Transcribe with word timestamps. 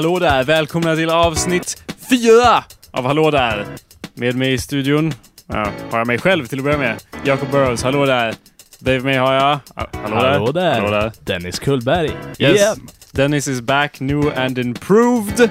Hallå 0.00 0.18
där! 0.18 0.44
Välkomna 0.44 0.96
till 0.96 1.10
avsnitt 1.10 1.82
fyra 2.10 2.64
av 2.90 3.04
Hallå 3.06 3.30
där! 3.30 3.66
Med 4.14 4.36
mig 4.36 4.52
i 4.52 4.58
studion 4.58 5.14
ja, 5.46 5.66
har 5.90 5.98
jag 5.98 6.06
mig 6.06 6.18
själv 6.18 6.46
till 6.46 6.58
att 6.58 6.64
börja 6.64 6.78
med. 6.78 6.96
Jacob 7.24 7.50
Burrows, 7.50 7.82
hallå 7.82 8.06
där! 8.06 8.34
Bredvid 8.78 9.04
mig 9.04 9.16
har 9.16 9.32
jag... 9.32 9.58
Hallå, 9.74 10.16
Hallå 10.16 10.52
där. 10.52 10.80
Hallå 10.80 10.90
där! 10.90 11.12
Dennis 11.24 11.58
Kullberg. 11.58 12.10
Yes. 12.38 12.60
Yeah. 12.60 12.76
Dennis 13.12 13.48
is 13.48 13.60
back 13.60 14.00
new 14.00 14.38
and 14.38 14.58
improved. 14.58 15.50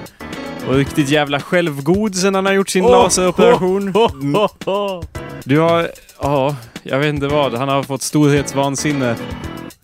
Och 0.68 0.74
riktigt 0.74 1.08
jävla 1.08 1.40
självgod 1.40 2.14
sen 2.14 2.34
han 2.34 2.46
har 2.46 2.52
gjort 2.52 2.68
sin 2.68 2.84
laseroperation. 2.84 3.88
Ho, 3.88 4.08
ho, 4.34 4.48
ho. 4.64 5.02
Du 5.44 5.58
har... 5.58 5.90
Ja, 6.22 6.56
jag 6.82 6.98
vet 6.98 7.14
inte 7.14 7.26
vad. 7.26 7.54
Han 7.54 7.68
har 7.68 7.82
fått 7.82 8.02
storhetsvansinne. 8.02 9.16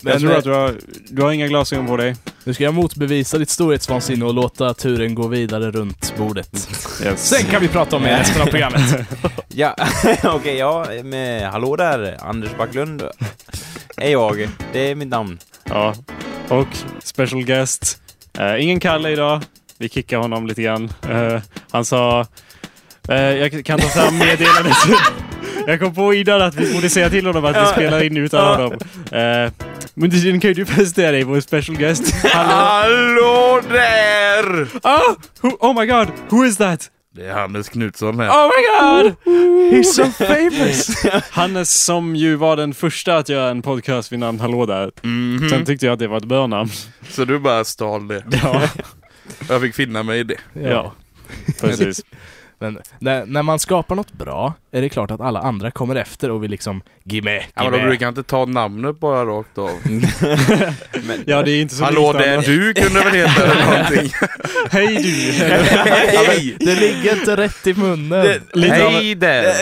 Men, 0.07 0.13
jag 0.13 0.21
tror 0.21 0.33
eh, 0.33 0.39
att 0.39 0.45
du 0.45 0.51
har... 0.51 0.75
Du 1.09 1.23
har 1.23 1.33
inga 1.33 1.47
glasögon 1.47 1.87
på 1.87 1.97
dig. 1.97 2.17
Nu 2.45 2.55
ska 2.55 2.65
jag 2.65 2.75
motbevisa 2.75 3.39
ditt 3.39 3.51
storhetsvansinne 3.51 4.25
och 4.25 4.35
låta 4.35 4.75
turen 4.75 5.15
gå 5.15 5.27
vidare 5.27 5.71
runt 5.71 6.15
bordet. 6.17 6.69
Yes. 7.05 7.29
Sen 7.29 7.45
kan 7.45 7.61
vi 7.61 7.69
prata 7.69 7.97
om 7.97 8.03
det 8.03 8.11
i 8.11 8.13
resten 8.13 8.43
av 8.43 8.47
programmet. 8.47 8.83
Ja, 9.49 9.77
okej, 10.25 10.57
ja, 10.57 10.87
med 11.05 11.51
hallå 11.51 11.77
där, 11.77 12.17
Anders 12.21 12.51
Backlund 12.59 13.03
är 13.97 14.11
jag. 14.11 14.49
Det 14.73 14.91
är 14.91 14.95
mitt 14.95 15.09
namn. 15.09 15.39
Ja. 15.65 15.95
Och 16.49 16.69
special 17.03 17.45
guest. 17.45 18.01
Eh, 18.39 18.63
ingen 18.63 18.81
Kalle 18.81 19.11
idag. 19.11 19.43
Vi 19.79 19.89
kickar 19.89 20.19
honom 20.19 20.47
lite 20.47 20.63
grann. 20.63 20.93
Eh, 21.11 21.41
han 21.71 21.85
sa... 21.85 22.27
eh, 23.09 23.17
jag 23.17 23.65
kan 23.67 23.79
ta 23.81 23.89
fram 23.89 24.19
meddelandet. 24.19 24.77
jag 25.67 25.81
kom 25.81 25.95
på 25.95 26.15
innan 26.15 26.43
att 26.43 26.55
vi 26.55 26.75
borde 26.75 26.91
säga 26.91 27.11
till 27.11 27.27
honom 27.27 27.45
att 27.45 27.57
vi 27.57 27.67
spelar 27.73 28.03
in 28.05 28.17
utan 28.17 28.41
Ja. 28.45 28.55
honom. 28.57 28.73
Uh, 28.73 29.53
men 29.95 30.11
du, 30.11 30.41
kan 30.41 30.49
ju 30.51 30.55
du 30.55 30.65
presentera 30.65 31.11
dig, 31.11 31.25
vår 31.25 31.41
special 31.41 31.77
guest. 31.77 32.15
Hallå! 32.25 32.53
Hallå 32.55 33.61
där! 33.69 34.69
Ah, 34.83 35.01
who, 35.41 35.49
oh 35.61 35.81
my 35.81 35.87
god, 35.87 36.09
who 36.29 36.45
is 36.45 36.57
that? 36.57 36.91
Det 37.15 37.27
är 37.27 37.33
Hannes 37.33 37.69
Knutsson 37.69 38.21
här. 38.21 38.29
Oh 38.29 38.47
my 38.47 38.63
god! 38.81 39.15
He's 39.73 39.85
so 39.85 40.05
famous! 40.05 41.07
Hannes 41.31 41.85
som 41.85 42.17
ju 42.17 42.37
var 42.37 42.57
den 42.57 42.75
första 42.75 43.17
att 43.17 43.29
göra 43.29 43.51
en 43.51 43.63
podcast 43.63 44.13
vid 44.13 44.19
namn 44.19 44.41
Hallå 44.41 44.67
där. 44.67 44.91
Mhm. 45.03 45.49
Sen 45.49 45.65
tyckte 45.65 45.87
jag 45.87 45.93
att 45.93 45.99
det 45.99 46.09
var 46.09 46.17
ett 46.17 46.25
bra 46.25 46.47
namn. 46.47 46.71
Så 47.11 47.25
du 47.25 47.39
bara 47.39 47.65
stal 47.65 48.09
det. 48.09 48.25
Ja, 48.43 48.63
Jag 49.49 49.61
fick 49.61 49.75
finna 49.75 50.03
mig 50.03 50.21
i 50.21 50.23
det. 50.25 50.37
ja. 50.53 50.93
precis. 51.61 52.01
Men 52.59 52.79
när, 52.99 53.27
när 53.27 53.43
man 53.43 53.59
skapar 53.59 53.95
något 53.95 54.13
bra 54.13 54.55
är 54.73 54.81
det 54.83 54.89
klart 54.89 55.11
att 55.11 55.21
alla 55.21 55.41
andra 55.41 55.71
kommer 55.71 55.95
efter 55.97 56.31
och 56.31 56.43
vill 56.43 56.51
liksom 56.51 56.83
gimme, 57.05 57.35
Ja, 57.37 57.43
men 57.55 57.65
gimme. 57.65 57.77
de 57.79 57.85
brukar 57.89 58.09
inte 58.09 58.23
ta 58.23 58.45
namnet 58.45 59.01
bara 59.01 59.25
rakt 59.25 59.59
av. 59.59 59.71
Men, 61.07 61.25
Ja, 61.27 61.43
det 61.43 61.51
är 61.51 61.61
inte 61.61 61.75
så 61.75 61.85
Hallå 61.85 62.13
där, 62.13 62.33
annars. 62.35 62.47
du 62.47 62.75
kunde 62.75 63.01
väl 63.01 63.15
heta 63.15 63.43
eller 63.45 63.65
någonting? 63.67 64.13
Hej 64.71 64.87
du! 64.97 65.45
Hej! 66.17 66.57
Det 66.61 66.75
ligger 66.75 67.13
inte 67.13 67.37
rätt 67.37 67.67
i 67.67 67.75
munnen. 67.75 68.41
Hej 68.55 69.15
där! 69.15 69.53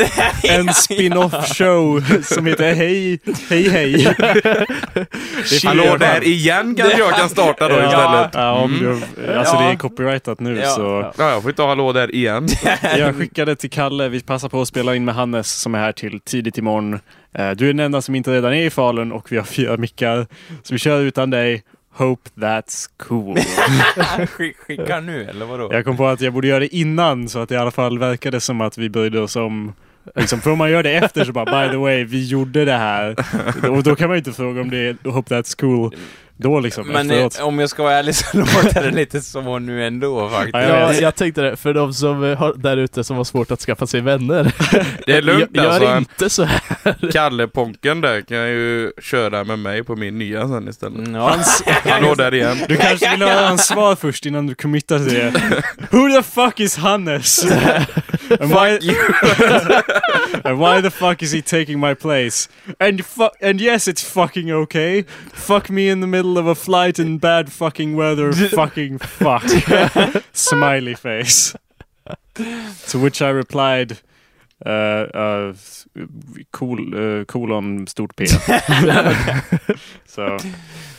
en 0.43 0.75
spin-off 0.75 1.57
show 1.59 2.05
som 2.23 2.47
heter 2.47 2.75
Hej, 2.75 3.19
hej, 3.49 3.69
hej. 3.69 4.15
Hallå 5.65 5.97
där 5.97 6.25
igen 6.25 6.75
kanske 6.79 6.99
jag 6.99 7.15
kan 7.15 7.29
starta 7.29 7.69
då 7.69 7.75
Ja, 7.75 7.87
istället. 7.87 8.31
ja, 8.33 8.53
om 8.53 8.79
du, 8.81 8.91
alltså 9.39 9.55
Ja. 9.57 9.61
det 9.63 9.67
är 9.73 9.77
copyrightat 9.77 10.41
nu 10.41 10.59
Ja. 10.59 10.71
så. 10.71 11.13
Ja, 11.19 11.31
jag 11.31 11.43
får 11.43 11.53
ta 11.53 11.69
hallå 11.69 11.93
där 11.93 12.15
igen. 12.15 12.49
Jag 12.99 13.17
skickade 13.17 13.57
till 13.57 13.71
Kalle, 13.71 14.09
vi 14.09 14.21
passar 14.21 14.49
på 14.49 14.61
att 14.61 14.69
spela 14.69 14.95
in 14.97 15.05
med 15.05 15.15
Hannes 15.15 15.53
som 15.61 15.75
är 15.75 15.79
här 15.79 15.93
till 15.93 16.21
tidigt 16.21 16.59
imorgon. 16.59 16.95
Eh, 17.33 17.51
Du 17.51 17.65
är 17.69 17.73
den 17.73 17.81
enda 17.81 18.03
som 18.03 18.15
inte 18.15 18.33
redan 18.33 18.53
är 18.53 18.67
i 18.67 18.71
Falun 18.71 19.13
och 19.13 19.33
vi 19.33 19.37
har 19.37 19.45
fyra 19.45 19.77
mickar. 19.77 20.27
Så 20.63 20.75
vi 20.75 20.79
kör 20.79 21.01
utan 21.01 21.31
dig. 21.31 21.63
Hope 21.97 22.31
that's 22.35 22.87
cool. 22.97 23.37
Skick, 24.27 24.57
skicka 24.57 25.01
nu, 25.01 25.25
eller 25.25 25.47
vadå? 25.47 25.69
Jag 25.73 25.85
kom 25.85 25.97
på 25.97 26.07
att 26.07 26.21
jag 26.21 26.33
borde 26.33 26.49
göra 26.49 26.61
det 26.61 26.77
innan 26.77 27.29
så 27.29 27.39
att 27.39 27.49
det 27.49 27.55
i 27.55 27.59
alla 27.59 27.71
fall 27.71 27.99
verkade 27.99 28.41
som 28.41 28.61
att 28.61 28.79
vi 28.79 28.89
brydde 28.89 29.21
oss 29.21 29.37
om 29.37 29.73
Liksom, 30.17 30.41
för 30.41 30.51
om 30.51 30.59
man 30.59 30.71
gör 30.71 30.83
det 30.83 30.93
efter 30.93 31.25
så 31.25 31.33
bara 31.33 31.67
by 31.67 31.71
the 31.73 31.77
way, 31.77 32.05
vi 32.05 32.27
gjorde 32.27 32.65
det 32.65 32.73
här. 32.73 33.17
Och 33.71 33.83
då 33.83 33.97
kan 33.97 34.09
man 34.09 34.15
ju 34.17 34.19
inte 34.19 34.33
fråga 34.33 34.61
om 34.61 34.71
det 34.71 34.79
är 34.79 35.11
hope 35.11 35.35
that's 35.35 35.61
cool. 35.61 35.95
Då 36.37 36.61
liksom 36.61 36.89
Men 36.89 37.11
efteråt. 37.11 37.39
eh, 37.39 37.45
om 37.47 37.59
jag 37.59 37.71
ska 37.71 37.83
vara 37.83 37.93
ärlig 37.95 38.15
så 38.15 38.39
låter 38.39 38.83
det 38.83 38.91
lite 38.91 39.21
så 39.21 39.59
nu 39.59 39.87
ändå 39.87 40.29
faktiskt. 40.31 40.55
Ja, 40.55 40.61
jag 40.63 40.95
jag 41.03 41.15
tänkte 41.15 41.43
det, 41.43 41.57
för 41.57 41.75
de 41.75 41.95
som 41.95 42.25
eh, 42.25 42.39
har, 42.39 42.55
där 42.57 42.77
ute 42.77 43.05
som 43.05 43.17
har 43.17 43.25
svårt 43.25 43.51
att 43.51 43.61
skaffa 43.61 43.87
sig 43.87 44.01
vänner. 44.01 44.53
Det 45.07 45.13
är 45.13 45.23
lugnt 45.23 45.51
Gör 45.53 45.65
alltså. 45.67 45.89
Han- 45.89 45.99
inte 45.99 46.31
så 46.31 46.43
här. 46.45 47.11
Kalle 47.13 47.49
Ponken 47.49 48.01
där 48.01 48.21
kan 48.21 48.49
ju 48.49 48.93
köra 49.03 49.45
med 49.45 49.59
mig 49.59 49.85
på 49.85 49.97
min 49.97 50.19
nya 50.19 50.49
sen 50.49 50.69
istället. 50.69 50.99
Mm, 50.99 51.15
ja. 51.15 51.37
Hallå 51.85 52.15
där 52.15 52.35
igen. 52.35 52.57
Du 52.69 52.77
kanske 52.77 53.11
vill 53.11 53.23
höra 53.23 53.47
hans 53.49 53.67
svar 53.67 53.97
först 53.97 54.27
innan 54.27 54.47
du 54.47 54.55
committar 54.55 54.99
till 54.99 55.15
det. 55.15 55.33
Who 55.91 56.09
the 56.17 56.23
fuck 56.23 56.61
is 56.61 56.77
Hannes? 56.77 57.45
and, 58.41 58.51
why, 58.51 58.79
and 60.45 60.59
why 60.59 60.83
the 60.83 60.91
fuck 60.91 61.23
is 61.23 61.33
he 61.33 61.43
taking 61.43 61.81
my 61.81 61.95
place? 61.95 62.49
And 62.81 63.03
and 63.43 63.61
yes, 63.61 63.89
it's 63.89 64.03
fucking 64.13 64.53
okay. 64.53 65.05
Fuck 65.35 65.69
me 65.69 65.91
in 65.91 66.01
the 66.01 66.07
middle 66.07 66.24
of 66.25 66.47
a 66.47 66.55
flight 66.55 66.99
in 66.99 67.19
bad 67.19 67.53
fucking 67.53 67.97
weather. 67.97 68.33
fucking 68.57 68.99
fuck. 68.99 69.45
Smiley 70.33 70.95
face. 70.95 71.55
To 72.89 72.99
which 72.99 73.23
I 73.23 73.31
replied. 73.31 73.99
Uh, 74.67 75.07
uh, 75.15 75.55
cool, 76.51 76.95
uh, 76.95 77.25
colon 77.25 77.87
stort 77.87 78.17
P. 78.17 78.27
så, 80.07 80.39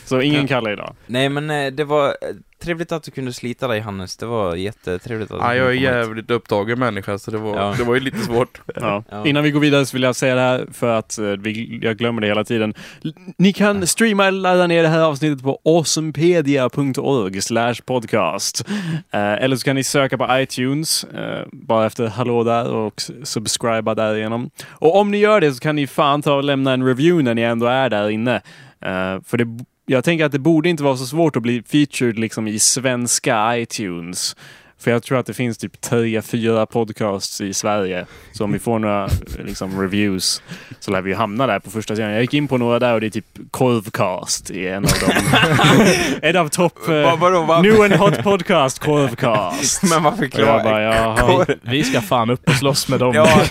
så 0.04 0.20
ingen 0.20 0.48
Kalle 0.48 0.72
idag. 0.72 0.94
Nej 1.06 1.28
men 1.28 1.50
eh, 1.50 1.72
det 1.72 1.84
var 1.84 2.08
eh, 2.08 2.36
trevligt 2.62 2.92
att 2.92 3.02
du 3.02 3.10
kunde 3.10 3.32
slita 3.32 3.68
dig 3.68 3.80
Hannes, 3.80 4.16
det 4.16 4.26
var 4.26 4.54
jättetrevligt 4.56 5.30
att 5.30 5.38
du 5.38 5.44
Ja, 5.44 5.54
jag 5.54 5.66
är 5.66 5.72
kunde 5.72 5.86
komma 5.86 5.96
hit. 5.98 6.06
jävligt 6.06 6.30
upptagen 6.30 6.78
människa 6.78 7.18
så 7.18 7.30
det 7.30 7.38
var, 7.38 7.56
Ja. 7.56 7.74
det 7.78 7.84
var 7.84 7.94
ju 7.94 8.00
lite 8.00 8.18
svårt. 8.18 8.60
Ja. 8.74 9.04
Ja. 9.10 9.26
Innan 9.26 9.42
vi 9.44 9.50
går 9.50 9.60
vidare 9.60 9.86
så 9.86 9.96
vill 9.96 10.02
jag 10.02 10.16
säga 10.16 10.34
det 10.34 10.40
här 10.40 10.66
för 10.72 10.98
att 10.98 11.18
eh, 11.18 11.24
vi, 11.26 11.78
jag 11.82 11.96
glömmer 11.96 12.20
det 12.20 12.26
hela 12.26 12.44
tiden. 12.44 12.74
L- 13.04 13.14
Ni 13.38 13.52
kan 13.52 13.86
streama 13.86 14.26
eller 14.26 14.40
ladda 14.40 14.66
ner 14.66 14.82
det 14.82 14.88
här 14.88 15.00
avsnittet 15.02 15.42
på 15.42 15.58
awesomepedia.org 15.64 17.42
slash 17.42 17.74
podcast. 17.86 18.64
Eh, 19.10 19.32
eller 19.32 19.56
så 19.56 19.64
kan 19.64 19.76
ni 19.76 19.84
söka 19.84 20.18
på 20.18 20.26
iTunes 20.30 21.04
eh, 21.04 21.46
bara 21.52 21.86
efter 21.86 22.06
hallå 22.06 22.44
där 22.44 22.72
och 22.74 22.94
s- 22.96 23.10
subscriba 23.22 23.94
därigenom. 23.94 24.50
Och 24.68 24.96
om 25.00 25.10
ni 25.10 25.18
gör 25.18 25.40
det 25.40 25.52
så 25.52 25.60
kan 25.60 25.76
ni 25.76 25.86
fan 25.86 26.22
ta 26.22 26.34
och 26.34 26.44
lämna 26.44 26.72
en 26.72 26.86
review 26.86 27.22
när 27.24 27.34
ni 27.34 27.42
ändå 27.42 27.66
är 27.66 27.90
där 27.90 28.10
inne. 28.10 28.34
Eh, 28.80 29.20
för 29.24 29.36
det, 29.36 29.44
jag 29.86 30.04
tänker 30.04 30.24
att 30.24 30.32
det 30.32 30.38
borde 30.38 30.68
inte 30.68 30.82
vara 30.82 30.96
så 30.96 31.06
svårt 31.06 31.36
att 31.36 31.42
bli 31.42 31.62
featured 31.62 32.18
liksom 32.18 32.48
i 32.48 32.58
svenska 32.58 33.58
iTunes. 33.58 34.36
För 34.78 34.90
jag 34.90 35.02
tror 35.02 35.18
att 35.18 35.26
det 35.26 35.34
finns 35.34 35.58
typ 35.58 35.80
tre, 35.80 36.22
fyra 36.22 36.66
podcasts 36.66 37.40
i 37.40 37.54
Sverige. 37.54 38.06
Så 38.32 38.44
om 38.44 38.52
vi 38.52 38.58
får 38.58 38.78
några 38.78 39.08
liksom, 39.44 39.80
reviews 39.80 40.42
så 40.80 40.90
lär 40.90 41.02
vi 41.02 41.14
hamna 41.14 41.46
där 41.46 41.58
på 41.58 41.70
första 41.70 41.96
sidan. 41.96 42.10
Jag 42.10 42.20
gick 42.20 42.34
in 42.34 42.48
på 42.48 42.58
några 42.58 42.78
där 42.78 42.94
och 42.94 43.00
det 43.00 43.06
är 43.06 43.10
typ 43.10 43.26
Korvcast 43.50 44.50
i 44.50 44.68
en 44.68 44.84
av 44.84 44.90
dem. 44.90 45.36
en 46.22 46.36
av 46.36 46.48
topp... 46.48 46.88
Eh, 46.88 47.18
vadå, 47.20 47.42
va- 47.42 47.62
new 47.62 47.80
and 47.80 47.92
hot 47.94 48.22
podcast, 48.22 48.78
Korvcast. 48.78 49.82
Men 49.90 50.02
varför 50.02 50.26
klarar 50.26 50.80
jaha. 50.80 51.46
Vi 51.62 51.82
ska 51.84 52.00
fan 52.00 52.30
upp 52.30 52.48
och 52.48 52.54
slåss 52.54 52.88
med 52.88 52.98
dem. 53.00 53.14
Ja, 53.14 53.42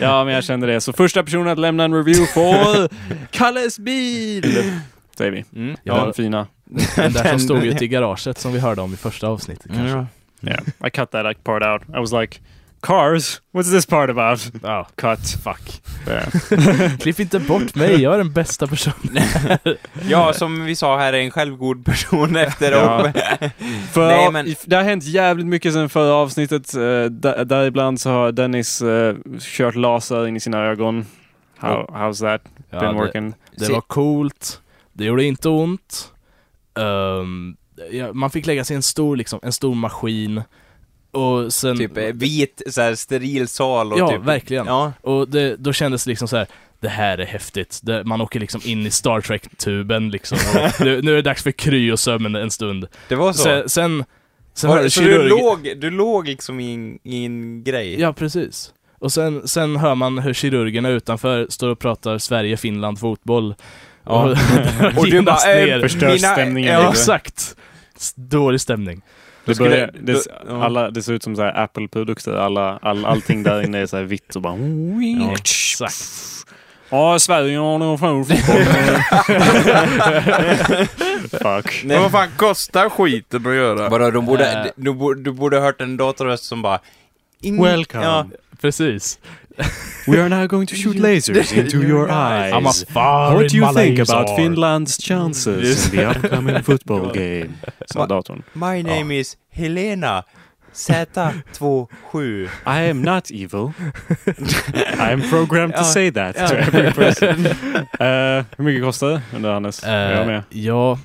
Ja, 0.00 0.24
men 0.24 0.34
jag 0.34 0.44
kände 0.44 0.66
det. 0.66 0.80
Så 0.80 0.92
första 0.92 1.22
personen 1.22 1.48
att 1.48 1.58
lämna 1.58 1.84
en 1.84 1.94
review 1.94 2.26
får 2.32 2.88
Kalles 3.30 3.78
bil! 3.78 4.72
Säger 5.18 5.30
vi. 5.32 5.44
mm. 5.56 5.76
Ja. 5.82 6.04
Den 6.04 6.14
fina. 6.14 6.46
Den 6.96 7.12
där 7.12 7.28
som 7.30 7.38
stod 7.38 7.64
ute 7.64 7.84
i 7.84 7.88
garaget 7.88 8.38
som 8.38 8.52
vi 8.52 8.58
hörde 8.58 8.80
om 8.82 8.94
i 8.94 8.96
första 8.96 9.28
avsnittet 9.28 9.66
kanske. 9.74 9.96
Ja. 9.96 10.06
Yeah, 10.42 10.60
I 10.86 10.90
cut 10.90 11.10
that 11.10 11.26
like, 11.26 11.40
part 11.42 11.62
out. 11.62 11.82
I 11.96 12.00
was 12.00 12.12
like, 12.12 12.38
cars? 12.82 13.40
What's 13.52 13.70
this 13.70 13.86
part 13.86 14.10
about? 14.10 14.52
Ja. 14.62 14.86
Cut. 14.96 15.20
Fuck. 15.44 15.82
Yeah. 16.08 16.96
Klipp 16.98 17.20
inte 17.20 17.38
bort 17.38 17.74
mig, 17.74 18.02
jag 18.02 18.14
är 18.14 18.18
den 18.18 18.32
bästa 18.32 18.66
personen. 18.66 19.16
ja, 20.08 20.32
som 20.32 20.64
vi 20.64 20.76
sa 20.76 20.98
här 20.98 21.12
är 21.12 21.18
en 21.20 21.30
självgod 21.30 21.84
person 21.84 22.36
efter 22.36 22.72
Ja. 22.72 23.12
För 23.92 24.06
Nej, 24.06 24.30
men- 24.32 24.54
Det 24.64 24.76
har 24.76 24.82
hänt 24.82 25.04
jävligt 25.04 25.46
mycket 25.46 25.72
sen 25.72 25.88
förra 25.88 26.14
avsnittet. 26.14 26.74
Uh, 26.76 27.04
där, 27.04 27.44
däribland 27.44 28.00
så 28.00 28.10
har 28.10 28.32
Dennis 28.32 28.82
eh, 28.82 29.14
kört 29.40 29.74
laser 29.74 30.26
in 30.26 30.36
i 30.36 30.40
sina 30.40 30.58
ögon. 30.64 31.06
How, 31.58 31.86
how's 31.92 32.20
that 32.20 32.42
Ja, 32.70 32.80
been 32.80 32.94
det, 32.96 33.00
working? 33.02 33.34
det 33.56 33.72
var 33.72 33.80
coolt, 33.80 34.60
det 34.96 35.04
gjorde 35.04 35.24
inte 35.24 35.48
ont. 35.48 36.12
Ehm, 36.78 37.56
ja, 37.92 38.12
man 38.12 38.30
fick 38.30 38.46
lägga 38.46 38.64
sig 38.64 38.74
i 38.74 38.76
en 38.76 38.82
stor, 38.82 39.16
liksom, 39.16 39.40
en 39.42 39.52
stor 39.52 39.74
maskin. 39.74 40.42
Och 41.10 41.52
sen... 41.52 41.78
Typ 41.78 41.96
eh, 41.96 42.04
vit, 42.04 42.62
så 42.70 42.80
här, 42.80 42.94
steril 42.94 43.48
sal 43.48 43.92
och 43.92 43.98
Ja, 43.98 44.08
typ... 44.08 44.20
verkligen. 44.22 44.66
Ja. 44.66 44.92
Och 45.00 45.28
det, 45.28 45.56
då 45.56 45.72
kändes 45.72 46.04
det 46.04 46.10
liksom 46.10 46.28
så 46.28 46.36
här. 46.36 46.46
det 46.80 46.88
här 46.88 47.18
är 47.18 47.26
häftigt. 47.26 47.80
Det, 47.82 48.04
man 48.04 48.20
åker 48.20 48.40
liksom 48.40 48.60
in 48.64 48.86
i 48.86 48.90
Star 48.90 49.20
Trek-tuben 49.20 50.10
liksom. 50.10 50.38
Och 50.54 50.80
nu, 50.86 51.02
nu 51.02 51.12
är 51.12 51.16
det 51.16 51.22
dags 51.22 51.42
för 51.42 51.50
kryosömn 51.50 52.34
en 52.34 52.50
stund. 52.50 52.86
Det 53.08 53.14
var 53.14 53.32
så? 53.32 53.42
Sen, 53.42 53.68
sen, 53.68 54.04
sen 54.54 54.70
Var, 54.70 54.76
hör 54.76 54.88
så 54.88 55.00
kirurg- 55.02 55.22
du 55.22 55.28
låg, 55.28 55.72
du 55.76 55.90
låg 55.90 56.28
liksom 56.28 56.60
i 56.60 56.74
en, 56.74 56.98
i 57.02 57.24
en 57.24 57.64
grej? 57.64 58.00
Ja, 58.00 58.12
precis. 58.12 58.72
Och 58.98 59.12
sen, 59.12 59.48
sen 59.48 59.76
hör 59.76 59.94
man 59.94 60.18
hur 60.18 60.32
kirurgerna 60.34 60.88
utanför 60.88 61.46
står 61.50 61.68
och 61.68 61.78
pratar 61.78 62.18
Sverige, 62.18 62.56
Finland, 62.56 62.98
fotboll. 63.00 63.54
Ja. 64.06 64.22
Och, 64.24 64.30
Och 64.98 65.06
du 65.06 65.20
bara, 65.22 65.54
eh, 65.54 65.66
ner. 65.66 65.80
Förstör 65.80 66.16
stämningen 66.16 66.72
ja. 66.74 66.90
Exakt. 66.90 67.56
Dålig 68.14 68.60
stämning. 68.60 69.02
Det, 69.44 69.54
skulle- 69.54 69.70
börjar, 69.70 69.90
det, 70.00 70.12
då- 70.12 70.18
s- 70.18 70.28
ja. 70.48 70.64
alla, 70.64 70.90
det 70.90 71.02
ser 71.02 71.12
ut 71.12 71.22
som 71.22 71.36
så 71.36 71.42
Apple-produkter. 71.42 72.32
Alla, 72.32 72.78
all, 72.82 73.04
allting 73.06 73.42
där 73.42 73.62
inne 73.62 73.78
är 73.78 73.86
så 73.86 74.02
vitt 74.02 74.36
och 74.36 74.42
bara... 74.42 74.56
Ja, 75.20 75.32
exakt. 75.32 76.04
Ja, 76.90 77.18
Sverige 77.18 77.58
har 77.58 77.78
nog 77.78 78.00
fan. 78.00 78.24
Fuck. 81.30 81.82
Nej. 81.84 81.84
Men 81.84 82.02
vad 82.02 82.10
fan 82.10 82.28
kostar 82.36 82.88
skiten 82.88 83.46
att 83.46 83.54
göra? 83.54 83.88
Vadå, 83.88 84.10
de 84.10 84.26
borde, 84.26 84.52
Äh. 84.52 84.66
du, 84.76 84.92
borde, 84.92 85.22
du 85.22 85.32
borde 85.32 85.56
ha 85.56 85.64
hört 85.64 85.80
en 85.80 85.96
datorröst 85.96 86.44
som 86.44 86.62
bara... 86.62 86.80
In, 87.40 87.62
Welcome. 87.64 88.04
Ja, 88.04 88.26
Precis. 88.60 89.18
We 90.08 90.18
are 90.20 90.28
now 90.28 90.46
going 90.46 90.66
to 90.68 90.76
shoot 90.76 90.96
lasers 90.96 91.52
into 91.52 91.82
your 91.82 92.08
eyes. 92.10 92.52
I'm 92.52 92.66
a 92.66 92.72
far 92.72 93.34
What 93.34 93.48
do 93.50 93.56
you 93.56 93.72
think 93.72 93.98
about 93.98 94.28
Finlands 94.36 94.98
chances 94.98 95.86
in 95.92 95.96
the 95.96 96.04
upcoming 96.10 96.62
football 96.62 97.10
game? 97.12 97.48
Sa 97.90 98.00
Va- 98.00 98.06
datorn. 98.14 98.42
My 98.52 98.82
name 98.82 99.10
is 99.20 99.36
Helena 99.50 100.24
Z27. 100.74 102.48
I 102.66 102.82
am 102.90 103.02
not 103.02 103.30
evil. 103.30 103.72
I 104.98 105.12
am 105.12 105.22
programmed 105.22 105.74
to 105.74 105.84
say 105.84 106.10
that 106.10 106.34
to 106.36 106.58
every 106.58 106.92
person. 106.92 107.46
Eh, 108.00 108.44
hur 108.56 108.62
mycket 108.64 108.82
kostar 108.82 109.08
det? 109.08 109.20
Undrar 109.34 109.52
Hannes. 109.54 109.82
jag 109.82 110.20
Eh, 110.20 110.26
med. 110.26 110.42
ja, 110.50 110.98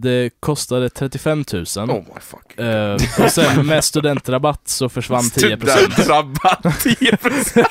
det 0.00 0.30
kostade 0.40 0.90
35 0.90 1.44
000. 1.52 1.64
Oh 1.76 1.94
my 1.94 2.20
fuck. 2.20 2.58
Eh, 2.58 2.94
och 3.24 3.32
sen 3.32 3.66
med 3.66 3.84
studentrabatt 3.84 4.60
så 4.68 4.88
försvann 4.88 5.22
10%. 5.22 5.28
Studentrabatt 5.30 6.62
10%. 6.64 7.64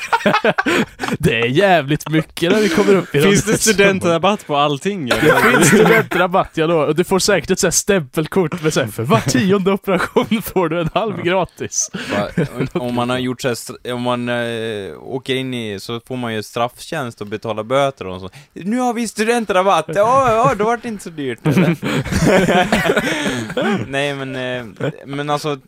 Det 1.18 1.40
är 1.40 1.46
jävligt 1.46 2.08
mycket 2.10 2.52
när 2.52 2.60
vi 2.60 2.68
kommer 2.68 2.94
upp 2.94 3.14
i 3.14 3.20
Finns 3.22 3.44
det 3.44 3.58
studentrabatt 3.58 4.46
på 4.46 4.56
allting? 4.56 5.06
Det 5.06 5.42
finns 5.54 5.66
studentrabatt, 5.68 6.50
ja 6.54 6.66
då. 6.66 6.78
Och 6.80 6.94
du 6.94 7.04
får 7.04 7.18
säkert 7.18 7.50
ett 7.50 7.58
sånt 7.58 7.66
här 7.74 7.78
stämpelkort 7.78 8.62
med 8.62 8.74
så 8.74 8.80
här, 8.80 8.86
för 8.88 9.02
var 9.02 9.20
tionde 9.20 9.72
operation 9.72 10.42
får 10.42 10.68
du 10.68 10.80
en 10.80 10.90
halv 10.94 11.22
gratis. 11.22 11.90
Om- 12.72 12.94
man 12.94 13.10
har 13.10 13.18
gjort 13.18 13.40
så 13.40 13.48
här, 13.48 13.92
om 13.92 14.02
man 14.02 14.28
eh, 14.28 14.92
åker 15.02 15.34
in 15.34 15.54
i, 15.54 15.80
så 15.80 16.00
får 16.08 16.16
man 16.16 16.34
ju 16.34 16.42
strafftjänst 16.42 17.20
och 17.20 17.26
betala 17.26 17.64
böter 17.64 18.06
och 18.06 18.20
så. 18.20 18.30
Nu 18.52 18.78
har 18.78 18.94
vi 18.94 19.08
studentrabatt! 19.08 19.84
Ja, 19.88 20.32
ja, 20.32 20.54
då 20.54 20.64
vart 20.64 20.82
det 20.82 20.88
inte 20.88 21.04
så 21.04 21.10
dyrt 21.10 21.46
eller? 21.46 21.76
Nej 23.86 24.14
men, 24.14 24.36
eh, 24.36 24.90
men 25.06 25.30
alltså, 25.30 25.58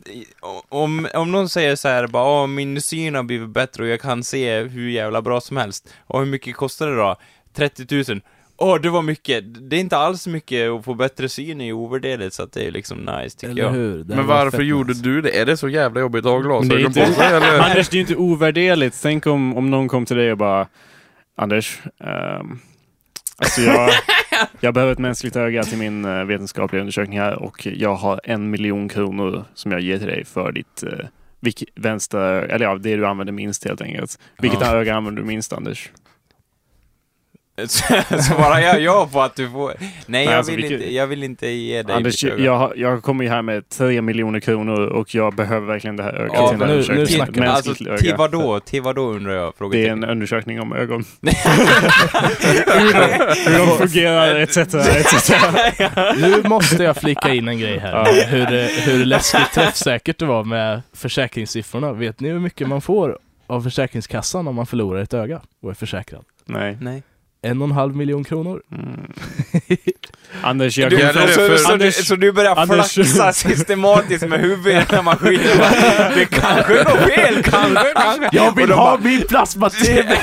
om, 0.69 1.07
om 1.13 1.31
någon 1.31 1.49
säger 1.49 1.75
så 1.75 1.87
här 1.87 2.07
bara 2.07 2.41
"Åh, 2.41 2.47
min 2.47 2.81
syn 2.81 3.15
har 3.15 3.23
blivit 3.23 3.49
bättre 3.49 3.83
och 3.83 3.89
jag 3.89 4.01
kan 4.01 4.23
se 4.23 4.59
hur 4.61 4.89
jävla 4.89 5.21
bra 5.21 5.41
som 5.41 5.57
helst. 5.57 5.89
Och 6.07 6.19
hur 6.19 6.25
mycket 6.25 6.55
kostar 6.55 6.87
det 6.87 6.95
då? 6.95 7.15
30 7.55 8.03
000. 8.11 8.21
Åh, 8.57 8.81
det 8.81 8.89
var 8.89 9.01
mycket. 9.01 9.69
Det 9.69 9.75
är 9.75 9.79
inte 9.79 9.97
alls 9.97 10.27
mycket 10.27 10.69
att 10.71 10.85
få 10.85 10.93
bättre 10.93 11.29
syn 11.29 11.61
i 11.61 11.73
ovärderligt, 11.73 12.33
så 12.33 12.43
att 12.43 12.51
det 12.51 12.67
är 12.67 12.71
liksom 12.71 12.97
nice 12.97 13.37
tycker 13.37 13.51
Eller 13.51 13.63
jag. 13.63 13.69
hur? 13.71 13.97
Det 14.03 14.15
Men 14.15 14.27
var 14.27 14.35
varför 14.35 14.57
fett 14.57 14.65
gjorde 14.67 14.89
nice. 14.93 15.03
du 15.03 15.21
det? 15.21 15.39
Är 15.39 15.45
det 15.45 15.57
så 15.57 15.69
jävla 15.69 15.99
jobbigt 15.99 16.25
att 16.25 16.31
ha 16.31 16.59
Men 16.59 16.69
det 16.69 16.75
är 16.75 16.79
glasögon 16.79 16.85
inte- 16.87 17.05
på 17.05 17.13
sig 17.21 17.27
eller? 17.37 17.59
Anders, 17.59 17.89
det 17.89 17.93
är 17.95 17.97
ju 17.97 18.01
inte 18.01 18.15
ovärderligt. 18.15 18.99
Tänk 19.01 19.27
om, 19.27 19.57
om 19.57 19.69
någon 19.71 19.87
kom 19.87 20.05
till 20.05 20.17
dig 20.17 20.31
och 20.31 20.37
bara 20.37 20.67
Anders, 21.37 21.79
ehm, 22.03 22.59
alltså 23.37 23.61
jag, 23.61 23.89
jag 24.59 24.73
behöver 24.73 24.93
ett 24.93 24.99
mänskligt 24.99 25.35
öga 25.35 25.63
till 25.63 25.77
min 25.77 26.05
eh, 26.05 26.23
vetenskapliga 26.23 26.79
undersökning 26.81 27.19
här 27.19 27.35
och 27.35 27.67
jag 27.67 27.95
har 27.95 28.21
en 28.23 28.49
miljon 28.49 28.89
kronor 28.89 29.43
som 29.53 29.71
jag 29.71 29.81
ger 29.81 29.97
till 29.97 30.07
dig 30.07 30.25
för 30.25 30.51
ditt 30.51 30.83
eh, 30.83 31.05
vänster, 31.75 32.41
eller 32.41 32.65
ja, 32.65 32.75
det 32.75 32.95
du 32.95 33.05
använder 33.05 33.33
minst 33.33 33.65
helt 33.67 33.81
enkelt. 33.81 34.19
Vilket 34.41 34.61
Ja. 34.61 34.75
öga 34.75 34.95
använder 34.95 35.21
du 35.21 35.27
minst 35.27 35.53
Anders? 35.53 35.91
Svarar 37.67 38.59
jag 38.59 38.81
ja 38.81 39.09
på 39.11 39.21
att 39.21 39.35
du 39.35 39.49
får... 39.49 39.73
Nej, 40.05 40.25
jag, 40.25 40.33
alltså, 40.33 40.51
vill 40.51 40.61
vilket- 40.61 40.81
inte, 40.81 40.93
jag 40.93 41.07
vill 41.07 41.23
inte 41.23 41.47
ge 41.47 41.83
dig 41.83 41.95
Anders, 41.95 42.23
jag, 42.23 42.73
jag 42.77 43.03
kommer 43.03 43.23
ju 43.23 43.29
här 43.29 43.41
med 43.41 43.69
tre 43.69 44.01
miljoner 44.01 44.39
kronor 44.39 44.79
och 44.87 45.15
jag 45.15 45.35
behöver 45.35 45.67
verkligen 45.67 45.95
det 45.95 46.03
här 46.03 46.13
ögat 46.13 46.31
Ja, 46.35 46.49
till 46.49 46.59
den 46.59 46.69
här 46.69 46.75
nu- 46.75 46.81
nu 46.81 46.93
undersökningen. 46.93 47.25
snackar 47.25 47.41
vi. 47.41 47.47
Ett 47.47 47.53
Alltså, 47.55 47.75
till 47.75 47.87
öga. 47.87 48.15
vad 48.17 48.31
då? 48.31 48.59
Till 48.59 48.81
vad 48.81 48.95
då 48.95 49.01
undrar 49.09 49.33
jag? 49.33 49.53
Det 49.71 49.87
är 49.87 49.91
en 49.91 50.03
undersökning 50.03 50.61
om 50.61 50.73
ögon. 50.73 51.03
hur, 53.45 53.57
de, 53.57 53.77
fungerar 53.87 54.35
etc. 54.35 54.57
etc. 54.57 55.31
Nu 56.17 56.41
måste 56.49 56.83
jag 56.83 56.97
flika 56.97 57.33
in 57.33 57.47
en 57.47 57.59
grej 57.59 57.77
här. 57.79 57.91
Ja. 57.91 58.05
Hur, 58.27 58.81
hur 58.91 59.05
läskigt 59.05 59.51
träffsäkert 59.53 60.17
det 60.19 60.25
var 60.25 60.43
med 60.43 60.81
försäkringssiffrorna. 60.93 61.93
Vet 61.93 62.19
ni 62.19 62.29
hur 62.29 62.39
mycket 62.39 62.67
man 62.67 62.81
får 62.81 63.17
av 63.47 63.61
Försäkringskassan 63.61 64.47
om 64.47 64.55
man 64.55 64.65
förlorar 64.65 65.01
ett 65.01 65.13
öga 65.13 65.41
och 65.61 65.69
är 65.69 65.73
försäkrad? 65.73 66.21
Nej. 66.45 66.77
Nej. 66.81 67.03
En 67.43 67.61
och 67.61 67.67
en 67.67 67.71
halv 67.73 67.95
miljon 67.95 68.23
kronor. 68.23 68.61
Mm. 68.71 69.11
Anders, 70.43 70.77
jag 70.77 70.91
kommer 70.91 71.13
det 71.13 71.27
så, 71.33 71.39
för- 71.39 71.57
så, 71.57 71.71
Anders- 71.71 71.97
du, 71.97 72.03
så 72.03 72.15
du 72.15 72.31
börjar 72.31 72.55
Anders- 72.55 72.93
flaxa 72.93 73.33
systematiskt 73.49 74.27
med 74.27 74.39
huvudet 74.39 74.91
här 74.91 75.01
maskinen? 75.01 75.57
Bara, 75.57 76.09
Det 76.15 76.25
kanske 76.25 76.73
går 76.73 77.07
fel, 77.07 77.43
kanske, 77.43 77.93
kanske. 77.95 78.29
Jag 78.31 78.55
vill 78.55 78.71
ha 78.71 78.97
bara- 78.97 78.99
min 79.09 79.21
plasma-TV! 79.21 80.15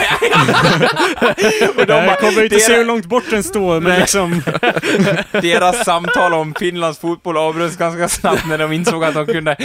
Och 1.77 1.87
de 1.87 1.93
jag 1.95 2.07
bara, 2.07 2.17
kommer 2.17 2.43
inte 2.43 2.57
deras- 2.57 2.63
se 2.67 2.77
hur 2.77 2.85
långt 2.85 3.07
bort 3.07 3.25
den 3.31 3.43
står, 3.43 3.81
men 3.81 3.99
liksom... 4.01 4.43
Deras 5.33 5.85
samtal 5.85 6.33
om 6.35 6.55
Finlands 6.59 6.99
fotboll 6.99 7.37
avbröts 7.37 7.77
ganska 7.77 8.09
snabbt 8.09 8.47
när 8.49 8.59
de 8.59 8.73
insåg 8.73 9.05
att 9.05 9.15
de 9.15 9.27
kunde 9.27 9.57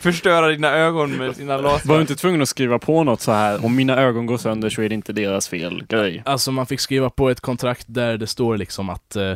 förstöra 0.00 0.48
dina 0.48 0.72
ögon 0.76 1.10
med 1.16 1.36
sina 1.36 1.58
Var 1.58 1.80
du 1.94 2.00
inte 2.00 2.16
tvungen 2.16 2.42
att 2.42 2.48
skriva 2.48 2.78
på 2.78 3.04
något 3.04 3.20
så 3.20 3.32
här 3.32 3.64
om 3.64 3.76
mina 3.76 3.96
ögon 4.00 4.26
går 4.26 4.38
sönder 4.38 4.70
så 4.70 4.82
är 4.82 4.88
det 4.88 4.94
inte 4.94 5.12
deras 5.12 5.48
fel 5.48 5.84
grej. 5.88 6.22
Alltså 6.24 6.52
man 6.52 6.66
fick 6.70 6.80
skriva 6.80 7.10
på 7.10 7.30
ett 7.30 7.40
kontrakt 7.40 7.84
där 7.88 8.16
det 8.18 8.26
står 8.26 8.56
liksom 8.56 8.90
att 8.90 9.16
eh, 9.16 9.32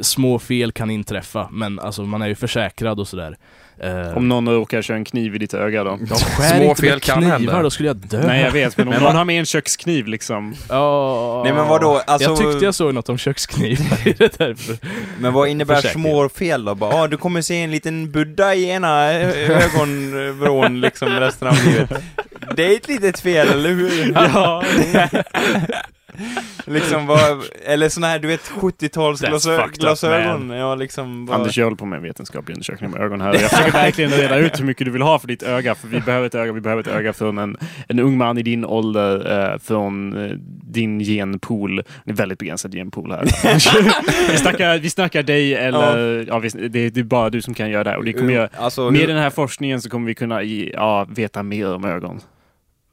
små 0.00 0.38
fel 0.38 0.72
kan 0.72 0.90
inträffa, 0.90 1.48
men 1.52 1.78
alltså 1.78 2.02
man 2.02 2.22
är 2.22 2.26
ju 2.28 2.34
försäkrad 2.34 3.00
och 3.00 3.08
sådär. 3.08 3.36
Eh, 3.80 4.16
Om 4.16 4.28
någon 4.28 4.48
råkar 4.48 4.82
köra 4.82 4.96
en 4.96 5.04
kniv 5.04 5.34
i 5.34 5.38
ditt 5.38 5.54
öga 5.54 5.84
då? 5.84 5.98
jag 6.08 6.18
skär 6.18 6.48
Små 6.56 6.62
inte 6.70 6.82
med 6.82 6.90
fel 6.90 7.00
kan 7.00 7.16
knivar, 7.18 7.32
hända. 7.38 7.62
då 7.62 7.70
skulle 7.70 7.88
jag 7.88 7.96
dö. 7.96 8.26
Nej 8.26 8.42
jag 8.42 8.50
vet, 8.52 8.76
men 8.76 8.88
om 8.88 8.94
någon 9.02 9.16
har 9.16 9.24
med 9.24 9.38
en 9.38 9.46
kökskniv 9.46 10.06
liksom. 10.06 10.54
Ja. 10.68 11.40
Nej, 11.44 11.52
men 11.52 11.68
vadå, 11.68 12.02
alltså- 12.06 12.30
Jag 12.30 12.38
tyckte 12.38 12.64
jag 12.64 12.74
såg 12.74 12.94
något 12.94 13.08
om 13.08 13.18
köksknivar 13.18 13.98
det 14.18 14.38
därför. 14.38 14.76
Men 15.20 15.32
vad 15.32 15.48
innebär 15.48 15.74
Försäkring. 15.74 16.02
små 16.02 16.28
fel 16.28 16.64
då? 16.64 16.74
Bara, 16.74 16.94
ah, 16.94 17.06
du 17.08 17.16
kommer 17.16 17.42
se 17.42 17.62
en 17.62 17.70
liten 17.70 18.10
Buddha 18.12 18.54
i 18.54 18.70
ena 18.70 19.12
ögonvrån 19.12 20.80
liksom 20.80 21.08
resten 21.08 21.48
av 21.48 21.54
livet. 21.64 21.90
Det 22.56 22.66
är 22.66 22.76
ett 22.76 22.88
litet 22.88 23.20
fel, 23.20 23.48
eller 23.48 23.68
hur? 23.70 24.12
Ja. 24.14 24.64
liksom 26.64 27.06
vad, 27.06 27.42
eller 27.66 27.88
såna 27.88 28.06
här, 28.06 28.18
du 28.18 28.28
vet, 28.28 28.50
70-tals 28.50 29.22
That's 29.22 29.28
glasö- 29.30 29.56
fucked 29.56 29.68
up, 29.74 29.80
glasögon. 29.80 30.50
Ja, 30.50 30.74
liksom 30.74 31.26
bara... 31.26 31.36
Anders, 31.36 31.58
jag 31.58 31.66
håller 31.66 31.76
på 31.76 31.86
med 31.86 31.96
en 31.96 32.02
vetenskaplig 32.02 32.54
undersökning 32.54 32.90
med 32.90 33.00
ögon 33.00 33.20
här. 33.20 33.32
Jag 33.32 33.42
försöker 33.50 33.72
verkligen 33.72 34.10
reda 34.10 34.36
ut 34.38 34.60
hur 34.60 34.64
mycket 34.64 34.84
du 34.84 34.90
vill 34.90 35.02
ha 35.02 35.18
för 35.18 35.28
ditt 35.28 35.42
öga. 35.42 35.74
För 35.74 35.88
vi 35.88 36.00
behöver 36.00 36.26
ett 36.26 36.34
öga, 36.34 36.52
vi 36.52 36.60
behöver 36.60 36.82
ett 36.82 36.88
öga 36.88 37.12
från 37.12 37.38
en, 37.38 37.56
en 37.88 37.98
ung 37.98 38.16
man 38.18 38.38
i 38.38 38.42
din 38.42 38.64
ålder, 38.64 39.52
eh, 39.52 39.58
från 39.58 40.24
eh, 40.24 40.30
din 40.62 40.98
genpool. 41.00 41.82
Det 42.04 42.10
är 42.10 42.14
väldigt 42.14 42.38
begränsad 42.38 42.72
genpool 42.72 43.10
här. 43.12 43.22
vi, 44.30 44.36
snackar, 44.36 44.78
vi 44.78 44.90
snackar 44.90 45.22
dig 45.22 45.54
eller, 45.54 46.24
ja. 46.28 46.38
vi, 46.38 46.48
det, 46.48 46.90
det 46.90 47.00
är 47.00 47.04
bara 47.04 47.30
du 47.30 47.42
som 47.42 47.54
kan 47.54 47.70
göra 47.70 47.84
det. 47.84 47.90
här. 47.90 47.96
Och 47.96 48.04
det 48.04 48.12
kommer 48.12 48.32
göra, 48.32 48.48
Alltså, 48.56 48.90
med 48.90 49.00
hur- 49.00 49.08
den 49.08 49.16
här 49.18 49.30
forskningen 49.30 49.82
så 49.82 49.90
kommer 49.90 50.06
vi 50.06 50.14
kunna 50.14 50.42
ja, 50.42 51.06
veta 51.10 51.42
mer 51.42 51.74
om 51.74 51.84
ögon. 51.84 52.20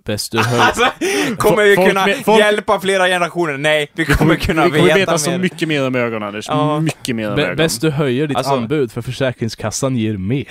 Bäst 0.06 0.32
du 0.32 0.38
höll. 0.44 0.60
Alltså, 0.60 0.86
kommer 1.38 1.64
vi 1.64 1.76
Folk- 1.76 1.88
kunna 1.90 2.08
folk- 2.26 2.40
hjälpa 2.40 2.80
flera 2.80 3.08
generationer? 3.08 3.58
Nej, 3.58 3.88
vi 3.94 4.06
kommer 4.06 4.36
kunna 4.36 4.64
vi 4.66 4.70
kommer 4.72 4.84
veta, 4.84 4.98
veta 4.98 5.18
så 5.18 5.38
mycket 5.38 5.68
mer 5.68 5.88
om 5.88 5.96
ögon 5.96 6.24
Anders. 6.24 6.48
Ja. 6.48 6.80
Mycket 6.80 7.16
mer 7.16 7.30
om 7.32 7.38
Bä- 7.38 7.44
ögon. 7.44 7.56
Bäst 7.58 7.82
du 7.82 7.90
höjer 7.90 8.28
ditt 8.28 8.38
Alltså- 8.38 8.54
anbud 8.54 8.92
för 8.92 9.02
Försäkringskassan 9.02 9.96
ger 9.98 10.18
mer. 10.18 10.46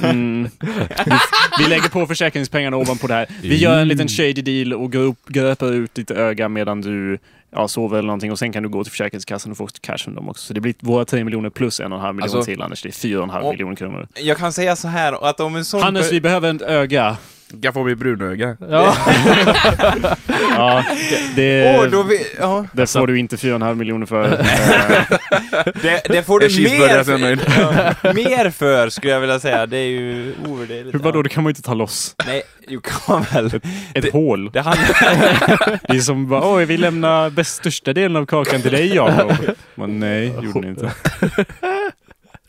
Mm. 0.10 0.48
Vi, 0.60 1.12
vi 1.58 1.68
lägger 1.68 1.88
på 1.88 2.06
försäkringspengarna 2.06 2.76
ovanpå 2.76 3.06
det 3.06 3.14
här. 3.14 3.26
Vi 3.42 3.56
gör 3.56 3.78
en 3.78 3.88
liten 3.88 4.08
shady 4.08 4.32
deal 4.42 4.72
och 4.74 4.92
grop, 4.92 5.18
gröper 5.28 5.72
ut 5.72 5.94
ditt 5.94 6.10
öga 6.10 6.48
medan 6.48 6.80
du 6.80 7.18
ja, 7.52 7.68
sover 7.68 7.98
eller 7.98 8.06
någonting 8.06 8.32
och 8.32 8.38
sen 8.38 8.52
kan 8.52 8.62
du 8.62 8.68
gå 8.68 8.84
till 8.84 8.90
Försäkringskassan 8.90 9.52
och 9.52 9.58
få 9.58 9.68
cash 9.80 9.96
från 9.98 10.14
dem 10.14 10.28
också. 10.28 10.42
Så 10.46 10.52
det 10.54 10.60
blir 10.60 10.74
våra 10.80 11.04
3 11.04 11.24
miljoner 11.24 11.50
plus 11.50 11.80
en 11.80 11.92
och 11.92 11.98
en 11.98 12.04
halv 12.04 12.14
miljon 12.16 12.36
Alltså- 12.36 12.44
till 12.50 12.62
Anders. 12.62 12.82
Det 12.82 12.88
är 12.88 12.92
4,5 12.92 13.40
Och- 13.42 13.50
miljoner 13.52 13.76
kronor. 13.76 14.08
Jag 14.14 14.36
kan 14.38 14.52
säga 14.52 14.76
så 14.76 14.88
här, 14.88 15.28
att 15.30 15.40
om 15.40 15.56
en 15.56 15.64
sån... 15.64 15.82
Hannes, 15.82 16.12
vi 16.12 16.20
behöver 16.20 16.54
ett 16.54 16.62
öga. 16.62 17.16
Bli 17.84 17.94
brunöga. 17.96 18.56
Ja. 18.70 18.96
Ja, 20.56 20.84
det, 21.36 21.78
Åh, 21.78 21.84
då 21.90 22.02
vi, 22.02 22.26
ja. 22.40 22.66
det 22.72 22.86
får 22.86 23.06
du 23.06 23.18
inte 23.18 23.36
4,5 23.36 23.74
miljoner 23.74 24.06
för. 24.06 24.28
Det, 25.82 26.02
det 26.08 26.22
får 26.22 26.40
du 26.40 26.46
mer 26.62 27.18
nöjd. 27.18 27.40
ja, 27.58 28.12
Mer 28.12 28.50
för, 28.50 28.88
skulle 28.88 29.12
jag 29.12 29.20
vilja 29.20 29.40
säga. 29.40 29.66
Det 29.66 29.76
är 29.76 29.86
ju 29.88 30.34
ovärderligt. 30.48 30.94
hur, 30.94 30.98
vadå, 30.98 31.22
det 31.22 31.28
kan 31.28 31.42
man 31.42 31.48
ju 31.48 31.52
inte 31.52 31.62
ta 31.62 31.74
loss. 31.74 32.14
Nej, 32.26 32.42
jo 32.68 32.80
kan 32.80 33.22
väl. 33.32 33.46
Ett 33.46 33.62
Det- 33.94 34.12
hål. 34.12 34.50
Det 34.52 34.60
handlar... 34.60 34.86
Det 35.92 35.96
är 35.96 36.00
som 36.00 36.28
bara, 36.28 36.54
oj, 36.54 36.64
vi 36.64 36.76
lämnar 36.76 37.30
bäst 37.30 37.54
största 37.56 37.92
delen 37.92 38.16
av 38.16 38.26
kakan 38.26 38.62
till 38.62 38.72
dig 38.72 38.94
Jakob. 38.94 39.32
Men 39.74 39.98
nej, 40.00 40.34
gjorde 40.42 40.60
ni 40.60 40.68
inte. 40.68 40.90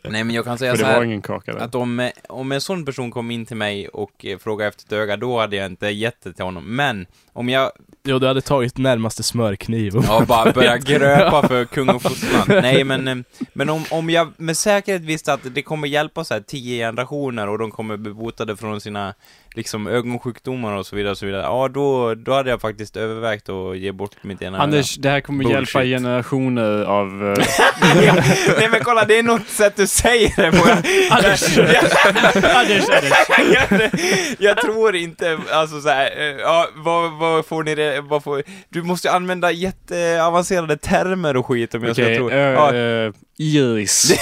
Nej 0.03 0.23
men 0.23 0.35
jag 0.35 0.45
kan 0.45 0.57
säga 0.57 0.71
För 0.71 0.77
så 0.77 0.83
det 0.83 0.89
var 0.89 0.95
här, 0.99 1.03
ingen 1.05 1.21
kaka 1.21 1.53
där. 1.53 1.59
att 1.59 1.75
om, 1.75 1.99
eh, 1.99 2.09
om 2.29 2.51
en 2.51 2.61
sån 2.61 2.85
person 2.85 3.11
kom 3.11 3.31
in 3.31 3.45
till 3.45 3.57
mig 3.57 3.87
och 3.87 4.25
eh, 4.25 4.37
frågade 4.37 4.69
efter 4.69 4.85
ett 4.85 4.91
öga, 5.01 5.17
då 5.17 5.39
hade 5.39 5.55
jag 5.55 5.65
inte 5.65 5.87
gett 5.87 6.21
det 6.23 6.33
till 6.33 6.45
honom. 6.45 6.75
Men, 6.75 7.05
om 7.33 7.49
jag 7.49 7.71
Jo, 8.03 8.19
du 8.19 8.27
hade 8.27 8.41
tagit 8.41 8.77
närmaste 8.77 9.23
smörkniv 9.23 9.95
och 9.95 10.03
Ja, 10.07 10.25
bara 10.27 10.51
börja 10.51 10.77
gröpa 10.77 11.47
för 11.47 11.65
kung 11.65 11.89
och 11.89 12.01
fosterland. 12.01 12.47
Nej, 12.63 12.83
men, 12.83 13.07
eh, 13.07 13.15
men 13.53 13.69
om, 13.69 13.83
om 13.91 14.09
jag 14.09 14.31
med 14.37 14.57
säkerhet 14.57 15.01
visste 15.01 15.33
att 15.33 15.55
det 15.55 15.61
kommer 15.61 15.87
hjälpa 15.87 16.23
så 16.23 16.33
här 16.33 16.41
tio 16.41 16.85
generationer 16.85 17.47
och 17.49 17.57
de 17.57 17.71
kommer 17.71 17.97
bli 17.97 18.13
botade 18.13 18.57
från 18.57 18.81
sina 18.81 19.13
liksom 19.55 19.87
ögonsjukdomar 19.87 20.73
och 20.73 20.85
så 20.85 20.95
vidare 20.95 21.11
och 21.11 21.17
så 21.17 21.25
vidare. 21.25 21.41
Ja, 21.41 21.67
då, 21.73 22.15
då 22.15 22.33
hade 22.33 22.49
jag 22.49 22.61
faktiskt 22.61 22.97
övervägt 22.97 23.49
att 23.49 23.77
ge 23.77 23.91
bort 23.91 24.11
mitt 24.21 24.41
ena 24.41 24.57
Anders, 24.57 24.95
det 24.95 25.09
här 25.09 25.21
kommer 25.21 25.43
Bullshit. 25.43 25.75
hjälpa 25.75 25.83
generationer 25.83 26.83
av... 26.83 27.07
eh, 27.37 27.97
öga. 28.01 28.13
Nej 28.57 28.69
men 28.71 28.79
kolla, 28.83 29.05
det 29.05 29.19
är 29.19 29.23
något 29.23 29.47
sätt 29.47 29.73
du 29.75 29.87
säger 29.87 30.33
det 30.35 30.51
på. 30.51 30.63
Anders! 31.15 31.57
Anders, 32.55 32.89
Anders! 33.69 33.91
jag, 34.39 34.57
tror 34.57 34.95
inte, 34.95 35.39
alltså 35.51 35.81
så 35.81 35.89
här, 35.89 36.11
eh, 36.17 36.23
ja, 36.41 36.67
vad, 36.75 37.11
vad 37.19 37.45
får 37.45 37.63
ni 37.63 37.75
det, 37.75 38.01
vad 38.01 38.23
får, 38.23 38.43
du 38.69 38.83
måste 38.83 39.07
ju 39.07 39.13
använda 39.13 39.51
jätteavancerade 39.51 40.77
termer 40.77 41.37
och 41.37 41.45
skit 41.45 41.75
om 41.75 41.83
jag 41.83 41.95
ska 41.95 42.05
tro. 42.15 42.29
ö- 42.31 42.53
Ja, 42.53 42.73
ö, 42.73 43.11
Iris. 43.41 44.11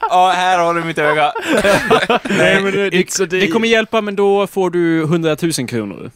ja, 0.00 0.32
här 0.36 0.58
har 0.58 0.74
du 0.74 0.84
mitt 0.84 0.98
öga. 0.98 1.32
Nej, 2.24 2.62
men 2.62 2.72
det, 2.72 2.90
It's 2.90 3.22
a 3.22 3.26
det, 3.30 3.40
det 3.40 3.48
kommer 3.48 3.68
hjälpa, 3.68 4.00
men 4.00 4.16
då 4.16 4.46
får 4.46 4.70
du 4.70 5.02
100 5.02 5.36
000 5.42 5.52
kronor. 5.68 6.10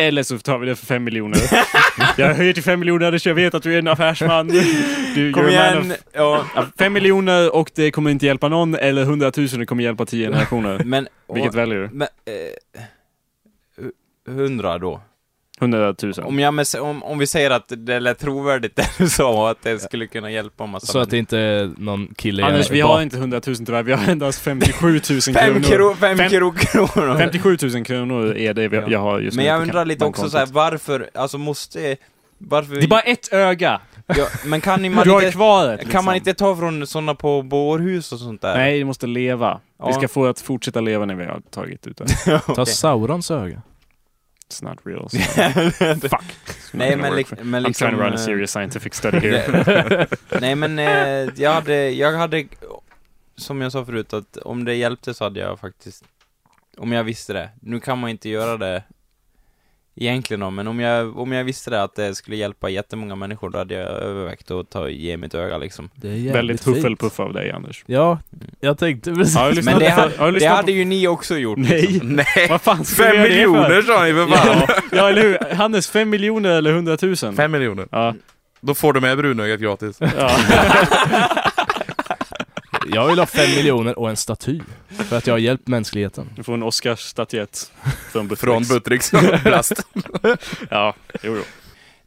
Eller 0.00 0.22
så 0.22 0.38
tar 0.38 0.58
vi 0.58 0.66
det 0.66 0.76
för 0.76 0.86
5 0.86 1.04
miljoner. 1.04 1.38
jag 2.16 2.34
höjer 2.34 2.52
till 2.52 2.62
5 2.62 2.80
miljoner, 2.80 3.06
Anders, 3.06 3.26
jag 3.26 3.34
vet 3.34 3.54
att 3.54 3.62
du 3.62 3.74
är 3.74 3.78
en 3.78 3.88
affärsman. 3.88 4.48
Du, 4.48 5.32
Kom 5.32 5.42
you're 5.44 5.58
a 5.68 5.72
man 5.74 5.82
igen. 5.84 5.90
of- 5.92 5.96
Ja, 6.12 6.44
Ja, 6.54 6.66
5 6.78 6.92
miljoner 6.92 7.54
och 7.54 7.70
det 7.74 7.90
kommer 7.90 8.10
inte 8.10 8.26
hjälpa 8.26 8.48
någon, 8.48 8.74
eller 8.74 9.02
100 9.02 9.32
000 9.36 9.48
och 9.52 9.58
det 9.58 9.66
kommer 9.66 9.82
hjälpa 9.84 10.06
10 10.06 10.26
generationer. 10.28 10.82
men... 10.84 11.08
Vilket 11.34 11.50
och, 11.52 11.58
väljer 11.58 11.78
du? 11.78 11.88
men, 11.92 12.08
eh, 12.26 12.82
hu- 13.84 13.92
hundra 14.36 14.78
då. 14.78 15.00
100 15.60 15.94
000. 16.02 16.12
Om, 16.24 16.38
jag 16.38 16.64
om, 16.80 17.02
om 17.02 17.18
vi 17.18 17.26
säger 17.26 17.50
att 17.50 17.72
det 17.76 18.00
lät 18.00 18.18
trovärdigt 18.18 18.76
det 18.76 18.88
du 18.98 19.08
sa, 19.08 19.50
att 19.50 19.62
det 19.62 19.78
skulle 19.78 20.06
kunna 20.06 20.30
hjälpa 20.30 20.64
en 20.64 20.70
massa 20.70 20.86
så 20.86 20.98
att 20.98 21.10
det 21.10 21.18
inte 21.18 21.38
är 21.38 21.70
någon 21.76 22.08
kille 22.16 22.44
Anders, 22.44 22.70
vi 22.70 22.80
har 22.80 23.02
inte 23.02 23.16
100 23.16 23.40
000 23.46 23.56
tyvärr, 23.56 23.82
vi 23.82 23.92
har 23.92 24.08
endast 24.08 24.40
57 24.40 24.88
000 24.92 25.00
Fem, 25.34 25.34
kronor. 25.34 25.60
kro, 25.62 25.94
fem, 25.94 26.18
Fem- 26.18 26.30
kro, 26.30 26.52
kronor. 26.52 27.18
57 27.18 27.56
000 27.62 27.84
kronor 27.84 28.36
är 28.36 28.54
det 28.54 28.68
vi, 28.68 28.76
Ja. 28.76 28.82
jag 28.88 28.98
har 28.98 29.20
just 29.20 29.36
Men 29.36 29.44
nu 29.44 29.50
jag 29.50 29.62
undrar 29.62 29.84
lite 29.84 30.04
också 30.04 30.30
så 30.30 30.38
här, 30.38 30.46
varför, 30.46 31.10
alltså 31.14 31.38
måste, 31.38 31.96
varför... 32.38 32.74
Det 32.74 32.82
är 32.84 32.88
bara 32.88 33.00
ett 33.00 33.32
öga! 33.32 33.80
ja, 34.16 34.26
men 34.44 34.60
kan 34.60 34.82
ni- 34.82 34.88
man 34.88 35.04
Du 35.04 35.10
har 35.10 35.20
inte, 35.22 35.32
kvar 35.32 35.68
ett, 35.74 35.90
kan 35.90 36.04
man 36.04 36.14
liksom. 36.14 36.28
inte 36.30 36.38
ta 36.38 36.56
från 36.56 36.86
sådana 36.86 37.14
på 37.14 37.42
bårhus 37.42 38.12
och 38.12 38.18
sånt 38.18 38.42
där? 38.42 38.56
Nej, 38.56 38.78
det 38.78 38.84
måste 38.84 39.06
leva. 39.06 39.60
Ja. 39.78 39.86
Vi 39.86 39.92
ska 39.92 40.08
få 40.08 40.26
att 40.26 40.40
fortsätta 40.40 40.80
leva 40.80 41.04
när 41.04 41.14
vi 41.14 41.24
har 41.24 41.40
tagit 41.50 41.86
ut 41.86 41.96
det. 41.96 42.04
Ta 42.24 42.40
Okej. 42.46 42.66
Saurons 42.66 43.30
öga. 43.30 43.62
It's 44.48 44.62
not 44.62 44.78
real. 44.86 45.08
So. 45.08 45.18
Fuck. 46.08 46.24
Nej 46.72 46.96
men, 46.96 47.24
for- 47.24 47.44
men 47.44 47.62
I'm 47.64 47.66
liksom... 47.68 47.88
trying 47.88 47.96
to 47.98 48.02
run 48.04 48.12
a 48.12 48.16
eh, 48.16 48.24
serious 48.24 48.50
scientific 48.50 48.94
study 48.94 49.18
here. 49.28 50.06
Nej 50.40 50.54
men 50.54 50.78
eh, 50.78 51.32
jag 51.36 51.52
hade, 51.52 51.90
jag 51.90 52.12
hade, 52.12 52.44
som 53.36 53.60
jag 53.60 53.72
sa 53.72 53.84
förut, 53.84 54.12
att 54.12 54.36
om 54.36 54.64
det 54.64 54.74
hjälpte 54.74 55.14
så 55.14 55.24
hade 55.24 55.40
jag 55.40 55.60
faktiskt, 55.60 56.04
om 56.76 56.92
jag 56.92 57.04
visste 57.04 57.32
det. 57.32 57.50
Nu 57.60 57.80
kan 57.80 57.98
man 57.98 58.10
inte 58.10 58.28
göra 58.28 58.56
det 58.56 58.82
egentligen 60.00 60.40
då, 60.40 60.50
men 60.50 60.68
om 60.68 60.80
jag, 60.80 61.18
om 61.18 61.32
jag 61.32 61.44
visste 61.44 61.70
det 61.70 61.82
att 61.82 61.94
det 61.96 62.14
skulle 62.14 62.36
hjälpa 62.36 62.68
jättemånga 62.68 63.14
människor, 63.16 63.50
då 63.50 63.58
hade 63.58 63.74
jag 63.74 63.88
övervägt 63.88 64.50
att 64.50 64.70
ta, 64.70 64.88
ge 64.88 65.16
mitt 65.16 65.34
öga 65.34 65.58
liksom. 65.58 65.90
Det 65.94 66.08
är 66.08 66.32
Väldigt 66.32 66.66
huffelpuff 66.66 67.20
av 67.20 67.32
dig, 67.32 67.50
Anders. 67.50 67.84
Ja, 67.86 68.18
jag 68.60 68.78
tänkte 68.78 69.14
precis. 69.14 69.36
Lyssnat 69.50 69.64
Men 69.64 69.78
det, 69.78 69.90
har 70.18 70.32
du 70.32 70.38
det 70.38 70.46
hade 70.46 70.62
på- 70.62 70.70
ju 70.70 70.84
ni 70.84 71.08
också 71.08 71.36
gjort. 71.36 71.58
Nej! 71.58 72.00
Nej! 72.02 72.46
Vad 72.50 72.62
fan 72.62 72.84
Fem 72.84 73.22
miljoner 73.22 73.82
sa 73.82 74.04
ni 74.04 74.12
för 74.12 74.26
fan! 74.26 74.56
Ja, 74.68 74.76
ja, 74.92 75.08
eller 75.08 75.22
hur? 75.22 75.54
Hannes, 75.54 75.90
fem 75.90 76.10
miljoner 76.10 76.50
eller 76.50 76.72
hundratusen? 76.72 77.36
Fem 77.36 77.52
miljoner. 77.52 77.88
Ja. 77.90 78.14
Då 78.60 78.74
får 78.74 78.92
du 78.92 79.00
med 79.00 79.16
brunögat 79.18 79.60
gratis. 79.60 79.98
ja. 80.00 80.30
Jag 82.94 83.08
vill 83.08 83.18
ha 83.18 83.26
fem 83.26 83.50
miljoner 83.50 83.98
och 83.98 84.10
en 84.10 84.16
staty. 84.16 84.60
För 84.88 85.16
att 85.16 85.26
jag 85.26 85.34
har 85.34 85.38
hjälpt 85.38 85.68
mänskligheten. 85.68 86.30
Du 86.36 86.42
får 86.42 86.54
en 86.54 86.62
Oscarsstatyett 86.62 87.72
från 88.12 88.28
Buttericks. 88.28 88.40
Från 88.40 88.76
Buttricks 88.76 89.10
plast. 89.42 89.86
Ja, 90.70 90.94
jo, 91.22 91.34
jo. 91.36 91.42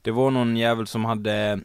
Det 0.01 0.11
var 0.11 0.31
någon 0.31 0.57
jävel 0.57 0.87
som 0.87 1.05
hade 1.05 1.59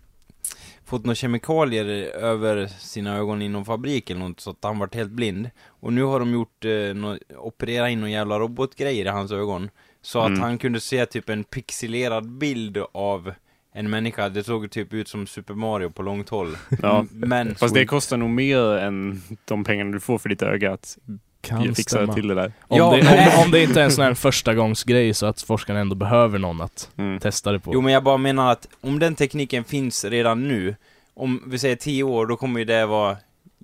fått 0.87 1.05
några 1.05 1.15
kemikalier 1.15 1.85
över 2.17 2.67
sina 2.79 3.17
ögon 3.17 3.43
i 3.43 3.49
någon 3.49 3.65
fabrik 3.65 4.11
eller 4.11 4.21
något 4.21 4.41
så 4.41 4.51
att 4.51 4.57
han 4.63 4.79
vart 4.79 4.95
helt 4.95 5.11
blind. 5.11 5.51
Och 5.67 5.93
nu 5.93 6.03
har 6.03 6.21
de 6.21 6.33
gjort, 6.33 6.65
eh, 6.65 6.71
nå, 6.95 7.19
operera 7.37 7.91
in 7.91 8.01
någon 8.01 8.11
jävla 8.11 8.39
robotgrejer 8.39 9.05
i 9.05 9.09
hans 9.09 9.33
ögon. 9.33 9.71
Så 10.03 10.21
att 10.21 10.27
Mm. 10.29 10.41
han 10.41 10.59
kunde 10.59 10.81
se 10.81 11.07
typ 11.07 11.29
en 11.29 11.45
pixelerad 11.45 12.29
bild 12.31 12.79
av 12.93 13.33
en 13.77 13.91
människa. 13.91 14.29
Det 14.29 14.45
såg 14.45 14.71
typ 14.71 14.93
ut 14.93 15.09
som 15.09 15.27
Super 15.27 15.55
Mario 15.55 15.91
på 15.91 16.03
långt 16.03 16.29
håll. 16.29 16.57
Ja. 16.83 17.07
Men 17.11 17.55
Fast 17.55 17.75
det 17.75 17.87
kostar 17.87 18.17
nog 18.17 18.31
mer 18.31 18.59
än 18.77 19.23
de 19.45 19.65
pengarna 19.65 19.93
du 19.93 20.01
får 20.01 20.19
för 20.19 20.29
ditt 20.29 20.43
öga 20.43 20.73
att 20.73 20.99
Kan 21.41 21.63
fixa 21.75 21.83
stämma. 21.97 22.13
till 22.15 22.29
det 22.29 22.35
där. 22.35 22.53
Om, 22.69 22.79
Ja, 22.79 22.91
det, 22.97 23.33
om, 23.37 23.45
om 23.45 23.51
det 23.51 23.63
inte 23.63 23.81
är 23.81 23.85
en 23.85 23.93
sån 23.93 24.05
här 24.05 24.15
förstagångsgrej 24.15 25.15
så 25.15 25.27
att 25.27 25.43
forskarna 25.43 25.81
ändå 25.81 25.95
behöver 25.95 26.39
någon 26.39 26.61
att 26.61 26.91
Mm. 26.97 27.21
testa 27.21 27.53
det 27.53 27.59
på. 27.59 27.71
Jo 27.75 27.81
men 27.81 27.93
jag 27.93 28.03
bara 28.03 28.17
menar 28.17 28.53
att 28.53 28.67
om 28.81 28.99
den 28.99 29.15
tekniken 29.15 29.65
finns 29.65 30.05
redan 30.05 30.49
nu, 30.49 30.77
om 31.15 31.43
vi 31.47 31.59
säger 31.59 31.77
10 31.77 32.03
år, 32.03 32.27
då 32.27 32.37
kommer 32.37 32.59
ju 32.59 32.65
det 32.65 32.87
vara 32.87 33.17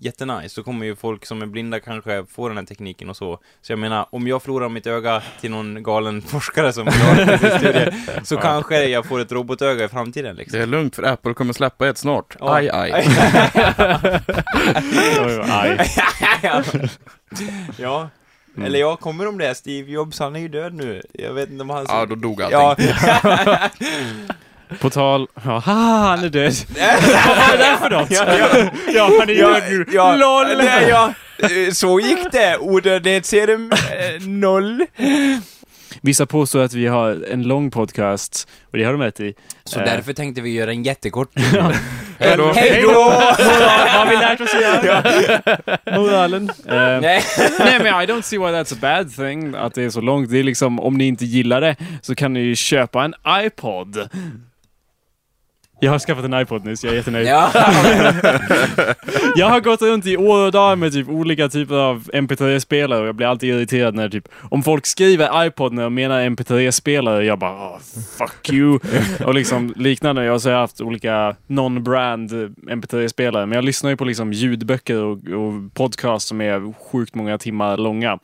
jättenice. 0.04 0.60
Då 0.60 0.64
kommer 0.64 0.86
ju 0.86 0.96
folk 0.96 1.26
som 1.26 1.42
är 1.42 1.46
blinda 1.46 1.80
kanske 1.80 2.24
få 2.26 2.48
den 2.48 2.56
här 2.56 2.64
tekniken 2.64 3.10
och 3.10 3.16
så. 3.16 3.38
Så 3.62 3.72
jag 3.72 3.78
menar, 3.78 4.06
om 4.10 4.26
jag 4.26 4.42
förlorar 4.42 4.68
mitt 4.68 4.86
öga 4.86 5.22
till 5.40 5.50
någon 5.50 5.82
galen 5.82 6.22
forskare 6.26 6.72
som 6.72 6.90
sin 6.90 7.38
studie, 7.58 7.92
så 8.24 8.36
kanske 8.42 8.84
jag 8.84 9.06
får 9.06 9.20
ett 9.20 9.32
robotöga 9.32 9.84
i 9.84 9.88
framtiden 9.88 10.36
liksom. 10.36 10.58
Det 10.58 10.62
är 10.62 10.66
lugnt 10.66 10.96
för 10.96 11.02
Apple 11.02 11.34
kommer 11.34 11.52
släppa 11.52 11.88
ett 11.88 11.98
snart. 11.98 12.36
Ja. 12.40 12.54
Aj, 12.54 12.70
aj. 12.70 12.92
Aj. 15.50 15.90
ja. 17.76 18.08
Mm. 18.56 18.66
Eller 18.66 18.78
ja, 18.78 18.96
kommer 18.96 19.24
de 19.24 19.38
det? 19.38 19.54
Steve 19.54 19.90
Jobs, 19.90 20.18
han 20.18 20.36
är 20.36 20.40
ju 20.40 20.48
död 20.48 20.74
nu. 20.74 21.02
Jag 21.12 21.34
vet 21.34 21.50
inte 21.50 21.62
om 21.62 21.70
han... 21.70 21.86
Ja, 21.88 22.06
då 22.06 22.14
dog 22.14 22.42
allting. 22.42 22.88
Ja. 23.22 23.68
På 24.80 24.90
tal... 24.90 25.26
Ja, 25.34 25.40
haha, 25.58 26.08
han 26.08 26.24
är 26.24 26.28
död. 26.28 26.52
Vad 27.26 27.36
var 27.36 27.58
det 27.58 27.76
för 27.80 27.90
något? 27.90 28.10
Ja, 28.10 28.24
ja. 28.38 28.70
Ja, 28.94 29.10
han 29.20 29.30
är 29.30 29.34
Ja, 29.34 29.48
död 29.48 29.62
nu. 29.70 29.86
ja, 29.92 30.16
LOL! 30.16 30.46
nej, 30.56 30.88
ja, 30.88 31.12
så 31.72 32.00
gick 32.00 32.32
det. 32.32 32.58
Odödlighetsserum 32.58 33.72
eh, 33.72 34.26
noll. 34.28 34.86
Vissa 36.00 36.26
påstår 36.26 36.62
att 36.62 36.72
vi 36.74 36.86
har 36.86 37.24
en 37.30 37.42
lång 37.42 37.70
podcast, 37.70 38.48
och 38.72 38.78
det 38.78 38.84
har 38.84 38.92
de 38.92 39.02
rätt 39.02 39.20
i. 39.20 39.34
Så 39.64 39.78
Eh. 39.80 39.84
därför 39.84 40.12
tänkte 40.12 40.40
vi 40.40 40.50
göra 40.54 40.70
en 40.70 40.82
jättekort. 40.82 41.28
Hej 42.18 42.36
då. 42.36 42.52
Hej 42.52 42.82
då! 42.82 42.88
Moral, 42.92 43.88
har 43.88 44.06
vi 44.06 44.16
lärt 44.16 44.40
oss 44.40 44.54
igen? 44.54 45.02
Moralen. 46.00 46.50
Eh, 46.68 46.74
Nej. 46.76 47.00
Nej 47.58 47.78
men 47.82 47.86
I 48.02 48.06
don't 48.06 48.22
see 48.22 48.38
why 48.38 48.44
that's 48.44 48.72
a 48.74 48.76
bad 48.80 49.16
thing, 49.16 49.54
att 49.54 49.74
det 49.74 49.82
är 49.82 49.90
så 49.90 50.00
långt. 50.00 50.30
Det 50.30 50.38
är 50.38 50.42
liksom, 50.42 50.80
om 50.80 50.98
ni 50.98 51.06
inte 51.06 51.24
gillar 51.24 51.60
det, 51.60 51.76
så 52.02 52.14
kan 52.14 52.32
ni 52.32 52.40
ju 52.40 52.56
köpa 52.56 53.04
en 53.04 53.14
iPod. 53.28 54.08
Jag 55.84 55.92
har 55.92 55.98
skaffat 55.98 56.24
en 56.24 56.34
iPod 56.34 56.64
nyss, 56.64 56.84
jag 56.84 56.92
är 56.92 56.96
jättenöjd. 56.96 57.26
Ja. 57.26 57.50
Jag 59.36 59.48
har 59.48 59.60
gått 59.60 59.82
runt 59.82 60.06
i 60.06 60.16
år 60.16 60.46
och 60.46 60.52
dagar 60.52 60.76
med 60.76 60.92
typ 60.92 61.08
olika 61.08 61.48
typer 61.48 61.74
av 61.74 62.10
MP3-spelare 62.12 63.00
och 63.00 63.06
jag 63.06 63.14
blir 63.14 63.26
alltid 63.26 63.54
irriterad 63.54 63.94
när 63.94 64.08
typ, 64.08 64.28
om 64.50 64.62
folk 64.62 64.86
skriver 64.86 65.46
iPod 65.46 65.72
när 65.72 65.82
de 65.82 65.94
menar 65.94 66.20
MP3-spelare, 66.20 67.24
jag 67.24 67.38
bara 67.38 67.52
oh, 67.52 67.78
fuck 68.18 68.50
you. 68.52 68.78
och 69.26 69.34
liksom 69.34 69.72
liknande. 69.76 70.24
Jag 70.24 70.32
har 70.32 70.38
så 70.38 70.50
haft 70.50 70.80
olika 70.80 71.36
non-brand 71.46 72.30
MP3-spelare, 72.70 73.46
men 73.46 73.56
jag 73.56 73.64
lyssnar 73.64 73.90
ju 73.90 73.96
på 73.96 74.04
liksom 74.04 74.32
ljudböcker 74.32 75.02
och, 75.02 75.12
och 75.12 75.74
podcast 75.74 76.28
som 76.28 76.40
är 76.40 76.72
sjukt 76.90 77.14
många 77.14 77.38
timmar 77.38 77.76
långa. 77.76 78.18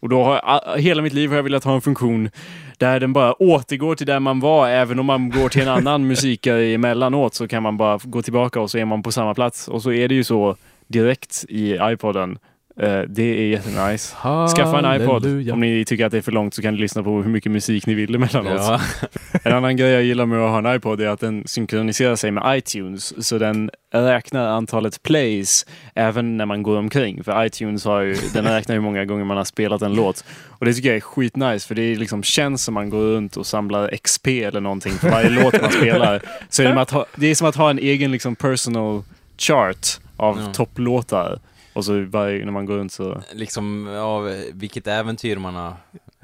Och 0.00 0.08
då 0.08 0.24
har 0.24 0.34
jag, 0.34 0.78
hela 0.78 1.02
mitt 1.02 1.12
liv 1.12 1.28
har 1.28 1.36
jag 1.36 1.42
velat 1.42 1.64
ha 1.64 1.74
en 1.74 1.80
funktion 1.80 2.30
där 2.80 3.00
den 3.00 3.12
bara 3.12 3.42
återgår 3.42 3.94
till 3.94 4.06
där 4.06 4.20
man 4.20 4.40
var. 4.40 4.68
Även 4.68 4.98
om 4.98 5.06
man 5.06 5.30
går 5.30 5.48
till 5.48 5.62
en 5.62 5.68
annan 5.68 6.06
musikare 6.06 6.64
emellanåt 6.66 7.34
så 7.34 7.48
kan 7.48 7.62
man 7.62 7.76
bara 7.76 7.98
gå 8.04 8.22
tillbaka 8.22 8.60
och 8.60 8.70
så 8.70 8.78
är 8.78 8.84
man 8.84 9.02
på 9.02 9.12
samma 9.12 9.34
plats. 9.34 9.68
Och 9.68 9.82
så 9.82 9.92
är 9.92 10.08
det 10.08 10.14
ju 10.14 10.24
så 10.24 10.56
direkt 10.86 11.44
i 11.48 11.78
iPoden. 11.82 12.38
Eh, 12.82 13.00
det 13.08 13.22
är 13.22 13.46
jättenice. 13.46 14.16
Skaffa 14.56 14.78
en 14.88 15.02
iPod. 15.02 15.50
Om 15.50 15.60
ni 15.60 15.84
tycker 15.84 16.06
att 16.06 16.12
det 16.12 16.18
är 16.18 16.22
för 16.22 16.32
långt 16.32 16.54
så 16.54 16.62
kan 16.62 16.74
ni 16.74 16.80
lyssna 16.80 17.02
på 17.02 17.22
hur 17.22 17.30
mycket 17.30 17.52
musik 17.52 17.86
ni 17.86 17.94
vill 17.94 18.14
emellanåt. 18.14 18.52
Ja. 18.56 18.80
En 19.42 19.52
annan 19.52 19.76
grej 19.76 19.90
jag 19.90 20.02
gillar 20.02 20.26
med 20.26 20.38
att 20.44 20.50
ha 20.50 20.58
en 20.70 20.76
iPod 20.76 21.00
är 21.00 21.08
att 21.08 21.20
den 21.20 21.42
synkroniserar 21.46 22.16
sig 22.16 22.30
med 22.30 22.58
iTunes. 22.58 23.26
Så 23.26 23.38
den 23.38 23.70
räknar 23.92 24.46
antalet 24.48 25.02
plays 25.02 25.66
även 25.94 26.36
när 26.36 26.46
man 26.46 26.62
går 26.62 26.76
omkring. 26.78 27.24
För 27.24 27.44
iTunes 27.44 27.84
har 27.84 28.00
ju, 28.00 28.16
den 28.34 28.44
räknar 28.44 28.74
hur 28.74 28.82
många 28.82 29.04
gånger 29.04 29.24
man 29.24 29.36
har 29.36 29.44
spelat 29.44 29.82
en 29.82 29.94
låt. 29.94 30.24
Och 30.48 30.66
det 30.66 30.74
tycker 30.74 30.88
jag 30.88 30.96
är 30.96 31.00
skitnice 31.00 31.68
för 31.68 31.74
det 31.74 31.82
är 31.82 31.96
liksom 31.96 32.22
känns 32.22 32.64
som 32.64 32.74
man 32.74 32.90
går 32.90 33.00
runt 33.00 33.36
och 33.36 33.46
samlar 33.46 33.96
XP 33.96 34.26
eller 34.28 34.60
någonting 34.60 34.92
för 34.92 35.10
varje 35.10 35.30
låt 35.30 35.60
man 35.62 35.70
spelar. 35.72 36.22
Så 36.48 36.62
är 36.62 36.74
det, 36.74 36.90
ha, 36.92 37.06
det 37.16 37.26
är 37.26 37.34
som 37.34 37.48
att 37.48 37.56
ha 37.56 37.70
en 37.70 37.78
egen 37.78 38.10
liksom 38.12 38.36
personal 38.36 39.02
chart 39.38 39.86
av 40.16 40.38
Ja. 40.40 40.52
topplåtar. 40.52 41.38
Och 41.80 41.84
så 41.84 42.04
varje, 42.04 42.44
när 42.44 42.52
man 42.52 42.66
går 42.66 42.76
runt 42.76 42.92
så... 42.92 43.22
Liksom, 43.32 43.88
av 43.88 44.42
vilket 44.52 44.86
äventyr 44.86 45.36
man 45.36 45.54
har 45.54 45.76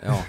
ja, 0.04 0.25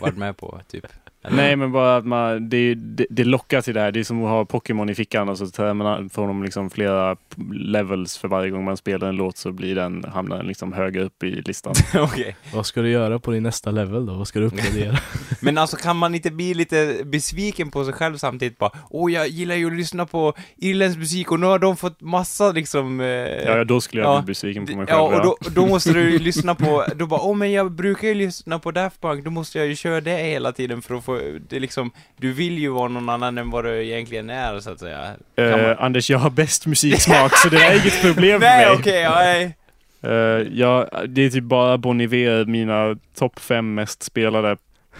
varit 0.00 0.16
med 0.16 0.36
på, 0.36 0.60
typ. 0.68 0.86
Nej 1.28 1.56
men 1.56 1.72
bara 1.72 1.96
att 1.96 2.06
man, 2.06 2.48
det, 2.48 2.74
det, 2.74 3.06
det 3.10 3.24
lockar 3.24 3.60
till 3.60 3.74
det 3.74 3.80
här. 3.80 3.92
Det 3.92 4.00
är 4.00 4.04
som 4.04 4.24
att 4.24 4.30
ha 4.30 4.44
Pokémon 4.44 4.90
i 4.90 4.94
fickan 4.94 5.28
och 5.28 5.38
så 5.38 5.46
tar 5.46 5.74
man, 5.74 6.10
får 6.10 6.26
de 6.26 6.42
liksom 6.42 6.70
flera 6.70 7.16
levels 7.52 8.18
för 8.18 8.28
varje 8.28 8.50
gång 8.50 8.64
man 8.64 8.76
spelar 8.76 9.08
en 9.08 9.16
låt 9.16 9.36
så 9.36 9.52
blir 9.52 9.74
den, 9.74 10.04
hamnar 10.14 10.36
den 10.36 10.46
liksom 10.46 10.72
högre 10.72 11.02
upp 11.02 11.22
i 11.22 11.30
listan. 11.30 11.74
Okej. 11.94 12.36
Vad 12.54 12.66
ska 12.66 12.82
du 12.82 12.90
göra 12.90 13.18
på 13.18 13.30
din 13.30 13.42
nästa 13.42 13.70
level 13.70 14.06
då? 14.06 14.14
Vad 14.14 14.28
ska 14.28 14.38
du 14.40 14.46
uppgradera? 14.46 14.98
Men 15.40 15.58
alltså 15.58 15.76
kan 15.76 15.96
man 15.96 16.14
inte 16.14 16.30
bli 16.30 16.54
lite 16.54 16.96
besviken 17.04 17.70
på 17.70 17.84
sig 17.84 17.94
själv 17.94 18.16
samtidigt 18.16 18.58
bara 18.58 18.70
Åh, 18.90 19.12
jag 19.12 19.28
gillar 19.28 19.54
ju 19.54 19.66
att 19.66 19.72
lyssna 19.72 20.06
på 20.06 20.34
irländsk 20.56 20.98
musik 20.98 21.32
och 21.32 21.40
nu 21.40 21.46
har 21.46 21.58
de 21.58 21.76
fått 21.76 22.00
massa 22.00 22.52
liksom... 22.52 23.00
Eh, 23.00 23.06
Ja, 23.06 23.64
då 23.64 23.80
skulle 23.80 24.02
jag 24.02 24.14
Ja, 24.16 24.20
bli 24.22 24.26
besviken 24.26 24.66
på 24.66 24.76
mig 24.76 24.86
själv. 24.86 24.98
Ja, 24.98 25.16
och 25.16 25.22
då, 25.24 25.36
då 25.50 25.66
måste 25.66 25.92
du 25.92 26.18
lyssna 26.18 26.54
på, 26.54 26.84
då 26.96 27.06
bara, 27.06 27.20
åh 27.20 27.36
men 27.36 27.52
jag 27.52 27.72
brukar 27.72 28.08
ju 28.08 28.14
lyssna 28.14 28.58
på 28.58 28.70
Daft 28.70 29.00
Punk, 29.00 29.24
då 29.24 29.30
måste 29.30 29.58
jag 29.58 29.66
ju 29.66 29.76
köra 29.76 30.00
det 30.00 30.16
hela 30.16 30.52
tiden 30.52 30.82
för 30.82 30.94
att 30.94 31.04
få, 31.04 31.09
det 31.48 31.56
är 31.56 31.60
liksom, 31.60 31.90
du 32.16 32.32
vill 32.32 32.58
ju 32.58 32.68
vara 32.68 32.88
någon 32.88 33.08
annan 33.08 33.38
än 33.38 33.50
vad 33.50 33.64
du 33.64 33.84
egentligen 33.86 34.30
är 34.30 34.60
så 34.60 34.70
att 34.70 34.80
säga. 34.80 35.14
Kan 35.34 35.44
Eh, 35.44 35.50
man- 35.66 35.76
Anders, 35.78 36.10
jag 36.10 36.18
har 36.18 36.30
bäst 36.30 36.66
musiksmak 36.66 37.36
så 37.36 37.48
det 37.48 37.56
är 37.56 37.72
inget 37.82 38.02
problem 38.02 38.40
för 38.40 38.46
Nej 38.48 38.66
mig. 38.66 38.76
okej, 38.78 39.00
ja, 39.00 39.14
nej. 39.14 39.56
Eh, 40.02 40.48
jag, 40.58 40.88
det 41.08 41.22
är 41.22 41.30
typ 41.30 41.44
bara 41.44 41.78
Bon 41.78 42.00
Iver, 42.00 42.44
mina 42.44 42.96
topp 43.14 43.38
fem 43.38 43.74
mest 43.74 44.02
spelade. 44.02 44.56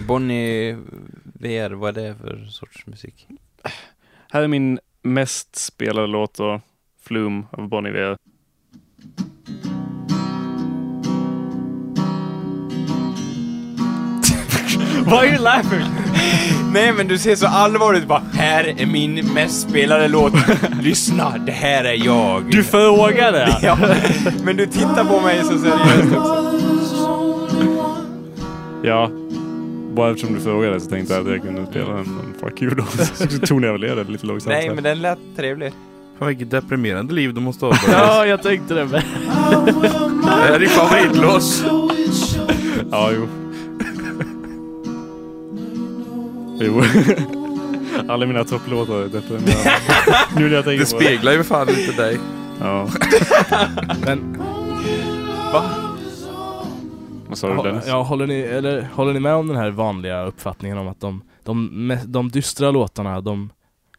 Bonnie 0.07 0.73
VR, 1.25 1.71
vad 1.71 1.99
är 1.99 2.02
det 2.02 2.14
för 2.14 2.47
sorts 2.50 2.87
musik? 2.87 3.26
Här 4.33 4.43
är 4.43 4.49
min 4.49 4.79
mest 5.02 5.57
spelade 5.57 6.07
låt 6.07 6.35
då, 6.35 6.61
Flume 7.02 7.43
av 7.50 7.69
Bon 7.69 7.87
Iver. 7.87 8.17
Why 15.04 15.12
are 15.16 15.26
you 15.28 15.38
laughing? 15.42 15.85
Nej 16.73 16.92
men 16.92 17.09
du 17.09 17.19
ser 17.19 17.37
så 17.37 17.47
allvarligt 17.47 18.07
bara, 18.07 18.23
här 18.33 18.75
är 18.78 18.87
min 18.87 19.33
mest 19.35 19.69
spelade 19.69 20.09
låt, 20.09 20.33
lyssna, 20.83 21.35
det 21.47 21.52
här 21.52 21.85
är 21.85 22.04
jag. 22.07 22.45
Du 22.50 22.62
frågade! 22.64 23.59
Ja, 23.62 23.78
men 24.45 24.57
du 24.57 24.66
tittar 24.66 25.04
på 25.04 25.21
mig 25.21 25.40
så 25.45 25.59
seriöst 25.59 26.16
också. 26.16 26.47
Ja, 28.83 29.11
bara 29.95 30.11
eftersom 30.11 30.35
du 30.35 30.40
frågade 30.40 30.80
så 30.80 30.90
tänkte 30.90 31.14
jag 31.14 31.26
att 31.26 31.33
jag 31.33 31.42
kunde 31.42 31.66
spela 31.66 31.88
den. 31.95 32.04
Men 32.04 32.35
fuck 32.40 32.62
you 32.62 32.75
då. 32.75 32.85
Så 33.28 33.47
tonade 33.47 33.66
jag 33.73 33.80
ner 33.80 33.97
det 34.04 34.12
lite 34.12 34.26
långsamt. 34.26 34.52
Nej 34.52 34.71
men 34.75 34.85
den 34.85 35.02
lät 35.02 35.19
trevlig. 35.37 35.73
Fan 36.19 36.28
vilket 36.28 36.50
deprimerande 36.50 37.14
liv 37.14 37.35
du 37.35 37.40
måste 37.40 37.64
ha. 37.64 37.74
ja, 37.92 38.27
jag 38.27 38.42
tänkte 38.42 38.74
det 38.74 38.85
med. 38.85 39.03
Det 40.24 40.31
här 40.31 40.53
är 40.55 40.59
din 40.59 40.68
favoritlåt. 40.68 41.64
Ja, 42.90 43.11
jo. 43.14 43.29
Jo. 46.61 46.83
Alla 48.09 48.27
mina 48.27 48.44
topplåtar 48.44 48.94
är 48.94 49.09
deprimerande. 49.09 49.73
Nu 50.37 50.49
när 50.49 50.55
jag 50.57 50.64
tänker 50.64 50.85
Det 50.85 50.92
på 50.92 50.99
det. 50.99 51.05
speglar 51.07 51.33
ju 51.33 51.44
fan 51.44 51.68
inte 51.68 52.03
dig. 52.03 52.18
Ja. 52.61 52.88
Men 54.05 54.38
Va? 55.53 55.62
Vad 57.29 57.38
sa 57.38 57.49
du 57.57 57.62
Dennis? 57.70 57.85
ja, 57.87 58.03
håller, 58.03 58.27
ni, 58.27 58.40
eller, 58.40 58.88
håller 58.94 59.12
ni 59.12 59.20
med 59.20 59.35
om 59.35 59.46
den 59.49 59.57
här 59.57 59.70
vanliga 59.70 60.25
uppfattningen 60.27 60.79
om 60.79 60.88
att 60.88 61.01
de, 61.01 61.23
de, 61.44 61.70
me- 61.92 62.07
de 62.07 62.29
dystra 62.29 62.70
låtarna, 62.70 63.20
de 63.20 63.51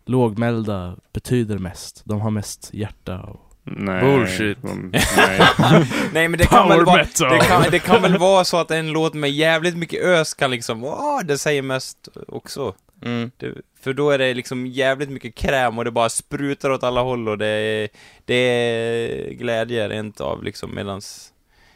lågmälda 0.05 0.95
betyder 1.13 1.57
mest? 1.57 2.01
De 2.05 2.21
har 2.21 2.31
mest 2.31 2.69
hjärta 2.73 3.19
och... 3.19 3.40
Nej. 3.63 4.01
Bullshit. 4.01 4.57
Nej. 4.63 4.89
Nej 6.13 6.27
men 6.27 6.37
det 6.39 6.45
kan, 6.45 6.63
Power 6.63 6.75
väl 6.77 6.85
vara, 6.85 6.97
metal. 6.97 7.29
det, 7.29 7.39
kan, 7.45 7.63
det 7.71 7.79
kan 7.79 8.01
väl 8.01 8.17
vara 8.17 8.43
så 8.43 8.57
att 8.57 8.71
en 8.71 8.87
låt 8.91 9.13
med 9.13 9.31
jävligt 9.31 9.77
mycket 9.77 10.03
ös 10.03 10.33
kan 10.33 10.51
liksom, 10.51 10.83
åh, 10.83 11.19
det 11.23 11.37
säger 11.37 11.61
mest 11.61 12.07
också. 12.27 12.73
Mm. 13.05 13.31
Det, 13.37 13.53
för 13.83 13.93
då 13.93 14.09
är 14.09 14.17
det 14.17 14.33
liksom 14.33 14.67
jävligt 14.67 15.09
mycket 15.09 15.35
kräm 15.35 15.77
och 15.77 15.85
det 15.85 15.91
bara 15.91 16.09
sprutar 16.09 16.69
åt 16.69 16.83
alla 16.83 17.01
håll 17.01 17.29
och 17.29 17.37
det 17.37 17.47
är, 17.47 17.89
det 18.25 18.33
är 18.35 19.31
glädje 19.33 19.89
rent 19.89 20.21
av 20.21 20.43
liksom 20.43 20.75
medans... 20.75 21.27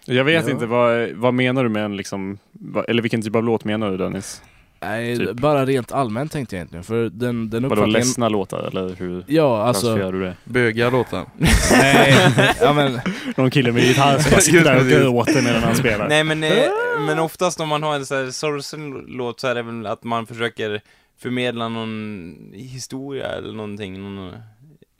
Jag 0.05 0.23
vet 0.23 0.45
Ja. 0.45 0.51
inte, 0.51 0.65
vad, 0.65 1.09
vad 1.09 1.33
menar 1.33 1.63
du 1.63 1.69
med 1.69 1.85
en 1.85 1.97
liksom, 1.97 2.37
vad, 2.51 2.89
eller 2.89 3.01
vilken 3.01 3.21
typ 3.21 3.35
av 3.35 3.43
låt 3.43 3.63
menar 3.63 3.91
du 3.91 3.97
Dennis? 3.97 4.41
Nej, 4.87 5.17
Typ. 5.17 5.31
bara 5.31 5.65
rent 5.65 5.91
allmänt 5.91 6.31
tänkte 6.31 6.55
jag 6.55 6.57
egentligen, 6.59 6.83
för 6.83 7.09
den, 7.09 7.49
den 7.49 7.63
Vadå 7.63 7.65
uppfattningen... 7.65 7.91
ledsna 7.99 8.29
låtar 8.29 8.67
eller 8.67 8.95
hur 8.95 9.23
Ja, 9.27 9.63
alltså... 9.63 10.11
du 10.11 10.21
det? 10.21 10.35
Bögiga 10.43 10.89
låtar. 10.89 11.25
Nej, 11.71 12.31
ja 12.61 12.73
men... 12.73 12.99
Någon 13.37 13.51
kille 13.51 13.71
med 13.71 13.83
gitarr 13.83 14.19
som 14.19 14.31
bara 14.31 14.41
sitter 14.41 14.63
där 14.63 14.79
och 14.79 14.87
gråter 14.87 15.41
medan 15.41 15.63
han 15.63 15.75
spelar. 15.75 16.09
Nej 16.09 16.23
men, 16.23 16.43
eh, 16.43 16.69
men 16.99 17.19
oftast 17.19 17.59
om 17.59 17.69
man 17.69 17.83
har 17.83 17.95
en 17.95 18.05
sån 18.05 18.17
här 18.17 18.31
sorgsen 18.31 19.05
låt 19.07 19.39
så 19.39 19.47
är 19.47 19.55
det 19.55 19.63
väl 19.63 19.85
att 19.85 20.03
man 20.03 20.27
försöker 20.27 20.81
förmedla 21.19 21.69
någon 21.69 22.35
historia 22.53 23.27
eller 23.27 23.53
någonting, 23.53 24.01
någon, 24.01 24.33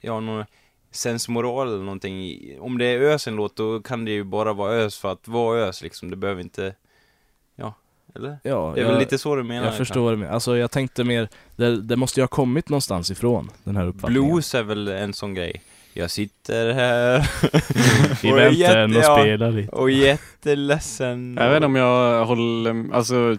ja 0.02 0.20
någon 0.20 0.46
sensmoral 0.92 1.68
eller 1.68 1.84
någonting. 1.84 2.40
Om 2.60 2.78
det 2.78 2.86
är 2.86 3.00
ös 3.00 3.28
en 3.28 3.36
låt 3.36 3.56
då 3.56 3.80
kan 3.80 4.06
det 4.06 4.12
ju 4.12 4.24
bara 4.24 4.54
vara 4.54 4.74
ös 4.74 4.98
för 4.98 5.12
att 5.12 5.28
vara 5.28 5.60
ös 5.60 5.82
liksom, 5.82 6.10
det 6.10 6.16
behöver 6.16 6.42
inte, 6.42 6.74
eller? 8.16 8.38
Ja, 8.44 8.72
Det 8.76 8.82
är 8.82 8.84
jag, 8.86 8.92
väl 8.92 9.00
lite 9.00 9.18
så 9.18 9.36
du 9.36 9.44
menar? 9.44 9.66
jag 9.66 9.78
förstår 9.78 10.02
vad 10.04 10.14
du 10.14 10.18
menar. 10.18 10.34
Alltså 10.34 10.58
jag 10.58 10.72
tänkte 10.72 11.04
mer, 11.04 11.28
det, 11.56 11.82
det 11.82 11.96
måste 11.96 12.20
ju 12.20 12.24
ha 12.24 12.28
kommit 12.28 12.70
någonstans 12.70 13.12
ifrån, 13.12 13.52
den 13.64 13.78
här 13.78 13.88
uppfattningen. 13.88 14.30
Blues 14.32 14.56
är 14.56 14.64
väl 14.64 14.88
en 14.88 15.14
sån 15.14 15.34
grej. 15.34 15.62
Jag 15.94 16.12
sitter 16.12 16.74
här 16.74 17.30
I 18.26 18.32
väntan 18.32 18.98
och 18.98 19.04
spelar 19.04 19.52
lite. 19.52 19.72
och 19.72 19.92
jätteledsen. 19.92 21.38
Jag 21.40 21.48
vet 21.50 21.56
inte 21.56 21.66
om 21.66 21.76
jag 21.76 22.26
håller, 22.26 22.94
alltså 22.96 23.38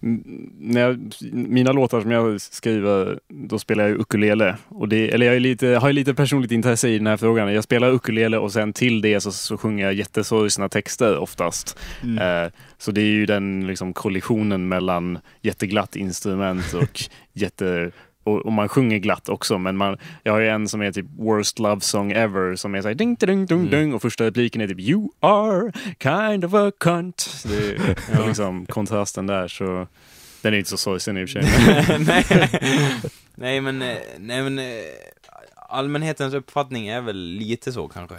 när 0.00 0.80
jag, 0.80 1.12
mina 1.32 1.72
låtar 1.72 2.00
som 2.00 2.10
jag 2.10 2.40
skriver, 2.40 3.18
då 3.28 3.58
spelar 3.58 3.88
jag 3.88 4.00
ukulele. 4.00 4.56
Och 4.68 4.88
det, 4.88 5.10
eller 5.10 5.26
jag 5.26 5.42
lite, 5.42 5.66
har 5.66 5.92
lite 5.92 6.14
personligt 6.14 6.52
intresse 6.52 6.88
i 6.88 6.98
den 6.98 7.06
här 7.06 7.16
frågan. 7.16 7.54
Jag 7.54 7.64
spelar 7.64 7.90
ukulele 7.90 8.38
och 8.38 8.52
sen 8.52 8.72
till 8.72 9.00
det 9.00 9.20
så, 9.20 9.32
så 9.32 9.58
sjunger 9.58 9.84
jag 9.84 9.94
jättesorgsna 9.94 10.68
texter 10.68 11.18
oftast. 11.18 11.78
Mm. 12.02 12.44
Eh, 12.44 12.50
så 12.78 12.92
det 12.92 13.00
är 13.00 13.12
ju 13.12 13.26
den 13.26 13.66
liksom, 13.66 13.92
kollisionen 13.92 14.68
mellan 14.68 15.18
jätteglatt 15.42 15.96
instrument 15.96 16.74
och 16.74 17.00
jätte 17.32 17.90
och, 18.26 18.46
och 18.46 18.52
man 18.52 18.68
sjunger 18.68 18.98
glatt 18.98 19.28
också, 19.28 19.58
men 19.58 19.76
man, 19.76 19.98
jag 20.22 20.32
har 20.32 20.40
ju 20.40 20.48
en 20.48 20.68
som 20.68 20.82
är 20.82 20.92
typ 20.92 21.06
Worst 21.18 21.58
Love 21.58 21.80
Song 21.80 22.12
Ever 22.12 22.56
som 22.56 22.74
är 22.74 22.82
såhär 22.82 22.94
ding 22.94 23.14
ding 23.14 23.46
ding 23.46 23.70
ding 23.70 23.94
och 23.94 24.02
första 24.02 24.24
repliken 24.24 24.60
är 24.62 24.68
typ 24.68 24.80
You 24.80 25.08
are 25.20 25.72
kind 26.02 26.44
of 26.44 26.54
a 26.54 26.72
cunt. 26.80 27.20
Så 27.20 27.48
Det 27.48 27.56
är 27.70 27.96
ja. 28.18 28.26
liksom 28.26 28.66
kontrasten 28.66 29.26
där 29.26 29.48
så 29.48 29.86
den 30.42 30.54
är 30.54 30.58
inte 30.58 30.70
så 30.70 30.76
sorgsen 30.76 31.16
i 31.18 31.24
och 31.24 31.28
för 31.28 31.40
sig. 31.42 31.98
nej, 32.06 32.24
nej 33.34 33.60
men, 33.60 33.82
eh, 33.82 33.96
nej 34.18 34.42
men 34.42 34.58
eh, 34.58 34.64
allmänhetens 35.68 36.34
uppfattning 36.34 36.88
är 36.88 37.00
väl 37.00 37.16
lite 37.16 37.72
så 37.72 37.88
kanske. 37.88 38.14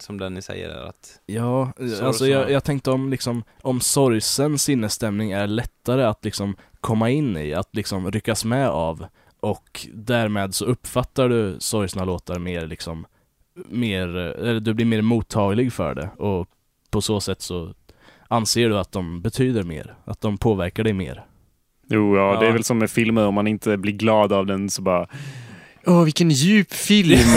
Som 0.00 0.18
den 0.18 0.34
ni 0.34 0.42
säger 0.42 0.68
är 0.68 0.88
att, 0.88 1.18
Ja, 1.26 1.72
Så- 1.76 2.06
alltså 2.06 2.24
så- 2.24 2.30
jag, 2.30 2.50
jag 2.50 2.64
tänkte 2.64 2.90
om 2.90 3.10
liksom, 3.10 3.44
om 3.62 3.80
sorgsen 3.80 4.58
sinnesstämning 4.58 5.32
är 5.32 5.46
lättare 5.46 6.02
att 6.04 6.24
liksom 6.24 6.56
komma 6.82 7.10
in 7.10 7.36
i, 7.36 7.54
att 7.54 7.76
liksom 7.76 8.10
ryckas 8.10 8.44
med 8.44 8.68
av 8.68 9.06
och 9.40 9.86
därmed 9.94 10.54
så 10.54 10.64
uppfattar 10.64 11.28
du 11.28 11.56
sorgsna 11.58 12.04
låtar 12.04 12.38
mer 12.38 12.66
liksom, 12.66 13.06
mer, 13.68 14.08
eller 14.16 14.60
du 14.60 14.74
blir 14.74 14.86
mer 14.86 15.02
mottaglig 15.02 15.72
för 15.72 15.94
det 15.94 16.10
och 16.18 16.46
på 16.90 17.00
så 17.00 17.20
sätt 17.20 17.42
så 17.42 17.74
anser 18.28 18.68
du 18.68 18.78
att 18.78 18.92
de 18.92 19.22
betyder 19.22 19.62
mer, 19.62 19.94
att 20.04 20.20
de 20.20 20.38
påverkar 20.38 20.84
dig 20.84 20.92
mer. 20.92 21.24
Jo, 21.88 22.16
ja, 22.16 22.32
det 22.40 22.46
är 22.46 22.48
Ja. 22.48 22.52
väl 22.52 22.64
som 22.64 22.78
med 22.78 22.90
filmer, 22.90 23.26
om 23.26 23.34
man 23.34 23.46
inte 23.46 23.76
blir 23.76 23.92
glad 23.92 24.32
av 24.32 24.46
den 24.46 24.70
så 24.70 24.82
bara 24.82 25.06
Åh, 25.86 26.04
vilken 26.04 26.30
djup 26.30 26.74
film! 26.74 27.18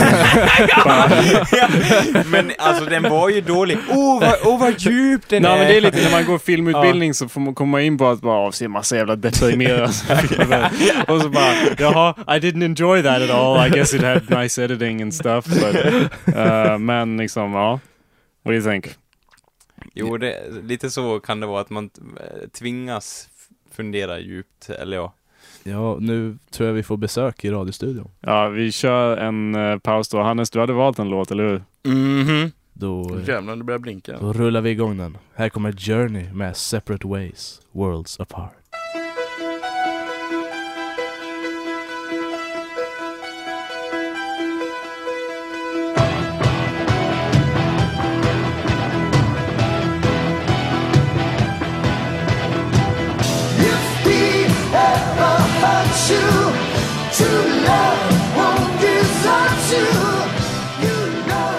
Men 2.30 2.52
alltså 2.58 2.84
den 2.84 3.02
var 3.02 3.28
ju 3.28 3.40
dålig. 3.40 3.78
Åh 3.90 4.20
vad, 4.20 4.40
oh, 4.52 4.60
vad 4.60 4.80
djup 4.80 5.28
den 5.28 5.42
Nej 5.42 5.52
är! 5.52 5.58
men 5.58 5.66
det 5.66 5.76
är 5.76 5.80
lite 5.80 6.02
när 6.02 6.10
man 6.10 6.24
går 6.24 6.38
filmutbildning 6.38 7.14
så 7.14 7.28
får 7.28 7.40
man 7.40 7.54
komma 7.54 7.82
in 7.82 7.98
på 7.98 8.06
att 8.06 8.20
bara 8.20 8.52
se 8.52 8.68
massa 8.68 8.96
jävla 8.96 9.16
deprimerande. 9.16 9.86
Och 11.08 11.22
så 11.22 11.28
bara, 11.28 11.54
jaha, 11.78 12.14
I 12.36 12.40
didn't 12.40 12.64
enjoy 12.64 13.02
that 13.02 13.22
at 13.22 13.30
all. 13.30 13.66
I 13.66 13.70
guess 13.70 13.94
it 13.94 14.02
had 14.02 14.30
nice 14.42 14.64
editing 14.64 15.02
and 15.02 15.14
stuff. 15.14 15.44
But, 15.46 15.74
uh, 16.36 16.78
men 16.78 17.16
liksom, 17.16 17.52
ja. 17.52 17.80
What 18.42 18.52
do 18.52 18.52
you 18.52 18.62
think? 18.62 18.94
Jo, 19.94 20.16
det, 20.16 20.36
lite 20.62 20.90
så 20.90 21.20
kan 21.20 21.40
det 21.40 21.46
vara 21.46 21.60
att 21.60 21.70
man 21.70 21.90
tvingas 22.58 23.28
fundera 23.76 24.18
djupt, 24.18 24.70
eller 24.70 24.96
ja. 24.96 25.12
Ja, 25.66 25.96
nu 26.00 26.38
tror 26.50 26.66
jag 26.66 26.74
vi 26.74 26.82
får 26.82 26.96
besök 26.96 27.44
i 27.44 27.50
radiostudion. 27.50 28.10
Ja, 28.20 28.48
vi 28.48 28.72
kör 28.72 29.16
en 29.16 29.54
uh, 29.56 29.78
paus 29.78 30.08
då. 30.08 30.22
Hannes, 30.22 30.50
du 30.50 30.60
hade 30.60 30.72
valt 30.72 30.98
en 30.98 31.08
låt, 31.08 31.30
eller 31.30 31.44
hur? 31.48 31.62
Mhm. 31.94 32.50
Då, 32.72 33.16
eh, 33.16 33.28
Jävlar, 33.28 33.56
det 33.56 33.64
börjar 33.64 33.78
blinka. 33.78 34.18
då 34.20 34.32
rullar 34.32 34.60
vi 34.60 34.70
igång 34.70 34.96
den. 34.96 35.18
Här 35.34 35.48
kommer 35.48 35.72
Journey 35.72 36.32
med 36.32 36.56
Separate 36.56 37.06
Ways, 37.08 37.60
Worlds 37.72 38.20
Apart. 38.20 38.52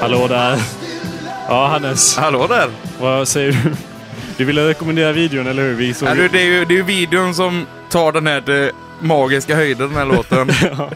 Hallå 0.08 0.28
där. 0.28 0.60
Ja, 1.48 1.68
Hannes. 1.68 2.18
Hallå 2.18 2.48
där! 2.48 2.70
Vad 3.00 3.28
säger 3.28 3.52
du? 3.52 3.76
Du 4.38 4.46
ville 4.46 4.68
rekommendera 4.68 5.12
videon, 5.12 5.48
eller 5.48 5.64
hur? 5.64 5.74
Vi 5.74 5.94
såg... 5.94 6.10
Ja, 6.10 6.16
du, 6.16 6.28
det, 6.28 6.42
är 6.42 6.46
ju, 6.46 6.66
det 6.66 6.74
är 6.74 6.76
ju 6.76 6.84
videon 6.84 7.36
som 7.36 7.66
tar 7.90 8.12
den 8.12 8.28
här 8.28 8.42
till 8.42 8.72
magiska 9.00 9.56
höjden, 9.56 9.88
den 9.88 9.98
här 9.98 10.06
låten. 10.06 10.50
Ja. 10.78 10.92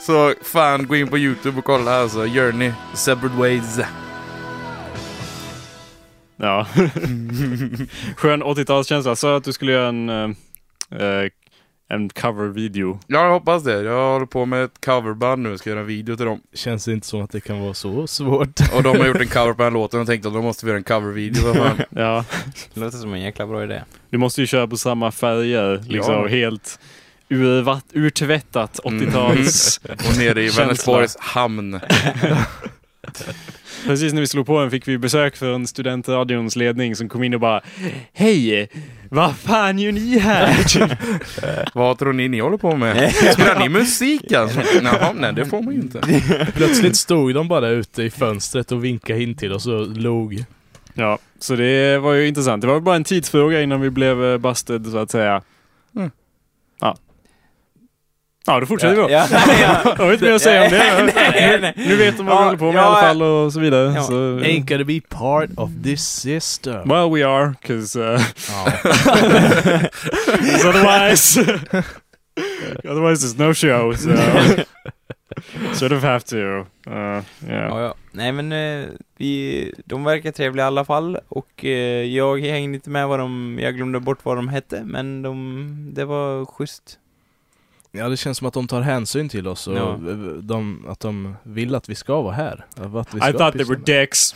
Så 0.00 0.34
fan, 0.52 0.86
gå 0.86 0.96
in 0.96 1.08
på 1.08 1.18
YouTube 1.18 1.58
och 1.58 1.64
kolla 1.64 2.00
alltså. 2.00 2.18
Journey, 2.18 2.72
Separate 2.94 3.36
Ways. 3.36 3.80
Ja. 6.36 6.66
Skön 8.16 8.42
80-talskänsla. 8.42 9.14
Sa 9.14 9.36
att 9.36 9.44
du 9.44 9.52
skulle 9.52 9.72
göra 9.72 9.88
en, 9.88 10.08
eh, 10.08 10.30
eh, 11.00 11.30
en 11.92 12.08
cover-video. 12.08 12.98
Ja, 13.06 13.24
jag 13.24 13.30
hoppas 13.32 13.64
det. 13.64 13.82
Jag 13.82 14.12
håller 14.12 14.26
på 14.26 14.46
med 14.46 14.64
ett 14.64 14.84
coverband 14.84 15.42
nu, 15.42 15.58
ska 15.58 15.70
göra 15.70 15.80
en 15.80 15.86
video 15.86 16.16
till 16.16 16.26
dem. 16.26 16.40
Känns 16.54 16.88
inte 16.88 17.06
som 17.06 17.22
att 17.22 17.30
det 17.30 17.40
kan 17.40 17.60
vara 17.60 17.74
så 17.74 18.06
svårt. 18.06 18.60
Och 18.74 18.82
de 18.82 18.98
har 18.98 19.06
gjort 19.06 19.20
en 19.20 19.26
cover 19.28 19.52
på 19.52 19.62
den 19.62 19.64
här 19.64 19.70
låten 19.70 20.00
och 20.00 20.06
tänkte 20.06 20.28
att 20.28 20.34
då 20.34 20.42
måste 20.42 20.66
vi 20.66 20.70
göra 20.70 20.78
en 20.78 20.84
covervideo. 20.84 21.54
Ja. 21.90 22.24
Det 22.74 22.80
låter 22.80 22.98
som 22.98 23.14
en 23.14 23.20
jäkla 23.20 23.46
bra 23.46 23.64
idé. 23.64 23.82
Du 24.10 24.18
måste 24.18 24.40
ju 24.40 24.46
köra 24.46 24.66
på 24.68 24.76
samma 24.76 25.10
färger. 25.10 25.82
Liksom 25.88 26.14
Ja. 26.14 26.26
helt 26.26 26.78
urvatt, 27.28 27.84
urtvättat 27.92 28.80
80-tals. 28.84 29.80
Och 30.08 30.18
nere 30.18 30.42
i. 30.42 30.48
Vänersborgs 30.48 31.16
hamn. 31.20 31.80
Precis 33.86 34.12
när 34.12 34.20
vi 34.20 34.26
slog 34.26 34.46
på 34.46 34.60
den 34.60 34.70
fick 34.70 34.88
vi 34.88 34.98
besök 34.98 35.36
från 35.36 35.66
studentradions 35.66 36.56
ledning 36.56 36.96
som 36.96 37.08
kom 37.08 37.22
in 37.22 37.34
och 37.34 37.40
bara 37.40 37.60
Hej! 38.12 38.68
Vad 39.08 39.36
fan 39.36 39.78
gör 39.78 39.92
ni 39.92 40.18
här? 40.18 40.56
Vad 41.74 41.98
tror 41.98 42.12
ni 42.12 42.28
ni 42.28 42.40
håller 42.40 42.56
på 42.56 42.76
med? 42.76 43.12
Spelar 43.32 43.58
ni 43.58 43.68
musik 43.68 44.32
alltså? 44.32 44.60
Jaha, 44.82 45.12
nej 45.14 45.32
det 45.32 45.44
får 45.46 45.62
man 45.62 45.74
ju 45.74 45.80
inte. 45.80 46.00
Plötsligt 46.54 46.96
stod 46.96 47.34
de 47.34 47.48
bara 47.48 47.68
ute 47.68 48.02
i 48.02 48.10
fönstret 48.10 48.72
och 48.72 48.84
vinkade 48.84 49.22
in 49.22 49.34
till 49.36 49.52
oss 49.52 49.66
och 49.66 49.96
log. 49.96 50.44
ja, 50.94 51.18
så 51.38 51.56
det 51.56 51.98
var 51.98 52.12
ju 52.12 52.28
intressant. 52.28 52.60
Det 52.60 52.66
var 52.66 52.80
bara 52.80 52.96
en 52.96 53.04
tidsfråga 53.04 53.62
innan 53.62 53.80
vi 53.80 53.90
blev 53.90 54.24
eh, 54.24 54.38
busted 54.38 54.86
så 54.86 54.98
att 54.98 55.10
säga. 55.10 55.42
Mm. 55.96 56.10
Ja. 56.80 56.96
Ja, 58.46 58.60
då 58.60 58.66
fortsätter 58.66 58.94
vi 58.94 59.00
då. 59.02 59.10
Ja, 59.10 59.26
ja. 59.30 59.80
Jag 59.98 60.04
har 60.04 60.12
inte 60.12 60.24
mer 60.24 60.32
att 60.32 60.42
säga 60.42 60.64
om 60.64 60.70
det. 60.70 61.12
Nej, 61.14 61.58
nej. 61.60 61.72
Nu 61.76 61.96
vet 61.96 62.16
de 62.16 62.26
vad 62.26 62.36
vi 62.36 62.40
Ja, 62.40 62.44
håller 62.44 62.58
på 62.58 62.64
med 62.64 62.74
i 62.74 62.78
alla 62.78 63.00
fall 63.00 63.22
och 63.22 63.52
så 63.52 63.60
vidare. 63.60 63.92
ja. 63.96 64.02
Så, 64.02 64.12
Ain't 64.38 64.68
gonna 64.68 64.84
be 64.84 65.00
part 65.08 65.50
of 65.56 65.70
this 65.84 66.00
system. 66.08 66.88
well, 66.88 67.10
we 67.10 67.26
are, 67.26 67.54
because 67.62 67.98
uh. 68.00 68.18
'cause 69.32 70.68
otherwise, 70.68 71.38
otherwise 72.88 73.20
there's 73.22 73.38
no 73.38 73.54
show. 73.54 73.92
So 73.94 74.10
sort 75.74 75.92
of 75.92 76.02
have 76.02 76.20
to. 76.24 76.36
Uh, 76.36 76.64
yeah. 76.86 77.22
Ja, 77.48 77.80
ja. 77.80 77.94
Nej 78.12 78.32
men 78.32 78.52
eh, 78.52 78.86
vi, 79.16 79.74
de 79.84 80.04
verkar 80.04 80.32
trevliga 80.32 80.64
i 80.64 80.66
alla 80.66 80.84
fall 80.84 81.18
och 81.28 81.64
eh, 81.64 82.04
jag 82.04 82.40
hängde 82.40 82.74
inte 82.74 82.90
med 82.90 83.08
vad 83.08 83.18
de, 83.18 83.58
jag 83.62 83.74
glömde 83.76 84.00
bort 84.00 84.18
vad 84.22 84.36
de 84.36 84.48
hette 84.48 84.82
men 84.84 85.22
de, 85.22 85.90
det 85.94 86.04
var 86.04 86.44
schysst. 86.44 86.98
Ja, 87.92 88.08
det 88.08 88.16
känns 88.16 88.38
som 88.38 88.46
att 88.46 88.54
de 88.54 88.68
tar 88.68 88.80
hänsyn 88.80 89.28
till 89.28 89.48
oss 89.48 89.66
och 89.68 89.76
Ja. 89.76 89.98
de, 90.42 90.86
att 90.88 91.00
de 91.00 91.36
vill 91.42 91.74
att 91.74 91.88
vi 91.88 91.94
ska 91.94 92.22
vara 92.22 92.34
här. 92.34 92.64
Att 92.76 93.14
vi 93.14 93.20
ska 93.20 93.28
I 93.28 93.32
thought 93.32 93.52
they 93.52 93.64
were 93.64 94.00
dicks. 94.00 94.34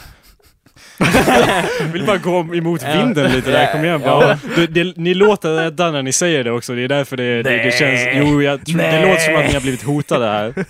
vill 1.93 2.07
bara 2.07 2.19
gå 2.19 2.55
emot 2.55 2.83
vinden 2.83 3.33
lite 3.33 3.51
där, 3.51 3.73
kom 3.73 3.85
igen 3.85 4.01
bara. 4.01 4.39
Det, 4.57 4.67
det, 4.67 4.97
ni 4.97 5.15
låter 5.15 5.55
rädda 5.57 5.91
när 5.91 6.03
ni 6.03 6.13
säger 6.13 6.45
det 6.45 6.51
också, 6.51 6.75
det 6.75 6.83
är 6.83 6.89
därför 6.89 7.17
det, 7.17 7.43
det, 7.43 7.63
det 7.65 7.79
känns... 7.79 8.01
Jo, 8.15 8.43
jag 8.43 8.67
tror, 8.67 8.79
det 8.79 9.01
låter 9.09 9.21
som 9.21 9.37
att 9.37 9.47
ni 9.47 9.53
har 9.55 9.61
blivit 9.61 9.83
hotade 9.83 10.27
här. 10.27 10.55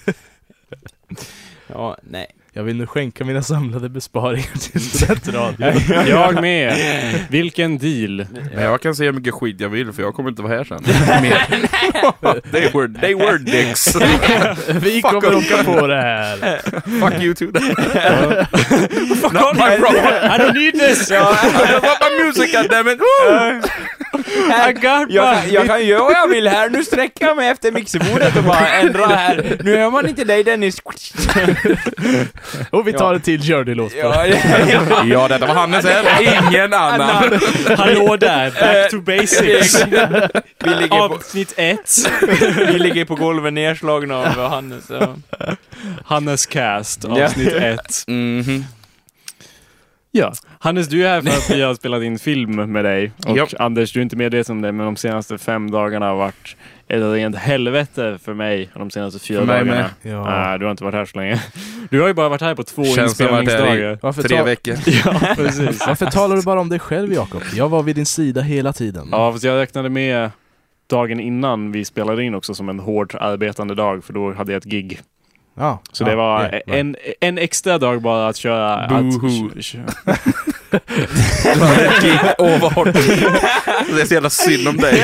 Ja, 1.68 1.96
nej. 2.03 2.27
Jag 2.57 2.62
vill 2.62 2.77
nu 2.77 2.87
skänka 2.87 3.25
mina 3.25 3.42
samlade 3.42 3.88
besparingar 3.88 4.71
till 4.71 4.81
studentradion. 4.81 6.07
Jag 6.09 6.40
med. 6.40 6.75
Vilken 7.31 7.79
deal. 7.79 8.27
Men 8.55 8.64
jag 8.64 8.81
kan 8.81 8.95
säga 8.97 9.11
hur 9.11 9.19
mycket 9.19 9.35
skit 9.35 9.61
jag 9.61 9.69
vill 9.69 9.92
för 9.92 10.03
jag 10.03 10.14
kommer 10.14 10.31
inte 10.31 10.42
vara 10.42 10.57
här 10.57 10.64
sen. 10.64 10.85
They, 12.53 12.71
were, 12.73 13.01
they 13.01 13.14
were 13.14 13.38
dicks. 13.38 13.97
vi 14.83 15.03
Fuck 15.03 15.11
kommer 15.11 15.35
åka 15.35 15.64
på 15.64 15.87
det 15.87 16.01
här. 16.01 16.61
Fuck 17.01 17.23
you 17.23 17.35
too. 17.35 17.53
Fuck 19.16 19.33
Not 19.33 19.57
my 19.57 19.77
problem. 19.77 20.05
I 20.07 20.38
don't 20.38 20.55
need 20.55 20.75
this! 20.75 21.11
I 21.11 21.14
want 21.14 22.01
my 22.01 22.25
music 22.25 22.53
goddammit. 22.53 22.99
Got 22.99 23.71
Jag 24.49 24.83
kan, 24.83 25.09
my... 25.09 25.14
jag 25.55 25.66
kan 25.66 25.87
göra 25.87 26.03
vad 26.03 26.12
jag 26.12 26.29
vill 26.29 26.49
här, 26.49 26.71
nu 26.71 26.85
sträcker 26.85 27.27
jag 27.27 27.37
mig 27.37 27.49
efter 27.49 27.73
mixerbordet 27.73 28.37
och 28.37 28.45
bara 28.45 28.69
ändra 28.69 29.07
här. 29.07 29.57
Nu 29.64 29.77
hör 29.77 29.90
man 29.90 30.09
inte 30.09 30.25
dig 30.25 30.45
Dennis. 30.45 30.83
Och 32.71 32.89
vi 32.89 32.93
tar 32.93 33.05
Ja. 33.11 33.15
en 33.15 33.21
till 33.21 33.41
Journey-låt 33.43 33.93
det. 33.93 33.99
Ja, 33.99 34.27
ja, 34.27 35.05
Ja, 35.07 35.29
detta 35.29 35.47
var 35.47 35.55
Hannes 35.55 35.85
här. 35.85 36.23
Ingen 36.51 36.75
annan. 36.75 37.41
Hallå 37.77 38.17
där, 38.17 38.51
back 38.51 38.91
to 38.91 39.01
basics. 39.01 39.85
Vi 40.65 40.71
ligger 40.75 40.89
på, 41.09 41.15
Avsnitt 41.15 41.55
ett. 41.57 41.91
vi 42.73 42.79
ligger 42.79 43.05
på 43.05 43.15
golvet 43.15 43.53
nedslagna 43.53 44.17
av 44.17 44.49
Hannes. 44.51 44.91
Ja. 44.91 45.15
Hannes 46.05 46.47
Cast, 46.47 47.05
Ja. 47.05 47.25
avsnitt 47.25 47.53
ett. 47.53 48.05
Mhm. 48.07 48.65
Ja. 50.13 50.33
Hannes, 50.59 50.89
du 50.89 51.07
är 51.07 51.11
här 51.11 51.21
för 51.21 51.31
att 51.31 51.51
vi 51.51 51.63
har 51.63 51.75
spelat 51.75 52.03
in 52.03 52.19
film 52.19 52.73
med 52.73 52.85
dig. 52.85 53.13
Och. 53.27 53.55
Anders, 53.61 53.93
du 53.93 54.01
är 54.01 54.03
inte 54.03 54.17
medveten 54.17 54.53
om 54.57 54.63
det, 54.63 54.73
men 54.73 54.87
de 54.87 54.97
senaste 54.97 55.39
fem 55.39 55.71
dagarna 55.71 56.07
har 56.07 56.17
varit 56.17 56.57
ett 56.88 57.03
rent 57.03 57.37
helvete 57.37 58.18
för 58.22 58.35
mig. 58.35 58.70
De 58.75 58.90
senaste 58.90 59.18
fyra 59.18 59.38
För 59.38 59.46
mig 59.46 59.64
dagarna. 59.64 59.90
Ja. 60.03 60.25
Nej, 60.25 60.59
du 60.59 60.64
har 60.64 60.70
inte 60.70 60.85
varit 60.85 60.94
här 60.94 61.05
så 61.05 61.18
länge. 61.18 61.42
Du 61.90 62.01
har 62.01 62.09
ju 62.09 62.14
bara 62.14 62.29
varit 62.29 62.40
här 62.40 62.55
på 62.55 62.62
två 62.62 62.85
Känns 62.85 62.99
inspelningsdagar. 62.99 63.99
Varför, 64.03 64.22
Tre 64.22 64.42
veckor. 64.42 64.75
Ja, 65.05 65.35
precis. 65.37 65.87
Varför 65.87 66.07
talar 66.07 66.37
du 66.37 66.42
bara 66.42 66.61
om 66.61 66.68
dig 66.68 66.79
själv 66.79 67.12
Jakob? 67.12 67.42
Jag 67.55 67.68
var 67.68 67.83
vid 67.83 67.96
din 67.96 68.07
sida 68.07 68.40
hela 68.40 68.72
tiden. 68.72 69.09
Ja, 69.12 69.33
fast 69.33 69.44
jag 69.44 69.57
räknade 69.57 69.88
med 69.88 70.31
dagen 70.90 71.20
innan 71.20 71.72
vi 71.72 71.85
spelade 71.85 72.25
in 72.25 72.35
också 72.35 72.55
som 72.55 72.68
en 72.68 72.79
hårt 72.79 73.14
arbetande 73.14 73.75
dag, 73.75 74.05
för 74.05 74.12
då 74.12 74.33
hade 74.33 74.53
jag 74.53 74.59
ett 74.59 74.64
gig. 74.64 75.01
Ja. 75.55 75.83
Så 75.92 76.05
ja, 76.05 76.09
det 76.09 76.16
var 76.16 76.42
ja, 76.42 76.61
ja. 76.66 76.75
en, 76.75 76.96
en 77.20 77.38
extra 77.38 77.79
dag 77.79 78.03
bara 78.03 78.29
att 78.29 78.37
köra... 78.37 78.88
Boohoo. 78.88 79.51
Åh, 82.39 82.61
vad 82.61 82.73
hårt. 82.73 82.93
Det 82.95 84.01
är 84.03 84.07
så 84.07 84.15
jävla 84.15 84.31
synd 84.31 84.69
om 84.69 84.77
dig. 84.77 85.03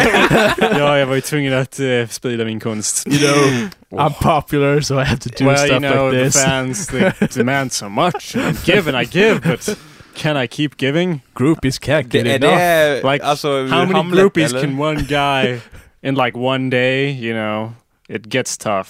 ja, 0.61 0.98
jag 0.98 1.07
var 1.07 1.14
ju 1.14 1.20
tvungen 1.20 1.53
att 1.55 1.81
eh, 1.81 2.07
sprida 2.09 2.44
min 2.44 2.61
konst. 2.61 3.07
You 3.07 3.18
know, 3.18 3.68
I'm 4.07 4.14
popular 4.22 4.81
so 4.81 5.01
I 5.01 5.05
have 5.05 5.20
to 5.20 5.29
do 5.38 5.44
well, 5.44 5.57
stuff 5.59 5.70
you 5.70 5.79
know, 5.81 6.11
like 6.12 6.25
the 6.25 6.31
this. 6.31 6.44
fans 6.44 6.87
they 6.87 7.11
demand 7.35 7.72
so 7.72 7.88
much. 7.88 8.37
and 8.37 8.57
I 8.59 8.72
give 8.72 8.88
and 8.96 9.03
I 9.03 9.05
give, 9.18 9.40
but 9.40 9.77
can 10.16 10.37
I 10.44 10.46
keep 10.48 10.70
giving? 10.79 11.20
Groupies 11.35 11.79
can't 11.79 12.09
Det, 12.11 12.18
get 12.18 12.27
är 12.27 12.35
enough. 12.46 12.59
det, 12.59 13.12
Like, 13.12 13.25
alltså, 13.25 13.48
How 13.48 13.68
many 13.68 13.92
Hamlet, 13.92 14.20
groupies 14.20 14.51
eller? 14.51 14.61
can 14.61 14.81
one 14.81 15.01
guy 15.09 15.59
in 16.03 16.14
like 16.14 16.38
one 16.38 16.70
day, 16.70 17.11
you 17.11 17.33
know? 17.35 17.72
It 18.09 18.27
gets 18.35 18.59
tough. 18.59 18.88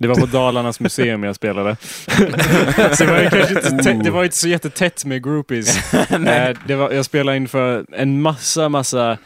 Det 0.00 0.08
var 0.08 0.14
på 0.14 0.26
Dalarnas 0.26 0.80
museum 0.80 1.22
jag 1.22 1.36
spelade. 1.36 1.76
så 2.96 3.04
det 3.04 3.10
var 3.10 3.20
ju 3.20 3.30
kanske 3.30 3.68
inte, 3.68 3.92
det 3.92 4.10
var 4.10 4.24
inte 4.24 4.36
så 4.36 4.48
jättetätt 4.48 5.04
med 5.04 5.24
groupies. 5.24 5.92
Eh, 6.10 6.56
det 6.66 6.74
var, 6.74 6.90
jag 6.90 7.04
spelade 7.04 7.36
inför 7.36 7.86
en 7.92 8.22
massa, 8.22 8.68
massa 8.68 9.18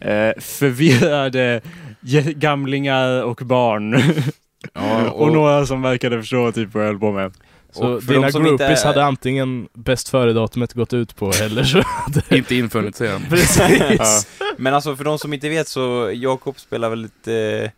eh, 0.00 0.30
förvirrade 0.38 1.60
gamlingar 2.34 3.22
och 3.22 3.36
barn. 3.36 4.02
Ja, 4.74 5.10
och, 5.10 5.32
några 5.32 5.66
som 5.66 5.82
verkade 5.82 6.20
förstå 6.20 6.52
typ 6.52 6.74
vad 6.74 6.82
jag 6.82 6.88
höll 6.88 6.98
på 6.98 7.12
med. 7.12 7.32
Så 7.72 7.86
och 7.86 8.02
för 8.02 8.14
dina 8.14 8.30
groupies 8.30 8.70
inte- 8.70 8.86
hade 8.88 9.04
antingen 9.04 9.68
bäst 9.74 10.08
före-datumet 10.08 10.72
gått 10.72 10.92
ut 10.92 11.16
på 11.16 11.32
eller 11.42 11.64
så 11.64 11.82
hade... 11.84 12.36
Inte 12.36 12.54
infunnit 12.54 12.96
sig 12.96 13.08
än. 13.08 13.26
Precis. 13.30 13.60
Ja. 13.98 14.22
Men 14.58 14.74
alltså 14.74 14.96
för 14.96 15.04
de 15.04 15.18
som 15.18 15.32
inte 15.32 15.48
vet 15.48 15.68
så, 15.68 16.10
Jakob 16.14 16.58
spelar 16.60 16.90
väldigt 16.90 17.28
eh, 17.28 17.70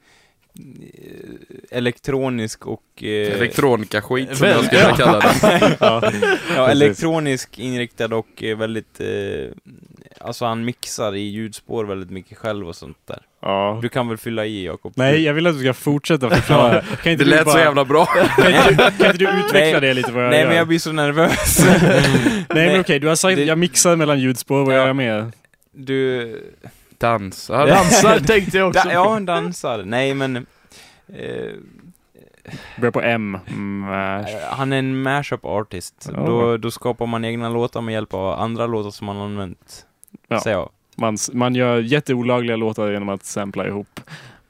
elektronisk 1.70 2.66
och... 2.66 2.82
Eh, 3.02 3.08
Elektronika-skit 3.36 4.36
som 4.36 4.46
jag 4.48 4.64
skulle 4.64 4.94
kalla 4.96 5.18
det. 5.20 5.76
Ja. 6.56 6.70
elektronisk 6.70 7.58
inriktad 7.58 8.14
och 8.16 8.42
eh, 8.42 8.56
väldigt... 8.56 9.00
Eh, 9.00 9.06
alltså 10.20 10.44
han 10.44 10.64
mixar 10.64 11.14
i 11.14 11.20
ljudspår 11.20 11.84
väldigt 11.84 12.10
mycket 12.10 12.38
själv 12.38 12.68
och 12.68 12.76
sånt 12.76 12.96
där. 13.08 13.18
Ja. 13.42 13.78
Du 13.82 13.88
kan 13.88 14.08
väl 14.08 14.18
fylla 14.18 14.46
i 14.46 14.64
Jakob? 14.66 14.92
Nej, 14.96 15.22
jag 15.22 15.34
vill 15.34 15.46
att 15.46 15.54
du 15.54 15.60
ska 15.60 15.74
fortsätta 15.74 16.30
förklara. 16.30 16.80
Kan 16.80 16.86
Det 17.04 17.12
inte 17.12 17.24
du 17.24 17.30
lät 17.30 17.44
bara, 17.44 17.52
så 17.52 17.58
jävla 17.58 17.84
bra. 17.84 18.06
Kan 18.06 18.46
inte, 18.46 18.68
du- 18.70 18.76
kan 18.76 19.06
inte 19.06 19.12
du 19.12 19.24
utveckla 19.40 19.80
Nej. 19.80 19.80
det 19.80 19.94
lite 19.94 20.12
vad 20.12 20.24
jag 20.24 20.30
Nej 20.30 20.40
gör? 20.40 20.48
men 20.48 20.56
jag 20.56 20.68
blir 20.68 20.78
så 20.78 20.92
nervös. 20.92 21.58
Nej 22.48 22.68
men 22.68 22.80
okej, 22.80 22.98
du 22.98 23.08
har 23.08 23.16
sagt 23.16 23.36
Det- 23.36 23.44
jag 23.44 23.58
mixar 23.58 23.96
mellan 23.96 24.20
ljudspår, 24.20 24.64
vad 24.64 24.74
Ja. 24.74 24.78
gör 24.78 24.86
jag 24.86 24.96
med? 24.96 25.32
Du... 25.72 26.50
Dansar. 27.00 27.66
Dansar 27.66 28.18
tänkte 28.18 28.58
jag 28.58 28.68
också 28.68 28.88
Da, 28.88 28.92
ja, 28.92 29.12
han 29.12 29.26
dansar. 29.26 29.82
Nej 29.84 30.14
men... 30.14 30.36
Eh, 30.36 31.52
Börjar 32.78 32.92
på 32.92 33.00
M. 33.00 33.38
Mash. 33.80 34.26
han 34.50 34.72
är 34.72 34.78
en 34.78 35.02
mashup 35.02 35.44
artist. 35.44 36.08
Ja. 36.12 36.26
Då, 36.26 36.56
då 36.56 36.70
skapar 36.70 37.06
man 37.06 37.24
egna 37.24 37.48
låtar 37.48 37.80
med 37.80 37.92
hjälp 37.92 38.14
av 38.14 38.40
andra 38.40 38.66
låtar 38.66 38.90
som 38.90 39.06
man 39.06 39.16
använt. 39.16 39.86
Ja. 40.44 40.70
Man, 40.96 41.16
man 41.32 41.54
gör 41.54 41.78
jätteolagliga 41.78 42.56
låtar 42.56 42.90
genom 42.90 43.08
att 43.08 43.24
sampla 43.24 43.66
ihop 43.66 44.00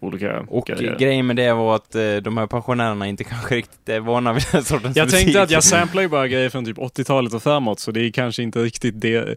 olika 0.01 0.41
Och 0.49 0.67
grejer. 0.67 0.99
grejen 0.99 1.27
med 1.27 1.37
det 1.37 1.53
var 1.53 1.77
att 1.77 1.95
eh, 1.95 2.17
de 2.17 2.37
här 2.37 2.47
pensionärerna 2.47 3.07
inte 3.09 3.25
kanske 3.35 3.55
riktigt 3.57 3.89
är 3.89 4.01
vana 4.01 4.33
vid 4.33 4.45
den 4.53 4.65
sortens 4.65 4.97
Jag 4.97 5.05
musik. 5.07 5.21
tänkte 5.21 5.43
att 5.43 5.51
jag 5.51 5.65
samplar 5.65 6.03
ju 6.03 6.09
bara 6.09 6.29
grejer 6.29 6.49
från 6.51 6.65
typ 6.65 6.79
80-talet 6.79 7.35
och 7.35 7.43
framåt, 7.43 7.81
så 7.81 7.91
det 7.91 8.01
är 8.01 8.11
kanske 8.13 8.43
inte 8.43 8.59
riktigt 8.63 9.01
det. 9.01 9.37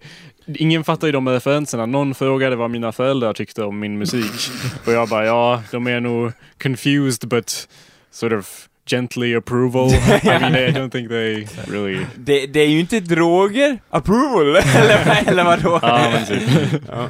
Ingen 0.56 0.84
fattar 0.84 1.08
ju 1.08 1.12
de 1.13 1.30
referenserna. 1.30 1.86
Någon 1.86 2.15
frågade 2.15 2.56
vad 2.56 2.69
mina 2.71 2.91
föräldrar 2.91 3.34
tyckte 3.34 3.63
om 3.63 3.80
min 3.80 3.97
musik. 3.97 4.32
Och 4.86 4.91
jag 4.93 5.10
bara, 5.10 5.26
ja, 5.26 5.62
de 5.71 5.88
är 5.88 5.99
nog 5.99 6.32
confused 6.63 7.30
but 7.30 7.67
sort 8.12 8.34
of 8.34 8.67
gently 8.86 9.36
approval. 9.36 9.89
I 10.24 10.39
mean, 10.39 10.56
I 10.56 10.72
don't 10.72 10.89
think 10.89 11.10
they 11.10 11.48
really... 11.67 12.06
det, 12.15 12.46
det 12.48 12.60
är 12.60 12.67
ju 12.67 12.80
inte 12.80 13.00
droger. 13.00 13.80
Approval! 13.89 14.56
eller, 14.76 15.28
eller 15.28 15.43
vadå? 15.43 15.80
Ja, 15.82 16.12
men 16.13 16.26
typ. 16.26 16.82
Ja. 16.88 17.10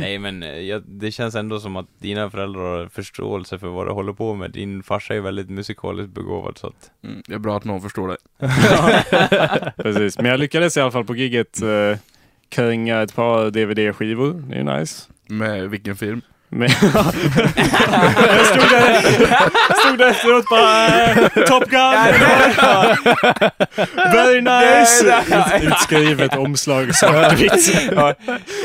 Nej 0.00 0.18
men, 0.18 0.42
eh, 0.42 0.58
jag, 0.58 0.82
det 0.86 1.10
känns 1.10 1.34
ändå 1.34 1.60
som 1.60 1.76
att 1.76 1.86
dina 1.98 2.30
föräldrar 2.30 2.78
har 2.78 2.88
förståelse 2.88 3.58
för 3.58 3.68
vad 3.68 3.86
du 3.86 3.90
håller 3.90 4.12
på 4.12 4.34
med. 4.34 4.50
Din 4.50 4.82
farsa 4.82 5.14
är 5.14 5.20
väldigt 5.20 5.50
musikaliskt 5.50 6.14
begåvad 6.14 6.58
så 6.58 6.66
att... 6.66 6.90
Mm, 7.04 7.22
det 7.26 7.34
är 7.34 7.38
bra 7.38 7.56
att 7.56 7.64
någon 7.64 7.80
förstår 7.80 8.08
det. 8.08 8.16
Precis. 9.82 10.18
Men 10.18 10.26
jag 10.26 10.40
lyckades 10.40 10.76
i 10.76 10.80
alla 10.80 10.90
fall 10.90 11.04
på 11.04 11.16
giget 11.16 11.62
uh, 11.62 11.96
kränga 12.48 13.02
ett 13.02 13.14
par 13.14 13.50
DVD-skivor. 13.50 14.44
Det 14.48 14.56
är 14.56 14.78
nice. 14.78 15.10
Med 15.26 15.70
vilken 15.70 15.96
film? 15.96 16.20
Men 16.56 16.68
jag 16.70 18.46
stod 18.46 18.70
där, 18.70 19.00
stod 19.80 19.98
där 19.98 20.10
efteråt 20.10 20.48
bara 20.48 20.86
eh, 20.86 21.16
Top 21.46 21.64
Gun! 21.70 21.80
Very 24.12 24.40
nice! 24.40 25.04
Ut, 25.04 25.62
utskrivet 25.72 26.36
omslag 26.36 26.94
svartvitt. 26.96 27.74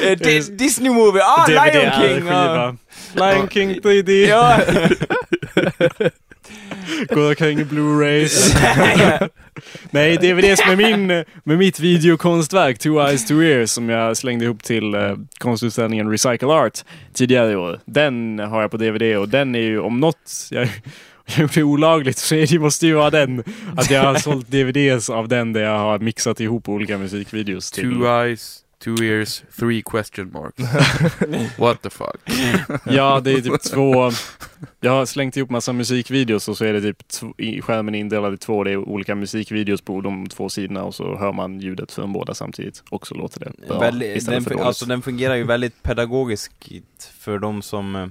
Eh, 0.04 0.17
Di- 0.17 0.56
Disney 0.58 0.89
Movie, 0.91 1.21
ah, 1.23 1.45
Lion 1.47 1.91
King! 2.02 2.25
Lion 3.15 3.49
King 3.49 3.73
3D. 3.84 4.34
Går 7.09 7.29
omkring 7.29 7.59
i 7.59 7.63
Blu-rays. 7.63 8.55
Nej, 9.91 10.17
DVDs 10.17 10.67
med 10.67 10.77
min, 10.77 11.07
med 11.43 11.57
mitt 11.57 11.79
videokonstverk 11.79 12.79
Two 12.79 13.07
Eyes 13.07 13.25
Two 13.25 13.43
Ears 13.43 13.71
som 13.71 13.89
jag 13.89 14.17
slängde 14.17 14.45
ihop 14.45 14.63
till 14.63 14.93
eh, 14.93 15.15
konstutställningen 15.38 16.12
Recycle 16.12 16.47
Art 16.47 16.79
tidigare 17.13 17.51
i 17.51 17.55
år. 17.55 17.79
Den 17.85 18.39
har 18.39 18.62
jag 18.62 18.71
på 18.71 18.77
DVD 18.77 19.17
och 19.17 19.29
den 19.29 19.55
är 19.55 19.59
ju 19.59 19.79
om 19.79 19.99
något 19.99 20.47
jag, 20.51 20.67
jag 21.25 21.39
gjort 21.39 21.53
det 21.53 21.63
olagligt 21.63 22.17
så 22.17 22.35
det 22.35 22.59
måste 22.59 22.88
ju 22.88 22.93
vara 22.93 23.09
den. 23.09 23.43
Att 23.77 23.91
jag 23.91 24.03
har 24.03 24.15
sålt 24.15 24.47
DVDs 24.47 25.09
av 25.09 25.27
den 25.27 25.53
där 25.53 25.62
jag 25.62 25.79
har 25.79 25.99
mixat 25.99 26.39
ihop 26.39 26.69
olika 26.69 26.97
musikvideos 26.97 27.71
till. 27.71 27.93
Two 27.93 28.05
eyes, 28.05 28.59
two 28.79 29.03
ears, 29.03 29.43
three 29.59 29.81
question 29.81 30.31
marks. 30.33 30.63
What 31.59 31.81
the 31.81 31.89
fuck? 31.89 32.17
Ja, 32.85 33.19
det 33.19 33.31
är 33.31 33.41
typ 33.41 33.61
två... 33.61 34.11
Jag 34.79 34.91
har 34.91 35.05
slängt 35.05 35.37
ihop 35.37 35.49
massa 35.49 35.73
musikvideos 35.73 36.47
och 36.47 36.57
så 36.57 36.65
är 36.65 36.73
det 36.73 36.81
typ 36.81 37.03
i 37.37 37.61
skärmen 37.61 37.95
indelad 37.95 38.33
i 38.33 38.37
två. 38.37 38.63
Det 38.63 38.71
är 38.71 38.77
olika 38.77 39.15
musikvideos 39.15 39.81
på 39.81 40.01
de 40.01 40.27
två 40.27 40.49
sidorna 40.49 40.83
och 40.83 40.95
så 40.95 41.17
hör 41.17 41.33
man 41.33 41.59
ljudet 41.59 41.91
från 41.91 42.13
båda 42.13 42.33
samtidigt 42.33 42.83
och 42.89 43.07
så 43.07 43.15
låter 43.15 43.39
det 43.39 43.67
bra 43.67 43.79
Väldigt, 43.79 44.25
den, 44.25 44.43
för 44.43 44.49
dåligt. 44.51 44.65
alltså 44.65 44.85
den 44.85 45.01
fungerar 45.01 45.35
ju 45.35 45.43
väldigt 45.43 45.83
pedagogiskt 45.83 46.53
för 47.19 47.39
de 47.39 47.61
som 47.61 47.95
eh, 47.95 48.07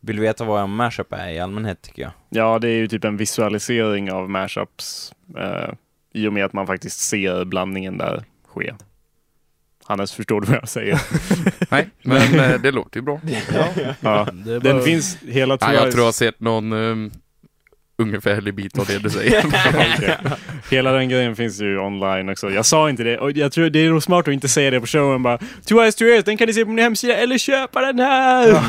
vill 0.00 0.20
veta 0.20 0.44
vad 0.44 0.62
en 0.62 0.70
mashup 0.70 1.12
är 1.12 1.28
i 1.28 1.38
allmänhet 1.38 1.82
tycker 1.82 2.02
jag. 2.02 2.12
Ja, 2.28 2.58
det 2.58 2.68
är 2.68 2.76
ju 2.76 2.88
typ 2.88 3.04
en 3.04 3.16
visualisering 3.16 4.12
av 4.12 4.30
mashups 4.30 5.12
eh, 5.38 5.74
i 6.12 6.26
och 6.26 6.32
med 6.32 6.44
att 6.44 6.52
man 6.52 6.66
faktiskt 6.66 7.00
ser 7.00 7.44
blandningen 7.44 7.98
där 7.98 8.24
ske. 8.46 8.74
Hannes, 9.84 10.12
förstår 10.12 10.40
du 10.40 10.46
vad 10.46 10.56
jag 10.56 10.68
säger? 10.68 11.00
Nej, 11.70 11.88
men 12.02 12.40
eh, 12.40 12.60
det 12.60 12.70
låter 12.70 12.96
ju 13.00 13.02
bra. 13.02 13.20
Ja. 14.00 14.28
Det 14.32 14.52
är 14.52 14.60
Den 14.60 14.76
bara- 14.76 14.84
finns 14.84 15.18
hela 15.22 15.58
Ja, 15.60 15.72
jag 15.74 15.82
Eyes- 15.86 15.90
tror 15.90 16.00
jag 16.00 16.04
har 16.06 16.12
sett 16.12 16.40
någon 16.40 16.72
um, 16.72 17.10
ungefärlig 17.98 18.54
bit 18.54 18.78
av 18.78 18.86
det 18.86 18.98
du 18.98 19.10
säger. 19.10 19.44
Okej. 19.46 20.16
Hela 20.70 20.92
den 20.92 21.08
grejen 21.08 21.36
finns 21.36 21.60
ju 21.60 21.78
online 21.78 22.28
också. 22.28 22.50
Jag 22.50 22.66
sa 22.66 22.90
inte 22.90 23.02
det 23.02 23.18
och 23.18 23.32
jag 23.32 23.52
tror 23.52 23.70
det 23.70 23.78
är 23.78 23.90
nog 23.90 24.02
smart 24.02 24.28
att 24.28 24.34
inte 24.34 24.48
säga 24.48 24.70
det 24.70 24.80
på 24.80 24.86
showen 24.86 25.22
bara 25.22 25.38
Two 25.38 25.74
eyes, 25.80 25.94
two 25.94 26.04
ears, 26.04 26.24
den 26.24 26.36
kan 26.36 26.46
ni 26.46 26.52
se 26.54 26.64
på 26.64 26.70
min 26.70 26.78
hemsida 26.84 27.16
eller 27.16 27.38
köpa 27.38 27.80
den 27.80 27.98
här! 27.98 28.62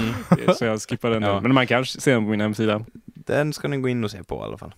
Så 0.53 0.65
jag 0.65 0.81
skippar 0.81 1.09
den 1.09 1.23
Ja. 1.23 1.35
nu. 1.35 1.41
Men 1.41 1.53
man 1.53 1.67
kan 1.67 1.85
se 1.85 2.11
den 2.11 2.23
på 2.23 2.29
min 2.29 2.41
hemsida. 2.41 2.81
Den 3.05 3.53
ska 3.53 3.67
ni 3.67 3.77
gå 3.77 3.89
in 3.89 4.03
och 4.03 4.11
se 4.11 4.23
på 4.23 4.35
i 4.35 4.39
alla 4.39 4.57
fall. 4.57 4.73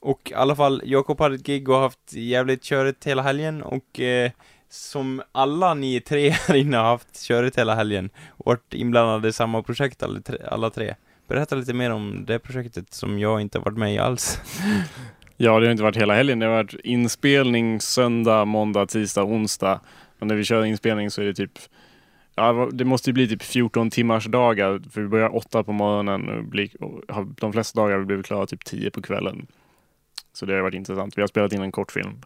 Och 0.00 0.20
i 0.30 0.34
alla 0.34 0.56
fall, 0.56 0.82
Jakob 0.84 1.20
hade 1.20 1.34
ett 1.34 1.42
gig 1.46 1.68
och 1.68 1.78
haft 1.78 1.98
jävligt 2.12 2.62
körigt 2.64 3.06
hela 3.06 3.22
helgen 3.22 3.62
och 3.62 4.00
eh, 4.00 4.30
som 4.68 5.22
alla 5.32 5.74
ni 5.74 6.00
tre 6.00 6.30
här 6.48 6.54
inne 6.54 6.76
har 6.76 6.84
haft 6.84 7.22
körigt 7.22 7.58
hela 7.58 7.74
helgen 7.74 8.10
och 8.28 8.46
varit 8.46 8.74
inblandade 8.74 9.28
i 9.28 9.32
samma 9.32 9.62
projekt 9.62 10.02
alla 10.02 10.20
tre, 10.20 10.38
alla 10.50 10.70
tre. 10.70 10.94
Berätta 11.28 11.54
lite 11.54 11.74
mer 11.74 11.90
om 11.90 12.24
det 12.26 12.38
projektet 12.38 12.94
som 12.94 13.18
jag 13.18 13.40
inte 13.40 13.58
har 13.58 13.64
varit 13.64 13.78
med 13.78 13.94
i 13.94 13.98
alls. 13.98 14.40
Ja, 15.40 15.60
det 15.60 15.66
har 15.66 15.70
inte 15.70 15.82
varit 15.82 15.96
hela 15.96 16.14
helgen. 16.14 16.38
Det 16.38 16.46
har 16.46 16.52
varit 16.52 16.74
inspelning 16.84 17.80
söndag, 17.80 18.44
måndag, 18.44 18.86
tisdag, 18.86 19.24
onsdag. 19.24 19.80
Men 20.18 20.28
när 20.28 20.34
vi 20.34 20.44
kör 20.44 20.64
inspelning 20.64 21.10
så 21.10 21.22
är 21.22 21.26
det 21.26 21.34
typ 21.34 21.58
Ja, 22.34 22.68
det 22.72 22.84
måste 22.84 23.10
ju 23.10 23.14
bli 23.14 23.28
typ 23.28 23.42
14 23.42 23.90
timmars 23.90 24.26
dagar 24.26 24.80
för 24.90 25.00
vi 25.00 25.08
börjar 25.08 25.36
åtta 25.36 25.64
på 25.64 25.72
morgonen 25.72 26.28
och, 26.28 26.44
blir, 26.44 26.82
och 26.82 27.14
har 27.14 27.28
de 27.40 27.52
flesta 27.52 27.80
dagar 27.80 27.92
har 27.92 27.98
vi 28.00 28.06
blivit 28.06 28.26
klara 28.26 28.46
typ 28.46 28.64
10 28.64 28.90
på 28.90 29.02
kvällen. 29.02 29.46
Så 30.32 30.46
det 30.46 30.54
har 30.54 30.60
varit 30.60 30.74
intressant. 30.74 31.18
Vi 31.18 31.22
har 31.22 31.28
spelat 31.28 31.52
in 31.52 31.62
en 31.62 31.72
kortfilm. 31.72 32.20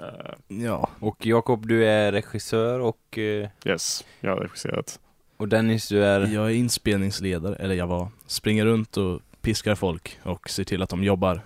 Uh, 0.00 0.60
Ja, 0.64 0.88
Och 1.00 1.26
Jakob, 1.26 1.66
du 1.68 1.86
är 1.86 2.12
regissör 2.12 2.80
och, 2.80 3.18
eh, 3.18 3.48
yes, 3.64 4.04
jag 4.20 4.30
har 4.30 4.36
regisserat. 4.40 5.00
och 5.36 5.48
Dennis, 5.48 5.88
du 5.88 6.04
är... 6.04 6.20
jag 6.26 6.46
är 6.46 6.54
inspelningsledare, 6.54 7.56
eller 7.56 7.74
jag 7.74 7.86
var. 7.86 8.08
Springer 8.26 8.64
runt 8.64 8.96
och 8.96 9.20
piskar 9.40 9.74
folk 9.74 10.18
och 10.22 10.50
ser 10.50 10.64
till 10.64 10.82
att 10.82 10.90
de 10.90 11.04
jobbar. 11.04 11.40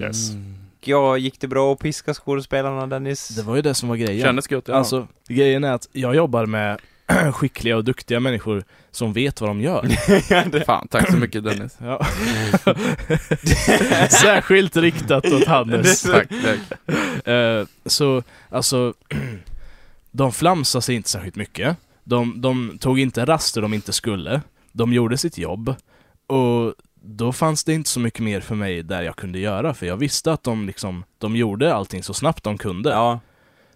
Yes. 0.00 0.30
Mm. 0.30 0.54
Ja, 0.80 1.16
gick 1.16 1.40
det 1.40 1.48
bra 1.48 1.72
att 1.72 1.78
piska 1.78 2.14
skådespelarna 2.14 2.86
Dennis? 2.86 3.28
Det 3.28 3.42
var 3.42 3.56
ju 3.56 3.62
det 3.62 3.74
som 3.74 3.88
var 3.88 3.96
grejen. 3.96 4.22
Kändes 4.22 4.50
gött, 4.50 4.68
ja. 4.68 4.74
Alltså, 4.74 5.08
grejen 5.28 5.64
är 5.64 5.72
att 5.72 5.88
jag 5.92 6.14
jobbar 6.14 6.46
med 6.46 6.80
skickliga 7.32 7.76
och 7.76 7.84
duktiga 7.84 8.20
människor 8.20 8.64
som 8.90 9.12
vet 9.12 9.40
vad 9.40 9.50
de 9.50 9.60
gör. 9.60 9.88
Fan, 10.64 10.88
tack 10.88 11.10
så 11.10 11.16
mycket 11.16 11.44
Dennis. 11.44 11.76
Ja. 11.78 12.06
Särskilt 14.10 14.76
riktat 14.76 15.32
åt 15.32 15.46
Hannes. 15.46 16.02
tack, 16.02 16.28
tack. 16.28 17.28
Eh, 17.28 17.66
så, 17.86 18.22
alltså, 18.50 18.94
de 20.10 20.32
flamsade 20.32 20.82
sig 20.82 20.94
inte 20.94 21.08
särskilt 21.08 21.36
mycket. 21.36 21.76
De, 22.04 22.40
de 22.40 22.78
tog 22.80 23.00
inte 23.00 23.24
raster 23.24 23.62
de 23.62 23.74
inte 23.74 23.92
skulle. 23.92 24.40
De 24.72 24.92
gjorde 24.92 25.18
sitt 25.18 25.38
jobb. 25.38 25.74
Och 26.26 26.74
då 27.02 27.32
fanns 27.32 27.64
det 27.64 27.72
inte 27.72 27.90
så 27.90 28.00
mycket 28.00 28.20
mer 28.20 28.40
för 28.40 28.54
mig 28.54 28.82
där 28.82 29.02
jag 29.02 29.16
kunde 29.16 29.38
göra, 29.38 29.74
för 29.74 29.86
jag 29.86 29.96
visste 29.96 30.32
att 30.32 30.42
de 30.42 30.66
liksom, 30.66 31.04
de 31.18 31.36
gjorde 31.36 31.74
allting 31.74 32.02
så 32.02 32.14
snabbt 32.14 32.44
de 32.44 32.58
kunde. 32.58 32.90
Ja. 32.90 33.20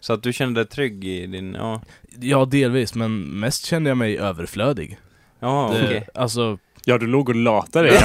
Så 0.00 0.12
att 0.12 0.22
du 0.22 0.32
kände 0.32 0.60
dig 0.60 0.68
trygg 0.70 1.04
i 1.04 1.26
din, 1.26 1.54
ja. 1.54 1.82
Ja, 2.20 2.44
delvis, 2.44 2.94
men 2.94 3.20
mest 3.22 3.66
kände 3.66 3.90
jag 3.90 3.96
mig 3.96 4.18
överflödig. 4.18 4.98
Ja, 5.40 5.70
Det, 5.74 5.84
okej. 5.84 6.06
Alltså, 6.14 6.58
Ja, 6.84 6.98
du 6.98 7.06
låg 7.06 7.28
och 7.28 7.34
latade 7.34 7.88
dig. 7.88 7.98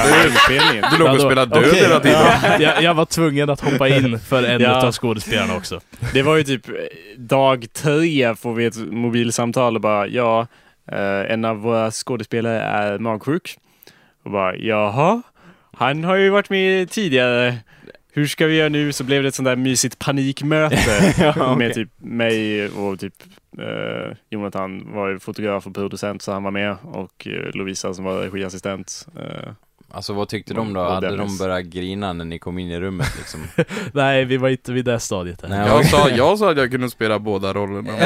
Du 0.92 0.98
låg 0.98 1.14
och 1.14 1.20
spelade 1.20 1.54
död 1.54 1.64
Okej, 1.68 1.80
hela 1.82 2.00
tiden. 2.00 2.18
ja, 2.42 2.58
jag, 2.60 2.82
jag 2.82 2.94
var 2.94 3.04
tvungen 3.04 3.50
att 3.50 3.60
hoppa 3.60 3.88
in 3.88 4.18
för 4.18 4.42
en 4.42 4.60
Ja. 4.60 4.86
av 4.86 4.92
skådespelarna 4.92 5.56
också. 5.56 5.80
Det 6.12 6.22
var 6.22 6.36
ju 6.36 6.42
typ 6.44 6.68
eh, 6.68 6.74
dag 7.18 7.66
tre 7.72 8.34
får 8.34 8.54
vi 8.54 8.64
ett 8.64 8.76
mobilsamtal 8.76 9.74
och 9.74 9.80
bara 9.80 10.06
ja, 10.08 10.46
eh, 10.92 11.32
en 11.32 11.44
av 11.44 11.56
våra 11.56 11.90
skådespelare 11.90 12.60
är 12.60 12.98
magsjuk. 12.98 13.56
Och 14.24 14.30
bara 14.30 14.56
jaha, 14.56 15.22
han 15.78 16.04
har 16.04 16.16
ju 16.16 16.30
varit 16.30 16.50
med 16.50 16.90
tidigare. 16.90 17.54
Hur 18.16 18.26
ska 18.26 18.46
vi 18.46 18.56
göra 18.56 18.68
nu? 18.68 18.92
Så 18.92 19.04
blev 19.04 19.22
det 19.22 19.28
ett 19.28 19.34
sånt 19.34 19.46
där 19.46 19.56
mysigt 19.56 19.98
panikmöte 19.98 21.14
Ja, 21.18 21.34
med 21.36 21.70
okej. 21.70 21.74
typ 21.74 21.90
mig 21.96 22.68
och 22.68 23.00
typ 23.00 23.14
eh, 23.58 24.16
Jonathan 24.30 24.92
var 24.92 25.08
ju 25.08 25.18
fotograf 25.18 25.66
och 25.66 25.74
producent 25.74 26.22
så 26.22 26.32
han 26.32 26.42
var 26.42 26.50
med 26.50 26.76
och 26.82 27.26
eh, 27.26 27.54
Lovisa 27.54 27.94
som 27.94 28.04
var 28.04 28.18
regiassistent. 28.20 29.06
Eh, 29.18 29.52
Alltså 29.90 30.12
vad 30.12 30.28
tyckte 30.28 30.54
de 30.54 30.72
då? 30.72 30.80
Hade 30.80 31.16
de 31.16 31.38
börjat 31.38 31.64
grina 31.64 32.12
när 32.12 32.24
ni 32.24 32.38
kom 32.38 32.58
in 32.58 32.70
i 32.70 32.80
rummet 32.80 33.16
liksom? 33.18 33.40
Nej, 33.92 34.24
vi 34.24 34.36
var 34.36 34.48
inte 34.48 34.72
vid 34.72 34.84
det 34.84 35.00
stadiet 35.00 35.42
än. 35.44 35.50
Nej, 35.50 35.66
Jag 35.68 35.86
sa, 35.86 36.10
jag 36.10 36.38
sa 36.38 36.50
att 36.50 36.56
jag 36.56 36.70
kunde 36.70 36.90
spela 36.90 37.18
båda 37.18 37.52
rollerna. 37.52 37.92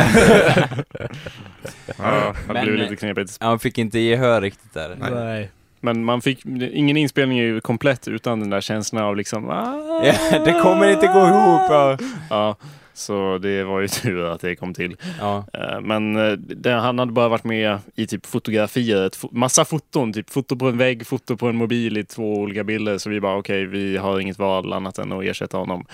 ja, 1.99 2.35
det 2.47 2.53
Men, 2.53 2.65
blev 2.65 2.75
eh, 2.75 2.81
lite 2.83 2.97
knepigt. 2.97 3.37
Han 3.41 3.59
fick 3.59 3.79
inte 3.79 3.99
gehör 3.99 4.41
riktigt 4.41 4.75
där. 4.75 4.97
Nej. 5.01 5.11
Nej. 5.11 5.51
Men 5.81 6.05
man 6.05 6.21
fick, 6.23 6.47
ingen 6.47 6.97
inspelning 6.97 7.39
är 7.39 7.43
ju 7.45 7.61
komplett 7.61 8.09
utan 8.09 8.41
den 8.41 8.51
där 8.51 8.61
känslan 8.61 9.05
av 9.05 9.17
liksom 9.17 9.49
ah, 9.51 10.05
Ja, 10.05 10.39
det 10.45 10.53
kommer 10.63 10.91
inte 10.93 11.07
gå 11.07 11.19
ihop! 11.21 11.71
Ja. 11.71 11.99
Ja, 12.31 12.57
så 12.95 13.39
det 13.39 13.65
var 13.65 13.81
ju 13.81 13.89
tur 14.03 14.25
att 14.25 14.41
det 14.41 14.57
kom 14.57 14.75
till. 14.75 14.97
ja. 15.21 15.45
Eh, 15.53 15.81
Men 15.81 16.17
eh, 16.17 16.33
det, 16.33 16.71
han 16.73 16.99
hade 16.99 17.13
bara 17.13 17.29
varit 17.29 17.45
med 17.45 17.79
i 17.95 18.07
typ 18.07 18.27
fotografier, 18.27 19.07
ett 19.07 19.33
massa 19.33 19.65
foton, 19.65 20.13
typ 20.13 20.31
foto 20.31 20.57
på 20.57 20.69
en 20.69 20.79
vägg, 20.79 21.07
foto 21.07 21.37
på 21.37 21.49
en 21.49 21.57
mobil 21.57 21.97
i 21.99 22.05
två 22.05 22.35
olika 22.35 22.65
bilder. 22.65 22.99
Så 22.99 23.11
vi 23.11 23.21
bara 23.21 23.37
okej, 23.37 23.67
vi 23.67 23.97
har 23.97 24.21
inget 24.21 24.39
val 24.39 24.73
annat 24.73 24.99
än 24.99 25.13
att 25.13 25.25
ersätta 25.25 25.57
honom. 25.57 25.87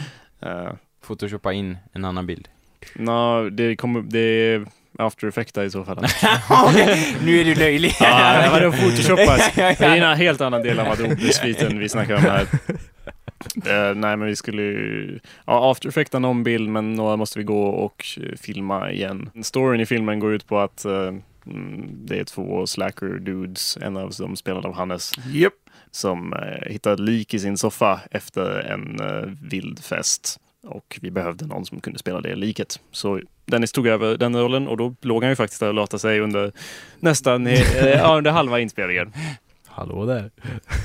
Uh, 0.46 0.72
Photoshoppa 1.06 1.52
in 1.52 1.76
en 1.92 2.04
annan 2.04 2.26
bild. 2.26 2.48
Nå, 2.94 3.48
det 3.50 3.76
kommer, 3.76 4.02
det 4.02 4.64
After 4.98 5.28
Effects 5.28 5.58
i 5.58 5.70
så 5.70 5.84
fall. 5.84 5.96
nu 7.24 7.40
är 7.40 7.44
du 7.44 7.54
löjlig. 7.54 7.94
Ja, 8.00 8.42
det 8.42 8.48
var 8.48 8.70
photoshopat. 8.80 9.54
Det 9.78 9.84
är 9.84 9.96
en 9.96 10.16
helt 10.16 10.40
annan 10.40 10.62
del 10.62 10.80
av 10.80 10.86
Adobe-sviten 10.86 11.78
vi 11.78 11.88
snackar 11.88 12.14
om 12.14 12.22
här. 12.22 12.46
Eh, 13.56 13.94
nej, 13.94 14.16
men 14.16 14.26
vi 14.26 14.36
skulle 14.36 14.62
ju... 14.62 15.18
Ja, 15.44 15.70
After 15.70 15.88
Effects 15.88 16.12
har 16.12 16.20
någon 16.20 16.42
bild, 16.42 16.68
men 16.68 16.92
några 16.94 17.16
måste 17.16 17.38
vi 17.38 17.44
gå 17.44 17.66
och 17.66 18.04
filma 18.40 18.90
igen. 18.90 19.30
Storyn 19.42 19.80
i 19.80 19.86
filmen 19.86 20.20
går 20.20 20.34
ut 20.34 20.46
på 20.46 20.58
att 20.58 20.84
mm, 20.84 21.22
det 22.06 22.18
är 22.18 22.24
två 22.24 22.66
slacker 22.66 23.06
dudes, 23.06 23.78
en 23.82 23.96
av 23.96 24.10
dem 24.10 24.36
spelad 24.36 24.66
av 24.66 24.74
Hannes, 24.74 25.12
Japp. 25.32 25.52
som 25.90 26.32
eh, 26.32 26.70
hittar 26.70 26.92
ett 26.92 27.00
lik 27.00 27.34
i 27.34 27.38
sin 27.38 27.58
soffa 27.58 28.00
efter 28.10 28.60
en 28.60 29.00
vild 29.42 29.84
fest. 29.84 30.40
Och 30.66 30.98
vi 31.02 31.10
behövde 31.10 31.46
någon 31.46 31.66
som 31.66 31.80
kunde 31.80 31.98
spela 31.98 32.20
det 32.20 32.36
liket. 32.36 32.80
Så 32.92 33.20
Dennis 33.46 33.72
tog 33.72 33.86
över 33.86 34.16
den 34.16 34.36
rollen 34.36 34.68
och 34.68 34.76
då 34.76 34.94
låg 35.02 35.22
han 35.22 35.30
ju 35.32 35.36
faktiskt 35.36 35.60
där 35.60 35.68
och 35.68 35.74
latade 35.74 36.00
sig 36.00 36.20
under 36.20 36.52
nästan 37.00 37.46
eh, 37.46 37.88
ja, 37.88 38.16
under 38.16 38.30
halva 38.30 38.60
inspelningen. 38.60 39.12
Hallå 39.66 40.06
där. 40.06 40.30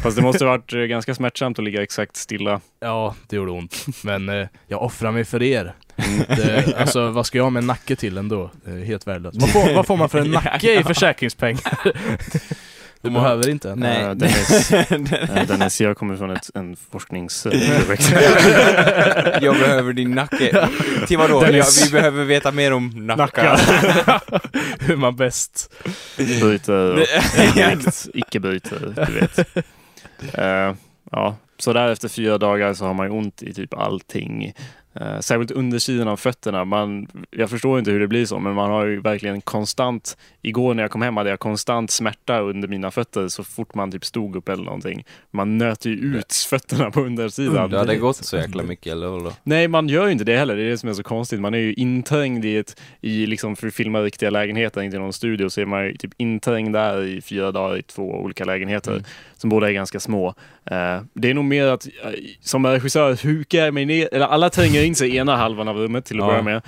Fast 0.04 0.18
det 0.18 0.24
måste 0.24 0.46
varit 0.46 0.74
eh, 0.74 0.80
ganska 0.80 1.16
smärtsamt 1.16 1.60
att 1.60 1.66
ligga 1.66 1.84
exakt 1.84 2.16
stilla. 2.16 2.62
Ja, 2.80 3.16
det 3.28 3.36
gjorde 3.36 3.52
ont. 3.52 3.86
Men 4.04 4.30
eh, 4.30 4.48
jag 4.68 4.82
offrar 4.82 5.12
mig 5.12 5.26
för 5.26 5.44
er. 5.44 5.74
Det, 6.28 6.78
alltså, 6.78 7.10
vad 7.10 7.26
ska 7.26 7.38
jag 7.38 7.52
med 7.52 7.62
en 7.62 7.68
nacke 7.68 7.96
till 7.96 8.18
ändå? 8.18 8.52
Det 8.66 8.72
är 8.72 8.84
helt 8.84 9.08
värdelöst. 9.08 9.42
Vad 9.42 9.50
får, 9.50 9.76
vad 9.76 9.88
får 9.88 9.98
man 9.98 10.10
för 10.10 10.20
en 10.20 10.32
nacke 10.32 10.80
i 10.80 10.84
försäkringspengar? 10.94 11.94
Du 13.02 13.10
behöver 13.10 13.50
inte. 13.50 13.76
Nej. 13.76 14.04
Eh, 14.04 14.12
Dennis, 14.12 14.72
eh, 14.92 15.48
Dennis, 15.48 15.82
jag 15.82 15.98
kommer 15.98 16.18
från 16.18 16.32
ett, 16.32 16.50
en 16.54 16.76
forskningsprojekt. 16.92 18.12
jag 19.42 19.56
behöver 19.56 19.94
din 19.94 20.12
nacke. 20.12 20.70
Till 21.08 21.18
vadå? 21.18 21.46
Ja, 21.52 21.66
vi 21.86 21.92
behöver 21.92 22.24
veta 22.24 22.52
mer 22.52 22.74
om 22.74 22.88
nackar. 22.88 23.60
Hur 24.88 24.96
man 24.96 25.16
bäst... 25.16 25.74
Bryter 26.18 26.92
och 26.92 27.08
direkt 27.56 28.08
icke 28.14 28.40
bryter, 28.40 29.08
du 29.08 29.14
vet. 29.20 29.38
Eh, 30.34 30.76
ja, 31.12 31.36
så 31.58 31.74
där 31.74 31.88
efter 31.92 32.08
fyra 32.08 32.38
dagar 32.38 32.74
så 32.74 32.86
har 32.86 32.94
man 32.94 33.12
ont 33.12 33.44
i 33.44 33.54
typ 33.54 33.74
allting. 33.74 34.54
Uh, 35.02 35.20
särskilt 35.20 35.52
undersidan 35.52 36.08
av 36.08 36.18
fötterna. 36.18 36.66
Man, 36.66 37.08
jag 37.32 37.50
förstår 37.50 37.80
inte 37.80 37.92
hur 37.92 38.00
det 38.00 38.08
blir 38.08 38.26
så, 38.26 38.40
men 38.40 38.54
man 38.54 38.72
har 38.72 38.86
ju 38.86 39.02
verkligen 39.02 39.42
konstant, 39.42 40.18
igår 40.42 40.74
när 40.74 40.84
jag 40.84 40.92
kom 40.92 41.02
hem 41.02 41.18
hade 41.18 41.30
jag 41.30 41.40
konstant 41.40 41.92
smärta 41.92 42.40
under 42.40 42.68
mina 42.68 42.92
fötter 42.92 43.28
så 43.28 43.44
fort 43.44 43.76
man 43.76 43.92
typ 43.92 44.06
stod 44.06 44.36
upp 44.36 44.50
eller 44.50 44.64
någonting. 44.64 45.06
Man 45.32 45.58
nöter 45.58 45.90
ju 45.90 45.96
ut 45.96 46.34
fötterna 46.34 46.92
på 46.92 47.02
undersidan. 47.02 47.70
Du 47.70 47.78
hade 47.78 47.96
gått 47.96 48.16
så 48.16 48.38
jäkla 48.38 48.64
mycket, 48.64 48.92
eller 48.92 49.08
vadå? 49.08 49.32
Nej, 49.44 49.68
man 49.68 49.88
gör 49.90 50.06
ju 50.06 50.12
inte 50.12 50.24
det 50.24 50.38
heller. 50.38 50.56
Det 50.56 50.64
är 50.64 50.70
det 50.70 50.78
som 50.78 50.90
är 50.90 50.94
så 50.94 51.04
konstigt. 51.04 51.40
Man 51.40 51.54
är 51.54 51.58
ju 51.58 51.74
inträngd 51.74 52.46
i 52.46 52.58
ett, 52.58 52.82
i 53.02 53.26
liksom 53.26 53.56
för 53.56 53.68
att 53.68 53.74
filma 53.74 54.02
riktiga 54.02 54.30
lägenheter, 54.30 54.82
inte 54.82 54.98
i 54.98 55.00
någon 55.00 55.14
studio, 55.14 55.50
så 55.50 55.62
är 55.62 55.66
man 55.66 55.86
ju 55.86 55.98
typ 55.98 56.12
inträngd 56.18 56.74
där 56.74 57.04
i 57.04 57.22
fyra 57.22 57.52
dagar 57.52 57.78
i 57.78 57.82
två 57.82 58.04
olika 58.04 58.46
lägenheter 58.46 58.92
Mm. 58.92 59.04
som 59.38 59.50
båda 59.50 59.70
är 59.70 59.74
ganska 59.74 60.00
små. 60.00 60.28
Eh, 60.66 61.02
det 61.14 61.30
är 61.30 61.34
nog 61.34 61.46
mer 61.46 61.66
att 61.66 61.86
eh, 61.86 62.12
som 62.42 62.66
regissör 62.66 63.16
hukar 63.28 63.60
jag 63.60 63.74
mig 63.74 63.86
ner, 63.86 64.10
eller 64.12 64.26
alla 64.26 64.50
tränger 64.50 64.81
in 64.86 64.96
sig 64.96 65.10
i 65.10 65.18
ena 65.18 65.36
halvan 65.36 65.68
av 65.68 65.78
rummet 65.78 66.06
till 66.06 66.22
att 66.22 66.26
Ja. 66.26 66.28
börja 66.28 66.42
med, 66.42 66.62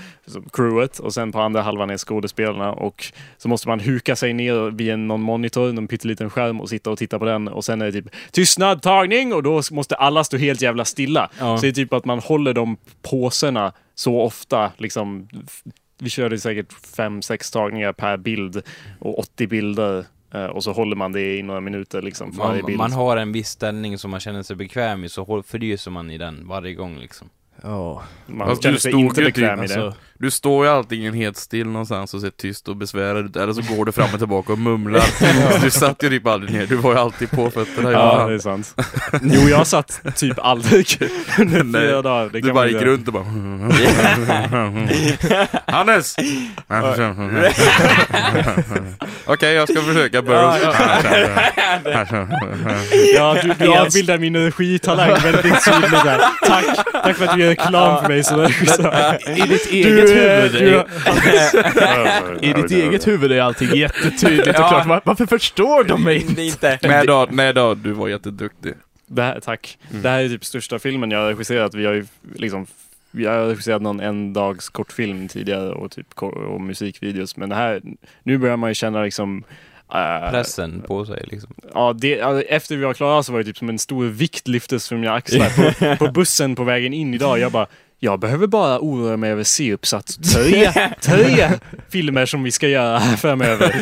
crewet, 0.53 0.99
och 0.99 1.13
sen 1.13 1.31
på 1.31 1.39
andra 1.41 1.61
halvan 1.61 1.89
är 1.89 1.97
skådespelarna 1.97 2.71
och 2.71 3.05
så 3.37 3.47
måste 3.47 3.67
man 3.67 3.79
huka 3.79 4.15
sig 4.15 4.33
ner 4.33 4.71
vid 4.71 4.99
någon 4.99 5.21
monitor, 5.21 5.73
någon 5.73 5.87
pytteliten 5.87 6.29
skärm 6.29 6.61
och 6.61 6.69
sitta 6.69 6.91
och 6.91 6.97
titta 6.97 7.19
på 7.19 7.25
den 7.25 7.47
och 7.47 7.65
sen 7.65 7.81
är 7.81 7.85
det 7.85 7.91
typ 7.91 8.15
tystnad, 8.31 8.81
tagning 8.81 9.33
och 9.33 9.43
då 9.43 9.61
måste 9.71 9.95
alla 9.95 10.23
stå 10.23 10.37
helt 10.37 10.61
jävla 10.61 10.85
stilla. 10.85 11.29
Ja. 11.39 11.57
Så 11.57 11.61
det 11.61 11.67
är 11.67 11.71
typ 11.71 11.93
att 11.93 12.05
man 12.05 12.19
håller 12.19 12.53
de 12.53 12.77
påsarna 13.01 13.73
så 13.95 14.21
ofta, 14.21 14.71
liksom 14.77 15.27
vi 15.99 16.09
körde 16.09 16.39
säkert 16.39 16.73
fem, 16.95 17.21
sex 17.21 17.51
tagningar 17.51 17.93
per 17.93 18.17
bild 18.17 18.61
och 18.99 19.19
80 19.19 19.47
bilder 19.47 20.05
eh, 20.33 20.45
och 20.45 20.63
så 20.63 20.71
håller 20.71 20.95
man 20.95 21.11
det 21.11 21.37
i 21.37 21.41
några 21.41 21.61
minuter 21.61 22.01
liksom 22.01 22.35
Man, 22.37 22.75
man 22.77 22.91
har 22.91 23.17
en 23.17 23.31
viss 23.31 23.49
ställning 23.49 23.97
som 23.97 24.11
man 24.11 24.19
känner 24.19 24.43
sig 24.43 24.55
bekväm 24.55 25.03
i, 25.03 25.09
så 25.09 25.43
fryser 25.47 25.91
man 25.91 26.11
i 26.11 26.17
den 26.17 26.47
varje 26.47 26.73
gång 26.73 26.97
liksom. 26.97 27.29
Ja, 27.63 28.03
Man 28.25 28.55
känner 28.55 28.77
sig 28.77 28.91
inte 28.91 29.21
bekväm 29.21 29.59
typ, 29.61 29.69
i 29.69 29.73
det. 29.73 29.83
alltså, 29.83 29.99
Du 30.23 30.31
står 30.31 30.65
ju 30.65 30.71
antingen 30.71 31.13
helt 31.13 31.37
still 31.37 31.67
någonstans 31.67 32.13
och 32.13 32.21
ser 32.21 32.29
tyst 32.29 32.67
och 32.67 32.75
besvärad 32.75 33.25
ut, 33.25 33.35
eller 33.35 33.53
så 33.53 33.75
går 33.75 33.85
du 33.85 33.91
fram 33.91 34.09
och 34.13 34.19
tillbaka 34.19 34.53
och 34.53 34.59
mumlar. 34.59 35.61
du 35.63 35.71
satt 35.71 36.03
ju 36.03 36.09
typ 36.09 36.27
aldrig 36.27 36.53
ner, 36.53 36.65
du 36.65 36.75
var 36.75 36.91
ju 36.91 36.97
alltid 36.97 37.31
på 37.31 37.51
fötterna. 37.51 37.91
Ja, 37.91 38.27
det 38.27 38.33
är 38.33 38.39
sant. 38.39 38.75
Jo, 39.21 39.41
jag 39.49 39.67
satt 39.67 40.01
typ 40.15 40.39
aldrig 40.39 41.01
under 41.39 41.63
Nej, 41.63 41.81
fyra 41.81 42.01
dagar. 42.01 42.23
Det 42.23 42.29
du 42.29 42.41
kan 42.41 42.53
bara 42.53 42.67
gick 42.67 42.81
runt 42.81 43.07
och 43.07 43.13
bara... 43.13 43.23
Hannes! 45.77 46.15
Okej, 49.25 49.53
jag 49.53 49.69
ska 49.69 49.81
försöka 49.81 50.21
Burrows. 50.21 50.61
Ja, 53.15 53.37
du, 53.43 53.53
du 53.59 53.67
avbildar 53.67 54.17
min 54.17 54.35
energitalang 54.35 55.09
väldigt 55.23 55.65
tydligt 55.65 56.03
där. 56.03 56.21
Tack, 56.47 56.65
tack 57.03 57.17
för 57.17 57.25
att 57.25 57.35
du 57.35 57.41
gör 57.41 57.49
reklam 57.49 58.01
för 58.01 58.07
mig. 58.07 58.23
I 59.37 59.41
ditt 59.47 59.71
Du, 59.71 59.77
eget 59.77 60.09
eh, 60.09 60.12
huvud 60.13 60.55
är, 60.55 62.43
I 62.45 62.53
ditt 62.53 62.71
eget 62.71 63.07
huvud 63.07 63.31
är 63.31 63.41
allting 63.41 63.75
jättetydligt 63.75 64.47
och 64.47 64.55
klart. 64.55 64.85
Var- 64.85 65.01
Varför 65.03 65.25
förstår 65.25 65.83
de 65.83 66.03
mig 66.03 66.21
inte? 66.21 66.41
Inte... 66.41 66.79
Nej 66.81 67.07
då, 67.07 67.27
nej 67.31 67.53
då, 67.53 67.73
du 67.73 67.91
var 67.91 68.07
jätteduktig. 68.07 68.73
Det 69.07 69.21
här, 69.23 69.39
tack. 69.39 69.77
Mm. 69.91 70.01
Det 70.01 70.09
här 70.09 70.19
är 70.23 70.29
typ 70.29 70.45
största 70.45 70.79
filmen 70.79 71.11
jag 71.11 71.19
har 71.19 71.27
regisserat. 71.27 71.73
Vi 71.73 71.85
har 71.85 71.93
ju 71.93 72.05
liksom 72.35 72.65
vi 73.11 73.25
har 73.25 73.45
regisserat 73.47 73.81
någon 73.81 73.99
en 73.99 74.33
dags 74.33 74.69
kortfilm 74.69 75.27
tidigare 75.27 75.71
och 75.71 75.91
typ 75.91 76.07
och 76.23 76.61
musikvideos. 76.61 77.37
Men 77.37 77.49
det 77.49 77.55
här, 77.55 77.81
nu 78.23 78.37
börjar 78.37 78.57
man 78.57 78.69
ju 78.69 78.73
känna 78.73 79.03
liksom 79.03 79.43
eh, 79.93 80.31
Pressen 80.31 80.81
på 80.87 81.05
sig 81.05 81.23
liksom. 81.31 81.53
Ja, 81.73 81.93
det, 82.01 82.21
alltså, 82.21 82.41
efter 82.47 82.75
vi 82.77 82.83
var 82.83 82.93
klara 82.93 83.23
så 83.23 83.31
var 83.31 83.39
det 83.39 83.45
typ 83.45 83.57
som 83.57 83.69
en 83.69 83.79
stor 83.79 84.05
vikt 84.05 84.47
lyftes 84.47 84.89
från 84.89 84.99
mina 85.01 85.13
axlar. 85.13 85.95
På, 85.97 86.05
på 86.05 86.11
bussen 86.11 86.55
på 86.55 86.63
vägen 86.63 86.93
in 86.93 87.13
idag, 87.13 87.39
jag 87.39 87.51
bara 87.51 87.67
jag 88.03 88.19
behöver 88.19 88.47
bara 88.47 88.79
oroa 88.79 89.17
mig 89.17 89.31
över 89.31 89.43
C-uppsatt 89.43 90.17
tre, 90.33 90.71
tre 91.01 91.49
filmer 91.89 92.25
som 92.25 92.43
vi 92.43 92.51
ska 92.51 92.67
göra 92.67 92.99
framöver. 92.99 93.75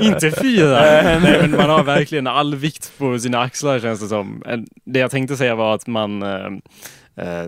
Inte 0.02 0.30
fyra. 0.30 0.80
Nej, 0.80 1.20
men 1.20 1.50
man 1.50 1.70
har 1.70 1.82
verkligen 1.82 2.26
all 2.26 2.54
vikt 2.54 2.92
på 2.98 3.18
sina 3.18 3.40
axlar 3.40 3.80
känns 3.80 4.00
det 4.00 4.08
som. 4.08 4.42
Det 4.84 4.98
jag 4.98 5.10
tänkte 5.10 5.36
säga 5.36 5.54
var 5.54 5.74
att 5.74 5.86
man 5.86 6.22
eh, 6.22 6.46
eh, 7.16 7.46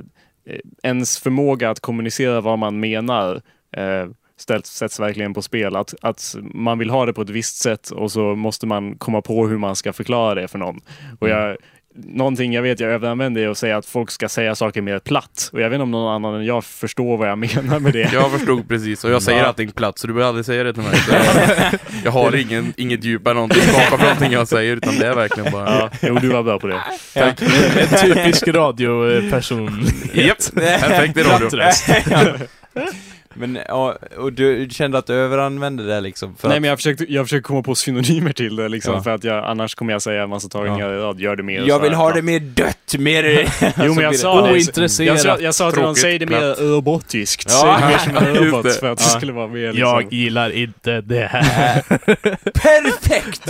ens 0.82 1.18
förmåga 1.18 1.70
att 1.70 1.80
kommunicera 1.80 2.40
vad 2.40 2.58
man 2.58 2.80
menar 2.80 3.40
eh, 3.76 4.06
ställs, 4.38 4.66
sätts 4.66 5.00
verkligen 5.00 5.34
på 5.34 5.42
spel. 5.42 5.76
Att, 5.76 5.94
att 6.02 6.36
man 6.54 6.78
vill 6.78 6.90
ha 6.90 7.06
det 7.06 7.12
på 7.12 7.22
ett 7.22 7.30
visst 7.30 7.56
sätt 7.56 7.90
och 7.90 8.12
så 8.12 8.34
måste 8.34 8.66
man 8.66 8.98
komma 8.98 9.22
på 9.22 9.46
hur 9.46 9.58
man 9.58 9.76
ska 9.76 9.92
förklara 9.92 10.34
det 10.34 10.48
för 10.48 10.58
någon. 10.58 10.80
Och 11.18 11.28
jag, 11.28 11.56
någonting 12.04 12.52
jag 12.52 12.62
vet 12.62 12.80
jag 12.80 12.90
överanvänder 12.90 13.42
är 13.42 13.48
att 13.48 13.58
säga 13.58 13.76
att 13.76 13.86
folk 13.86 14.10
ska 14.10 14.28
säga 14.28 14.54
saker 14.54 14.82
mer 14.82 14.98
platt. 14.98 15.50
Och 15.52 15.60
jag 15.60 15.70
vet 15.70 15.74
inte 15.76 15.82
om 15.82 15.90
någon 15.90 16.14
annan 16.14 16.34
än 16.34 16.44
jag 16.46 16.64
förstår 16.64 17.16
vad 17.16 17.28
jag 17.28 17.38
menar 17.54 17.78
med 17.78 17.92
det. 17.92 18.10
Jag 18.12 18.30
förstod 18.32 18.68
precis, 18.68 19.04
och 19.04 19.10
jag 19.10 19.22
säger 19.22 19.38
Ja. 19.40 19.46
allting 19.46 19.70
platt 19.72 19.98
så 19.98 20.06
du 20.06 20.12
behöver 20.12 20.28
aldrig 20.28 20.46
säga 20.46 20.64
det 20.64 20.72
till 20.74 20.82
mig. 20.82 20.92
Det- 21.10 21.78
Jag 22.04 22.10
har 22.12 22.36
ingen, 22.36 22.72
inget 22.76 23.04
djup 23.04 23.26
eller 23.26 23.34
någonting 23.34 23.62
bakom 23.72 24.00
någonting 24.00 24.32
jag 24.32 24.48
säger, 24.48 24.76
utan 24.76 24.98
det 24.98 25.06
är 25.06 25.14
verkligen 25.14 25.52
bara... 25.52 25.70
Ja, 25.80 25.90
jo, 26.02 26.18
du 26.20 26.28
var 26.28 26.42
bra 26.42 26.58
på 26.58 26.66
det. 26.66 26.80
Tack. 27.14 27.42
En 27.42 28.14
typisk 28.14 28.48
radioperson. 28.48 29.86
Japp, 30.14 30.38
perfekt 30.54 31.16
i 31.16 31.22
radio. 31.22 31.50
Men, 33.38 33.58
ja, 33.68 33.96
och 34.16 34.32
du 34.32 34.68
kände 34.70 34.98
att 34.98 35.06
du 35.06 35.14
överanvände 35.14 35.86
det 35.86 36.00
liksom? 36.00 36.36
För 36.36 36.48
Nej, 36.48 36.56
att, 36.56 36.62
men 36.62 36.68
jag 36.68 36.78
försökte, 36.78 37.12
jag 37.12 37.24
försökte 37.26 37.46
komma 37.46 37.62
på 37.62 37.74
synonymer 37.74 38.32
till 38.32 38.56
det 38.56 38.68
liksom, 38.68 38.94
Ja. 38.94 39.02
för 39.02 39.10
att 39.10 39.24
jag, 39.24 39.44
annars 39.44 39.74
kommer 39.74 39.92
jag 39.92 40.02
säga 40.02 40.22
en 40.22 40.28
massa 40.30 40.48
tagningar 40.48 40.88
rad. 40.88 41.20
Gör 41.20 41.36
det 41.36 41.42
mer. 41.42 41.64
jag 41.68 41.80
vill 41.80 41.94
ha 41.94 42.04
platt. 42.06 42.16
det 42.16 42.22
mer 42.22 42.40
dött, 42.40 42.94
mer... 42.98 43.24
Jo, 43.84 43.94
men 43.94 44.04
jag 44.04 44.16
sa 44.16 44.46
det. 44.46 44.52
Ointresserat. 44.52 45.24
Jag 45.24 45.36
sa, 45.38 45.42
jag 45.42 45.54
sa 45.54 45.70
till 45.70 45.80
honom, 45.80 45.94
säg 45.94 46.18
det 46.18 46.26
mer 46.26 46.38
platt. 46.38 46.60
robotiskt. 46.60 47.46
Ja. 47.50 47.78
Säg 47.80 47.82
det 47.82 47.88
mer 47.92 47.98
som 47.98 48.26
en 48.26 48.34
robot 48.52 48.72
för 48.76 48.92
att 48.92 48.98
det 48.98 49.04
Ja. 49.04 49.18
skulle 49.18 49.32
vara 49.32 49.48
mer 49.48 49.72
liksom. 49.72 49.78
Jag 49.80 50.12
gillar 50.12 50.50
inte 50.50 51.00
det 51.00 51.26
här. 51.26 51.82
Perfekt! 52.52 53.42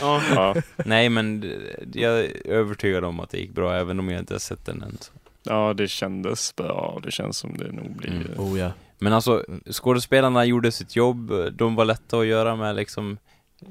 ja. 0.00 0.20
Ja, 0.34 0.54
Nej, 0.76 1.08
men 1.08 1.52
jag 1.92 2.18
är 2.20 2.46
övertygad 2.46 3.04
om 3.04 3.20
att 3.20 3.30
det 3.30 3.38
gick 3.38 3.50
bra, 3.54 3.74
även 3.76 3.98
om 3.98 4.08
jag 4.10 4.18
inte 4.18 4.34
har 4.34 4.38
sett 4.38 4.66
den 4.66 4.82
än. 4.82 4.98
så. 5.00 5.12
Ja, 5.42 5.74
det 5.74 5.88
kändes 5.88 6.56
bra. 6.56 7.00
Det 7.02 7.10
känns 7.10 7.36
som 7.36 7.56
det 7.56 7.72
nog 7.72 7.96
blir... 7.96 8.10
Mm. 8.10 8.40
Oh 8.40 8.58
ja. 8.58 8.72
Men 8.98 9.12
alltså, 9.12 9.44
skådespelarna 9.70 10.44
gjorde 10.44 10.72
sitt 10.72 10.96
jobb, 10.96 11.32
de 11.52 11.74
var 11.74 11.84
lätta 11.84 12.18
att 12.18 12.26
göra 12.26 12.56
med 12.56 12.76
liksom 12.76 13.18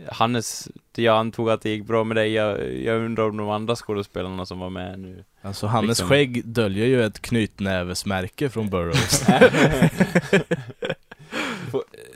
Hannes, 0.08 0.70
jag 0.96 1.18
antog 1.18 1.50
att 1.50 1.62
det 1.62 1.70
gick 1.70 1.88
bra 1.88 2.04
med 2.04 2.18
dig, 2.18 2.32
jag, 2.32 2.74
jag 2.76 3.06
undrar 3.06 3.30
om 3.30 3.38
de 3.38 3.50
andra 3.50 3.76
skådespelarna 3.76 4.46
som 4.46 4.60
var 4.60 4.70
med 4.70 5.00
nu 5.00 5.24
Alltså 5.42 5.68
Hannes 5.68 5.90
Liksom. 5.90 6.10
skägg 6.10 6.46
döljer 6.46 6.86
ju 6.86 7.04
ett 7.04 7.22
knytnävesmärke 7.22 8.50
från 8.50 8.70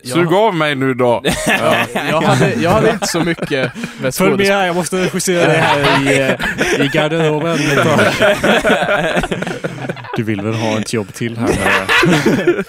Sug 0.04 0.34
av 0.34 0.56
mig 0.56 0.76
nu 0.76 0.94
då! 0.94 1.24
Ja, 1.48 1.76
jag, 1.94 2.22
hade, 2.22 2.54
jag 2.54 2.70
hade 2.70 2.90
inte 2.90 3.08
så 3.08 3.20
mycket 3.20 3.72
med 4.02 4.16
Följ 4.16 4.38
med 4.38 4.48
här, 4.48 4.66
jag 4.66 4.76
måste 4.76 4.98
regissera 4.98 5.48
det 5.48 5.58
här 5.58 6.12
i, 6.12 6.20
eh, 6.20 6.86
i 6.86 6.90
garderoben. 6.94 7.58
Du 10.16 10.24
vill 10.24 10.42
väl 10.42 10.54
ha 10.54 10.80
ett 10.80 10.94
jobb 10.94 11.14
till 11.14 11.38
här? 11.38 11.50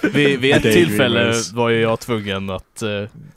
Vid, 0.15 0.41
vid 0.41 0.55
ett 0.57 0.63
tillfälle 0.63 1.35
var 1.55 1.69
ju 1.69 1.81
jag 1.81 2.01
tvungen 2.01 2.51
att 2.51 2.83
eh, 2.83 2.89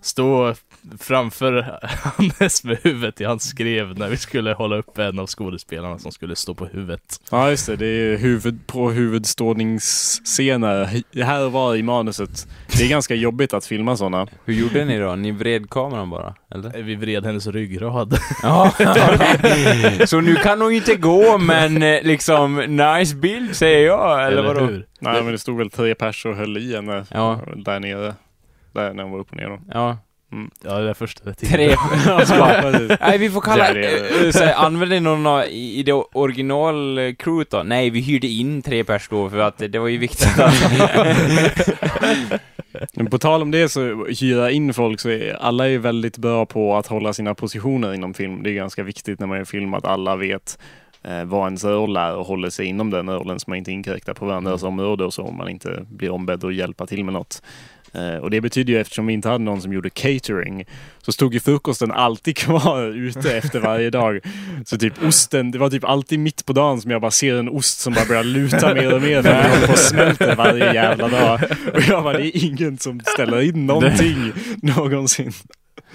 stå 0.02 0.56
framför 1.00 1.80
Hannes 1.84 2.64
med 2.64 2.78
huvudet 2.84 3.22
i 3.22 3.24
hans 3.24 3.50
skrev 3.50 4.00
när 4.00 4.10
vi 4.10 4.18
skulle 4.18 4.54
hålla 4.54 4.76
upp 4.76 4.98
en 4.98 5.20
av 5.20 5.28
skådespelarna 5.28 6.00
som 6.00 6.12
skulle 6.12 6.36
stå 6.36 6.54
på 6.54 6.66
huvudet. 6.66 7.22
Ja 7.32 7.50
just 7.50 7.68
det, 7.68 7.76
det 7.76 7.86
är 7.86 8.18
huvud 8.18 8.68
på 8.68 8.92
huvudståningsscener 8.92 11.04
här 11.24 11.46
och 11.46 11.52
var 11.52 11.76
i 11.76 11.84
manuset. 11.84 12.48
Det 12.78 12.84
är 12.84 12.90
ganska 12.90 13.16
jobbigt 13.16 13.54
att 13.54 13.66
filma 13.66 13.98
sådana. 13.98 14.28
Hur 14.46 14.54
gjorde 14.54 14.86
ni 14.86 15.00
då? 15.00 15.16
Ni 15.16 15.32
vred 15.32 15.70
kameran 15.70 16.10
bara? 16.10 16.36
Eller? 16.56 16.84
Vi 16.84 16.96
vred 16.96 17.26
hennes 17.26 17.48
ryggrad. 17.48 18.18
Ja, 18.44 18.72
så 20.06 20.22
nu 20.22 20.36
kan 20.36 20.62
hon 20.62 20.72
inte 20.74 20.96
gå 20.96 21.38
men 21.38 21.84
eh, 21.84 22.02
liksom, 22.04 22.56
nice 22.56 23.16
bild 23.16 23.56
säger 23.56 23.86
jag, 23.86 24.28
eller, 24.28 24.44
vadå? 24.44 24.66
hur? 24.66 24.88
Nej 25.00 25.24
men 25.24 25.32
det 25.32 25.38
stod 25.38 25.58
väl 25.58 25.70
tre 25.70 25.96
pers 25.96 26.26
och 26.26 26.36
höll 26.36 26.58
i 26.58 26.76
henne 26.76 27.06
Ja. 27.12 27.40
där 27.56 27.80
nere. 27.80 28.14
Där 28.74 28.94
när 28.94 29.04
hon 29.04 29.12
var 29.12 29.20
upp 29.20 29.30
och 29.32 29.38
ner 29.38 29.50
då. 29.50 29.60
Ja, 29.74 29.98
Ja, 30.64 30.80
det 30.80 30.90
är 30.90 30.94
första 30.94 31.34
tiden. 31.34 31.56
tre. 31.56 31.76
Nej, 33.00 33.18
vi 33.18 33.30
får 33.30 33.42
kalla... 33.42 33.74
Det 33.74 34.26
äh, 34.26 34.32
så 34.32 34.44
använde 34.44 34.96
ni 34.96 35.00
någon 35.00 35.28
av, 35.28 35.46
i, 35.46 35.80
i 35.80 35.84
det 35.84 35.94
original 35.94 37.00
crewet 37.20 37.50
då? 37.50 37.64
Nej, 37.64 37.90
vi 37.90 38.00
hyrde 38.00 38.28
in 38.28 38.62
tre 38.62 38.84
pers 38.84 39.08
då 39.10 39.30
för 39.30 39.38
att 39.38 39.58
det 39.58 39.80
var 39.80 39.88
ju 39.88 39.98
viktigt 39.98 40.40
att... 40.40 40.54
Men 42.94 43.10
på 43.10 43.18
tal 43.18 43.42
om 43.42 43.52
det 43.52 43.70
så 43.70 44.06
hyra 44.06 44.52
in 44.52 44.74
folk 44.74 45.00
så 45.00 45.10
är 45.10 45.34
alla 45.34 45.70
är 45.70 45.78
väldigt 45.78 46.18
bra 46.18 46.46
på 46.46 46.76
att 46.76 46.88
hålla 46.88 47.14
sina 47.14 47.36
positioner 47.36 47.94
inom 47.94 48.14
film. 48.14 48.44
Det 48.44 48.50
är 48.50 48.54
ganska 48.54 48.84
viktigt 48.84 49.20
när 49.20 49.28
man 49.28 49.38
gör 49.38 49.46
film 49.46 49.74
att 49.74 49.86
alla 49.86 50.16
vet 50.16 50.60
eh, 51.04 51.24
vad 51.24 51.46
ens 51.46 51.64
roll 51.64 51.98
är 51.98 52.16
och 52.16 52.26
håller 52.26 52.50
sig 52.50 52.66
inom 52.66 52.90
den 52.90 53.10
rollen 53.10 53.40
så 53.40 53.50
man 53.50 53.58
inte 53.58 53.72
inkräktar 53.72 54.14
på 54.14 54.26
varandras 54.26 54.64
område 54.64 55.06
och 55.06 55.14
så 55.14 55.24
om 55.24 55.38
man 55.38 55.50
inte 55.50 55.86
blir 55.90 56.10
ombedd 56.10 56.44
att 56.44 56.56
hjälpa 56.56 56.86
till 56.86 57.04
med 57.04 57.14
något. 57.14 57.42
Eh, 57.94 58.16
och 58.16 58.30
det 58.30 58.42
betyder 58.42 58.74
ju 58.74 58.80
eftersom 58.80 59.08
vi 59.08 59.14
inte 59.14 59.30
hade 59.30 59.44
någon 59.44 59.62
som 59.62 59.74
gjorde 59.74 59.90
catering 59.90 60.66
så 61.02 61.12
stod 61.12 61.34
ju 61.34 61.40
frukosten 61.40 61.92
alltid 61.92 62.38
kvar 62.48 62.84
ute 62.84 63.38
efter 63.38 63.60
varje 63.60 63.90
dag. 63.90 64.20
Så 64.66 64.78
typ 64.78 65.04
osten, 65.04 65.52
det 65.52 65.58
var 65.58 65.70
typ 65.70 65.84
alltid 65.84 66.20
mitt 66.20 66.46
på 66.46 66.54
dagen 66.54 66.82
som 66.82 66.92
jag 66.92 67.02
bara 67.02 67.12
ser 67.12 67.36
en 67.36 67.50
ost 67.50 67.80
som 67.80 67.94
bara 67.94 68.06
börjar 68.06 68.24
luta 68.24 68.74
mer 68.74 68.94
och 68.94 69.02
mer 69.02 69.22
för 69.22 69.30
den 69.30 69.52
håller 69.52 69.68
på 69.68 69.74
och 69.74 69.80
smälter 69.80 70.36
varje 70.36 70.74
jävla 70.74 71.08
dag. 71.08 71.40
Och 71.74 71.82
jag 71.82 72.04
bara, 72.04 72.18
det 72.18 72.38
är 72.38 72.46
ingen 72.46 72.78
som 72.78 73.00
ställer 73.00 73.42
in 73.42 73.66
någonting 73.66 74.32
någonsin. 74.62 75.34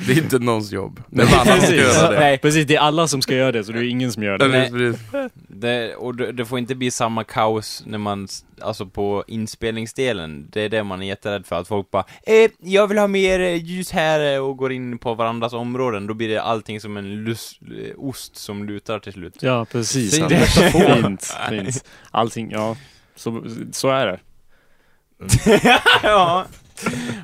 Det 0.07 0.13
är 0.13 0.19
inte 0.19 0.39
någons 0.39 0.73
jobb. 0.73 1.03
Det 1.11 1.23
är 1.23 1.39
alla 1.39 1.57
som 1.57 1.67
ska 1.67 1.75
göra 1.75 2.11
det. 2.11 2.19
Nej, 2.21 2.39
Precis, 2.39 2.67
det 2.67 2.77
är 2.77 2.81
alla 2.81 3.09
som 3.09 3.23
ska 3.23 3.35
göra 3.35 3.53
det 3.53 3.65
så 3.65 3.73
det 3.73 3.79
är 3.79 3.89
ingen 3.89 4.13
som 4.13 4.23
gör 4.23 4.39
det. 4.39 4.49
Nej. 4.49 4.71
Precis. 4.71 5.01
det, 5.49 5.95
och 5.95 6.15
det, 6.17 6.33
det 6.33 6.45
får 6.45 6.59
inte 6.59 6.75
bli 6.75 6.91
samma 6.91 7.25
kaos 7.25 7.83
när 7.87 7.99
man, 7.99 8.29
alltså 8.61 8.87
på 8.87 9.25
inspelningsdelen, 9.27 10.47
det 10.53 10.61
är 10.61 10.69
det 10.69 10.85
man 10.85 11.03
är 11.03 11.07
jätterädd 11.07 11.47
för, 11.47 11.57
att 11.61 11.69
folk 11.69 11.91
bara 11.91 12.05
eh, 12.27 12.51
jag 12.59 12.87
vill 12.87 12.99
ha 12.99 13.07
mer 13.07 13.39
ljus 13.41 13.91
här 13.91 14.35
eh", 14.35 14.45
och 14.45 14.57
går 14.57 14.73
in 14.73 14.99
på 14.99 15.15
varandras 15.15 15.53
områden, 15.53 16.07
då 16.07 16.15
blir 16.15 16.29
det 16.29 16.43
allting 16.43 16.81
som 16.81 16.97
en 16.97 17.25
lus, 17.25 17.61
eh, 17.63 17.95
ost 17.97 18.37
som 18.37 18.65
lutar 18.65 18.99
till 18.99 19.13
slut. 19.13 19.37
Ja, 19.41 19.65
precis. 19.65 20.15
Fin 20.15 20.27
Ja, 20.31 20.39
metafor. 20.39 21.03
Fint, 21.03 21.37
fint. 21.49 21.85
Allting, 22.11 22.51
ja. 22.51 22.77
Så, 23.17 23.45
så 23.73 23.89
är 23.89 24.07
det. 24.07 24.21
ja, 26.03 26.47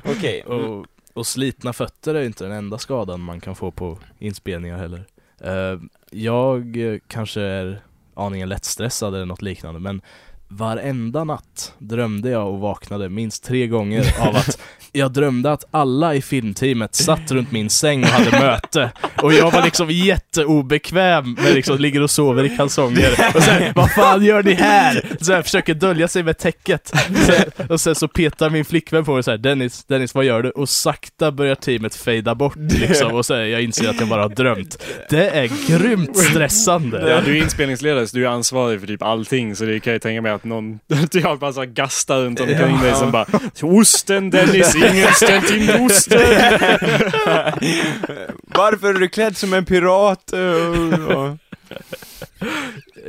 okej. 0.05 0.41
Och, 0.41 0.85
och 1.19 1.27
slitna 1.27 1.73
fötter 1.73 2.15
är 2.15 2.19
ju 2.19 2.25
inte 2.25 2.43
den 2.43 2.53
enda 2.53 2.77
skadan 2.77 3.21
man 3.21 3.41
kan 3.41 3.55
få 3.55 3.71
på 3.71 3.99
inspelningar 4.19 4.77
heller. 4.77 5.05
Eh, 5.41 5.79
jag 6.11 6.77
kanske 7.07 7.41
är 7.41 7.81
aningen 8.13 8.49
lättstressad 8.49 9.15
eller 9.15 9.25
något 9.25 9.41
liknande 9.41 9.79
men 9.79 10.01
varenda 10.49 11.23
natt 11.23 11.73
drömde 11.77 12.29
jag 12.29 12.47
och 12.47 12.59
vaknade 12.59 13.09
minst 13.09 13.43
tre 13.43 13.67
gånger 13.67 14.15
av 14.19 14.35
att 14.35 14.59
jag 14.91 15.11
drömde 15.11 15.51
att 15.51 15.63
alla 15.71 16.15
i 16.15 16.21
filmteamet 16.21 16.95
satt 16.95 17.31
runt 17.31 17.51
min 17.51 17.69
säng 17.69 18.03
och 18.03 18.09
hade 18.09 18.31
möte. 18.31 18.91
Och 19.21 19.33
jag 19.33 19.51
var 19.51 19.63
liksom 19.63 19.89
jätteobekväm 19.89 21.33
med 21.33 21.53
liksom 21.53 21.77
ligger 21.77 22.01
och 22.01 22.11
sover 22.11 22.43
i 22.43 22.57
kalsonger. 22.57 23.11
Och 23.35 23.43
sen, 23.43 23.73
vad 23.75 23.91
fan 23.91 24.23
gör 24.23 24.43
ni 24.43 24.53
här? 24.53 25.17
Så 25.21 25.31
jag 25.31 25.43
försöker 25.43 25.73
dölja 25.73 26.07
sig 26.07 26.23
med 26.23 26.37
täcket. 26.37 26.93
Sen, 27.25 27.67
och 27.69 27.81
sen 27.81 27.95
så 27.95 28.07
petar 28.07 28.49
min 28.49 28.65
flickvän 28.65 29.05
på 29.05 29.13
mig 29.13 29.23
så 29.23 29.31
här, 29.31 29.37
Dennis, 29.37 29.85
Dennis 29.85 30.15
vad 30.15 30.25
gör 30.25 30.43
du? 30.43 30.49
Och 30.49 30.69
sakta 30.69 31.31
börjar 31.31 31.55
teamet 31.55 31.95
fejda 31.95 32.35
bort 32.35 32.55
liksom. 32.57 33.13
Och 33.13 33.25
så 33.25 33.33
här, 33.35 33.41
jag 33.41 33.61
inser 33.61 33.89
att 33.89 33.99
jag 33.99 34.09
bara 34.09 34.21
har 34.21 34.29
drömt. 34.29 34.83
Det 35.09 35.29
är 35.29 35.67
grymt 35.67 36.17
stressande. 36.17 37.09
Ja, 37.09 37.21
du 37.25 37.37
är 37.37 37.43
inspelningsledare 37.43 38.07
så 38.07 38.17
du 38.17 38.25
är 38.25 38.29
ansvarig 38.29 38.79
för 38.79 38.87
typ 38.87 39.01
allting 39.03 39.55
så 39.55 39.65
det 39.65 39.79
kan 39.79 39.93
jag 39.93 40.01
tänka 40.01 40.21
mig 40.21 40.31
att 40.31 40.38
någon, 40.43 40.79
du 41.11 41.23
har 41.23 41.37
bara 41.37 41.53
så 41.53 41.65
gastar 41.65 42.19
runt 42.21 42.39
omkring 42.39 42.79
dig 42.81 42.95
som 42.95 43.11
bara 43.11 43.25
Osten 43.61 44.29
Dennis, 44.29 44.75
ingen 44.91 45.13
ställt 45.13 45.51
in 45.51 45.69
osten! 45.85 46.19
Varför 48.43 48.89
är 48.89 48.99
du 48.99 49.07
klädd 49.09 49.37
som 49.37 49.53
en 49.53 49.65
pirat? 49.65 50.33
Ja. 51.09 51.37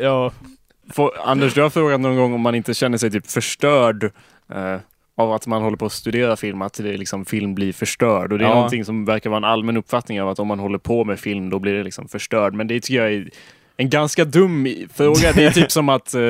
Ja, 0.00 0.32
Får, 0.92 1.12
Anders, 1.24 1.54
du 1.54 1.62
har 1.62 1.70
frågat 1.70 2.00
någon 2.00 2.16
gång 2.16 2.32
om 2.34 2.40
man 2.40 2.54
inte 2.54 2.74
känner 2.74 2.98
sig 2.98 3.10
typ 3.10 3.30
förstörd 3.30 4.04
eh, 4.54 4.76
av 5.16 5.32
att 5.32 5.46
man 5.46 5.62
håller 5.62 5.76
på 5.76 5.86
att 5.86 5.92
studera 5.92 6.36
film, 6.36 6.62
att 6.62 6.74
det 6.74 6.96
liksom, 6.96 7.24
film 7.24 7.54
blir 7.54 7.72
förstörd. 7.72 8.32
Och 8.32 8.38
det 8.38 8.44
är 8.44 8.48
Ja. 8.48 8.54
någonting 8.54 8.84
som 8.84 9.04
verkar 9.04 9.30
vara 9.30 9.36
en 9.38 9.44
allmän 9.44 9.76
uppfattning 9.76 10.22
av 10.22 10.28
att 10.28 10.38
om 10.38 10.48
man 10.48 10.58
håller 10.58 10.78
på 10.78 11.04
med 11.04 11.20
film 11.20 11.50
då 11.50 11.58
blir 11.58 11.72
det 11.74 11.82
liksom 11.82 12.08
förstörd. 12.08 12.54
Men 12.54 12.66
det 12.66 12.80
tycker 12.80 13.02
jag 13.02 13.12
är 13.12 13.28
en 13.80 13.90
ganska 13.90 14.24
dum 14.24 14.68
fråga. 14.94 15.32
Det 15.32 15.44
är 15.44 15.50
typ 15.50 15.70
som 15.72 15.88
att 15.88 16.14
eh, 16.14 16.20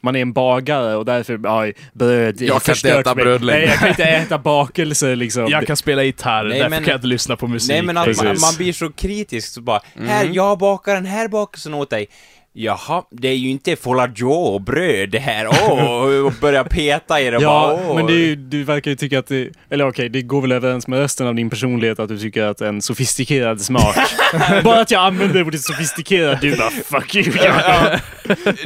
man 0.00 0.16
är 0.16 0.22
en 0.22 0.32
bagare 0.32 0.96
och 0.96 1.04
därför, 1.04 1.40
ja, 1.44 1.66
bröd 1.92 2.40
Jag 2.40 2.62
kan 2.62 2.74
inte 2.74 2.90
äta 2.98 3.14
mig. 3.14 3.24
bröd 3.24 3.44
längre. 3.44 3.60
Nej, 3.60 3.68
jag 3.68 3.78
kan 3.78 3.88
inte 3.88 4.04
äta 4.04 4.38
bakelser 4.38 5.16
liksom. 5.16 5.46
jag 5.48 5.66
kan 5.66 5.76
spela 5.76 6.02
gitarr, 6.02 6.44
Nej, 6.44 6.58
därför 6.58 6.70
men- 6.70 6.84
kan 6.84 6.90
jag 6.90 6.98
inte 6.98 7.06
lyssna 7.06 7.36
på 7.36 7.46
musik. 7.46 7.70
Nej 7.70 7.82
men 7.82 7.96
att 7.96 8.16
man, 8.16 8.26
man 8.26 8.54
blir 8.56 8.72
så 8.72 8.92
kritisk 8.92 9.52
så 9.52 9.60
bara, 9.60 9.80
här, 10.06 10.30
jag 10.32 10.58
bakar 10.58 10.94
den 10.94 11.06
här 11.06 11.28
bakelsen 11.28 11.74
åt 11.74 11.90
dig. 11.90 12.06
Jaha, 12.52 13.02
det 13.10 13.28
är 13.28 13.34
ju 13.34 13.48
inte 13.50 13.76
foulard 13.76 14.64
bröd 14.64 15.10
det 15.10 15.18
här, 15.18 15.48
åh, 15.48 16.26
och 16.26 16.32
börja 16.40 16.64
peta 16.64 17.20
i 17.20 17.30
det 17.30 17.38
Ja, 17.40 17.40
bara, 17.40 17.90
åh. 17.90 17.96
men 17.96 18.06
det 18.06 18.34
du 18.34 18.64
verkar 18.64 18.90
ju 18.90 18.96
tycka 18.96 19.18
att 19.18 19.26
det, 19.26 19.48
eller 19.70 19.88
okej, 19.88 20.08
det 20.08 20.22
går 20.22 20.40
väl 20.40 20.52
överens 20.52 20.86
med 20.86 20.98
resten 20.98 21.26
av 21.26 21.34
din 21.34 21.50
personlighet 21.50 21.98
att 21.98 22.08
du 22.08 22.18
tycker 22.18 22.42
att 22.42 22.60
en 22.60 22.82
sofistikerad 22.82 23.60
smak, 23.60 23.96
bara 24.64 24.80
att 24.80 24.90
jag 24.90 25.02
använder 25.02 25.42
ordet 25.42 25.60
sofistikerad, 25.60 26.38
du 26.40 26.56
bara 26.56 26.70
fuck 26.70 27.14
you. 27.14 27.36
Ja, 27.44 27.98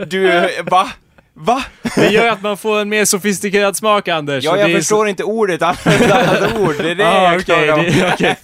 du, 0.07 0.49
va? 0.71 0.89
Va? 1.35 1.65
Det 1.97 2.09
gör 2.09 2.29
att 2.29 2.43
man 2.43 2.57
får 2.57 2.81
en 2.81 2.89
mer 2.89 3.05
sofistikerad 3.05 3.77
smak 3.77 4.09
Anders. 4.09 4.45
Ja, 4.45 4.57
jag 4.57 4.73
förstår 4.73 5.09
inte 5.09 5.25
ordet, 5.25 5.63
använd 5.63 6.03
ett 6.03 6.11
annat 6.13 6.55
ord, 6.61 6.75
det 6.79 6.91
är 6.91 6.95
det 6.95 7.07
Ah, 7.09 7.33
jag 7.49 7.79
om. 7.79 7.85
det, 7.85 8.13
okay, 8.15 8.35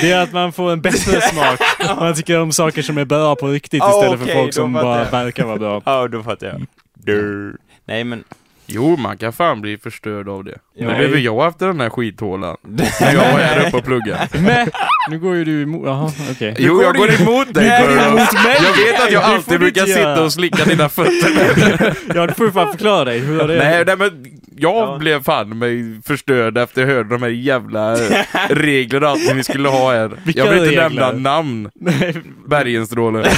det 0.00 0.10
är 0.12 0.22
att 0.22 0.32
man 0.32 0.52
får 0.52 0.72
en 0.72 0.80
bättre 0.80 1.20
smak. 1.20 1.60
Man 2.00 2.14
tycker 2.14 2.40
om 2.40 2.52
saker 2.52 2.82
som 2.82 2.98
är 2.98 3.04
bra 3.04 3.36
på 3.36 3.48
riktigt 3.48 3.82
Ah, 3.82 3.90
istället 3.90 4.20
okej, 4.20 4.34
för 4.34 4.40
folk 4.42 4.54
som 4.54 4.72
bara 4.72 4.98
jag. 5.04 5.10
verkar 5.10 5.44
vara 5.44 5.56
bra. 5.56 5.82
Ja, 5.84 6.08
då 6.08 6.22
fattar 6.22 6.46
jag. 6.46 6.66
Du. 6.94 7.56
Nej 7.84 8.04
men, 8.04 8.24
Jo, 8.70 8.96
man 8.96 9.16
kan 9.18 9.32
fan 9.32 9.60
bli 9.60 9.78
förstörd 9.78 10.28
av 10.28 10.44
det. 10.44 10.58
Det 10.78 10.84
blev 10.98 11.16
jag 11.18 11.48
efter 11.48 11.66
den 11.66 11.80
här 11.80 11.90
skithålan. 11.90 12.56
När 13.00 13.12
jag 13.14 13.32
var 13.32 13.38
här 13.40 13.66
uppe 13.68 13.76
och 13.76 13.84
pluggade. 13.84 14.28
Men, 14.40 14.68
nu 15.10 15.18
går 15.18 15.36
ju 15.36 15.44
du 15.44 15.62
emot, 15.62 15.86
jaha, 15.86 16.10
okej. 16.30 16.54
Jo, 16.58 16.82
jag 16.82 16.94
går 16.96 17.20
emot 17.20 17.54
dig 17.54 17.66
Nej, 17.68 17.84
emot 17.84 18.32
mig. 18.44 18.56
Jag 18.64 18.92
vet 18.92 19.02
att 19.04 19.12
jag 19.12 19.22
Det 19.22 19.26
får 19.26 19.34
alltid 19.34 19.54
du 19.54 19.58
brukar 19.58 19.80
inte 19.80 19.92
sitta 19.92 20.02
göra. 20.10 20.24
och 20.24 20.32
slicka 20.32 20.64
dina 20.64 20.88
fötter. 20.88 21.94
Ja, 22.14 22.26
du 22.26 22.34
får 22.34 22.46
ju 22.46 22.52
fan 22.52 22.70
förklara 22.70 23.04
dig. 23.04 23.18
Hur 23.18 23.38
det... 23.48 23.58
Nej, 23.58 23.84
nej 23.86 23.96
men 23.96 24.26
jag 24.56 24.74
Ja. 24.76 24.96
blev 24.98 25.22
fan 25.22 25.58
mig 25.58 26.00
förstörd 26.06 26.58
efter 26.58 26.80
jag 26.80 26.88
hörde 26.88 27.08
de 27.08 27.22
här 27.22 27.28
jävla 27.30 27.94
reglerna 28.48 29.06
och 29.06 29.12
allt 29.12 29.24
som 29.24 29.36
vi 29.36 29.44
skulle 29.44 29.68
ha 29.68 29.92
här. 29.92 30.10
Vilka 30.24 30.40
jag 30.44 30.50
vill 30.50 30.58
inte 30.58 30.70
regler? 30.70 30.88
nämna 31.12 31.30
namn. 31.30 31.70
Nej, 31.74 32.14
Bergenstråle. 32.48 33.28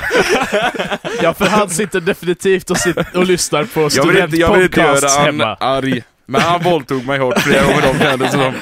Ja, 1.22 1.34
för 1.34 1.46
han 1.46 1.70
sitter 1.70 2.00
definitivt 2.00 2.70
och, 2.70 2.76
sitter 2.78 3.06
och 3.14 3.26
lyssnar 3.26 3.64
på 3.64 3.90
vill 4.06 4.16
inte, 4.18 4.36
jag 4.36 4.54
vill 4.54 4.62
inte 4.62 4.80
göra 4.80 4.96
studentpodcasts 4.96 5.16
han 5.16 5.26
hemma. 5.26 5.56
arg. 5.60 6.02
Men 6.26 6.40
han 6.40 6.62
våldtog 6.62 7.06
mig 7.06 7.18
hårt 7.18 7.38
flera 7.38 7.62
gånger 7.62 7.82
de 7.92 7.98
kändes 7.98 8.32
som. 8.32 8.54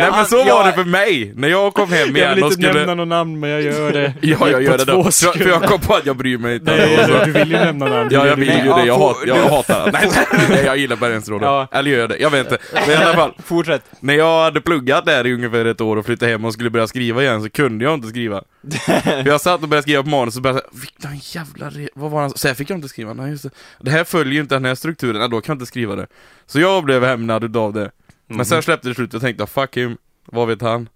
Nej 0.00 0.10
men 0.10 0.26
så 0.26 0.36
var 0.36 0.46
jag- 0.46 0.66
det 0.66 0.72
för 0.72 0.84
mig! 0.84 1.32
När 1.36 1.48
jag 1.48 1.74
kom 1.74 1.92
hem 1.92 2.08
jag 2.08 2.16
igen 2.16 2.34
vill 2.34 2.44
och 2.44 2.50
inte 2.52 2.62
skulle... 2.62 2.78
nämna 2.78 2.94
någon 2.94 3.08
namn, 3.08 3.40
men 3.40 3.50
jag 3.50 3.62
gör 3.62 3.92
det. 3.92 4.14
Ja, 4.20 4.48
jag 4.50 4.62
gör 4.62 4.78
det 4.78 4.84
då. 4.84 5.04
För, 5.04 5.38
för 5.38 5.48
jag 5.48 5.62
kom 5.62 5.80
på 5.80 5.94
att 5.94 6.06
jag 6.06 6.16
bryr 6.16 6.38
mig 6.38 6.54
inte. 6.54 6.76
Nej, 6.76 7.22
du 7.24 7.32
vill 7.32 7.50
ju 7.50 7.56
nämna 7.56 7.86
namn. 7.88 8.08
Ja, 8.12 8.26
jag 8.26 8.36
vill 8.36 8.48
ju 8.48 8.54
det. 8.54 8.64
ja, 8.64 8.84
Jag, 8.86 8.98
hat, 8.98 9.16
jag 9.26 9.34
hatar 9.48 9.84
det. 9.84 9.90
Nej, 9.92 10.08
nej, 10.48 10.64
jag 10.64 10.76
gillar 10.76 10.96
Bergenstråle. 10.96 11.44
Ja. 11.46 11.68
Eller 11.72 11.90
gör 11.90 11.98
jag 11.98 12.08
det? 12.08 12.16
Jag 12.18 12.30
vet 12.30 12.40
inte. 12.52 12.58
Men 12.86 12.90
i 12.90 12.94
alla 12.94 13.14
fall, 13.14 13.32
Fortsätt. 13.44 13.82
när 14.00 14.14
jag 14.14 14.44
hade 14.44 14.60
pluggat 14.60 15.06
där 15.06 15.26
i 15.26 15.34
ungefär 15.34 15.64
ett 15.64 15.80
år 15.80 15.96
och 15.96 16.06
flyttade 16.06 16.32
hem 16.32 16.44
och 16.44 16.52
skulle 16.52 16.70
börja 16.70 16.86
skriva 16.86 17.22
igen 17.22 17.42
så 17.42 17.50
kunde 17.50 17.84
jag 17.84 17.94
inte 17.94 18.08
skriva. 18.08 18.42
För 19.04 19.26
jag 19.28 19.40
satt 19.40 19.62
och 19.62 19.68
började 19.68 19.82
skriva 19.82 20.02
på 20.02 20.08
manus 20.08 20.36
och 20.36 20.42
började 20.42 20.60
säga, 20.60 20.70
vilken 20.80 21.18
jävla 21.22 21.70
re... 21.70 21.88
Vad 21.94 22.10
var 22.10 22.20
han? 22.20 22.30
Så 22.30 22.48
här 22.48 22.54
fick 22.54 22.70
jag 22.70 22.76
inte 22.78 22.88
skriva. 22.88 23.12
Nej, 23.14 23.30
just 23.30 23.42
det. 23.42 23.50
det 23.80 23.90
här 23.90 24.04
följer 24.04 24.34
ju 24.34 24.40
inte 24.40 24.54
den 24.54 24.64
här 24.64 24.74
strukturen. 24.74 25.18
Nej, 25.20 25.28
då 25.28 25.40
kan 25.40 25.52
jag 25.52 25.56
inte 25.56 25.66
skriva 25.66 25.96
det. 25.96 26.06
Så 26.46 26.60
jag 26.60 26.84
blev 26.84 27.04
hämnad 27.04 27.44
utav 27.44 27.72
det. 27.72 27.90
Men 28.26 28.46
sen 28.46 28.62
släppte 28.62 28.88
det 28.88 28.94
slut 28.94 29.14
och 29.14 29.20
tänkte, 29.20 29.46
fuck 29.46 29.76
him. 29.76 29.96
Vad 30.26 30.48
vet 30.48 30.60
han? 30.62 30.88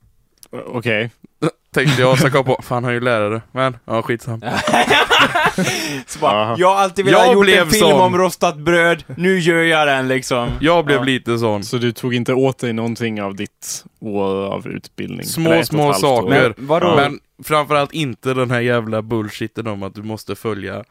Okej. 0.67 1.11
Tänkte 1.75 2.01
jag, 2.03 2.19
så 2.19 2.25
kom 2.31 2.37
jag 2.37 2.47
på, 2.47 2.63
fan 2.63 2.85
han 2.85 2.91
är 2.91 2.95
ju 2.95 3.01
lärare. 3.01 3.43
Men, 3.53 3.77
ja 3.85 4.03
skitsam. 4.03 4.43
Så 6.07 6.19
bara, 6.19 6.57
jag 6.59 6.69
har 6.69 6.77
alltid 6.77 7.05
velat 7.05 7.21
Jag 7.21 7.27
ha 7.27 7.35
gjort 7.35 7.45
blev 7.45 7.59
en 7.63 7.71
film 7.71 7.81
sån. 7.91 8.01
om 8.01 8.17
rostat 8.19 8.57
bröd, 8.59 9.05
nu 9.17 9.39
gör 9.39 9.63
jag 9.63 9.89
den 9.89 10.09
liksom. 10.09 10.49
Jag 10.61 10.85
blev 10.85 10.99
Ja. 10.99 11.05
lite 11.05 11.39
sån. 11.39 11.65
Så 11.65 11.79
du 11.79 11.93
tog 11.93 12.15
inte 12.15 12.35
åt 12.35 12.59
dig 12.59 12.73
någonting 12.73 13.23
av 13.23 13.35
ditt 13.37 13.85
år 14.01 14.45
av 14.47 14.69
utbildning? 14.69 15.27
Små, 15.27 15.51
Eller 15.51 15.57
ett 15.57 15.59
och 15.59 15.63
ett 15.63 15.69
små 15.69 15.83
halvt 15.93 16.05
år. 16.05 16.17
saker. 16.23 16.55
Men 16.57 16.67
vadå? 16.67 16.97
Men 16.97 17.21
framförallt 17.45 17.93
inte 17.93 18.35
den 18.35 18.51
här 18.51 18.61
jävla 18.61 19.03
bullshiten 19.03 19.67
om 19.67 19.83
att 19.83 19.95
du 19.95 20.03
måste 20.03 20.35
följa 20.37 20.85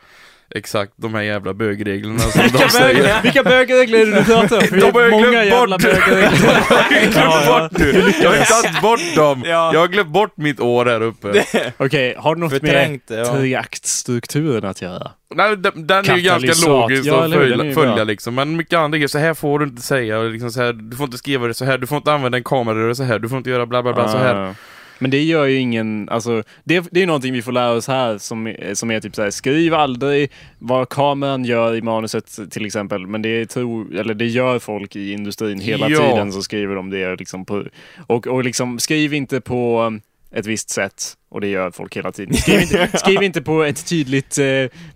exakt 0.56 0.94
de 0.96 1.14
här 1.14 1.22
jävla 1.22 1.54
bögreglerna 1.54 2.20
som 2.20 2.42
de 2.42 2.48
Vilka 2.48 2.70
säger. 2.70 3.22
Vilka 3.22 3.44
bögregler 3.44 4.00
är 4.00 4.06
det 4.06 4.20
du 4.20 4.24
pratar 4.24 4.58
om? 4.58 4.80
De 4.80 4.92
har 4.92 5.02
jag 5.02 5.12
många 5.12 5.30
glömt 5.30 5.48
jävla 5.48 5.78
bort. 5.78 5.88
Jag 7.16 7.26
har 7.26 7.60
bort 7.62 7.78
nu! 7.80 8.14
Jag 8.22 8.30
har 8.32 8.62
tagit 8.62 8.82
bort 8.82 9.16
dem! 9.16 9.44
Ja. 9.46 9.74
Jag 9.74 9.80
har 9.80 9.88
glömt 9.88 10.10
bort 10.10 10.38
mitt 10.38 10.60
år 10.60 10.86
här 10.86 11.02
uppe. 11.02 11.46
Okej, 11.78 12.16
har 12.18 12.36
det 12.36 12.42
något 12.42 12.62
med 12.62 13.00
ja. 13.08 13.26
triaktstrukturen 13.26 14.66
att 14.66 14.82
göra? 14.82 15.12
Nej, 15.36 15.58
den, 15.58 15.88
den 15.88 16.10
är 16.10 16.18
ju 16.18 16.22
ganska 16.22 16.70
logisk 16.70 17.06
Ja, 17.06 17.26
att 17.26 17.74
följa, 17.74 18.04
liksom. 18.04 18.36
Men 18.36 18.56
mycket 18.56 18.80
andra 18.80 18.98
grejer, 18.98 19.08
så 19.08 19.18
här 19.18 19.34
får 19.34 19.60
du 19.60 19.66
inte 19.66 19.82
säga, 19.82 20.22
liksom 20.22 20.52
så 20.52 20.62
här, 20.62 20.74
du 20.74 20.98
får 20.98 21.06
inte 21.06 21.18
skriva 21.18 21.48
det 21.48 21.54
så 21.54 21.66
här, 21.66 21.78
du 21.78 21.88
får 21.88 21.98
inte 21.98 22.14
använda 22.14 22.38
en 22.38 22.44
kamerarör 22.44 22.94
så 22.94 23.04
här, 23.04 23.20
du 23.20 23.30
får 23.30 23.38
inte 23.38 23.50
göra 23.50 23.66
bla 23.66 23.84
bla 23.84 23.94
bla 23.94 24.08
så 24.08 24.18
här. 24.18 24.56
Men 25.00 25.12
det 25.12 25.24
gör 25.24 25.46
ju 25.46 25.58
ingen, 25.58 26.10
alltså 26.10 26.44
det, 26.64 26.88
det 26.92 27.04
är 27.04 27.08
någonting 27.08 27.34
vi 27.34 27.42
får 27.42 27.52
lära 27.52 27.72
oss 27.72 27.88
här 27.88 28.18
som, 28.18 28.56
som 28.74 28.92
är 28.92 29.00
typ 29.00 29.16
såhär, 29.16 29.30
skriv 29.30 29.74
aldrig 29.74 30.32
vad 30.60 30.90
kameran 30.90 31.46
gör 31.46 31.76
i 31.76 31.82
manuset 31.82 32.40
till 32.52 32.66
exempel. 32.66 33.08
Men 33.08 33.22
det, 33.22 33.46
tror, 33.46 33.96
eller 33.96 34.14
det 34.14 34.26
gör 34.26 34.60
folk 34.60 34.96
i 34.96 35.12
industrin 35.12 35.60
hela 35.60 35.90
Ja. 35.90 36.00
tiden 36.00 36.32
så 36.32 36.42
skriver 36.42 36.76
de 36.76 36.90
det 36.90 37.16
liksom 37.16 37.46
på, 37.46 37.64
och, 38.08 38.28
och 38.28 38.44
liksom 38.44 38.80
skriv 38.80 39.14
inte 39.14 39.42
på 39.42 39.82
um, 39.82 40.02
ett 40.32 40.46
visst 40.46 40.70
sätt 40.70 41.14
och 41.30 41.42
det 41.42 41.48
gör 41.48 41.72
folk 41.72 41.98
hela 41.98 42.12
tiden. 42.12 42.34
Skriv 42.34 42.62
inte, 42.62 42.90
skriv 42.98 43.24
inte 43.24 43.42
på 43.42 43.64
ett 43.64 43.90
tydligt 43.90 44.38
eh, 44.38 44.46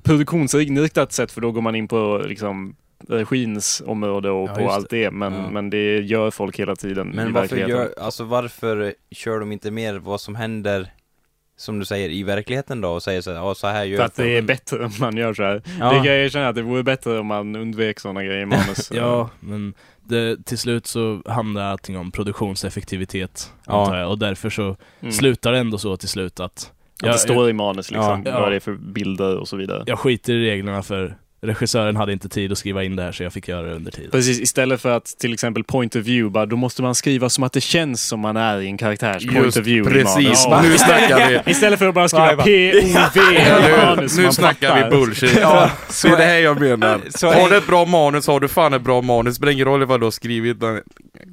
produktionsinriktat 0.03 1.13
sätt 1.13 1.31
för 1.31 1.41
då 1.41 1.51
går 1.51 1.61
man 1.61 1.75
in 1.75 1.87
på 1.87 2.21
liksom 2.27 2.75
regins 3.07 3.81
område 3.85 4.29
och 4.29 4.49
Ja, 4.49 4.55
på 4.55 4.69
allt 4.69 4.89
det. 4.89 5.11
Men, 5.11 5.33
Ja. 5.33 5.49
men 5.49 5.69
det 5.69 5.97
gör 6.01 6.31
folk 6.31 6.59
hela 6.59 6.75
tiden 6.75 7.11
i 7.13 7.15
Men 7.15 7.33
varför 7.33 7.55
gör, 7.57 7.93
alltså 8.01 8.23
varför 8.23 8.93
kör 9.11 9.39
de 9.39 9.51
inte 9.51 9.71
mer 9.71 9.93
vad 9.95 10.21
som 10.21 10.35
händer, 10.35 10.91
som 11.57 11.79
du 11.79 11.85
säger, 11.85 12.09
i 12.09 12.23
verkligheten 12.23 12.81
då 12.81 12.89
och 12.89 13.03
säger 13.03 13.21
så 13.21 13.29
här, 13.31 13.37
ja 13.37 13.55
så 13.55 13.67
här 13.67 13.83
gör 13.83 13.97
För 13.97 14.05
att 14.05 14.15
det 14.15 14.23
är 14.37 14.37
folk." 14.41 14.47
bättre 14.47 14.85
om 14.85 14.91
man 14.99 15.17
gör 15.17 15.33
så 15.33 15.43
här. 15.43 15.61
Ja. 15.79 15.85
Det 15.89 15.95
kan 15.95 16.05
jag 16.05 16.25
erkänna 16.25 16.47
att 16.49 16.55
det 16.55 16.61
vore 16.61 16.83
bättre 16.83 17.19
om 17.19 17.25
man 17.27 17.55
undvek 17.55 17.99
sådana 17.99 18.23
grejer 18.23 18.41
i 18.41 18.45
manus. 18.45 18.91
Ja, 18.95 19.29
men 19.39 19.73
det, 20.03 20.45
till 20.45 20.57
slut 20.57 20.87
så 20.87 21.21
handlar 21.25 21.61
allting 21.63 21.97
om 21.97 22.11
produktionseffektivitet, 22.11 23.53
Ja. 23.67 23.81
antar 23.83 23.97
jag. 23.97 24.09
Och 24.09 24.17
därför 24.19 24.49
så 24.49 24.75
Mm. 25.01 25.11
slutar 25.11 25.51
det 25.51 25.57
ändå 25.57 25.77
så 25.77 25.97
till 25.97 26.09
slut 26.09 26.39
att 26.39 26.71
Att 27.03 27.11
det 27.13 27.17
står 27.19 27.49
i 27.49 27.53
manus 27.53 27.91
liksom, 27.91 28.23
Ja. 28.25 28.39
vad 28.39 28.51
det 28.51 28.55
är 28.55 28.59
för 28.59 28.73
bilder 28.73 29.37
och 29.37 29.47
så 29.47 29.57
vidare. 29.57 29.83
jag 29.87 29.99
skiter 29.99 30.33
i 30.33 30.49
reglerna 30.49 30.83
för 30.83 31.15
regissören 31.43 31.95
hade 31.95 32.13
inte 32.13 32.29
tid 32.29 32.51
att 32.51 32.57
skriva 32.57 32.83
in 32.83 32.95
det 32.95 33.03
här 33.03 33.11
så 33.11 33.23
jag 33.23 33.33
fick 33.33 33.47
göra 33.47 33.67
det 33.67 33.73
under 33.75 33.91
tiden. 33.91 34.11
Precis, 34.11 34.39
istället 34.39 34.81
för 34.81 34.91
att 34.91 35.05
till 35.05 35.33
exempel 35.33 35.63
point 35.63 35.95
of 35.95 36.01
view, 36.01 36.29
bara, 36.33 36.45
då 36.45 36.55
måste 36.55 36.81
man 36.81 36.95
skriva 36.95 37.29
som 37.29 37.43
att 37.43 37.53
det 37.53 37.61
känns 37.61 38.03
som 38.07 38.19
man 38.19 38.37
är 38.37 38.59
i 38.61 38.65
en 38.67 38.77
karaktärs 38.77 39.25
point 39.25 39.45
Just 39.45 39.57
of 39.57 39.65
view 39.65 39.93
precis, 40.01 40.45
Ja. 40.49 40.61
nu 40.61 40.77
snackar 40.77 41.29
vi. 41.29 41.39
Istället 41.51 41.79
för 41.79 41.87
att 41.87 41.95
bara 41.95 42.07
skriva? 42.07 42.35
POV 42.35 42.47
i 42.47 42.93
Nu 44.17 44.23
man 44.23 44.33
snackar 44.33 44.69
fattar. 44.69 44.83
vi 44.89 44.97
bullshit. 44.97 45.37
Ja, 45.41 45.69
Så 45.89 46.07
det 46.07 46.13
är 46.13 46.17
det 46.17 46.23
här 46.23 46.39
jag 46.39 46.59
menar. 46.59 47.01
Så 47.09 47.31
har 47.31 47.49
du 47.49 47.57
ett 47.57 47.67
bra 47.67 47.85
manus 47.85 48.27
har 48.27 48.39
du 48.39 48.47
fan 48.47 48.73
ett 48.73 48.81
bra 48.81 49.01
manus. 49.01 49.33
Det 49.33 49.37
spelar 49.37 49.51
ingen 49.53 49.65
roll 49.65 49.85
vad 49.85 49.99
du 49.99 50.03
har 50.05 50.11
skrivit. 50.11 50.57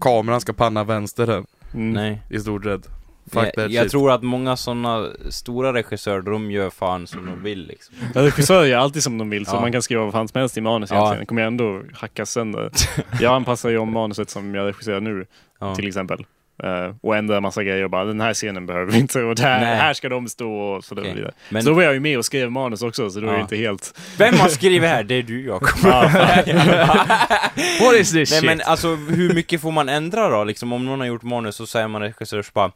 Kameran 0.01 0.41
ska 0.41 0.53
panna 0.53 0.85
vänster 0.85 1.27
här, 1.27 1.45
Mm. 1.75 1.93
Nej. 1.93 2.23
i 2.31 2.39
stort 2.41 2.65
sett. 2.65 2.89
Fuck 3.33 3.45
Jag, 3.47 3.55
that 3.55 3.71
jag 3.71 3.83
shit. 3.83 3.91
tror 3.91 4.11
att 4.13 4.23
många 4.23 4.57
sådana 4.57 5.07
stora 5.31 5.73
regissörer, 5.73 6.23
de 6.23 6.51
gör 6.51 6.71
fan 6.71 7.07
som 7.07 7.27
de 7.27 7.43
vill 7.43 7.67
liksom. 7.67 7.95
Ja, 8.15 8.23
Regissörer 8.23 8.65
gör 8.67 8.79
alltid 8.79 9.03
som 9.03 9.19
de 9.19 9.31
vill, 9.31 9.47
så 9.47 9.57
Ja. 9.57 9.61
man 9.61 9.73
kan 9.73 9.83
skriva 9.83 10.03
vad 10.05 10.13
fan 10.13 10.29
som 10.29 10.41
helst 10.41 10.57
i 10.57 10.61
manus 10.61 10.91
Ja. 10.91 10.97
egentligen. 10.97 11.21
Det 11.21 11.27
kommer 11.27 11.43
jag 11.43 11.47
ändå 11.47 11.83
hackas 11.95 12.31
sönder. 12.31 12.71
Jag 13.21 13.35
anpassar 13.35 13.69
ju 13.69 13.79
om 13.79 13.93
manuset 13.93 14.31
som 14.31 14.55
jag 14.55 14.67
regisserar 14.67 15.01
nu, 15.01 15.27
Ja. 15.61 15.75
till 15.75 15.89
exempel. 15.89 16.25
Eh, 16.63 16.95
och 17.01 17.17
ändrar 17.17 17.41
massa 17.41 17.63
grejer 17.63 17.85
och 17.85 17.91
bara 17.91 18.05
den 18.05 18.21
här 18.21 18.35
scenen 18.35 18.67
behöver 18.67 18.93
vi 18.93 18.99
inte 18.99 19.23
och 19.23 19.35
där, 19.35 19.61
Nej. 19.61 19.77
här 19.77 19.95
ska 19.95 20.09
de 20.09 20.29
stå 20.29 20.53
och 20.53 20.85
så 20.85 20.95
Okej. 20.95 21.15
vidare. 21.15 21.33
Men 21.51 21.63
Så 21.63 21.69
då 21.69 21.75
var 21.75 21.83
jag 21.83 21.95
ju 21.95 22.01
med 22.01 22.19
och 22.19 22.25
skrev 22.25 22.51
manus 22.53 22.83
också, 22.83 23.11
så 23.11 23.21
då 23.21 23.27
är 23.27 23.31
det 23.31 23.37
Ja. 23.37 23.43
inte 23.43 23.57
helt... 23.57 23.99
vem 24.19 24.35
har 24.35 24.49
skrivit 24.49 24.89
här? 24.89 25.03
Det 25.05 25.15
är 25.15 25.23
du 25.23 25.47
Jakob. 25.47 25.69
Ja, 25.85 26.03
What 27.81 27.95
is 27.95 28.13
this 28.13 28.15
Nej 28.15 28.27
shit? 28.27 28.45
men 28.45 28.61
alltså, 28.61 28.95
hur 28.95 29.35
mycket 29.35 29.61
får 29.61 29.71
man 29.73 29.89
ändra 29.89 30.29
då? 30.29 30.45
Liksom 30.45 30.73
om 30.73 30.85
någon 30.87 31.01
har 31.01 31.07
gjort 31.07 31.23
manus 31.23 31.57
så 31.57 31.67
säger 31.67 31.89
man 31.89 32.03
regissör 32.03 32.43
så 32.43 32.51
bara 32.55 32.73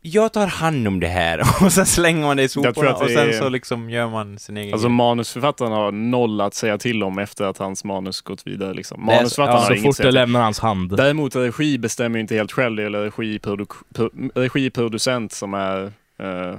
jag 0.00 0.32
tar 0.32 0.46
hand 0.46 0.88
om 0.88 1.00
det 1.00 1.06
här 1.08 1.40
och 1.64 1.72
sen 1.72 1.86
slänger 1.86 2.26
man 2.26 2.36
det 2.36 2.42
i 2.42 2.48
soporna 2.48 2.94
och 2.94 3.10
sen 3.10 3.28
är- 3.28 3.32
så 3.32 3.48
liksom 3.48 3.90
gör 3.90 4.08
man 4.10 4.38
sin 4.38 4.56
egen 4.56 4.72
Alltså 4.72 4.88
grej. 4.88 4.96
manusförfattaren 4.96 5.72
har 5.72 5.92
noll 5.92 6.40
att 6.40 6.54
säga 6.54 6.78
till 6.78 7.02
om 7.02 7.18
efter 7.18 7.44
att 7.44 7.58
hans 7.58 7.84
manus 7.84 8.20
gått 8.20 8.46
vidare. 8.46 8.74
Liksom. 8.74 9.04
Manusförfattaren 9.06 9.56
ja, 9.56 9.60
har 9.60 9.66
så 9.66 9.74
inget 9.74 9.96
fort 9.96 10.02
det 10.04 10.10
lämnar 10.10 10.42
hans 10.42 10.58
hand. 10.60 10.96
Däremot 10.96 11.36
regi 11.36 11.78
bestämmer 11.78 12.16
ju 12.18 12.20
inte 12.20 12.34
helt 12.34 12.52
själv, 12.52 12.76
det 12.76 12.82
är 12.82 14.40
regiproducent 14.40 15.32
som 15.32 15.54
är 15.54 15.84
eh, 16.18 16.56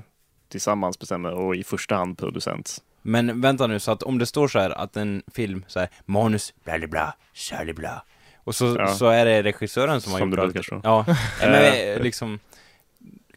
tillsammans 0.51 0.99
bestämmer 0.99 1.31
och 1.33 1.55
i 1.55 1.63
första 1.63 1.95
hand 1.95 2.17
producent. 2.17 2.77
Men 3.01 3.41
vänta 3.41 3.67
nu, 3.67 3.79
så 3.79 3.91
att 3.91 4.03
om 4.03 4.19
det 4.19 4.25
står 4.25 4.47
så 4.47 4.59
här 4.59 4.69
att 4.69 4.97
en 4.97 5.23
film 5.35 5.65
så 5.67 5.79
här 5.79 5.89
manus, 6.05 6.53
bla 6.63 6.77
bla 6.79 6.87
bla, 6.87 7.73
bla 7.75 8.03
och 8.43 8.55
så, 8.55 8.75
Ja. 8.79 8.87
så 8.87 9.05
är 9.09 9.25
det 9.25 9.43
regissören 9.43 10.01
som 10.01 10.11
har 10.11 10.19
Som 10.19 10.29
gjort 10.29 10.35
det 10.37 10.41
allt. 10.43 10.53
brukar 10.53 10.63
stå. 10.65 10.81
Ja, 10.83 11.05
men 11.41 11.53
eh, 11.95 11.99
liksom 12.03 12.39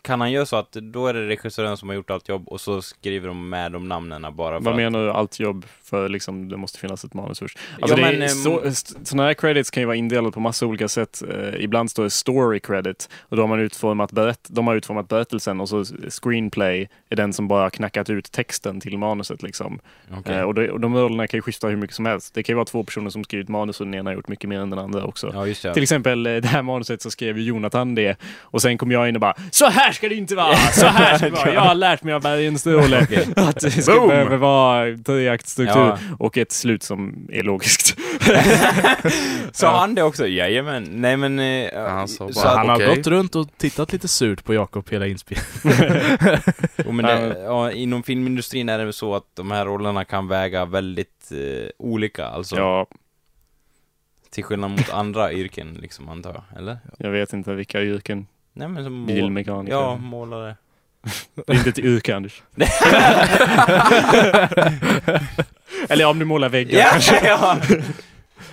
kan 0.07 0.20
han 0.20 0.32
göra 0.32 0.46
så 0.46 0.57
att 0.57 0.72
då 0.72 1.07
är 1.07 1.14
det 1.14 1.28
regissören 1.28 1.76
som 1.76 1.88
har 1.88 1.96
gjort 1.96 2.11
allt 2.11 2.28
jobb 2.28 2.48
och 2.48 2.61
så 2.61 2.82
skriver 2.82 3.28
de 3.28 3.48
med 3.48 3.72
de 3.72 3.88
namnen 3.88 4.22
bara 4.36 4.57
för 4.59 4.64
Vad 4.64 4.72
att... 4.74 4.76
menar 4.76 5.04
du 5.04 5.11
allt 5.11 5.40
jobb 5.40 5.64
för 5.82 6.09
liksom, 6.09 6.48
det 6.48 6.57
måste 6.57 6.78
finnas 6.78 7.04
ett 7.04 7.14
manus 7.14 7.38
först? 7.38 7.59
Alltså 7.80 7.98
Ja, 8.00 8.11
det 8.11 8.18
men, 8.18 8.28
så, 8.28 8.61
ehm, 8.61 8.68
st- 8.68 8.94
sådana 9.04 9.26
här 9.26 9.34
credits 9.34 9.70
kan 9.70 9.80
ju 9.80 9.86
vara 9.86 9.96
indelade 9.96 10.32
på 10.32 10.40
massa 10.40 10.66
olika 10.66 10.88
sätt. 10.88 11.22
Eh, 11.30 11.64
ibland 11.64 11.90
står 11.90 12.04
det 12.04 12.11
story 12.11 12.61
credit 12.61 13.09
och 13.22 13.36
då 13.36 13.42
har 13.42 13.48
man 13.48 13.61
utformat 13.61 14.12
berätt- 14.12 14.46
de 14.48 14.66
har 14.66 14.74
utformat 14.76 15.09
berättelsen 15.09 15.61
och 15.61 15.68
så 15.68 15.84
screenplay 16.11 16.88
är 17.11 17.16
den 17.16 17.32
som 17.32 17.48
bara 17.48 17.70
knackat 17.70 18.11
ut 18.11 18.32
texten 18.32 18.80
till 18.80 18.98
manuset 18.98 19.42
liksom. 19.42 19.78
Okej. 20.18 20.34
Eh, 20.36 20.42
och, 20.42 20.54
det, 20.54 20.70
och 20.70 20.80
de 20.80 20.96
rollerna 20.96 21.26
kan 21.26 21.38
ju 21.38 21.42
skifta 21.42 21.68
hur 21.68 21.76
mycket 21.76 21.96
som 21.96 22.07
helst. 22.07 22.34
Det 22.34 22.42
kan 22.42 22.52
ju 22.52 22.57
vara 22.57 22.64
två 22.64 22.84
personer 22.84 23.11
som 23.11 23.24
skrivit 23.24 23.48
manus 23.48 23.80
och 23.80 23.86
den 23.86 23.94
ena 23.94 24.11
har 24.11 24.14
gjort 24.14 24.28
mycket 24.28 24.48
mer 24.48 24.61
än 24.61 24.70
den 24.70 24.78
andra 24.78 25.04
också. 25.04 25.30
Ja. 25.64 25.72
Till 25.74 25.82
exempel 25.82 26.26
eh, 26.26 26.36
det 26.36 26.48
här 26.48 26.62
manuset 26.62 27.02
så 27.02 27.11
skrev 27.11 27.38
ju 27.38 27.44
Jonathan 27.44 27.94
det 27.94 28.16
och 28.40 28.62
sen 28.62 28.78
kom 28.78 28.90
jag 28.90 29.09
in 29.09 29.14
och 29.16 29.20
bara 29.20 29.34
Så 29.50 29.66
här 29.66 29.92
ska 29.97 30.09
det 30.09 30.14
inte 30.14 30.34
vara! 30.34 30.57
Så 30.57 30.86
här 30.86 31.16
ska 31.16 31.26
det 31.26 31.32
vara! 31.32 31.55
Jag 31.55 31.61
har 31.61 31.74
lärt 31.74 32.03
mig 32.03 32.14
av 32.14 32.22
Bergenstråle 32.22 32.99
att 33.36 33.61
det 33.61 33.70
ska 33.70 33.94
Boom! 33.94 34.09
behöva 34.09 34.36
vara 34.36 34.97
treaktstruktur 34.97 35.76
Ja. 35.80 35.99
och 36.18 36.38
ett 36.38 36.53
slut 36.53 36.82
som 36.82 37.28
är 37.32 37.42
logiskt. 37.42 37.99
Sa 39.53 39.80
han 39.80 39.94
det 39.94 40.03
också? 40.03 40.28
Jajamän. 40.28 40.86
Nej 40.90 41.16
men... 41.16 41.38
Eh, 41.38 41.88
han 41.88 42.09
sa 42.09 42.32
så 42.32 42.49
han 42.49 42.68
har 42.68 42.97
gått 42.97 43.07
runt 43.07 43.34
och 43.36 43.49
tittat 43.59 43.92
lite 43.92 44.09
surt 44.09 44.44
på 44.44 44.55
Jakob 44.55 44.90
hela 44.90 45.07
inspelningen. 45.07 45.47
men 46.97 46.97
det, 46.97 47.38
ja, 47.44 47.72
inom 47.72 48.03
filmindustrin 48.03 48.68
är 48.68 48.78
det 48.78 48.84
väl 48.84 48.92
så 48.92 49.14
att 49.14 49.26
de 49.34 49.51
här 49.51 49.64
rollerna 49.66 50.05
kan 50.05 50.28
väga 50.28 50.64
väldigt 50.64 51.32
eh, 51.32 51.68
olika, 51.78 52.26
alltså. 52.26 52.57
Ja, 52.57 52.86
Till 54.30 54.44
skillnad 54.44 54.70
mot 54.70 54.90
andra 54.90 55.32
yrken, 55.32 55.78
liksom, 55.82 56.09
antar 56.09 56.34
jag. 56.34 56.59
Eller? 56.59 56.78
jag 56.99 57.11
vet 57.11 57.32
inte 57.32 57.55
vilka 57.55 57.82
yrken. 57.82 58.26
Nej 58.57 58.68
men 58.68 58.84
som. 58.84 59.07
Bilmekaniker. 59.07 59.76
Ja, 59.76 59.96
målare. 59.96 60.57
Det 61.46 61.52
är 61.52 61.57
inte 61.57 61.68
ett 61.68 61.78
yrke 61.78 62.16
Anders. 62.16 62.42
Eller 65.88 66.04
om 66.04 66.18
du 66.18 66.24
målar 66.24 66.48
väggar 66.48 66.78
Ja, 66.78 66.86
kanske. 66.90 67.26
ja! 67.26 67.57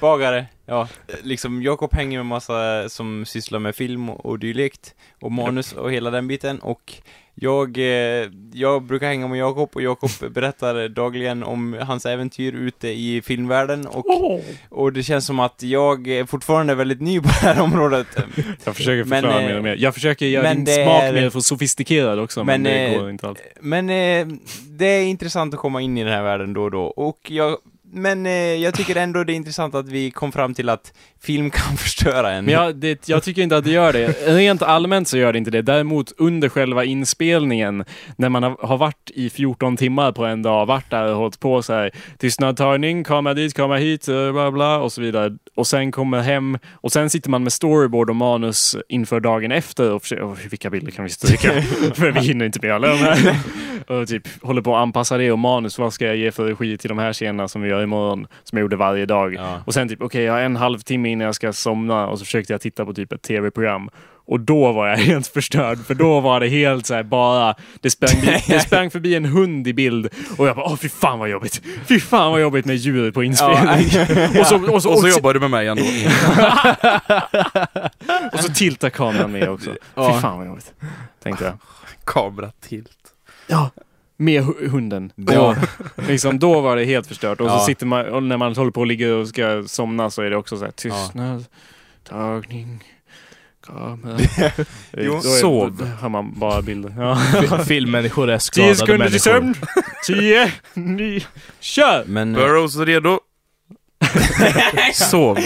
Bagare, 0.04 0.46
ja. 0.66 0.88
Liksom, 1.22 1.62
Jakob 1.62 1.94
hänger 1.94 2.18
med 2.18 2.26
massa 2.26 2.90
som 2.90 3.26
sysslar 3.26 3.60
med 3.60 3.76
film 3.76 4.10
och 4.10 4.40
dylikt, 4.40 4.96
och 5.22 5.32
manus 5.32 5.74
och 5.74 5.92
hela 5.92 6.12
den 6.12 6.28
biten, 6.28 6.60
och 6.60 6.94
jag, 7.36 7.78
eh, 7.78 8.30
jag 8.54 8.84
brukar 8.84 9.08
hänga 9.08 9.28
med 9.28 9.40
Jakob, 9.40 9.70
och 9.74 9.82
Jakob 9.82 10.10
berättar 10.30 10.90
dagligen 10.90 11.44
om 11.44 11.74
hans 11.82 12.06
äventyr 12.06 12.54
ute 12.54 12.88
i 12.88 13.22
filmvärlden, 13.22 13.88
och, 13.88 14.06
och 14.70 14.94
det 14.94 15.04
känns 15.04 15.26
som 15.26 15.40
att 15.40 15.64
jag 15.64 16.08
är 16.08 16.26
fortfarande 16.26 16.76
väldigt 16.76 17.02
ny 17.02 17.20
på 17.20 17.28
det 17.42 17.48
här 17.48 17.62
området. 17.62 18.08
Jag 18.64 18.76
försöker 18.76 19.10
Men, 19.10 19.22
förklara 19.22 19.42
eh, 19.42 19.48
mer 19.48 19.58
och 19.58 19.64
mer. 19.64 19.76
Jag 19.80 19.94
försöker 19.94 20.26
göra 20.26 20.44
men 20.44 20.66
din 20.66 20.76
smak 20.76 21.04
är- 21.04 21.14
mer 21.14 21.30
för 21.30 21.40
sofistikerad 21.40 22.20
också, 22.20 22.44
men, 22.44 22.62
Men, 22.62 22.74
det 22.74 22.86
eh, 22.88 23.00
går 23.00 23.10
inte 23.10 23.28
alltid. 23.28 23.46
Men 23.62 23.90
eh, 23.90 24.28
det 24.70 24.86
är 24.86 25.04
intressant 25.04 25.54
att 25.54 25.60
komma 25.60 25.82
in 25.82 25.98
i 25.98 26.04
den 26.04 26.14
här 26.14 26.24
världen 26.24 26.54
då 26.54 26.64
och 26.64 26.72
då, 26.72 26.84
och 26.84 27.20
jag 27.30 27.58
men 27.94 28.26
eh, 28.26 28.32
jag 28.34 28.74
tycker 28.74 28.96
ändå 28.96 29.24
det 29.24 29.34
är 29.34 29.36
intressant 29.36 29.76
att 29.76 29.90
vi 29.90 30.12
kom 30.12 30.32
fram 30.32 30.54
till 30.54 30.70
att 30.70 30.94
film 31.22 31.50
kan 31.50 31.78
förstöra 31.78 32.32
en. 32.32 32.46
Men 32.46 32.54
jag, 32.54 32.76
det, 32.76 33.10
jag 33.10 33.24
tycker 33.24 33.42
inte 33.42 33.58
att 33.58 33.64
det 33.64 33.72
gör 33.72 33.94
det. 33.94 34.08
Rent 34.28 34.62
allmänt 34.62 35.08
så 35.08 35.18
gör 35.18 35.34
det 35.34 35.38
inte 35.38 35.52
det. 35.52 35.62
Däremot 35.62 36.12
under 36.18 36.50
själva 36.50 36.86
inspelningen, 36.86 37.86
när 38.16 38.30
man 38.30 38.44
har, 38.44 38.78
varit 38.78 39.12
i 39.14 39.30
14 39.30 39.78
timmar 39.78 40.12
på 40.12 40.26
en 40.26 40.42
dag, 40.42 40.66
varit 40.66 40.90
där 40.90 41.12
och 41.12 41.18
hållit 41.18 41.40
på 41.40 41.62
så 41.62 41.74
här, 41.74 41.92
tystnadtagning, 42.18 43.04
kamera 43.04 43.34
dit, 43.34 43.54
kamera 43.54 43.78
hit, 43.78 44.08
eh, 44.08 44.32
bla 44.32 44.52
bla 44.52 44.80
och 44.80 44.92
så 44.92 45.02
vidare. 45.02 45.38
Och 45.56 45.68
sen 45.68 45.92
kommer 45.92 46.22
hem 46.22 46.58
och 46.72 46.92
sen 46.92 47.10
sitter 47.10 47.30
man 47.30 47.44
med 47.44 47.54
storyboard 47.54 48.10
och 48.10 48.16
manus 48.16 48.76
inför 48.90 49.20
dagen 49.20 49.52
efter 49.52 49.92
och 49.92 50.02
försöker, 50.02 50.24
oh, 50.24 50.38
vilka 50.50 50.70
bilder 50.70 50.92
kan 50.92 51.04
vi 51.04 51.10
stryka? 51.10 51.52
För 51.96 52.12
vi 52.12 52.20
hinner 52.20 52.46
inte 52.46 52.60
med 52.62 52.76
alla 52.76 52.88
de 52.88 52.98
här. 52.98 53.36
Och 53.90 54.08
typ 54.08 54.44
håller 54.44 54.62
på 54.62 54.76
att 54.76 54.82
anpassa 54.82 55.18
det 55.18 55.32
och 55.32 55.40
manus, 55.40 55.78
vad 55.80 55.94
ska 55.94 56.06
jag 56.06 56.16
ge 56.16 56.32
för 56.32 56.46
regi 56.46 56.78
till 56.78 56.90
de 56.90 56.98
här 56.98 57.14
scenerna 57.14 57.48
som 57.48 57.62
vi 57.62 57.70
gör 57.70 57.84
imorgon, 57.84 58.28
som 58.44 58.58
jag 58.58 58.62
gjorde 58.62 58.76
varje 58.76 59.06
dag. 59.06 59.34
Ja. 59.34 59.62
Och 59.66 59.74
sen 59.74 59.90
typ, 59.90 60.02
okej, 60.02 60.24
jag 60.24 60.34
har 60.34 60.40
en 60.40 60.56
halvtimme 60.56 61.10
innan 61.10 61.26
jag 61.26 61.36
ska 61.36 61.54
somna 61.54 62.08
och 62.08 62.20
så 62.20 62.26
försökte 62.26 62.54
jag 62.54 62.62
titta 62.62 62.86
på 62.86 62.94
typ 62.94 63.12
ett 63.12 63.22
tv-program. 63.22 63.90
Och 64.26 64.40
då 64.40 64.72
var 64.72 64.88
jag 64.88 64.98
helt 65.10 65.28
förstörd, 65.28 65.80
för 65.86 65.94
då 65.96 66.20
var 66.20 66.40
det 66.40 66.48
helt 66.48 66.86
så 66.86 66.94
här 66.94 67.04
bara, 67.04 67.56
det 67.82 67.90
sprang, 67.90 68.22
det 68.48 68.60
sprang 68.60 68.92
förbi 68.92 69.16
en 69.16 69.26
hund 69.26 69.68
i 69.68 69.74
bild 69.74 70.10
och 70.38 70.48
jag 70.48 70.56
bara, 70.56 70.66
åh 70.66 70.76
fy 70.76 70.90
fan 70.90 71.20
vad 71.20 71.30
jobbigt. 71.30 71.62
Fy 71.88 72.00
fan 72.00 72.32
vad 72.32 72.42
jobbigt 72.42 72.66
med 72.66 72.76
djur 72.76 73.12
på 73.12 73.24
inspelning. 73.24 73.86
och, 74.40 74.46
så, 74.48 74.72
och, 74.74 74.84
så, 74.84 74.90
Och 74.94 75.00
så 75.00 75.08
jobbar 75.08 75.34
du 75.34 75.40
med 75.40 75.52
mig 75.52 75.68
ändå. 75.68 75.84
och 78.34 78.40
så 78.40 78.54
tiltar 78.54 78.90
kameran 78.90 79.32
med 79.32 79.50
också. 79.50 79.70
Fy 79.70 79.78
Ja. 79.96 80.20
fan 80.22 80.38
vad 80.38 80.48
jobbigt. 80.48 80.74
Tänkte 81.24 81.46
jag. 81.46 81.54
Kameratilt. 82.06 82.90
Ja. 83.48 83.70
Med 84.18 84.42
hu- 84.44 84.68
hunden. 84.70 85.12
Ja. 85.16 85.56
Liksom, 86.08 86.40
då 86.40 86.62
var 86.62 86.76
det 86.76 86.86
helt 86.86 87.08
förstört. 87.08 87.42
Och 87.42 87.48
Ja. 87.48 87.60
så 87.60 87.66
sitter 87.66 87.86
man, 87.86 88.06
och 88.06 88.24
när 88.24 88.38
man 88.38 88.56
håller 88.56 88.72
på 88.72 88.80
och 88.80 88.88
ligger 88.88 89.12
och 89.14 89.28
ska 89.28 89.64
somna 89.68 90.10
så 90.10 90.22
är 90.22 90.30
det 90.30 90.36
också 90.38 90.58
så 90.58 90.64
här 90.66 90.72
tystnad, 90.72 91.46
tagning, 92.10 92.84
kamera. 93.68 94.18
Jo. 94.98 95.16
Är- 95.18 95.40
Sov. 95.42 95.86
Hör 96.02 96.10
man 96.10 96.40
bara 96.40 96.62
bilder. 96.62 96.94
Ja. 96.98 97.16
Fi- 97.16 97.66
Filmmänniskor 97.66 98.30
är 98.30 98.38
Tio 98.38 98.76
skadade 98.76 98.76
sekunder 98.76 99.10
till 99.10 99.32
människor. 99.32 99.54
sömn. 99.54 99.56
Tio, 100.08 100.52
nio, 100.74 101.22
kör! 101.60 102.04
Men... 102.08 102.36
eh, 102.36 102.42
Burrows 102.42 102.78
redo. 102.78 103.20
Sov. 104.94 105.38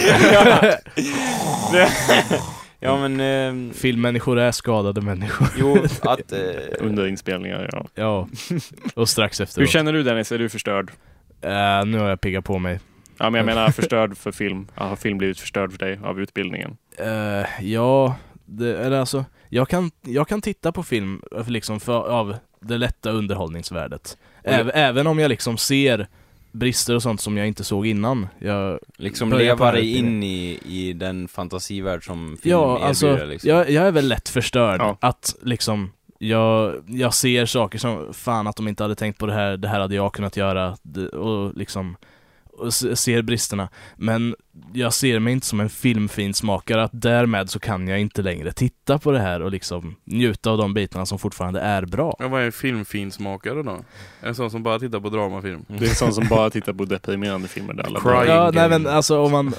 Ja 2.80 3.08
men... 3.08 3.20
Eh, 3.68 3.72
Filmmänniskor 3.74 4.38
är 4.38 4.52
skadade 4.52 5.00
människor. 5.00 5.48
jo, 5.58 5.84
att... 6.02 6.32
Eh, 6.32 6.38
Under 6.78 7.06
inspelningar, 7.06 7.68
ja. 7.72 7.86
Ja. 7.94 8.28
Och 8.94 9.08
strax 9.08 9.40
Hur 9.40 9.44
efteråt. 9.44 9.68
känner 9.70 9.92
du 9.92 10.02
Dennis? 10.02 10.32
Är 10.32 10.38
du 10.38 10.48
förstörd? 10.48 10.90
Eh, 11.40 11.84
nu 11.86 11.98
har 11.98 12.08
jag 12.08 12.20
piggat 12.20 12.44
på 12.44 12.58
mig. 12.58 12.80
Ja, 13.18 13.30
men 13.30 13.38
jag 13.38 13.46
menar 13.46 13.70
förstörd 13.70 14.16
för 14.16 14.32
film. 14.32 14.68
Har 14.74 14.96
film 14.96 15.18
blivit 15.18 15.40
förstörd 15.40 15.70
för 15.72 15.78
dig 15.78 16.00
av 16.04 16.20
utbildningen? 16.20 16.76
Eh, 16.98 17.64
ja, 17.64 18.16
det, 18.44 18.76
eller 18.78 19.00
alltså, 19.00 19.24
jag 19.48 19.68
kan, 19.68 19.90
jag 20.02 20.28
kan 20.28 20.40
titta 20.40 20.72
på 20.72 20.82
film 20.82 21.22
eh, 21.36 21.48
liksom 21.48 21.80
för, 21.80 22.08
av 22.08 22.36
det 22.60 22.78
lätta 22.78 23.10
underhållningsvärdet. 23.10 24.18
Äv, 24.44 24.70
även 24.74 25.06
om 25.06 25.18
jag 25.18 25.28
liksom 25.28 25.56
ser 25.58 26.08
brister 26.58 26.94
och 26.94 27.02
sånt 27.02 27.20
som 27.20 27.36
jag 27.36 27.46
inte 27.46 27.64
såg 27.64 27.86
innan. 27.86 28.28
Jag, 28.38 28.78
liksom 28.96 29.32
leva 29.32 29.72
dig 29.72 29.96
in 29.96 30.22
i, 30.22 30.58
i 30.66 30.92
den 30.92 31.28
fantasivärld 31.28 32.06
som 32.06 32.38
film 32.42 32.52
ja, 32.52 32.72
erbjuder 32.72 32.88
alltså, 32.88 33.26
liksom. 33.26 33.50
jag, 33.50 33.70
jag 33.70 33.86
är 33.86 33.90
väl 33.90 34.08
lätt 34.08 34.28
förstörd. 34.28 34.80
Ja. 34.80 34.96
Att 35.00 35.36
liksom, 35.42 35.92
jag, 36.18 36.74
jag 36.86 37.14
ser 37.14 37.46
saker 37.46 37.78
som, 37.78 38.14
fan 38.14 38.46
att 38.46 38.56
de 38.56 38.68
inte 38.68 38.82
hade 38.82 38.94
tänkt 38.94 39.18
på 39.18 39.26
det 39.26 39.34
här, 39.34 39.56
det 39.56 39.68
här 39.68 39.80
hade 39.80 39.94
jag 39.94 40.12
kunnat 40.12 40.36
göra. 40.36 40.76
Och 41.12 41.56
liksom, 41.56 41.96
och 42.58 42.74
ser 42.74 43.22
bristerna. 43.22 43.68
Men 43.96 44.34
jag 44.72 44.92
ser 44.94 45.18
mig 45.18 45.32
inte 45.32 45.46
som 45.46 45.60
en 45.60 45.68
filmfinsmakare, 45.68 46.82
att 46.84 46.90
därmed 46.94 47.50
så 47.50 47.58
kan 47.60 47.88
jag 47.88 48.00
inte 48.00 48.22
längre 48.22 48.52
titta 48.52 48.98
på 48.98 49.10
det 49.12 49.18
här 49.20 49.42
och 49.42 49.50
liksom 49.50 49.96
njuta 50.04 50.50
av 50.50 50.58
de 50.58 50.74
bitarna 50.74 51.06
som 51.06 51.18
fortfarande 51.18 51.60
är 51.60 51.86
bra. 51.86 52.16
Jag 52.18 52.28
var 52.28 52.40
en 52.40 52.52
filmfinsmakare 52.52 53.62
då. 53.62 53.78
En 54.20 54.34
sån 54.34 54.50
som 54.50 54.62
bara 54.62 54.78
tittar 54.78 55.00
på 55.00 55.08
dramafilm. 55.08 55.64
Det 55.68 55.84
är 55.86 55.94
sån 55.94 56.12
som 56.12 56.28
bara 56.28 56.50
tittar 56.50 56.72
på 56.72 56.84
deprimerande 56.84 57.48
filmer 57.48 57.74
där 57.74 57.86
alla 57.86 58.00
Crying. 58.00 58.36
Ja, 58.36 58.50
nej 58.54 58.68
men 58.68 58.86
alltså 58.86 59.20
om 59.20 59.32
man 59.32 59.54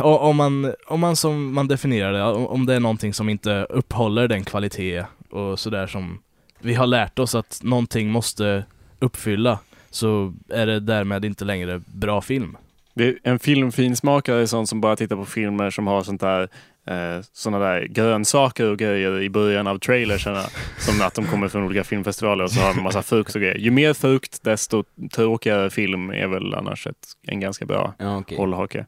o- 0.00 0.18
om 0.18 0.36
man, 0.36 0.74
om 0.86 1.00
man 1.00 1.16
som 1.16 1.54
man 1.54 1.68
definierar 1.68 2.12
det, 2.12 2.22
om 2.22 2.46
om 2.46 2.66
det 2.66 2.74
är 2.74 2.80
någonting 2.80 3.14
som 3.14 3.28
inte 3.28 3.66
upphåller 3.70 4.28
den 4.28 4.44
kvalitet 4.44 5.04
och 5.30 5.58
sådär 5.58 5.86
som 5.86 6.18
vi 6.60 6.74
har 6.74 6.86
lärt 6.86 7.18
oss 7.18 7.34
att 7.34 7.60
någonting 7.62 8.10
måste 8.10 8.64
uppfylla, 8.98 9.58
så 9.94 10.34
är 10.48 10.66
det 10.66 10.80
därmed 10.80 11.24
inte 11.24 11.44
längre 11.44 11.80
bra 11.86 12.20
film. 12.20 12.56
Det 12.94 13.04
är 13.08 13.18
en 13.22 13.38
filmfinsmakare 13.38 14.40
är 14.42 14.46
sån 14.46 14.66
som 14.66 14.80
bara 14.80 14.96
tittar 14.96 15.16
på 15.16 15.24
filmer 15.24 15.70
som 15.70 15.86
har 15.86 16.02
sånt 16.02 16.20
där 16.20 16.42
eh, 16.86 17.24
såna 17.32 17.58
där 17.58 17.86
grönsaker 17.86 18.70
och 18.70 18.78
grejer 18.78 19.22
i 19.22 19.30
början 19.30 19.66
av 19.66 19.78
trailersarna. 19.78 20.42
som 20.78 21.00
att 21.02 21.14
de 21.14 21.24
kommer 21.26 21.48
från 21.48 21.64
olika 21.64 21.84
filmfestivaler 21.84 22.44
och 22.44 22.50
så 22.50 22.60
har 22.60 22.68
de 22.68 22.78
en 22.78 22.84
massa 22.84 23.02
frukt 23.02 23.34
och 23.34 23.40
grejer. 23.40 23.58
Ju 23.58 23.70
mer 23.70 23.94
frukt 23.94 24.42
desto 24.42 24.84
tråkigare 25.12 25.70
film 25.70 26.10
är 26.10 26.26
väl 26.26 26.54
annars 26.54 26.86
ett, 26.86 26.96
en 27.26 27.40
ganska 27.40 27.64
bra 27.66 27.94
Ja, 27.98 28.18
okej. 28.18 28.36
hållhake. 28.38 28.86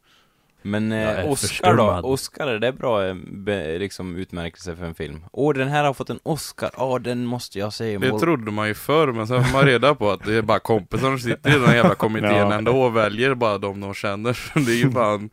Men 0.66 0.92
eh, 0.92 1.30
Oscar 1.30 1.76
då? 1.76 2.08
Oscar, 2.08 2.46
är 2.46 2.58
det 2.58 2.72
bra 2.72 3.06
eh, 3.06 3.14
be, 3.14 3.78
liksom 3.78 4.16
utmärkelse 4.16 4.76
för 4.76 4.84
en 4.84 4.94
film? 4.94 5.24
Åh, 5.32 5.54
den 5.54 5.68
här 5.68 5.84
har 5.84 5.94
fått 5.94 6.10
en 6.10 6.18
Oscar, 6.22 6.70
ja 6.76 6.98
den 6.98 7.26
måste 7.26 7.58
jag 7.58 7.72
se. 7.72 7.98
Det 7.98 8.18
trodde 8.18 8.50
man 8.50 8.68
ju 8.68 8.74
förr, 8.74 9.12
men 9.12 9.26
sen 9.26 9.44
får 9.44 9.52
man 9.52 9.64
reda 9.64 9.94
på 9.94 10.10
att 10.10 10.24
det 10.24 10.34
är 10.34 10.42
bara 10.42 10.58
kompisar 10.58 11.06
som 11.06 11.18
sitter 11.18 11.50
i 11.50 11.52
den 11.52 11.64
här 11.68 11.76
jävla 11.76 11.94
kommittén 11.94 12.30
Ja. 12.34 12.54
ändå 12.54 12.82
och 12.82 12.96
väljer 12.96 13.34
bara 13.34 13.58
de 13.58 13.80
de 13.80 13.94
känner. 13.94 14.38
Det 14.66 14.72
är 14.72 14.76
ju 14.76 14.90
fan, 14.90 15.30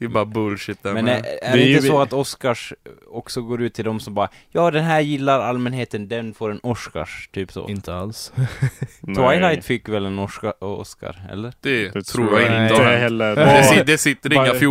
det 0.00 0.06
är 0.06 0.08
bara 0.08 0.24
bullshit 0.24 0.82
där 0.82 0.94
Men 0.94 1.08
är, 1.08 1.12
är 1.16 1.22
Det 1.52 1.56
det, 1.58 1.70
inte 1.70 1.82
vi- 1.82 1.88
så 1.88 2.00
att 2.00 2.12
Oscars 2.12 2.72
också 3.10 3.42
går 3.42 3.62
ut 3.62 3.74
till 3.74 3.84
de 3.84 4.00
som 4.00 4.14
bara 4.14 4.28
Ja, 4.50 4.70
den 4.70 4.84
här 4.84 5.00
gillar 5.00 5.40
allmänheten, 5.40 6.08
den 6.08 6.34
får 6.34 6.50
en 6.50 6.60
Oscars, 6.62 7.28
typ 7.32 7.52
så. 7.52 7.68
Inte 7.68 7.94
alls. 7.94 8.32
Twilight 9.16 9.64
fick 9.64 9.88
väl 9.88 10.06
en 10.06 10.18
Oscar, 10.18 10.64
Oscar 10.64 11.16
eller? 11.32 11.52
Det, 11.60 11.88
Det 11.90 12.02
tror 12.02 12.40
jag 12.40 12.52
jag 12.52 12.62
inte 12.70 12.82
hänt. 12.82 13.00
heller. 13.00 13.36
Det, 13.36 13.82
det 13.86 13.98
sitter 13.98 14.32
inga 14.32 14.42
det 14.42 14.48
där 14.48 14.54
har 14.54 14.60
du 14.60 14.66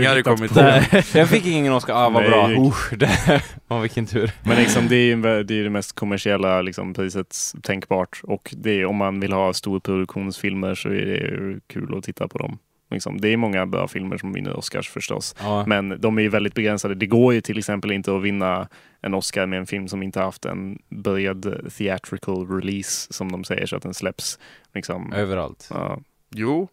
14-åringar 0.00 0.18
i 0.18 0.22
kommittén. 0.22 0.82
Den 1.12 1.28
fick 1.28 1.46
ingen 1.46 1.72
Oscar, 1.72 1.94
ah 1.94 2.08
vad 2.08 2.22
Nej. 2.22 2.30
bra. 2.30 2.66
Usch, 2.68 2.92
det, 2.98 3.42
oh, 3.68 3.80
vilken 3.80 4.06
tur. 4.06 4.30
Men 4.42 4.56
liksom, 4.56 4.88
det 4.88 4.96
är 4.96 5.04
ju 5.06 5.22
det, 5.44 5.54
är 5.54 5.64
det 5.64 5.70
mest 5.70 5.92
kommersiella 5.94 6.62
liksom, 6.62 6.94
priset 6.94 7.36
tänkbart. 7.62 8.20
Och 8.22 8.54
det 8.56 8.80
är, 8.80 8.86
om 8.86 8.96
man 8.96 9.20
vill 9.20 9.32
ha 9.32 9.52
storproduktionsfilmer 9.52 10.74
så 10.74 10.88
är 10.88 10.92
det 11.06 11.16
ju 11.16 11.60
kul 11.66 11.98
att 11.98 12.04
titta 12.04 12.28
på 12.28 12.38
dem. 12.38 12.58
Liksom, 12.90 13.20
det 13.20 13.28
är 13.28 13.36
många 13.36 13.66
bra 13.66 13.88
filmer 13.88 14.18
som 14.18 14.32
vinner 14.32 14.56
Oscars 14.56 14.88
förstås. 14.88 15.34
Ja. 15.40 15.64
Men 15.66 16.00
de 16.00 16.18
är 16.18 16.22
ju 16.22 16.28
väldigt 16.28 16.54
begränsade. 16.54 16.94
Det 16.94 17.06
går 17.06 17.34
ju 17.34 17.40
till 17.40 17.58
exempel 17.58 17.92
inte 17.92 18.16
att 18.16 18.22
vinna 18.22 18.68
en 19.00 19.14
Oscar 19.14 19.46
med 19.46 19.58
en 19.58 19.66
film 19.66 19.88
som 19.88 20.02
inte 20.02 20.20
haft 20.20 20.44
en 20.44 20.78
bred 20.88 21.70
theatrical 21.78 22.48
release 22.48 23.12
som 23.12 23.32
de 23.32 23.44
säger 23.44 23.66
så 23.66 23.76
att 23.76 23.82
den 23.82 23.94
släpps. 23.94 24.38
Liksom, 24.74 25.12
Överallt. 25.12 25.68
ja. 25.70 26.00
Jo, 26.34 26.68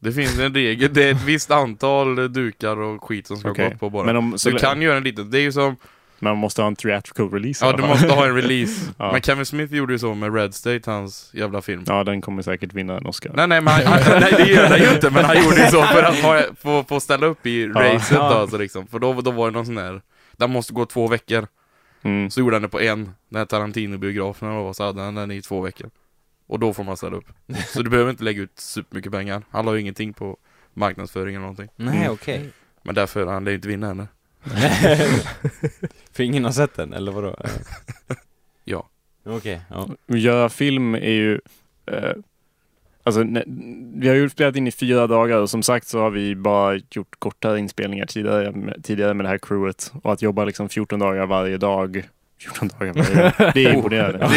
det 0.00 0.12
finns 0.12 0.38
en 0.38 0.54
regel. 0.54 0.94
Det 0.94 1.04
är 1.04 1.12
ett 1.12 1.24
visst 1.24 1.50
antal 1.50 2.32
dukar 2.32 2.76
och 2.76 3.04
skit 3.04 3.26
som 3.26 3.36
ska 3.36 3.50
Okej. 3.50 3.70
gå 3.70 3.78
på 3.78 3.90
bara. 3.90 4.06
Men, 4.06 4.16
om, 4.16 4.38
så 4.38 4.50
du 4.50 4.58
kan 4.58 4.82
göra 4.82 4.96
en 4.96 5.04
liten, 5.04 5.30
det 5.30 5.38
är 5.38 5.42
ju 5.42 5.52
som, 5.52 5.76
man 6.20 6.36
måste 6.36 6.62
ha 6.62 6.66
en 6.68 6.76
theatrical 6.76 7.30
release. 7.30 7.64
ja 7.66 7.72
du 7.72 7.82
måste 7.82 8.08
ha 8.12 8.26
en 8.26 8.34
release. 8.42 8.92
Ja. 8.98 9.12
Men 9.12 9.22
Kevin 9.22 9.46
Smith 9.46 9.74
gjorde 9.74 9.92
ju 9.92 9.98
så 9.98 10.14
med 10.14 10.34
Red 10.34 10.54
State, 10.54 10.90
hans 10.90 11.30
jävla 11.34 11.62
film. 11.62 11.84
Ja, 11.86 12.04
den 12.04 12.20
kommer 12.20 12.42
säkert 12.42 12.72
vinna 12.72 12.96
en 12.96 13.06
Oscar. 13.06 13.32
Nej 13.34 13.46
nej 13.46 13.60
men 13.60 13.72
han, 13.74 13.86
han, 14.02 14.20
nej, 14.20 14.34
det 14.36 14.46
gör 14.48 14.68
den 14.68 14.78
ju 14.82 14.90
inte, 14.94 15.10
men 15.10 15.24
han 15.24 15.44
gjorde 15.44 15.56
ju 15.64 15.66
så 15.66 15.82
för 15.82 16.02
att 16.02 16.18
ha, 16.18 16.42
få, 16.60 16.84
få 16.84 17.00
ställa 17.00 17.26
upp 17.26 17.46
i 17.46 17.62
Ja. 17.74 17.80
racet 17.94 18.16
då, 18.16 18.22
alltså, 18.22 18.58
liksom. 18.58 18.86
För 18.86 18.98
då, 18.98 19.12
då 19.20 19.30
var 19.30 19.46
det 19.50 19.52
någon 19.56 19.66
sån 19.66 19.74
där, 19.74 20.02
den 20.36 20.50
måste 20.50 20.72
gå 20.72 20.86
två 20.86 21.06
veckor. 21.08 21.46
Mm. 22.02 22.30
Så 22.30 22.40
gjorde 22.40 22.56
han 22.56 22.62
det 22.62 22.68
på 22.68 22.80
en, 22.80 23.04
den 23.28 23.38
här 23.38 23.44
Tarantino-biografen 23.46 24.48
eller 24.50 24.60
vad, 24.62 24.76
så 24.76 24.84
hade 24.84 25.00
han 25.02 25.14
den 25.14 25.30
i 25.30 25.42
två 25.42 25.60
veckor. 25.60 25.90
Och 26.48 26.58
då 26.58 26.72
får 26.74 26.84
man 26.84 26.96
ställa 26.96 27.16
upp. 27.16 27.26
Så 27.66 27.82
du 27.82 27.90
behöver 27.90 28.10
inte 28.10 28.24
lägga 28.24 28.42
ut 28.42 28.52
supermycket 28.58 29.12
pengar. 29.12 29.42
Han 29.50 29.64
la 29.66 29.74
ju 29.74 29.80
ingenting 29.80 30.12
på 30.12 30.36
marknadsföring 30.74 31.34
eller 31.34 31.40
någonting. 31.40 31.68
Nej, 31.76 31.96
Mm. 31.98 32.12
okej. 32.12 32.50
Men 32.82 32.94
därför, 32.94 33.26
han 33.26 33.44
lär 33.44 33.50
ju 33.50 33.56
inte 33.56 33.68
vinna 33.68 33.86
henne. 33.86 34.06
För 36.12 36.22
ingen 36.22 36.44
har 36.44 36.52
sett 36.52 36.74
den, 36.74 36.92
eller 36.92 37.12
vadå? 37.12 37.36
Ja. 38.64 38.88
Okej, 39.26 39.60
ja. 39.70 39.88
Att 40.08 40.18
göra 40.20 40.48
film 40.48 40.94
är 40.94 40.98
ju... 41.00 41.40
Eh, 41.92 42.12
alltså, 43.02 43.22
ne, 43.22 43.42
vi 43.94 44.08
har 44.08 44.14
ju 44.14 44.28
spelat 44.30 44.56
in 44.56 44.66
i 44.66 44.70
fyra 44.72 45.06
dagar 45.06 45.36
och 45.38 45.50
som 45.50 45.62
sagt 45.62 45.88
så 45.88 46.00
har 46.00 46.10
vi 46.10 46.34
bara 46.36 46.74
gjort 46.90 47.14
kortare 47.18 47.58
inspelningar 47.58 48.06
tidigare, 48.06 48.52
med- 48.52 48.84
tidigare 48.84 49.14
med 49.14 49.24
det 49.24 49.28
här 49.30 49.38
crewet. 49.38 49.92
Och 50.02 50.12
att 50.12 50.22
jobba 50.22 50.44
liksom 50.44 50.68
14 50.68 50.98
dagar 50.98 51.26
varje 51.26 51.56
dag 51.56 52.08
14 52.40 52.68
dagar 52.68 52.92
varje 52.92 53.22
dag. 53.38 53.52
Det 53.54 53.64
är 53.64 53.72
imponerande. 53.74 54.28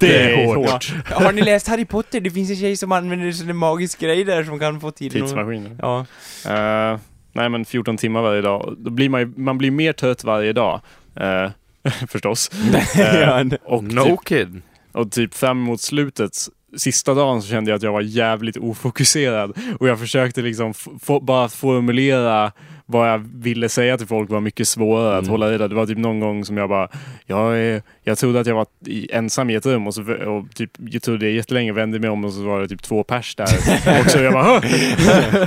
Det 0.00 0.32
är 0.32 0.46
hårt. 0.54 0.94
Har 1.04 1.32
ni 1.32 1.42
läst 1.42 1.68
Harry 1.68 1.84
Potter? 1.84 2.20
Det 2.20 2.30
finns 2.30 2.50
en 2.50 2.56
tjej 2.56 2.76
som 2.76 2.92
använder 2.92 3.50
en 3.50 3.56
magisk 3.56 4.00
grej 4.00 4.24
där 4.24 4.44
som 4.44 4.58
kan 4.58 4.80
få 4.80 4.90
tiden. 4.90 5.20
Tidsmaskinen. 5.22 5.78
Ja. 5.82 6.06
Eh, 6.46 6.98
nej 7.34 7.48
men 7.48 7.64
14 7.64 7.96
timmar 7.96 8.22
varje 8.22 8.40
dag. 8.40 8.74
Då 8.78 8.90
blir 8.90 9.08
man, 9.08 9.20
ju, 9.20 9.32
man 9.36 9.58
blir 9.58 9.70
mer 9.70 9.92
trött 9.92 10.24
varje 10.24 10.52
dag. 10.52 10.80
Eh, 11.16 11.50
förstås. 12.08 12.50
Eh, 12.96 13.46
och, 13.64 13.84
no 13.84 14.04
typ, 14.04 14.24
kid. 14.24 14.62
och 14.92 15.12
typ 15.12 15.34
fram 15.34 15.58
mot 15.58 15.80
slutet 15.80 16.32
sista 16.76 17.14
dagen 17.14 17.42
så 17.42 17.48
kände 17.48 17.70
jag 17.70 17.76
att 17.76 17.82
jag 17.82 17.92
var 17.92 18.00
jävligt 18.00 18.56
ofokuserad. 18.56 19.52
Och 19.80 19.88
jag 19.88 19.98
försökte 19.98 20.42
liksom 20.42 20.74
bara 21.22 21.48
formulera 21.48 22.52
vad 22.86 23.10
jag 23.10 23.18
ville 23.34 23.68
säga 23.68 23.98
till 23.98 24.06
folk 24.06 24.30
var 24.30 24.40
mycket 24.40 24.68
svårare 24.68 25.16
att 25.16 25.22
Mm. 25.22 25.30
hålla 25.30 25.50
reda. 25.50 25.68
Det 25.68 25.74
var 25.74 25.86
typ 25.86 25.98
någon 25.98 26.20
gång 26.20 26.44
som 26.44 26.56
jag 26.56 26.68
bara, 26.68 26.88
jag, 27.26 27.58
är, 27.58 27.82
jag 28.02 28.18
trodde 28.18 28.40
att 28.40 28.46
jag 28.46 28.54
var 28.54 28.66
i, 28.86 29.12
ensam 29.12 29.50
i 29.50 29.54
ett 29.54 29.66
rum 29.66 29.86
och, 29.86 29.94
så, 29.94 30.02
och 30.12 30.54
typ, 30.54 30.70
jag 30.78 31.02
trodde 31.02 31.26
det 31.26 31.30
jättelänge, 31.30 31.72
vände 31.72 31.98
mig 31.98 32.10
om 32.10 32.24
och 32.24 32.32
så 32.32 32.42
var 32.42 32.60
det 32.60 32.68
typ 32.68 32.82
två 32.82 33.02
pers 33.04 33.34
där. 33.34 33.44
och 34.04 34.10
så 34.10 34.18
jag 34.18 34.32
bara! 34.32 34.62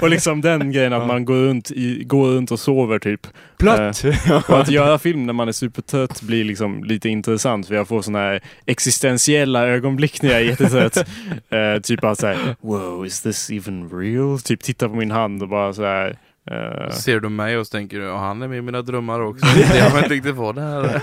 Och 0.01 0.09
liksom 0.09 0.41
den 0.41 0.71
grejen 0.71 0.93
att 0.93 1.07
man 1.07 1.25
går 1.25 1.35
runt, 1.35 1.71
i, 1.71 2.03
går 2.03 2.27
runt 2.27 2.51
och 2.51 2.59
sover 2.59 2.99
typ. 2.99 3.27
Plött! 3.59 4.03
Och 4.49 4.59
att 4.59 4.69
göra 4.71 4.99
film 4.99 5.25
när 5.25 5.33
man 5.33 5.47
är 5.47 5.51
supertrött 5.51 6.21
blir 6.21 6.43
liksom 6.43 6.83
lite 6.83 7.09
intressant 7.09 7.67
för 7.67 7.75
jag 7.75 7.87
får 7.87 8.01
såna 8.01 8.19
här 8.19 8.41
existentiella 8.65 9.67
ögonblick 9.67 10.21
när 10.21 10.29
jag 10.29 10.39
är 10.41 10.45
jättetrött. 10.45 10.97
Eh, 11.49 11.81
typ 11.81 12.03
att 12.03 12.19
såhär, 12.19 12.55
wow, 12.61 13.05
is 13.05 13.21
this 13.21 13.49
even 13.49 13.89
real? 13.89 14.39
Typ 14.39 14.59
titta 14.63 14.89
på 14.89 14.95
min 14.95 15.11
hand 15.11 15.41
och 15.43 15.49
bara 15.49 15.73
såhär. 15.73 16.17
Uh, 16.51 16.89
Ser 16.89 17.19
du 17.19 17.29
mig 17.29 17.57
och 17.57 17.67
så 17.67 17.71
tänker 17.71 17.99
du, 17.99 18.03
ja 18.03 18.17
han 18.17 18.41
är 18.41 18.47
med 18.47 18.57
i 18.57 18.61
mina 18.61 18.81
drömmar 18.81 19.19
också. 19.19 19.45
jag 19.75 19.89
har 19.89 19.97
inte 19.97 20.13
riktigt 20.13 20.35
på 20.35 20.51
det 20.51 20.61
här. 20.61 20.81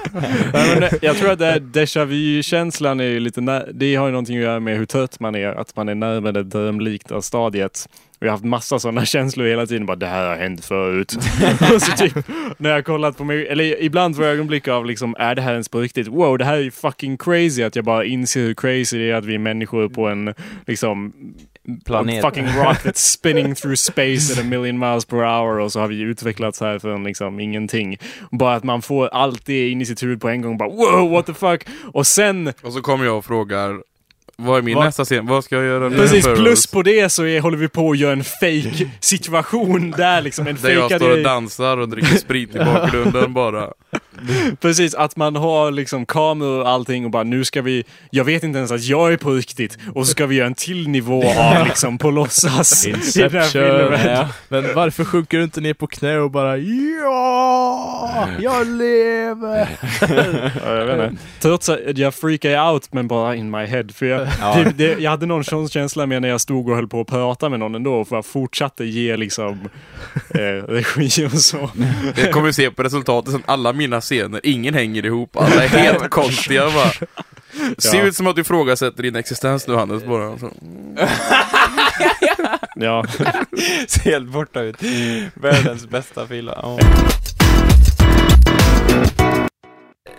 Nej, 0.53 0.81
men 0.81 0.99
jag 1.03 1.17
tror 1.17 1.31
att 1.31 1.39
det 1.39 1.47
här 1.47 1.61
déjà 1.61 2.05
vu-känslan 2.05 3.01
är 3.01 3.05
ju 3.05 3.21
lite 3.21 3.41
när, 3.41 3.71
det 3.75 3.95
har 3.95 4.07
ju 4.07 4.13
någonting 4.13 4.37
att 4.37 4.43
göra 4.43 4.61
med 4.61 4.79
hur 4.79 4.87
trött 4.87 5.21
man 5.21 5.35
är, 5.35 5.49
att 5.49 5.77
man 5.77 5.89
är 5.89 5.95
närmare 5.95 6.33
det 6.33 6.43
drömliknande 6.43 7.23
stadiet. 7.23 7.89
Och 8.19 8.27
jag 8.27 8.29
har 8.29 8.37
haft 8.37 8.45
massa 8.45 8.79
sådana 8.79 9.05
känslor 9.05 9.47
hela 9.47 9.67
tiden, 9.67 9.87
bara 9.87 9.97
det 9.97 10.07
här 10.07 10.29
har 10.29 10.37
hänt 10.37 10.65
förut. 10.65 11.17
och 11.75 11.83
så 11.83 11.97
typ, 11.97 12.29
när 12.59 12.71
jag 12.71 12.85
kollat 12.85 13.17
på 13.17 13.25
mig, 13.25 13.47
eller 13.49 13.83
ibland 13.83 14.17
får 14.17 14.25
jag 14.25 14.35
ögonblick 14.35 14.69
av 14.69 14.87
liksom, 14.87 15.17
är 15.19 15.35
det 15.35 15.43
här 15.43 15.53
ens 15.53 15.69
på 15.69 15.81
riktigt? 15.81 16.09
Wow, 16.09 16.39
det 16.39 16.45
här 16.45 16.57
är 16.57 16.61
ju 16.61 16.71
fucking 16.71 17.17
crazy 17.17 17.63
att 17.63 17.77
jag 17.77 17.85
bara 17.85 18.05
inser 18.05 18.41
hur 18.41 18.55
crazy 18.55 18.99
det 18.99 19.11
är 19.11 19.15
att 19.15 19.25
vi 19.25 19.35
är 19.35 19.39
människor 19.39 19.89
på 19.89 20.09
en, 20.09 20.35
liksom, 20.67 21.13
Planet. 21.85 22.25
A 22.25 22.29
fucking 22.31 22.47
rock 22.47 22.83
that's 22.83 23.13
spinning 23.13 23.55
through 23.55 23.77
space 23.77 24.33
at 24.33 24.39
a 24.39 24.45
million 24.49 24.79
miles 24.79 25.05
per 25.05 25.17
hour 25.17 25.59
och 25.59 25.73
så 25.73 25.81
har 25.81 25.89
vi 25.89 26.01
utvecklats 26.01 26.61
här 26.61 26.79
från 26.79 27.05
liksom 27.05 27.41
ingenting. 27.41 27.99
Bara 28.31 28.55
att 28.55 28.65
man 28.65 28.83
får 28.83 29.09
allt 29.09 29.47
det 29.47 29.69
in 29.69 29.81
i 29.81 29.87
sitt 29.87 30.03
huvud 30.03 30.21
på 30.21 30.29
en 30.29 30.43
gång 30.43 30.59
bara 30.59 30.69
wow, 30.69 31.11
what 31.11 31.27
the 31.27 31.35
fuck? 31.35 31.67
Och 31.93 32.07
sen, 32.07 32.53
Och 32.63 32.73
så 32.73 32.81
kommer 32.81 33.05
jag 33.05 33.19
och 33.19 33.25
frågar, 33.25 33.81
vad 34.37 34.59
är 34.59 34.63
min 34.63 34.75
Vad? 34.75 34.85
nästa 34.85 35.05
scen? 35.05 35.27
Vad 35.27 35.45
ska 35.45 35.57
jag 35.57 35.65
göra 35.65 35.89
nu? 35.89 35.97
precis 35.97 36.25
plus 36.25 36.67
på 36.67 36.83
det 36.83 37.09
så 37.09 37.25
är, 37.27 37.41
håller 37.41 37.59
vi 37.59 37.69
på 37.69 37.91
att 37.91 37.99
göra 37.99 38.13
en 38.13 38.25
fake 38.25 38.91
situation 39.01 39.91
där 39.91 40.23
liksom, 40.23 40.47
en 40.47 40.57
Där 40.63 40.71
jag 40.71 40.81
fejkad 40.81 41.01
står 41.01 41.19
och 41.19 41.25
dansar 41.25 41.77
och 41.77 41.89
dricker 41.89 42.17
sprit 42.17 42.55
i 42.55 42.59
bakgrunden 42.59 43.35
bara. 43.35 43.73
Precis, 44.61 44.95
att 44.95 45.17
man 45.17 45.37
har 45.37 45.71
liksom 45.71 46.07
kameror 46.07 46.61
och 46.61 46.69
allting 46.69 47.05
och 47.05 47.11
bara 47.11 47.23
nu 47.23 47.45
ska 47.45 47.63
vi, 47.63 47.85
jag 48.11 48.25
vet 48.25 48.43
inte 48.43 48.59
ens 48.59 48.71
att 48.71 48.85
jag 48.85 49.13
är 49.13 49.17
på 49.17 49.31
riktigt 49.31 49.79
och 49.95 50.07
så 50.07 50.11
ska 50.11 50.27
vi 50.27 50.37
göra 50.37 50.47
en 50.47 50.55
till 50.55 50.89
nivå 50.89 51.25
av 51.39 51.67
liksom 51.67 51.99
på 51.99 52.11
låtsas 52.11 52.87
Inception. 52.87 53.63
Ja. 54.05 54.29
Men 54.49 54.75
varför 54.75 55.05
sjunker 55.05 55.39
du 55.39 55.45
inte 55.45 55.61
ner 55.61 55.75
på 55.75 55.87
knä 55.87 56.17
och 56.19 56.31
bara 56.31 56.57
Ja, 56.57 58.29
jag 58.41 58.67
lever! 58.67 59.69
Ja, 60.67 60.75
jag 60.75 60.87
vet 60.87 61.11
inte. 61.11 61.23
Trots 61.41 61.69
att 61.69 61.99
jag 61.99 62.15
freakade 62.15 62.63
out 62.63 62.93
men 62.93 63.09
bara 63.09 63.35
in 63.35 63.51
my 63.51 63.65
head. 63.65 63.85
För 63.95 64.07
jag, 64.07 64.29
Ja. 64.41 64.55
det, 64.65 64.71
det, 64.87 65.03
jag 65.03 65.11
hade 65.11 65.27
någon 65.27 65.45
sån 65.45 65.69
känsla 65.69 66.07
med 66.07 66.23
när 66.23 66.29
jag 66.29 66.41
stod 66.41 66.69
och 66.69 66.77
höll 66.77 66.89
på 66.89 67.01
att 67.01 67.07
prata 67.07 67.49
med 67.49 67.59
någon 67.61 67.75
ändå. 67.75 68.05
För 68.05 68.17
jag 68.17 68.27
fortsatte 68.27 68.85
ge 68.85 69.17
liksom 69.17 69.61
eh, 70.35 70.41
regi 70.69 71.27
och 71.27 71.33
så. 71.33 71.71
Jag 72.17 72.33
kommer 72.33 72.53
se 72.53 72.71
på 72.71 72.83
resultatet 72.83 73.33
sen 73.33 73.43
alla 73.47 73.73
mina 73.73 74.01
scener, 74.01 74.14
ingen 74.43 74.75
hänger 74.75 75.07
ihop, 75.07 75.37
alla 75.37 75.65
är 75.65 75.69
helt 75.69 76.11
konstiga 76.11 76.71
bara. 76.71 76.91
Ser 77.79 77.99
Ja. 77.99 78.05
ut 78.05 78.17
som 78.17 78.27
att 78.27 78.35
du 78.35 78.41
ifrågasätter 78.41 79.03
din 79.03 79.17
existens 79.17 79.69
nu 79.69 79.75
Hannes 79.75 80.05
bara. 80.05 80.39
Så. 80.39 80.51
Ja, 82.77 83.05
Ser 83.89 84.01
helt 84.11 84.29
borta 84.33 84.61
ut. 84.61 84.77
Världens 85.35 85.89
bästa 85.89 86.27
fylla. 86.27 86.59
Ja. 86.63 86.79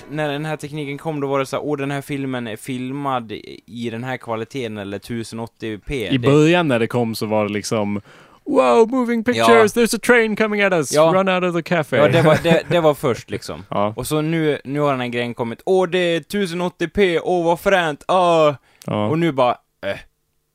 När 0.09 0.29
den 0.29 0.45
här 0.45 0.57
tekniken 0.57 0.97
kom 0.97 1.19
då 1.19 1.27
var 1.27 1.39
det 1.39 1.45
så 1.45 1.55
här, 1.55 1.63
åh 1.65 1.77
den 1.77 1.91
här 1.91 2.01
filmen 2.01 2.47
är 2.47 2.55
filmad 2.55 3.31
i 3.65 3.89
den 3.91 4.03
här 4.03 4.17
kvaliteten 4.17 4.77
eller 4.77 4.99
1080p. 4.99 5.91
I 6.11 6.19
början 6.19 6.67
när 6.67 6.79
det 6.79 6.87
kom 6.87 7.15
så 7.15 7.25
var 7.25 7.45
det 7.47 7.53
liksom 7.53 8.01
Wow, 8.45 8.87
moving 8.89 9.23
pictures, 9.23 9.73
there's 9.73 9.95
a 9.95 9.99
train 9.99 10.35
coming 10.35 10.61
at 10.61 10.73
us, 10.73 10.91
Ja. 10.93 11.11
run 11.15 11.29
out 11.29 11.43
of 11.43 11.55
the 11.55 11.61
cafe. 11.63 11.97
Ja, 11.97 12.07
det 12.07 12.21
var, 12.21 12.37
det, 12.43 12.63
det 12.69 12.79
var 12.79 12.93
först 12.93 13.29
liksom. 13.29 13.65
ja, 13.69 13.93
Och 13.97 14.07
så 14.07 14.21
nu, 14.21 14.59
nu 14.63 14.79
har 14.79 14.91
den 14.91 14.99
här 14.99 15.07
grejen 15.07 15.33
kommit, 15.33 15.61
åh 15.65 15.87
det 15.89 15.97
är 15.97 16.19
1080p, 16.19 17.19
åh 17.23 17.45
vad 17.45 17.59
fränt, 17.59 18.03
åh! 18.07 18.53
ja. 18.85 19.07
Och 19.07 19.19
nu 19.19 19.31
bara, 19.31 19.51
äh, 19.85 19.97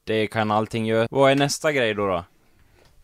det 0.05 0.26
kan 0.26 0.51
allting 0.51 0.86
göra. 0.86 1.07
Vad 1.11 1.30
är 1.30 1.34
nästa 1.36 1.72
grej 1.72 1.95
då 1.95 2.07
då? 2.07 2.24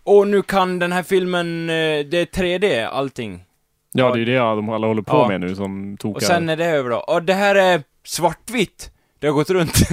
Åh, 0.04 0.26
nu 0.26 0.42
kan 0.42 0.78
den 0.78 0.92
här 0.92 1.02
filmen, 1.02 1.70
eh, 1.70 1.74
det 2.06 2.14
är 2.18 2.24
3D, 2.26 2.88
allting. 2.88 3.44
ja, 3.92 4.06
det 4.10 4.14
är 4.14 4.18
ju 4.18 4.24
det 4.24 4.38
de 4.38 4.68
alla 4.68 4.86
håller 4.86 5.02
på 5.02 5.16
Ja. 5.16 5.28
med 5.28 5.40
nu 5.40 5.54
som 5.54 5.96
tokar. 6.00 6.16
Och 6.16 6.22
sen 6.22 6.48
är 6.48 6.56
det 6.56 6.64
över 6.66 6.90
då. 6.90 6.96
Och 6.96 7.22
det 7.22 7.34
här 7.34 7.54
är 7.54 7.82
svartvitt! 8.04 8.90
Det 9.18 9.26
har 9.26 9.34
gått 9.34 9.50
runt. 9.50 9.74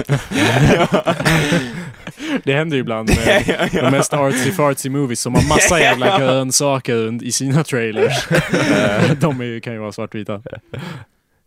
Det 2.44 2.54
händer 2.54 2.78
ju 2.78 2.82
ibland 2.82 3.10
med 3.10 3.70
de 3.74 3.92
mest 3.92 4.14
artsy-fartsy 4.14 4.90
movies 4.90 5.22
som 5.22 5.36
har 5.36 5.50
massa 5.50 5.80
jävla 5.80 6.20
grönsaker 6.20 7.24
i 7.24 7.32
sina 7.32 7.64
trailers. 7.64 8.32
Eh, 8.32 9.12
de 9.20 9.42
är, 9.42 9.46
ju- 9.46 9.60
kan 9.62 9.74
ju 9.74 9.80
vara 9.80 9.92
svartvita. 9.92 10.42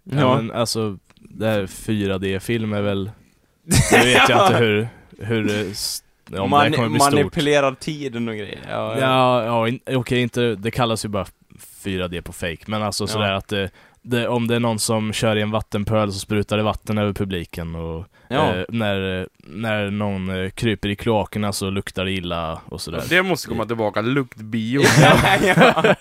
Ja. 0.04 0.36
men 0.36 0.52
alltså, 0.52 0.98
det 1.18 1.46
här 1.46 1.66
4D-film 1.66 2.72
är 2.72 2.82
väl... 2.82 3.10
Nu 3.92 3.98
vet 3.98 4.28
jag 4.28 4.46
inte 4.46 4.58
hur, 4.58 4.88
hur 5.20 5.44
det, 5.44 6.38
om 6.38 6.50
det 6.50 6.56
här 6.56 6.70
kommer 6.70 6.88
bli 6.88 7.00
stort. 7.00 7.12
manipulerar 7.12 7.74
tiden 7.74 8.28
och 8.28 8.34
grejer. 8.34 8.58
Ja, 8.70 8.98
Ja, 9.00 9.44
ja 9.44 9.68
in, 9.68 9.80
okej, 9.86 10.20
inte, 10.20 10.54
det 10.54 10.70
kallas 10.70 11.04
ju 11.04 11.08
bara 11.08 11.26
4D 11.84 12.20
på 12.20 12.32
fake, 12.32 12.64
men 12.66 12.82
alltså 12.82 13.04
Ja. 13.04 13.08
sådär 13.08 13.32
att 13.32 13.48
det, 13.48 13.70
det, 14.06 14.28
om 14.28 14.46
det 14.48 14.54
är 14.56 14.60
någon 14.60 14.78
som 14.78 15.12
kör 15.12 15.36
i 15.36 15.42
en 15.42 15.50
vattenpöl 15.50 16.12
så 16.12 16.18
sprutar 16.18 16.56
det 16.56 16.62
vatten 16.62 16.98
över 16.98 17.12
publiken 17.12 17.74
och 17.74 18.06
Ja. 18.28 18.54
eh, 18.56 18.64
när, 18.68 19.26
när 19.46 19.90
någon 19.90 20.44
eh, 20.44 20.50
kryper 20.50 20.88
i 20.88 20.96
kloakerna 20.96 21.52
så 21.52 21.70
luktar 21.70 22.04
det 22.04 22.12
illa 22.12 22.60
och 22.68 22.80
sådär. 22.80 23.02
Det 23.08 23.22
måste 23.22 23.48
komma 23.48 23.64
tillbaka, 23.66 24.00
luktbio. 24.00 24.82
ja. 25.00 25.16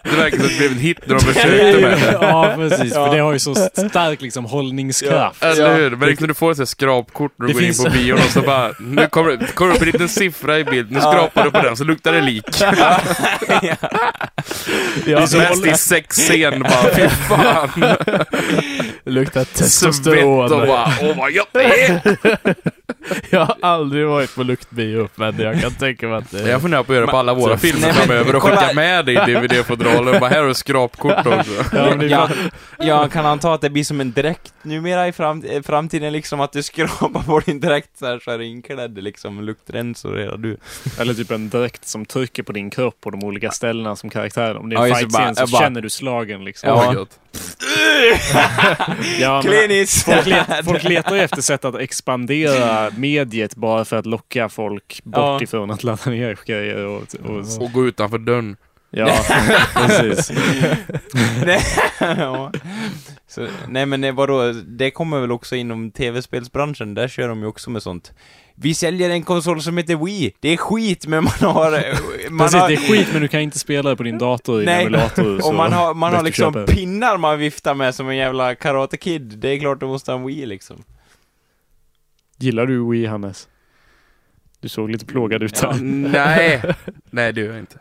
Det 0.04 0.16
verkar 0.18 0.38
som 0.38 0.46
att 0.46 0.52
det 0.52 0.58
blev 0.58 0.72
en 0.72 0.78
hit 0.78 0.98
när 1.06 1.16
de 1.16 1.20
försökte 1.26 1.82
med 1.82 1.92
det. 2.02 2.18
Ja, 2.22 2.54
precis. 2.56 2.94
Ja. 2.96 3.06
För 3.08 3.16
det 3.16 3.22
har 3.22 3.34
ju 3.34 3.40
så 3.40 3.56
stark 3.56 4.22
liksom 4.22 4.46
hållningskraft. 4.46 5.44
Eller 5.44 5.76
hur? 5.78 5.90
Men 5.96 6.16
när 6.20 6.28
du 6.28 6.34
får 6.34 6.52
ett 6.62 6.70
skrapkort 6.70 7.32
när 7.38 7.48
du 7.48 7.54
Det 7.54 7.60
går 7.60 7.62
in 7.68 7.68
finns- 7.74 7.84
på 7.86 7.90
bion 7.92 8.18
och 8.18 8.24
så 8.24 8.42
bara, 8.42 8.72
nu 8.80 9.08
kommer 9.08 9.32
det 9.32 9.48
kommer 9.54 9.76
upp 9.76 9.82
en 9.82 9.88
liten 9.88 10.10
siffra 10.10 10.60
i 10.60 10.64
bild, 10.64 10.92
nu 10.92 11.00
skrapar 11.00 11.44
du 11.44 11.52
på 11.52 11.62
den 11.62 11.78
så 11.78 11.84
luktar 11.84 12.14
det 12.14 12.22
lik. 12.22 12.46
Ja, 15.06 15.28
så 15.28 15.38
Mest 15.46 15.66
i 15.66 15.74
sexscen 15.74 16.60
bara, 16.64 16.96
fy 16.96 17.08
fan. 17.10 17.95
luktar 19.04 19.44
Svett 19.44 19.54
testosteron. 19.54 20.54
och 20.54 20.68
bara, 21.18 21.30
gött 21.30 21.50
det 21.52 21.64
är. 21.64 22.02
Jag 23.30 23.40
har 23.46 23.56
aldrig 23.62 24.08
varit 24.08 24.36
på 24.36 24.44
luktbio, 24.44 25.10
men 25.16 25.40
jag 25.40 25.62
kan 25.62 25.72
tänka 25.72 26.08
mig 26.08 26.18
att 26.18 26.32
det... 26.32 26.50
Jag 26.50 26.62
funderar 26.62 26.84
på 26.84 26.92
att 26.92 26.96
göra 26.98 27.08
på 27.08 27.18
alla 27.18 27.34
våra 27.34 27.58
filmer 27.58 27.92
framöver 27.94 28.36
och 28.36 28.44
skicka 28.44 28.70
med 28.76 29.06
dig 29.06 29.16
DVD-fodralen. 29.16 30.20
Bara 30.20 30.30
här 30.30 30.40
har 30.40 30.48
du 30.48 30.54
skrapkort 30.54 31.26
också. 31.26 31.52
Ja, 31.74 31.78
är 31.78 32.04
Ja, 32.04 32.28
klart. 32.28 32.38
jag 32.80 33.12
kan 33.12 33.26
anta 33.26 33.54
att 33.54 33.62
det 33.62 33.70
blir 33.70 33.84
som 33.84 34.02
en 34.02 34.12
dräkt 34.12 34.54
numera 34.62 35.08
i 35.08 35.12
fram, 35.12 35.44
eh, 35.44 35.62
framtiden 35.62 36.14
liksom, 36.14 36.42
att 36.42 36.52
du 36.52 36.64
skrapar 36.64 37.24
på 37.24 37.40
din 37.40 37.60
dräkt 37.60 37.98
så 38.00 38.06
här 38.06 38.20
så 38.20 38.32
är 38.32 38.38
det 38.38 38.46
inklädd 38.46 39.04
liksom, 39.04 39.44
luktrensor 39.44 40.18
hela 40.18 40.38
du. 40.38 40.58
Eller 41.00 41.14
typ 41.14 41.32
en 41.32 41.50
dräkt 41.50 41.88
som 41.88 42.06
trycker 42.06 42.44
på 42.44 42.52
din 42.52 42.70
kropp 42.70 43.02
på 43.02 43.10
de 43.10 43.24
olika 43.24 43.52
ställena 43.52 43.96
som 43.96 44.10
karaktären. 44.10 44.58
Om 44.58 44.70
det 44.70 44.76
är 44.76 44.78
Ja, 44.78 44.84
en 44.84 44.90
just 44.90 45.02
det, 45.02 45.08
fight-scen 45.18 45.26
bara- 45.26 45.36
så 45.36 45.42
jag 45.42 45.50
bara- 45.50 45.62
känner 45.62 45.82
du 45.82 45.90
slagen 45.90 46.46
liksom. 46.46 46.70
Ja. 46.70 47.06
Ja, 49.20 49.42
Kliniskt! 49.46 50.06
Folk, 50.06 50.26
let, 50.26 50.48
folk 50.66 50.84
letar 50.84 51.16
ju 51.16 51.22
efter 51.22 51.42
sätt 51.42 51.66
att 51.66 51.76
expandera 51.76 52.75
mediet 52.98 53.56
bara 53.56 53.86
för 53.86 53.96
att 53.96 54.06
locka 54.06 54.50
folk 54.50 55.02
bort 55.04 55.16
Ja. 55.18 55.40
ifrån 55.44 55.72
att 55.72 55.84
ladda 55.84 56.10
ner 56.12 56.38
grejer 56.46 56.86
och, 56.86 57.02
och 57.26 57.62
Och 57.62 57.72
gå 57.74 57.86
utanför 57.88 58.18
dörren. 58.18 58.58
ja, 58.90 59.08
precis. 59.74 60.32
nej, 61.46 61.62
ja. 62.00 62.52
så, 63.28 63.48
nej 63.70 63.86
men 63.86 64.16
vadå, 64.16 64.52
det 64.68 64.92
kommer 64.92 65.20
väl 65.20 65.32
också 65.32 65.56
inom 65.56 65.92
tv-spelsbranschen, 65.92 66.94
där 66.94 67.08
kör 67.08 67.28
de 67.28 67.40
ju 67.42 67.48
också 67.48 67.70
med 67.70 67.84
sånt. 67.84 68.14
Vi 68.58 68.74
säljer 68.74 69.10
en 69.10 69.24
konsol 69.24 69.62
som 69.62 69.78
heter 69.78 69.96
Wii, 69.96 70.34
det 70.40 70.50
är 70.50 70.58
skit 70.58 71.08
men 71.08 71.24
man 71.24 71.34
har... 71.54 71.72
Man 72.30 72.40
Precis, 72.48 72.62
har 72.62 72.68
det 72.70 72.74
är 72.74 72.78
skit 72.78 73.08
men 73.14 73.22
du 73.22 73.28
kan 73.28 73.40
inte 73.42 73.60
spela 73.60 73.90
det 73.90 73.96
på 73.96 74.04
din 74.04 74.18
dator 74.18 74.58
i 74.60 74.60
en 74.60 74.66
Nej, 74.66 74.82
emulator. 74.86 75.40
så 75.40 75.48
och 75.48 75.56
man 75.56 75.74
har, 75.74 75.94
man 75.94 76.14
har 76.14 76.24
liksom 76.24 76.54
köper. 76.54 76.74
pinnar 76.74 77.18
man 77.18 77.40
viftar 77.40 77.74
med 77.74 77.96
som 77.96 78.10
en 78.10 78.18
jävla 78.18 78.56
Karate 78.56 78.98
Kid, 78.98 79.22
det 79.22 79.50
är 79.50 79.60
klart 79.60 79.80
du 79.80 79.86
måste 79.86 80.12
ha 80.12 80.20
en 80.20 80.26
Wii 80.26 80.46
liksom. 80.46 80.84
Gillar 82.40 82.66
du 82.66 82.90
Wii, 82.90 83.06
Hannes? 83.06 83.48
Du 84.60 84.70
såg 84.70 84.90
lite 84.92 85.06
plågad 85.06 85.44
ut 85.44 85.60
Ja, 85.62 85.72
här. 85.72 85.80
nej, 85.82 86.62
nej 87.10 87.34
det 87.34 87.42
gör 87.42 87.48
jag 87.50 87.60
inte. 87.60 87.80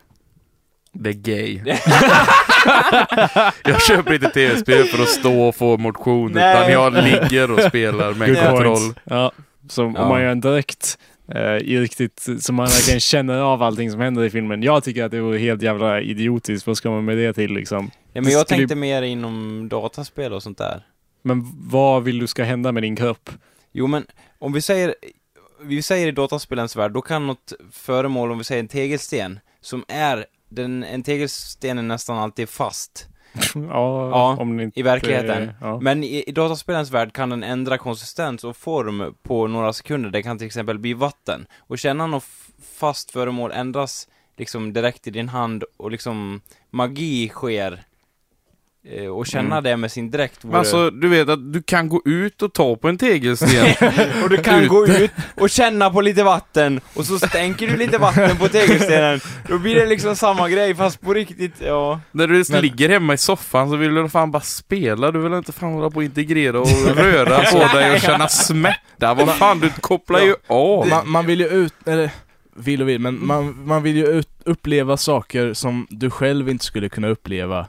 Det 0.92 1.10
är 1.10 1.14
gay. 1.14 1.60
jag 3.64 3.82
köper 3.82 4.14
inte 4.14 4.28
tv-spel 4.28 4.84
för 4.84 5.02
att 5.02 5.08
stå 5.08 5.42
och 5.42 5.54
få 5.54 5.76
motion, 5.76 6.32
Nej. 6.32 6.56
utan 6.56 6.72
jag 6.72 6.94
ligger 7.04 7.50
och 7.50 7.60
spelar 7.62 8.14
med 8.14 8.28
Good 8.28 8.38
kontroll. 8.44 8.94
Ja, 9.04 9.32
så 9.68 9.82
Ja. 9.82 10.02
om 10.02 10.08
man 10.08 10.22
gör 10.22 10.28
en 10.28 10.40
direkt 10.40 10.98
eh, 11.34 11.40
i 11.56 11.80
riktigt, 11.80 12.26
så 12.40 12.52
man 12.52 12.66
verkligen 12.66 13.00
känner 13.00 13.38
av 13.38 13.62
allting 13.62 13.90
som 13.90 14.00
händer 14.00 14.24
i 14.24 14.30
filmen. 14.30 14.62
Jag 14.62 14.84
tycker 14.84 15.04
att 15.04 15.10
det 15.10 15.20
vore 15.20 15.38
helt 15.38 15.62
jävla 15.62 16.00
idiotiskt. 16.00 16.66
Vad 16.66 16.76
ska 16.76 16.90
man 16.90 17.04
med 17.04 17.16
det 17.16 17.32
till 17.32 17.54
liksom? 17.54 17.90
Ja, 18.12 18.20
men 18.20 18.32
jag 18.32 18.46
tänkte 18.46 18.74
mer 18.74 19.02
inom 19.02 19.68
dataspel 19.68 20.32
och 20.32 20.42
sånt 20.42 20.58
där. 20.58 20.82
Men 21.22 21.42
vad 21.70 22.02
vill 22.04 22.18
du 22.18 22.26
ska 22.26 22.44
hända 22.44 22.72
med 22.72 22.82
din 22.82 22.96
kropp? 22.96 23.30
Jo 23.72 23.86
men, 23.86 24.04
om 24.44 24.52
vi 24.52 24.60
säger, 24.60 24.94
vi 25.60 25.82
säger 25.82 26.06
i 26.06 26.12
dataspelens 26.12 26.76
värld, 26.76 26.92
då 26.92 27.02
kan 27.02 27.26
något 27.26 27.52
föremål, 27.72 28.32
om 28.32 28.38
vi 28.38 28.44
säger 28.44 28.60
en 28.60 28.68
tegelsten, 28.68 29.40
som 29.60 29.84
är, 29.88 30.26
den, 30.48 30.84
en 30.84 31.02
tegelsten 31.02 31.78
är 31.78 31.82
nästan 31.82 32.18
alltid 32.18 32.48
fast 32.48 33.08
ja, 33.54 34.10
Ja, 34.10 34.36
om 34.40 34.60
inte, 34.60 34.80
i 34.80 34.82
verkligheten. 34.82 35.52
Ja. 35.60 35.80
Men 35.80 36.04
i, 36.04 36.24
i 36.26 36.32
dataspelens 36.32 36.90
värld 36.90 37.12
kan 37.12 37.30
den 37.30 37.42
ändra 37.42 37.78
konsistens 37.78 38.44
och 38.44 38.56
form 38.56 39.14
på 39.22 39.46
några 39.46 39.72
sekunder. 39.72 40.10
Det 40.10 40.22
kan 40.22 40.38
till 40.38 40.46
exempel 40.46 40.78
bli 40.78 40.94
vatten. 40.94 41.46
Och 41.58 41.78
känna 41.78 42.06
något 42.06 42.24
fast 42.76 43.10
föremål 43.10 43.52
ändras 43.52 44.08
liksom 44.36 44.72
direkt 44.72 45.06
i 45.06 45.10
din 45.10 45.28
hand 45.28 45.64
och 45.76 45.90
liksom 45.90 46.40
magi 46.70 47.28
sker. 47.28 47.84
Eh, 48.86 49.06
Och 49.06 49.26
känna 49.26 49.56
Mm. 49.58 49.64
det 49.64 49.76
med 49.76 49.92
sin 49.92 50.10
dräkt 50.10 50.44
vore... 50.44 50.50
Men 50.52 50.58
alltså, 50.58 50.90
du 50.90 51.08
vet 51.08 51.28
att 51.28 51.52
du 51.52 51.62
kan 51.62 51.88
gå 51.88 52.02
ut 52.04 52.42
och 52.42 52.52
ta 52.52 52.76
på 52.76 52.88
en 52.88 52.98
tegelsten. 52.98 53.66
och 54.22 54.30
du 54.30 54.36
kan 54.36 54.62
ut. 54.62 54.68
gå 54.68 54.86
ut 54.86 55.10
och 55.34 55.50
känna 55.50 55.90
på 55.90 56.00
lite 56.00 56.22
vatten, 56.22 56.80
och 56.94 57.06
så 57.06 57.18
stänker 57.18 57.66
du 57.66 57.76
lite 57.76 57.98
vatten 57.98 58.36
på 58.36 58.48
tegelstenen. 58.48 59.20
Då 59.48 59.58
blir 59.58 59.74
det 59.74 59.86
liksom 59.86 60.16
samma 60.16 60.48
grej, 60.48 60.74
fast 60.74 61.00
på 61.00 61.14
riktigt, 61.14 61.54
ja. 61.60 62.00
När 62.12 62.26
du 62.26 62.44
Men- 62.50 62.60
ligger 62.62 62.88
hemma 62.88 63.14
i 63.14 63.18
soffan 63.18 63.70
så 63.70 63.76
vill 63.76 63.94
du 63.94 64.08
fan 64.08 64.30
bara 64.30 64.42
spela, 64.42 65.10
du 65.10 65.18
vill 65.18 65.32
inte 65.32 65.52
fan 65.52 65.72
hålla 65.72 65.90
på 65.90 65.96
och 65.96 66.04
integrera 66.04 66.60
och 66.60 66.68
röra 66.96 67.42
på 67.52 67.58
dig 67.78 67.94
och 67.94 68.00
känna 68.00 68.28
smärta. 68.28 69.14
Vad 69.14 69.30
fan, 69.34 69.60
du 69.60 69.70
kopplar 69.80 70.20
ju 70.20 70.34
av. 70.46 70.88
Man, 70.88 71.10
man 71.10 71.26
vill 71.26 71.40
ju 71.40 71.48
ut, 71.48 71.74
eller 71.86 72.10
vill 72.56 72.82
och 72.82 72.88
vill, 72.88 73.00
men 73.00 73.26
man, 73.26 73.66
man 73.66 73.82
vill 73.82 73.96
ju 73.96 74.06
ut, 74.06 74.28
uppleva 74.44 74.96
saker 74.96 75.52
som 75.54 75.86
du 75.90 76.10
själv 76.10 76.48
inte 76.48 76.64
skulle 76.64 76.88
kunna 76.88 77.08
uppleva. 77.08 77.66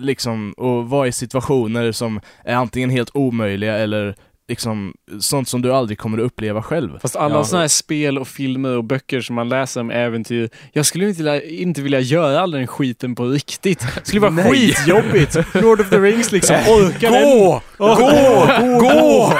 Liksom, 0.00 0.52
och 0.56 0.90
vara 0.90 1.06
i 1.08 1.12
situationer 1.12 1.92
som 1.92 2.20
är 2.44 2.54
antingen 2.54 2.90
helt 2.90 3.10
omöjliga 3.14 3.78
eller 3.78 4.14
liksom 4.48 4.94
sånt 5.20 5.48
som 5.48 5.62
du 5.62 5.72
aldrig 5.72 5.98
kommer 5.98 6.18
att 6.18 6.24
uppleva 6.24 6.62
själv. 6.62 6.98
Fast 7.02 7.16
alla 7.16 7.34
Ja. 7.34 7.44
sådana 7.44 7.60
här 7.62 7.68
spel 7.68 8.18
och 8.18 8.28
filmer 8.28 8.76
och 8.76 8.84
böcker 8.84 9.20
som 9.20 9.34
man 9.36 9.48
läser 9.48 9.80
om 9.80 9.90
äventyr. 9.90 10.50
Jag 10.72 10.86
skulle 10.86 11.08
inte, 11.08 11.18
vilja- 11.22 11.42
inte 11.42 11.82
vilja 11.82 12.00
göra 12.00 12.40
all 12.40 12.50
den 12.50 12.66
skiten 12.66 13.14
på 13.14 13.24
riktigt. 13.24 13.78
Det 13.94 14.06
skulle 14.06 14.20
vara 14.20 14.30
Nej. 14.30 14.50
skitjobbigt. 14.52 15.36
Lord 15.54 15.80
of 15.80 15.90
the 15.90 15.98
Rings 15.98 16.32
liksom. 16.32 16.56
Orka 16.68 17.10
den. 17.10 17.22
Gå! 17.22 17.62
Gå! 17.78 17.86
Gå! 18.80 19.32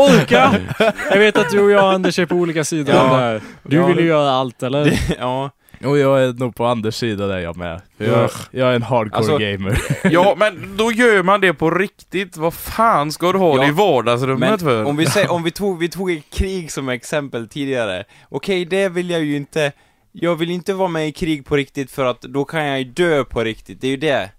Orka! 0.00 0.54
Jag 1.10 1.18
vet 1.18 1.38
att 1.38 1.50
du 1.50 1.60
och 1.60 1.70
jag 1.70 1.94
Anders 1.94 2.18
är 2.18 2.26
på 2.26 2.34
olika 2.34 2.64
sidor 2.64 2.94
Ja. 2.94 3.02
det 3.02 3.08
här. 3.08 3.40
Du 3.62 3.76
Ja, 3.76 3.86
vill 3.86 3.96
ju 3.96 4.02
det- 4.02 4.08
göra 4.08 4.30
allt 4.30 4.62
eller? 4.62 5.00
ja. 5.18 5.50
Och 5.88 5.98
jag 5.98 6.22
är 6.24 6.32
nog 6.32 6.54
på 6.54 6.66
Anders 6.66 6.94
sida 6.94 7.26
där 7.26 7.38
jag 7.38 7.56
med. 7.56 7.80
För 7.98 8.04
Jag, 8.04 8.30
jag 8.50 8.68
är 8.70 8.74
en 8.76 8.82
hardcore 8.82 9.16
Alltså- 9.18 9.38
gamer. 9.38 9.80
Ja, 10.12 10.34
men 10.38 10.72
då 10.76 10.92
gör 10.92 11.22
man 11.22 11.40
det 11.40 11.54
på 11.54 11.70
riktigt. 11.70 12.36
Vad 12.36 12.54
fan 12.54 13.12
ska 13.12 13.32
du 13.32 13.38
ha 13.38 13.56
det 13.56 13.62
Ja, 13.62 13.68
i 13.68 13.72
vardagsrummet 13.72 14.50
Men 14.50 14.58
för? 14.58 14.84
om 14.84 14.96
vi, 14.96 15.06
säger, 15.06 15.30
om 15.32 15.42
vi, 15.42 15.50
tog, 15.50 15.78
vi 15.78 15.88
tog 15.88 16.10
ett 16.12 16.24
krig 16.34 16.72
som 16.72 16.88
exempel 16.88 17.48
tidigare. 17.48 18.04
Okej, 18.28 18.64
det 18.64 18.88
vill 18.88 19.10
jag 19.10 19.22
ju 19.24 19.36
inte... 19.36 19.72
Jag 20.14 20.36
vill 20.36 20.50
inte 20.50 20.74
vara 20.74 20.88
med 20.88 21.08
i 21.08 21.12
krig 21.12 21.44
på 21.46 21.56
riktigt 21.56 21.90
för 21.90 22.04
att 22.04 22.20
då 22.22 22.44
kan 22.44 22.64
jag 22.66 22.78
ju 22.78 22.84
dö 22.84 23.24
på 23.24 23.44
riktigt, 23.44 23.80
det 23.80 23.86
är 23.86 23.90
ju 23.90 23.96
det. 23.96 24.30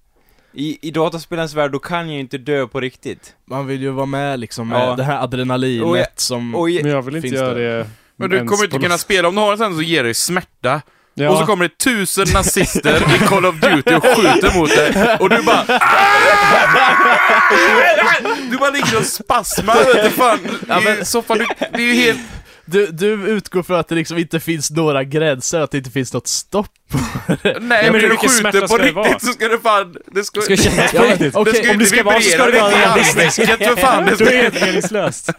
I, 0.54 0.88
I 0.88 0.92
dataspelens 0.92 1.54
värld, 1.54 1.72
då 1.72 1.80
kan 1.80 2.00
jag 2.08 2.14
ju 2.14 2.20
inte 2.20 2.38
dö 2.38 2.68
på 2.68 2.80
riktigt. 2.80 3.36
Man 3.46 3.68
vill 3.68 3.82
ju 3.82 3.90
vara 3.90 4.06
med 4.06 4.40
liksom 4.40 4.68
med 4.70 4.88
Ja. 4.88 4.96
det 4.96 5.04
här 5.04 5.24
adrenalinet 5.24 5.86
Och 5.88 5.98
jag- 5.98 6.06
som... 6.16 6.56
Och 6.56 6.66
Men 6.68 6.92
jag 6.92 7.02
vill 7.02 7.16
inte 7.16 7.28
Finns 7.28 7.42
göra 7.42 7.54
det? 7.54 7.88
Men 8.16 8.30
du 8.30 8.36
ens 8.36 8.50
kommer 8.52 8.64
inte 8.64 8.76
på 8.78 8.82
kunna 8.84 8.98
spela, 8.98 9.28
om 9.28 9.36
du 9.36 9.42
har 9.42 9.52
en 9.52 9.58
sån 9.58 9.76
så 9.76 9.82
ger 9.82 10.04
det 10.04 10.14
smärta. 10.14 10.82
Ja. 11.16 11.30
Och 11.30 11.38
så 11.38 11.46
kommer 11.46 11.64
det 11.64 11.78
tusen 11.78 12.28
nazister 12.34 13.16
i 13.16 13.28
Call 13.28 13.46
of 13.46 13.56
Duty 13.56 13.94
och 13.96 14.04
skjuter 14.04 14.58
mot 14.60 14.70
dig. 14.70 15.18
Och 15.20 15.30
du 15.30 15.42
bara... 15.42 15.64
Du 18.50 18.58
bara 18.58 18.70
ligger 18.70 18.98
och 18.98 19.06
spasmar, 19.06 19.94
vet 19.94 20.04
du 20.04 20.10
fan. 20.10 20.40
I 21.02 21.06
soffan, 21.06 21.38
du, 21.38 21.46
det 21.74 21.84
är 21.84 21.88
ju 21.88 21.94
helt... 21.94 22.20
Du, 22.66 22.88
du 22.88 23.14
utgår 23.14 23.64
från 23.64 23.80
att 23.80 23.88
det 23.88 23.96
liksom 23.96 24.18
inte 24.18 24.40
finns 24.40 24.72
några 24.72 25.04
gränser, 25.04 25.60
att 25.62 25.72
det 25.72 25.78
inte 25.78 25.90
finns 25.92 26.14
något 26.14 26.28
stopp. 26.28 26.68
Nej, 27.62 27.92
men 27.92 27.94
du 27.94 28.18
skjuter 28.18 28.62
på 28.62 28.68
ska 28.68 28.78
det 28.78 28.92
vara? 28.92 29.08
riktigt 29.08 29.28
så 29.28 29.34
ska 29.34 29.48
det 29.48 29.60
fan... 29.60 29.96
Det 30.12 30.24
ska, 30.24 30.40
Det 30.40 30.58
ska 30.58 30.70
kännas 30.70 30.92
på 30.92 31.04
riktigt. 31.04 31.36
okej, 31.36 31.54
det 31.54 31.58
ska 31.58 31.66
ju 31.66 31.72
om 31.72 31.78
det 31.78 31.84
inte 31.84 31.86
ska 31.86 32.04
vara 32.04 32.22
så 32.22 32.30
ska 32.30 32.46
det 32.46 32.60
vara 32.60 32.72
realistiskt. 32.72 33.36
för 33.48 33.76
fan. 33.76 34.06
Det 34.06 34.12
Då 34.12 34.16
ska, 34.16 34.34
är 34.34 34.52
det 34.52 34.62
meningslöst. 34.66 35.30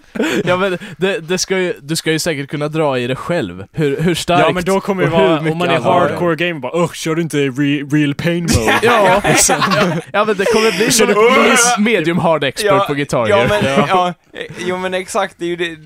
Ja 0.45 0.57
men 0.57 0.79
det, 0.99 1.19
det 1.19 1.39
ska 1.39 1.59
ju, 1.59 1.75
du 1.83 1.97
ska 1.97 2.13
ju 2.13 2.19
säkert 2.19 2.51
kunna 2.51 2.69
dra 2.69 2.99
i 2.99 3.07
det 3.07 3.17
själv. 3.17 3.65
Hur, 3.73 4.01
hur 4.01 4.15
starkt 4.15 4.43
Ja 4.47 4.53
men 4.53 4.65
då 4.65 4.81
kommer 4.81 5.03
det 5.03 5.11
vara, 5.11 5.39
om 5.39 5.59
man 5.59 5.69
är 5.69 5.81
hardcore 5.81 6.37
gamer 6.37 6.61
bara 6.61 6.85
Usch, 6.85 6.95
kör 6.95 7.15
du 7.15 7.23
inte 7.23 7.39
re, 7.39 7.83
real 7.93 8.15
pain 8.15 8.43
mode? 8.43 8.79
Ja, 8.83 9.23
ja 10.13 10.25
men 10.25 10.37
det 10.37 10.45
kommer 10.45 10.77
bli 10.77 10.91
som 10.91 11.85
medium 11.85 12.19
hard 12.19 12.45
expert 12.45 12.87
på 12.87 12.95
Guitar 12.95 13.29
ja, 13.29 13.47
men, 13.49 13.65
ja. 13.89 14.15
jo 14.59 14.77
men 14.79 14.95
exakt, 14.95 15.35
det 15.39 15.45
är 15.45 15.49
ju 15.49 15.57
det, 15.57 15.77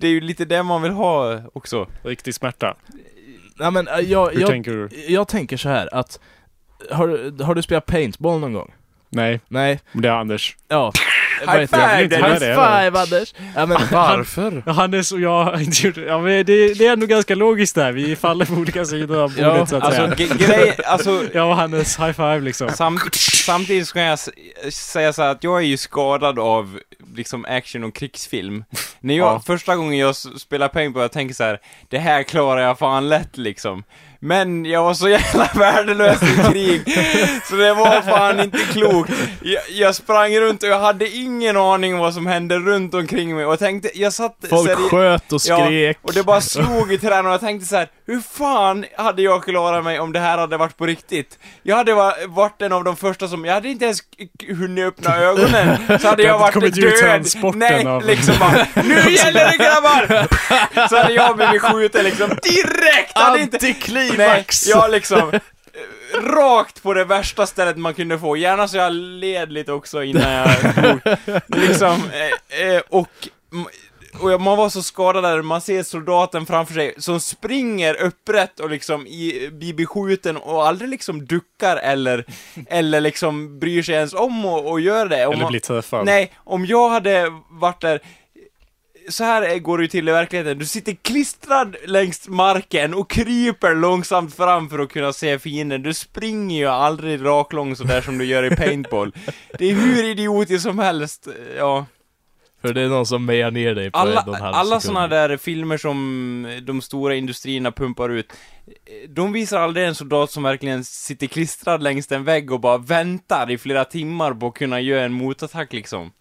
det 0.00 0.06
är 0.06 0.10
ju 0.10 0.20
lite 0.20 0.44
det 0.44 0.62
man 0.62 0.82
vill 0.82 0.92
ha 0.92 1.40
också. 1.52 1.86
Riktig 2.02 2.34
smärta. 2.34 2.76
Ja, 3.58 3.70
men 3.70 3.88
äh, 3.88 4.00
jag, 4.00 4.30
Hur 4.30 4.40
jag, 4.40 4.50
tänker 4.50 4.70
du? 4.70 4.88
jag 5.12 5.28
tänker 5.28 5.56
så 5.56 5.68
här 5.68 5.94
att 5.94 6.20
har, 6.90 7.42
har 7.42 7.54
du 7.54 7.62
spelat 7.62 7.86
paintball 7.86 8.40
någon 8.40 8.52
gång? 8.52 8.72
Nej, 9.08 9.40
Nej? 9.48 9.80
det 9.92 10.08
är 10.08 10.12
Anders. 10.12 10.56
Ja. 10.68 10.92
High 11.40 11.60
det? 11.60 11.66
five. 11.66 12.18
High 12.18 12.38
five 12.38 12.98
Anders! 13.00 13.34
Ja, 13.54 13.66
men, 13.66 13.78
varför? 13.92 14.70
Hannes 14.72 15.12
och 15.12 15.20
jag 15.20 15.44
har 15.44 15.60
inte 15.60 15.86
gjort 15.86 15.96
ja, 15.96 16.18
men 16.20 16.32
det. 16.46 16.74
Det 16.74 16.86
är 16.86 16.92
ändå 16.92 17.06
ganska 17.06 17.34
logiskt 17.34 17.74
där. 17.74 17.92
Vi 17.92 18.16
faller 18.16 18.44
på 18.44 18.54
olika 18.54 18.84
sidor 18.84 19.22
av 19.22 19.30
bordet 19.30 19.46
Ja, 19.56 19.66
så 19.66 19.76
att 19.76 19.82
Alltså, 19.82 20.16
säga. 20.16 20.34
grej, 20.34 20.76
alltså 20.86 21.10
och 21.40 21.56
Hannes, 21.56 21.98
high 21.98 22.12
five 22.12 22.40
liksom. 22.40 22.68
Sam, 22.70 22.98
samtidigt 23.44 23.88
ska 23.88 24.00
jag 24.00 24.18
säga 24.72 25.12
så 25.12 25.22
att 25.22 25.44
jag 25.44 25.56
är 25.58 25.66
ju 25.66 25.76
skadad 25.76 26.38
av 26.38 26.78
liksom 27.14 27.44
action 27.48 27.84
och 27.84 27.94
krigsfilm. 27.94 28.64
När 29.00 29.14
jag, 29.16 29.26
Ja. 29.26 29.42
första 29.46 29.76
gången 29.76 29.98
jag 29.98 30.16
spelar 30.16 30.68
paintball, 30.68 31.02
jag 31.02 31.12
tänker 31.12 31.34
så 31.34 31.44
här: 31.44 31.58
det 31.88 31.98
här 31.98 32.22
klarar 32.22 32.60
jag 32.62 32.78
fan 32.78 33.08
lätt 33.08 33.36
liksom. 33.36 33.82
Men 34.20 34.64
jag 34.64 34.82
var 34.84 34.94
så 34.94 35.08
jävla 35.08 35.50
värdelös 35.54 36.22
i 36.22 36.50
krig, 36.52 36.82
så 37.44 37.56
det 37.56 37.74
var 37.74 38.02
fan 38.02 38.40
inte 38.40 38.58
klokt. 38.58 39.10
Jag, 39.42 39.62
jag 39.70 39.94
sprang 39.94 40.36
runt 40.38 40.62
och 40.62 40.68
jag 40.68 40.80
hade 40.80 41.08
ingen 41.08 41.56
aning 41.56 41.94
om 41.94 42.00
vad 42.00 42.14
som 42.14 42.26
hände 42.26 42.58
runt 42.58 42.94
omkring 42.94 43.34
mig 43.36 43.44
och 43.46 43.52
jag 43.52 43.58
tänkte, 43.58 43.90
jag 43.94 44.12
satt 44.12 44.36
folk 44.50 44.70
seri- 44.70 44.88
sköt 44.90 45.32
och 45.32 45.42
skrek. 45.42 45.98
och 46.02 46.12
det 46.12 46.22
bara 46.22 46.40
slog 46.40 46.92
i 46.92 46.98
träden 46.98 47.26
och 47.26 47.32
jag 47.32 47.40
tänkte 47.40 47.66
så 47.66 47.76
här: 47.76 47.88
hur 48.06 48.20
fan 48.20 48.84
hade 48.96 49.22
jag 49.22 49.44
klarat 49.44 49.84
mig 49.84 50.00
om 50.00 50.12
det 50.12 50.20
här 50.20 50.38
hade 50.38 50.56
varit 50.56 50.76
på 50.76 50.86
riktigt? 50.86 51.38
Jag 51.62 51.76
hade 51.76 51.94
va- 51.94 52.14
varit 52.26 52.62
en 52.62 52.72
av 52.72 52.84
de 52.84 52.96
första 52.96 53.28
som, 53.28 53.44
jag 53.44 53.54
hade 53.54 53.68
inte 53.68 53.84
ens 53.84 53.98
hunnit 54.48 54.84
öppna 54.84 55.16
ögonen, 55.16 55.98
så 56.00 56.08
hade 56.08 56.22
jag 56.22 56.38
varit 56.38 56.74
död. 56.74 57.26
Nej, 57.54 57.86
av- 57.86 58.04
liksom 58.04 58.34
bara, 58.40 58.66
nu 58.84 58.94
gäller 59.10 59.50
det 59.50 59.56
grabbar! 59.64 60.26
Så 60.88 60.96
hade 60.96 61.12
jag 61.12 61.36
blivit 61.36 61.62
skjuten 61.62 62.04
liksom 62.04 62.28
direkt! 62.28 63.12
Nej, 63.16 63.42
Antiklimax! 63.42 64.66
jag 64.66 64.90
liksom, 64.90 65.32
rakt 66.14 66.82
på 66.82 66.94
det 66.94 67.04
värsta 67.04 67.46
stället 67.46 67.76
man 67.76 67.94
kunde 67.94 68.18
få, 68.18 68.36
gärna 68.36 68.68
så 68.68 68.76
jag 68.76 68.92
led 68.92 69.52
lite 69.52 69.72
också 69.72 70.02
innan 70.02 70.30
jag 70.32 70.48
dog. 70.82 71.16
Liksom, 71.46 72.02
eh, 72.12 72.66
eh, 72.66 72.82
och 72.88 73.28
och 74.20 74.40
man 74.40 74.56
var 74.56 74.68
så 74.68 74.82
skadad 74.82 75.24
där, 75.24 75.42
man 75.42 75.60
ser 75.60 75.82
soldaten 75.82 76.46
framför 76.46 76.74
sig 76.74 76.94
som 76.98 77.20
springer 77.20 77.94
upprätt 78.02 78.60
och 78.60 78.70
liksom 78.70 79.06
i, 79.06 79.50
blir 79.52 79.74
beskjuten 79.74 80.36
och 80.36 80.66
aldrig 80.66 80.90
liksom 80.90 81.26
duckar 81.26 81.76
eller, 81.76 82.24
eller 82.68 83.00
liksom 83.00 83.58
bryr 83.58 83.82
sig 83.82 83.94
ens 83.94 84.14
om 84.14 84.46
och, 84.46 84.70
och 84.70 84.80
gör 84.80 85.06
det. 85.06 85.26
Om 85.26 85.32
Eller 85.32 85.42
man- 85.42 85.50
bli 85.50 85.60
träffad. 85.60 86.06
Nej, 86.06 86.32
om 86.36 86.66
jag 86.66 86.88
hade 86.88 87.32
varit 87.50 87.80
där 87.80 88.00
så 89.08 89.24
här 89.24 89.58
går 89.58 89.78
det 89.78 89.84
ju 89.84 89.88
till 89.88 90.08
i 90.08 90.12
verkligheten. 90.12 90.58
Du 90.58 90.66
sitter 90.66 90.92
klistrad 91.02 91.76
längs 91.86 92.28
marken 92.28 92.94
och 92.94 93.10
kryper 93.10 93.74
långsamt 93.74 94.34
fram 94.34 94.68
för 94.70 94.78
att 94.78 94.88
kunna 94.92 95.12
se 95.12 95.38
fienden. 95.38 95.82
Du 95.82 95.94
springer 95.94 96.56
ju 96.58 96.66
aldrig 96.66 97.24
raklång 97.24 97.76
sådär 97.76 98.00
som 98.00 98.18
du 98.18 98.24
gör 98.24 98.52
i 98.52 98.56
paintball. 98.56 99.12
Det 99.58 99.70
är 99.70 99.74
hur 99.74 100.04
idiotiskt 100.04 100.62
som 100.62 100.78
helst, 100.78 101.28
ja. 101.58 101.86
För 102.62 102.74
det 102.74 102.80
är 102.80 102.88
någon 102.88 103.06
som 103.06 103.24
mejar 103.24 103.50
ner 103.50 103.74
dig 103.74 103.90
på 103.90 103.98
Alla, 103.98 104.22
en 104.22 104.28
och 104.28 104.36
en 104.36 104.42
halv 104.42 104.54
alla 104.54 104.80
såna 104.80 105.08
där 105.08 105.36
filmer 105.36 105.76
som 105.76 106.60
de 106.62 106.82
stora 106.82 107.14
industrierna 107.14 107.72
pumpar 107.72 108.08
ut, 108.08 108.32
de 109.08 109.32
visar 109.32 109.60
aldrig 109.60 109.86
en 109.86 109.94
soldat 109.94 110.30
som 110.30 110.42
verkligen 110.42 110.84
sitter 110.84 111.26
klistrad 111.26 111.82
längs 111.82 112.12
en 112.12 112.24
vägg 112.24 112.52
och 112.52 112.60
bara 112.60 112.78
väntar 112.78 113.50
i 113.50 113.58
flera 113.58 113.84
timmar 113.84 114.34
på 114.34 114.46
att 114.46 114.54
kunna 114.54 114.80
göra 114.80 115.04
en 115.04 115.12
motattack 115.12 115.72
liksom. 115.72 116.12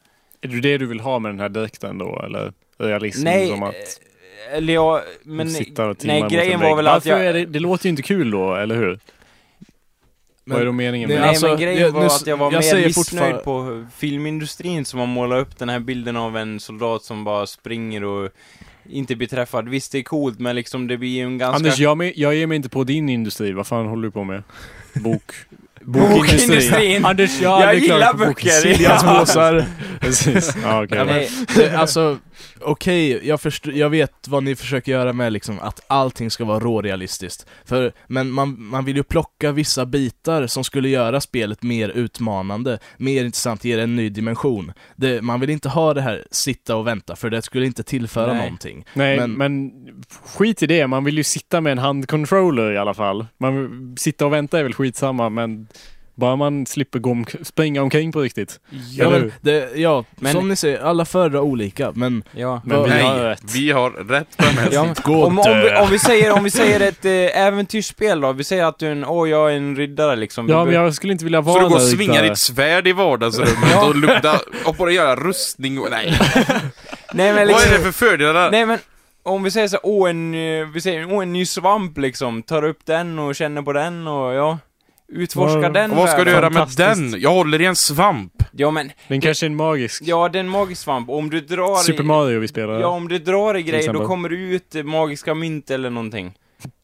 Är 0.42 0.48
det 0.48 0.62
det 0.62 0.78
du 0.78 0.86
vill 0.86 1.00
ha 1.00 1.20
med 1.20 1.32
den 1.32 1.40
här 1.40 1.50
dräkten 1.50 1.98
då, 1.98 2.22
eller? 2.26 2.54
Realism 2.78 3.24
Nej, 3.24 3.48
som 3.48 3.64
att 3.64 3.74
eh, 3.74 4.58
eller 4.58 4.74
ja, 4.74 5.02
men... 5.24 5.50
sitta 5.50 5.86
och 5.86 5.98
timmar 5.98 6.20
nej, 6.20 6.30
grejen 6.30 6.54
en 6.54 6.70
var 6.70 6.76
väl 6.76 6.88
att 6.88 7.06
jag... 7.06 7.26
är 7.26 7.34
det, 7.34 7.46
det 7.46 7.60
låter 7.60 7.86
ju 7.86 7.90
inte 7.90 8.02
kul 8.02 8.32
då, 8.32 8.56
eller 8.56 8.76
hur? 8.76 9.00
Vad 10.48 10.62
är 10.62 10.66
då 10.66 10.72
meningen 10.72 11.10
Nej, 11.10 11.18
med 11.18 11.22
Nej, 11.22 11.28
det? 11.28 11.30
alltså, 11.30 11.48
men 11.48 11.58
grejen 11.60 11.82
jag- 11.82 11.92
var 11.92 12.00
nu- 12.02 12.06
att 12.08 12.28
jag 12.28 12.38
var 12.38 12.52
jag 12.52 12.64
mer 12.76 12.86
missnöjd 12.86 13.44
på 13.44 13.86
filmindustrin 13.98 14.86
som 14.86 15.00
har 15.00 15.08
målat 15.08 15.42
upp 15.42 15.58
den 15.60 15.70
här 15.70 15.80
bilden 15.80 16.18
av 16.18 16.38
en 16.38 16.60
soldat 16.60 17.04
som 17.04 17.24
bara 17.24 17.48
springer 17.48 18.04
och 18.04 18.30
inte 18.90 19.16
blir 19.16 19.28
träffad. 19.28 19.70
Visst, 19.70 19.92
det 19.92 19.98
är 19.98 20.04
coolt, 20.04 20.40
men 20.40 20.56
liksom 20.56 20.88
det 20.88 20.98
blir 20.98 21.10
ju 21.10 21.22
en 21.24 21.38
ganska... 21.38 21.56
Anders, 21.56 21.80
jag, 21.80 21.98
med, 21.98 22.14
jag 22.16 22.36
ger 22.36 22.48
mig 22.48 22.56
inte 22.56 22.70
på 22.70 22.84
din 22.84 23.10
industri. 23.10 23.52
Vad 23.52 23.68
fan 23.68 23.86
håller 23.88 24.04
du 24.04 24.12
på 24.12 24.24
med? 24.24 24.44
Bok... 24.94 25.32
Bokindustrin. 25.82 27.06
Anders, 27.06 27.42
jag, 27.42 27.62
Jag 27.62 27.76
gillar 27.80 28.14
böcker. 28.14 28.50
Siljans 28.50 29.02
Ja. 29.06 29.20
påsar. 29.20 29.66
Precis. 30.00 30.56
Ja, 30.64 30.84
okej. 30.84 30.98
Ja, 30.98 31.06
men- 31.06 31.16
Nej, 31.16 31.30
Det- 31.56 31.78
Alltså, 31.78 32.18
okej, 32.66 33.28
jag, 33.28 33.42
först- 33.42 33.66
jag 33.66 33.90
vet 33.90 34.28
vad 34.28 34.44
ni 34.44 34.56
försöker 34.56 34.92
göra 34.92 35.14
med 35.14 35.34
liksom 35.34 35.60
att 35.60 35.80
allting 35.88 36.32
ska 36.32 36.46
vara 36.46 36.60
rårealistiskt. 36.60 37.46
För, 37.66 37.94
men 38.08 38.32
man, 38.32 38.56
man 38.64 38.86
vill 38.86 38.96
ju 38.96 39.04
plocka 39.04 39.52
vissa 39.52 39.86
bitar 39.86 40.48
som 40.48 40.64
skulle 40.64 40.90
göra 40.90 41.22
spelet 41.22 41.64
mer 41.64 41.90
utmanande, 41.90 42.80
mer 42.98 43.26
intressant, 43.26 43.66
ge 43.66 43.76
det 43.76 43.84
en 43.84 43.96
ny 43.96 44.10
dimension. 44.10 44.72
Det, 44.96 45.22
man 45.22 45.40
vill 45.40 45.50
inte 45.50 45.70
ha 45.70 45.94
det 45.94 46.02
här 46.02 46.26
sitta 46.32 46.76
och 46.76 46.88
vänta, 46.88 47.16
för 47.16 47.30
det 47.30 47.42
skulle 47.42 47.66
inte 47.66 47.84
tillföra 47.84 48.34
Nej. 48.34 48.42
någonting. 48.42 48.86
Nej, 48.94 49.18
Men- 49.18 49.32
men... 49.32 49.72
skit 50.26 50.64
i 50.64 50.68
det. 50.68 50.88
Man 50.88 51.04
vill 51.04 51.18
ju 51.18 51.24
sitta 51.24 51.62
med 51.62 51.72
en 51.72 51.78
handcontroller 51.78 52.72
i 52.72 52.78
alla 52.78 52.94
fall. 52.94 53.26
Man 53.38 53.96
sitta 54.00 54.26
och 54.26 54.34
vänta 54.34 54.60
är 54.60 54.64
väl 54.64 54.74
skitsamma, 54.74 55.30
men 55.30 55.68
bara 56.16 56.36
man 56.36 56.66
slipper 56.66 57.00
gå 57.00 57.12
om, 57.12 57.26
springa 57.44 57.82
omkring 57.82 58.12
på 58.12 58.20
riktigt. 58.22 58.60
Ja, 58.98 59.10
men, 59.10 59.32
det, 59.42 59.70
ja 59.76 60.04
Men- 60.16 60.32
som 60.34 60.48
ni 60.50 60.56
säger, 60.56 60.80
alla 60.84 61.06
föredrar 61.06 61.40
olika, 61.40 61.92
men 61.96 62.24
ja. 62.32 62.62
Men 62.66 62.84
vi 62.84 62.90
Vad- 62.90 62.92
har 63.02 63.16
Nej, 63.18 63.24
rätt. 63.24 63.42
vi 63.56 63.72
har 63.72 63.90
rätt 63.92 64.38
på 64.38 64.44
den 64.46 64.58
här 64.58 64.70
Ja, 64.72 64.94
Gå 65.04 65.26
om, 65.26 65.40
om, 65.40 65.46
vi, 65.64 65.76
om, 65.76 65.90
vi 65.92 66.00
säger, 66.00 66.32
om 66.32 66.44
vi 66.44 66.50
säger 66.52 66.80
ett 66.80 67.06
äh, 67.06 67.12
äventyrsspel 67.46 68.22
då, 68.22 68.32
vi 68.34 68.44
säger 68.44 68.66
att 68.66 68.80
du 68.80 68.88
är 68.88 68.92
en, 68.92 69.06
åh 69.06 69.30
jag 69.30 69.52
är 69.52 69.58
en 69.58 69.76
riddare 69.76 70.16
liksom. 70.16 70.50
Ja, 70.50 70.66
men 70.66 70.74
jag 70.74 70.94
skulle 70.94 71.14
inte 71.14 71.24
vilja 71.26 71.44
Så 71.44 71.50
vara 71.50 71.64
du 71.64 71.70
går 71.70 71.76
och 71.76 71.82
svingar 71.82 72.14
riddare. 72.14 72.30
ditt 72.30 72.38
svärd 72.38 72.88
i 72.88 72.92
vardagsrummet 72.92 73.70
Ja. 73.72 73.86
och 73.88 73.96
luktar, 73.96 74.40
och 74.66 74.88
att 74.88 74.94
göra 74.94 75.16
rustning 75.16 75.80
och 75.80 75.88
nej. 75.92 76.14
Nej 77.14 77.34
men 77.34 77.36
Vad 77.36 77.48
liksom, 77.48 77.74
är 77.74 77.78
det 77.78 77.84
för 77.84 77.92
fördelar? 77.92 78.52
Nej 78.52 78.66
men, 78.66 78.80
om 79.24 79.44
vi 79.44 79.52
säger 79.52 79.68
så 79.68 79.78
åh 79.84 80.10
en, 80.10 80.34
eh, 80.34 80.66
vi 80.74 80.82
säger, 80.82 81.14
åh 81.14 81.24
en 81.24 81.34
ny 81.34 81.46
svamp 81.46 81.98
liksom, 81.98 82.44
tar 82.44 82.64
upp 82.64 82.80
den 82.86 83.20
och 83.20 83.36
känner 83.36 83.62
på 83.62 83.74
den 83.74 84.08
och 84.08 84.34
ja, 84.34 84.58
utforska 85.08 85.60
Vad- 85.60 85.74
den 85.74 85.92
Och 85.92 85.98
vad 85.98 86.10
ska 86.10 86.18
du 86.18 86.24
världen. 86.24 86.34
göra 86.34 86.50
med 86.50 86.58
fantastiskt. 86.60 87.12
den? 87.12 87.22
Jag 87.22 87.32
håller 87.32 87.62
i 87.62 87.66
en 87.66 87.76
svamp. 87.76 88.34
Ja 88.52 88.72
men, 88.72 88.92
Den 89.08 89.22
kanske 89.22 89.46
är 89.46 89.50
en 89.50 89.56
magisk. 89.56 90.02
ja 90.06 90.30
det 90.30 90.38
är 90.38 90.44
en 90.44 90.50
magisk 90.50 90.82
svamp, 90.82 91.10
om 91.10 91.30
du 91.30 91.42
drar 91.42 91.76
Super 91.76 92.04
i, 92.04 92.06
Mario 92.06 92.40
vi 92.40 92.48
spelar. 92.48 92.80
Ja 92.80 92.88
om 92.88 93.08
du 93.08 93.20
drar 93.20 93.58
i 93.58 93.62
grejer 93.64 93.80
exempel. 93.80 94.02
då 94.02 94.08
kommer 94.08 94.30
det 94.30 94.36
ut 94.36 94.76
eh, 94.76 94.84
magiska 94.84 95.34
mynt 95.36 95.72
eller 95.72 95.90
någonting. 95.90 96.34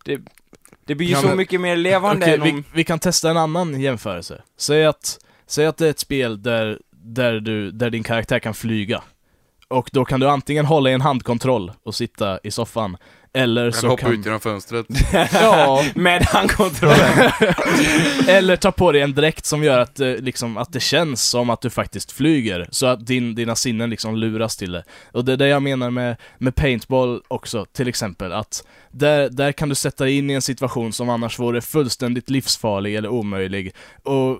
Det, 0.05 0.19
det 0.85 0.95
blir 0.95 1.07
ju 1.07 1.13
Ja, 1.13 1.21
så 1.21 1.27
men- 1.27 1.37
mycket 1.37 1.61
mer 1.61 1.75
levande 1.75 2.25
Okej, 2.25 2.33
än 2.35 2.41
vi, 2.43 2.51
om... 2.51 2.63
vi 2.73 2.83
kan 2.83 2.99
testa 2.99 3.29
en 3.31 3.37
annan 3.37 3.81
jämförelse. 3.81 4.41
Säg 4.59 4.85
att, 4.85 5.19
säg 5.47 5.65
att 5.65 5.77
det 5.77 5.85
är 5.85 5.89
ett 5.89 5.99
spel 5.99 6.41
där, 6.43 6.79
där, 6.91 7.39
du, 7.39 7.71
där 7.71 7.89
din 7.89 8.03
karaktär 8.03 8.39
kan 8.39 8.53
flyga. 8.53 9.01
Och 9.67 9.89
då 9.93 10.05
kan 10.05 10.19
du 10.19 10.29
antingen 10.29 10.65
hålla 10.65 10.89
i 10.89 10.93
en 10.93 11.01
handkontroll 11.01 11.71
och 11.83 11.95
sitta 11.95 12.39
i 12.43 12.51
soffan, 12.51 12.97
eller 13.33 13.71
så 13.71 13.87
hoppar 13.87 13.97
kan... 13.97 14.13
ut 14.13 14.25
genom 14.25 14.39
fönstret. 14.39 14.85
Ja, 15.33 15.85
Med 15.95 16.23
handkontrollen. 16.23 17.31
eller 18.27 18.55
ta 18.55 18.71
på 18.71 18.91
dig 18.91 19.01
en 19.01 19.13
dräkt 19.13 19.45
som 19.45 19.63
gör 19.63 19.79
att, 19.79 19.95
det, 19.95 20.17
liksom, 20.17 20.57
att 20.57 20.73
det 20.73 20.79
känns 20.79 21.23
som 21.23 21.49
att 21.49 21.61
du 21.61 21.69
faktiskt 21.69 22.11
flyger, 22.11 22.67
så 22.71 22.85
att 22.85 23.05
din, 23.05 23.35
dina 23.35 23.55
sinnen 23.55 23.89
liksom 23.89 24.15
luras 24.15 24.57
till 24.57 24.71
det. 24.71 24.83
Och 25.11 25.25
det 25.25 25.33
är 25.33 25.37
det 25.37 25.47
jag 25.47 25.63
menar 25.63 25.89
med, 25.89 26.15
med 26.37 26.55
paintball 26.55 27.21
också, 27.27 27.65
till 27.65 27.87
exempel, 27.87 28.33
att 28.33 28.67
där, 28.91 29.29
där 29.29 29.51
kan 29.51 29.69
du 29.69 29.75
sätta 29.75 30.03
dig 30.03 30.17
in 30.17 30.29
i 30.29 30.33
en 30.33 30.41
situation 30.41 30.93
som 30.93 31.09
annars 31.09 31.39
vore 31.39 31.61
fullständigt 31.61 32.29
livsfarlig 32.29 32.95
eller 32.95 33.09
omöjlig. 33.09 33.73
Och 34.03 34.29
eh, 34.29 34.37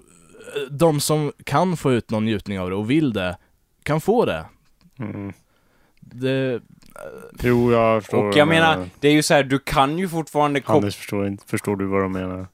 de 0.70 1.00
som 1.00 1.32
kan 1.44 1.78
få 1.78 1.94
ut 1.94 2.10
någon 2.10 2.26
njutning 2.26 2.60
av 2.60 2.70
det 2.70 2.76
och 2.76 2.92
vill 2.92 3.14
det, 3.14 3.38
kan 3.84 4.02
få 4.02 4.26
det. 4.26 4.46
Mm. 5.00 5.34
det 6.00 6.62
Jo, 7.44 7.72
jag 7.72 8.04
förstår 8.04 8.28
Och 8.28 8.38
jag 8.38 8.48
menar, 8.48 8.90
det 9.00 9.08
är 9.08 9.12
ju 9.12 9.24
så 9.24 9.34
här, 9.34 9.44
du 9.44 9.60
kan 9.60 9.98
ju 10.00 10.10
fortfarande. 10.10 10.62
Anders 10.66 10.96
förstår, 10.96 11.28
inte, 11.28 11.44
förstår 11.48 11.76
du 11.76 11.86
vad 11.86 12.02
de 12.02 12.12
menar? 12.12 12.48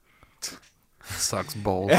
Sucks 1.17 1.55
balls. 1.65 1.91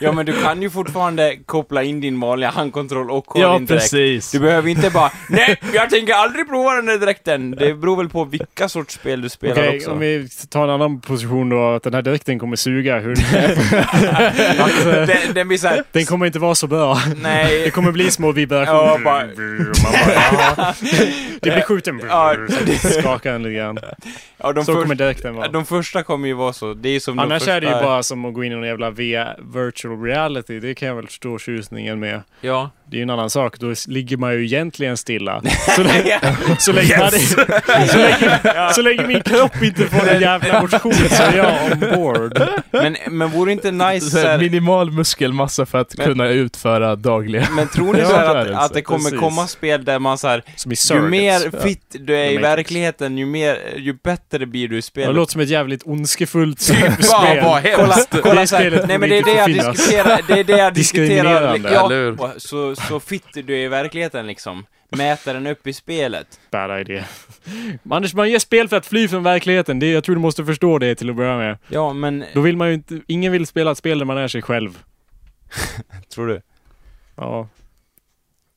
Ja 0.00 0.12
men 0.12 0.26
du 0.26 0.42
kan 0.42 0.62
ju 0.62 0.70
fortfarande 0.70 1.36
koppla 1.46 1.82
in 1.82 2.00
din 2.00 2.20
vanliga 2.20 2.50
handkontroll 2.50 3.10
och 3.10 3.26
ha 3.26 3.40
ja, 3.40 3.52
din 3.52 3.66
dräkt. 3.66 3.82
precis. 3.82 4.30
Du 4.32 4.38
behöver 4.40 4.68
inte 4.70 4.90
bara 4.90 5.10
Nej, 5.28 5.60
jag 5.74 5.90
tänker 5.90 6.14
aldrig 6.14 6.48
prova 6.48 6.74
den 6.74 6.86
där 6.86 6.98
dräkten. 6.98 7.50
Det 7.50 7.74
beror 7.74 7.96
väl 7.96 8.08
på 8.08 8.24
vilka 8.24 8.68
sorts 8.68 8.94
spel 8.94 9.20
du 9.22 9.28
spelar 9.28 9.52
Okej, 9.62 9.76
också. 9.76 9.90
om 9.90 9.98
vi 9.98 10.28
tar 10.48 10.64
en 10.64 10.70
annan 10.70 11.00
position 11.00 11.48
då, 11.48 11.74
att 11.74 11.82
den 11.82 11.94
här 11.94 12.02
dräkten 12.02 12.38
kommer 12.38 12.56
suga. 12.56 12.98
Hur, 12.98 13.14
den, 15.06 15.34
den 15.34 15.48
blir 15.48 15.58
såhär, 15.58 15.82
den 15.92 16.06
kommer 16.06 16.26
inte 16.26 16.38
vara 16.38 16.54
så 16.54 16.66
bra. 16.66 16.94
Det 16.94 17.14
nej. 17.22 17.70
kommer 17.70 17.92
bli 17.92 18.10
små 18.10 18.32
vibrationer. 18.32 18.78
Ja, 18.78 18.98
bara- 19.04 19.26
Man 19.26 19.92
bara, 19.92 20.12
ja. 20.56 20.74
Det 21.40 21.50
blir 21.50 21.62
skjuten. 21.62 22.00
Ja, 22.08 22.34
skakar 23.00 23.32
den 23.32 23.42
lite 23.42 23.54
grann. 23.54 23.78
Ja, 24.38 24.52
de, 24.52 24.64
Så 24.64 24.72
först, 24.72 24.82
kommer 24.82 24.94
dräkten 24.94 25.34
vara. 25.34 25.48
de 25.48 25.66
första 25.66 26.02
kommer 26.02 26.28
ju 26.28 26.34
vara 26.34 26.52
så. 26.52 26.74
Det 26.74 26.88
är 26.88 26.92
ju 26.92 27.00
som 27.00 27.18
Annars 27.18 27.28
de 27.30 27.38
första... 27.38 27.52
är 27.54 27.60
det 27.60 27.66
ju 27.66 27.72
bara 27.72 28.02
som 28.02 28.15
att 28.24 28.34
gå 28.34 28.44
in 28.44 28.52
i 28.52 28.54
någon 28.54 28.66
jävla 28.66 28.90
VR, 28.90 29.54
virtual 29.64 30.02
reality. 30.02 30.60
Det 30.60 30.74
kan 30.74 30.88
jag 30.88 30.94
väl 30.96 31.06
förstå 31.06 31.38
tjusningen 31.38 32.00
med. 32.00 32.22
Ja. 32.40 32.70
Det 32.90 32.96
är 32.96 32.98
ju 32.98 33.02
en 33.02 33.10
annan 33.10 33.30
sak. 33.30 33.58
Då 33.58 33.74
ligger 33.88 34.16
man 34.16 34.32
ju 34.34 34.44
egentligen 34.44 34.96
stilla. 34.96 35.42
Så 35.76 35.82
länge, 35.82 36.20
så 36.58 36.72
länge, 36.72 36.94
är, 36.94 37.10
så 37.86 37.98
länge, 37.98 38.72
så 38.72 38.82
länge 38.82 39.06
min 39.06 39.22
kropp 39.22 39.62
inte 39.62 39.82
får 39.86 40.08
en 40.08 40.20
jävla 40.20 40.60
motion 40.62 40.92
så 40.94 41.22
är 41.22 41.36
jag 41.36 41.72
on 41.72 41.80
board. 41.80 42.42
men, 42.70 42.96
men 43.10 43.30
vore 43.30 43.48
det 43.48 43.52
inte 43.52 43.70
nice 43.70 44.10
Så 44.10 44.18
här, 44.18 44.38
minimal 44.38 44.90
muskelmassa 44.90 45.66
för 45.66 45.78
att 45.78 45.96
Men- 45.98 46.06
kunna 46.06 46.28
utföra 46.28 46.96
dagliga 46.96 47.46
Men 47.56 47.68
tror 47.68 47.94
ni 47.94 48.00
så 48.04 48.16
här 48.16 48.34
det 48.34 48.40
att, 48.40 48.46
det. 48.48 48.58
att 48.58 48.72
det 48.74 48.82
kommer 48.82 49.04
Precis. 49.04 49.20
komma 49.20 49.46
spel 49.46 49.84
där 49.84 49.98
man 49.98 50.18
såhär, 50.18 50.42
Som 50.56 50.72
i 50.72 50.76
ju 50.90 51.00
mer 51.10 51.60
fit 51.62 51.80
du 51.90 52.16
är 52.16 52.30
i 52.30 52.36
verkligheten, 52.36 53.18
ju 53.18 53.26
mer, 53.26 53.58
ju 53.76 53.92
bättre 54.04 54.46
blir 54.46 54.68
du 54.68 54.74
i 54.74 54.78
Det 54.78 54.82
spelet. 54.82 55.14
låter 55.14 55.32
som 55.32 55.40
ett 55.40 55.48
jävligt 55.48 55.82
ondskefullt 55.84 56.62
Fan 56.62 56.92
spel. 57.02 57.72
Kolla, 57.76 57.94
kolla 58.10 58.40
Det 58.40 58.46
spelet 58.46 58.88
nej 58.88 58.98
men 58.98 59.08
det 59.08 59.18
är 59.18 59.24
det 59.24 59.34
jag 59.34 59.48
diskuterar, 59.52 60.20
det 60.26 60.40
är 60.40 60.44
det 60.44 60.58
jag 60.58 60.74
diskuterar, 60.74 61.58
ja, 61.72 61.86
eller 61.86 62.38
så, 62.38 62.76
så 62.76 63.00
fit 63.00 63.26
du 63.32 63.58
i 63.58 63.68
verkligheten 63.68 64.26
liksom. 64.26 64.66
Mäter 64.88 65.34
den 65.34 65.46
upp 65.46 65.66
i 65.66 65.72
spelet. 65.72 66.40
Bad 66.50 66.80
idea. 66.80 67.04
Anders, 67.90 68.14
man 68.14 68.30
ger 68.30 68.38
spel 68.38 68.68
för 68.68 68.76
att 68.76 68.86
fly 68.86 69.08
från 69.08 69.22
verkligheten. 69.22 69.78
Det, 69.78 69.90
jag 69.90 70.04
tror 70.04 70.14
du 70.14 70.20
måste 70.20 70.44
förstå 70.44 70.78
det 70.78 70.94
till 70.94 71.10
att 71.10 71.16
börja 71.16 71.36
med. 71.36 71.58
Ja, 71.68 71.92
men, 71.92 72.24
Då 72.34 72.40
vill 72.40 72.56
man 72.56 72.68
ju 72.68 72.74
inte... 72.74 73.00
Ingen 73.06 73.32
vill 73.32 73.46
spela 73.46 73.70
ett 73.70 73.78
spel 73.78 73.98
där 73.98 74.06
man 74.06 74.18
är 74.18 74.28
sig 74.28 74.42
själv. 74.42 74.78
tror 76.14 76.26
du? 76.26 76.40
Ja. 77.16 77.48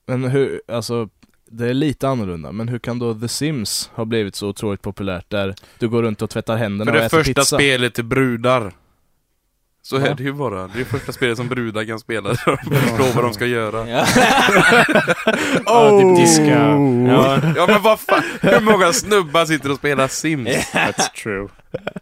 Men 0.06 0.24
hur, 0.24 0.60
alltså, 0.68 1.08
det 1.50 1.68
är 1.68 1.74
lite 1.74 2.08
annorlunda, 2.08 2.52
men 2.52 2.68
hur 2.68 2.78
kan 2.78 2.98
då 2.98 3.14
The 3.14 3.28
Sims 3.28 3.90
ha 3.94 4.04
blivit 4.04 4.34
så 4.34 4.48
otroligt 4.48 4.82
populärt 4.82 5.30
där 5.30 5.54
du 5.78 5.88
går 5.88 6.02
runt 6.02 6.22
och 6.22 6.30
tvättar 6.30 6.56
händerna 6.56 6.90
För 6.90 6.96
och 6.96 7.00
det 7.00 7.06
äter 7.06 7.18
första 7.18 7.40
pizza? 7.40 7.56
spelet 7.56 7.94
till 7.94 8.04
brudar. 8.04 8.72
Så 9.82 9.98
Va? 9.98 10.06
är 10.06 10.14
det 10.14 10.22
ju 10.22 10.32
bara. 10.32 10.66
Det 10.68 10.80
är 10.80 10.84
första 10.84 11.12
spelet 11.12 11.36
som 11.36 11.48
brudar 11.48 11.84
kan 11.84 11.98
spela. 12.00 12.28
De 12.28 12.36
förstår 12.36 13.14
vad 13.14 13.24
de 13.24 13.32
ska 13.34 13.46
göra. 13.46 13.88
Ja. 13.88 14.06
Ja, 15.66 16.00
typ 16.00 16.16
diska. 16.16 16.58
ja. 17.08 17.40
Ja 17.56 17.66
men 17.66 17.82
vad 17.82 18.00
fan, 18.00 18.22
hur 18.40 18.60
många 18.60 18.92
snubbar 18.92 19.44
sitter 19.44 19.70
och 19.70 19.76
spelar 19.76 20.08
Sims? 20.08 20.48
That's 20.72 21.12
true. 21.22 21.48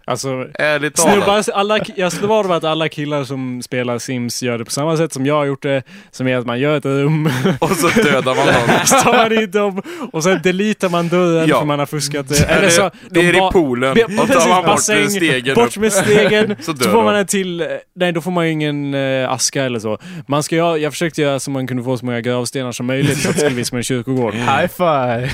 Alltså, 0.04 0.46
Ärligt 0.54 0.94
talat. 0.94 1.12
snubbar, 1.14 1.44
alla, 1.54 1.78
jag 1.96 2.12
slår 2.12 2.44
vad 2.44 2.56
att 2.56 2.64
alla 2.64 2.88
killar 2.88 3.24
som 3.24 3.62
spelar 3.62 3.98
Sims 3.98 4.42
gör 4.42 4.58
det 4.58 4.64
på 4.64 4.70
samma 4.70 4.96
sätt 4.96 5.12
som 5.12 5.26
jag 5.26 5.34
har 5.34 5.44
gjort 5.44 5.62
det. 5.62 5.82
Som 6.10 6.28
är 6.28 6.36
att 6.36 6.46
man 6.46 6.58
gör 6.60 6.76
ett 6.76 6.84
rum, 6.84 7.30
Och 7.60 7.70
så 7.70 7.88
dödar 7.88 8.34
man 8.34 8.46
någon. 8.46 8.86
så 8.86 8.96
tar 8.96 9.12
man 9.12 9.32
in 9.42 9.50
dem 9.50 9.82
och 10.12 10.22
sen 10.24 10.40
deletar 10.42 10.88
man 10.88 11.08
dörren 11.08 11.48
Ja. 11.48 11.58
för 11.58 11.66
man 11.66 11.78
har 11.78 11.86
fuskat 11.86 12.28
det. 12.28 12.44
Eller 12.44 12.68
så, 12.68 12.90
det 13.10 13.20
är 13.20 13.48
i 13.48 13.52
poolen. 13.52 13.94
Be- 13.94 14.04
Och 14.04 14.28
tar 14.28 14.48
man 14.48 14.56
bort 14.56 14.66
bassäng, 14.66 15.10
stegen 15.10 15.54
Bort 15.54 15.76
med 15.76 15.92
stegen, 15.92 16.56
Så 16.60 16.64
så, 16.64 16.72
dör 16.72 16.90
får 16.92 17.02
man 17.02 17.16
en 17.16 17.26
till... 17.26 17.60
eh, 17.60 17.66
Nej, 17.96 18.12
då 18.12 18.20
får 18.20 18.30
man 18.30 18.46
ju 18.46 18.52
ingen 18.52 18.94
eh, 18.94 19.30
aska 19.32 19.64
eller 19.64 19.78
så. 19.78 19.98
Man 20.26 20.42
ska, 20.42 20.56
göra- 20.56 20.78
jag 20.78 20.92
försökte 20.92 21.22
göra 21.22 21.40
så 21.40 21.50
man 21.50 21.66
kunde 21.66 21.82
få 21.82 21.98
så 21.98 22.04
många 22.04 22.20
gravstenar 22.20 22.72
som 22.72 22.86
möjligt 22.86 23.18
så 23.22 23.28
att 23.28 23.34
det 23.34 23.40
skulle 23.40 23.54
bli 23.54 23.64
som 23.64 23.76
en 23.78 23.84
kyrkogård. 23.84 24.34
High 24.34 24.66
five! 24.66 25.30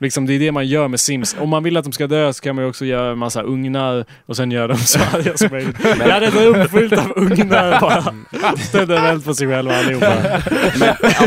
Liksom, 0.00 0.26
det 0.26 0.32
är 0.34 0.38
det 0.38 0.52
man 0.52 0.66
gör 0.66 0.88
med 0.88 1.00
Sims. 1.00 1.36
Om 1.38 1.48
man 1.48 1.62
vill 1.62 1.76
att 1.76 1.84
de 1.84 1.92
ska 1.92 2.06
dö 2.06 2.32
så 2.32 2.42
kan 2.42 2.56
man 2.56 2.64
ju 2.64 2.68
också 2.68 2.84
göra 2.84 3.12
en 3.12 3.18
massa 3.18 3.42
ugnar 3.42 4.04
och 4.26 4.36
sen 4.36 4.50
göra 4.50 4.66
dem 4.66 4.76
så 4.76 4.98
arga 4.98 5.36
som 5.36 5.48
möjligt. 5.50 5.76
Jag 5.84 6.08
hade 6.08 6.26
ett 6.26 6.34
rum 6.34 6.68
fullt 6.68 6.92
av 6.92 7.12
ugnar 7.16 7.80
bara. 7.80 8.14
Ställde 8.56 8.98
en 8.98 9.04
eld 9.04 9.24
på 9.24 9.34
sig 9.34 9.48
själva 9.48 9.76
allihopa. 9.76 10.06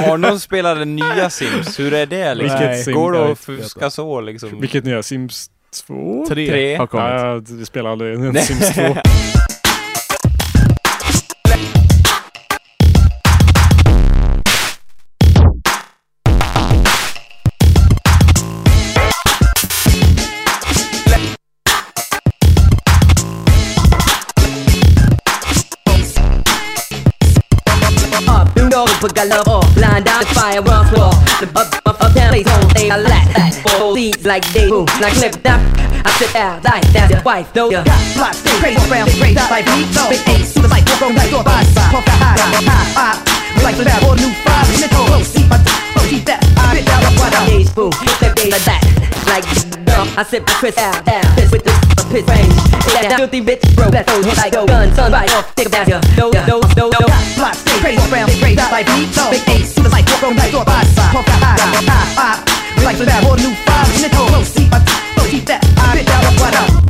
Har 0.08 0.18
någon 0.18 0.40
spelat 0.40 0.78
den 0.78 0.96
nya 0.96 1.30
Sims? 1.30 1.80
Hur 1.80 1.94
är 1.94 2.06
det 2.06 2.36
liksom? 2.36 2.60
Vilket 2.60 2.84
Sim? 2.86 2.94
Går 2.94 3.12
det 3.12 3.32
att 3.32 3.40
fuska 3.40 3.90
så 3.90 4.22
liksom? 4.22 4.62
Vilket 4.62 4.84
nya 4.84 5.04
Sims 5.04 5.50
2? 5.88 6.26
Tre, 6.30 6.48
Tre. 6.50 6.76
har 6.76 6.88
kommit. 6.88 7.06
Ja, 7.50 7.58
jag 7.58 7.68
spelar 7.68 7.90
aldrig 7.92 8.14
en 8.14 8.36
Sims 8.42 8.74
2. 8.76 8.82
That 29.02 29.48
off. 29.48 29.68
Blind 29.76 30.08
out 30.08 30.26
the 30.26 30.34
fire, 30.34 30.62
run 30.62 30.86
floor. 30.90 31.14
The 31.38 31.48
up, 31.54 31.70
up, 31.86 32.02
up, 32.02 32.14
down, 32.14 32.32
they 32.34 32.44
don't 32.44 32.66
say 32.74 32.90
a 32.90 32.98
lot. 32.98 33.26
Four 33.62 33.96
D's 33.96 34.26
like 34.26 34.46
they 34.54 34.70
boom, 34.70 34.86
like 35.02 35.14
clip 35.14 35.38
that. 35.44 35.62
I 36.06 36.10
sit 36.18 36.34
out 36.36 36.64
like 36.64 36.86
that's 36.94 37.14
your 37.14 37.22
wife, 37.22 37.52
though. 37.54 37.70
Yeah. 37.70 37.84
Block, 38.16 38.34
stay 38.34 38.58
crazy, 38.58 38.82
round, 38.90 39.10
crazy, 39.22 39.38
like 39.38 39.66
me. 39.70 39.86
Big 40.10 40.22
eight, 40.34 40.46
super 40.46 40.68
like, 40.68 40.86
on 41.02 41.14
like 41.14 41.30
door 41.30 41.44
side. 41.46 41.94
Talk 41.94 42.06
that 42.06 42.18
high, 42.18 42.38
high, 42.66 42.90
high. 42.98 43.18
Like 43.64 43.78
that, 43.78 44.02
or 44.06 44.16
new 44.18 44.32
five, 44.42 44.66
minute, 44.74 44.92
close, 44.94 45.28
see 45.28 45.46
my, 45.46 45.58
oh, 45.98 46.06
keep 46.10 46.26
that. 46.26 46.42
I 46.58 46.78
bitch 46.78 46.90
out, 46.90 47.06
what. 47.20 47.34
Days 47.48 47.70
boom, 47.70 47.92
step 48.18 48.36
day 48.36 48.50
like 48.50 48.66
that. 48.66 48.82
Like 49.30 49.46
dumb, 49.86 50.10
I 50.18 50.24
sip 50.24 50.46
my 50.48 50.54
piss 50.62 50.78
out, 50.78 51.06
piss 51.06 51.52
with 51.52 51.64
the 51.64 51.97
range. 52.14 52.56
That 52.96 53.14
filthy 53.18 53.42
bitch, 53.42 53.76
bro, 53.76 53.90
that 53.92 54.08
those 54.08 54.26
like 54.38 54.54
gun, 54.54 54.94
son, 54.96 55.12
right 55.12 55.30
off, 55.36 55.52
think 55.54 55.68
about 55.68 55.88
ya. 55.88 56.00
Those, 56.16 56.34
those, 56.48 56.64
those, 56.74 56.94
those. 56.96 57.36
Block, 57.36 57.54
stay 57.54 57.80
crazy, 57.84 58.12
round, 58.12 58.32
crazy, 58.40 58.56
like 58.56 58.88
me. 58.96 59.06
Big 59.30 59.44
eight, 59.52 59.66
super 59.68 59.90
like, 59.90 60.08
door 60.08 60.64
by 60.64 60.84
side. 60.96 61.14
That 61.14 61.44
high, 61.44 61.60
high, 61.84 62.40
high. 62.40 62.84
Like 62.86 62.98
that, 62.98 63.26
or 63.28 63.36
new 63.38 63.54
five, 63.68 63.88
minute, 63.92 64.12
close, 64.16 64.48
see 64.48 64.70
my, 64.70 64.80
oh, 65.20 65.28
keep 65.30 65.46
that. 65.46 65.60
I 65.78 66.00
bitch 66.00 66.08
out, 66.08 66.24
what 66.40 66.56
up. 66.56 66.88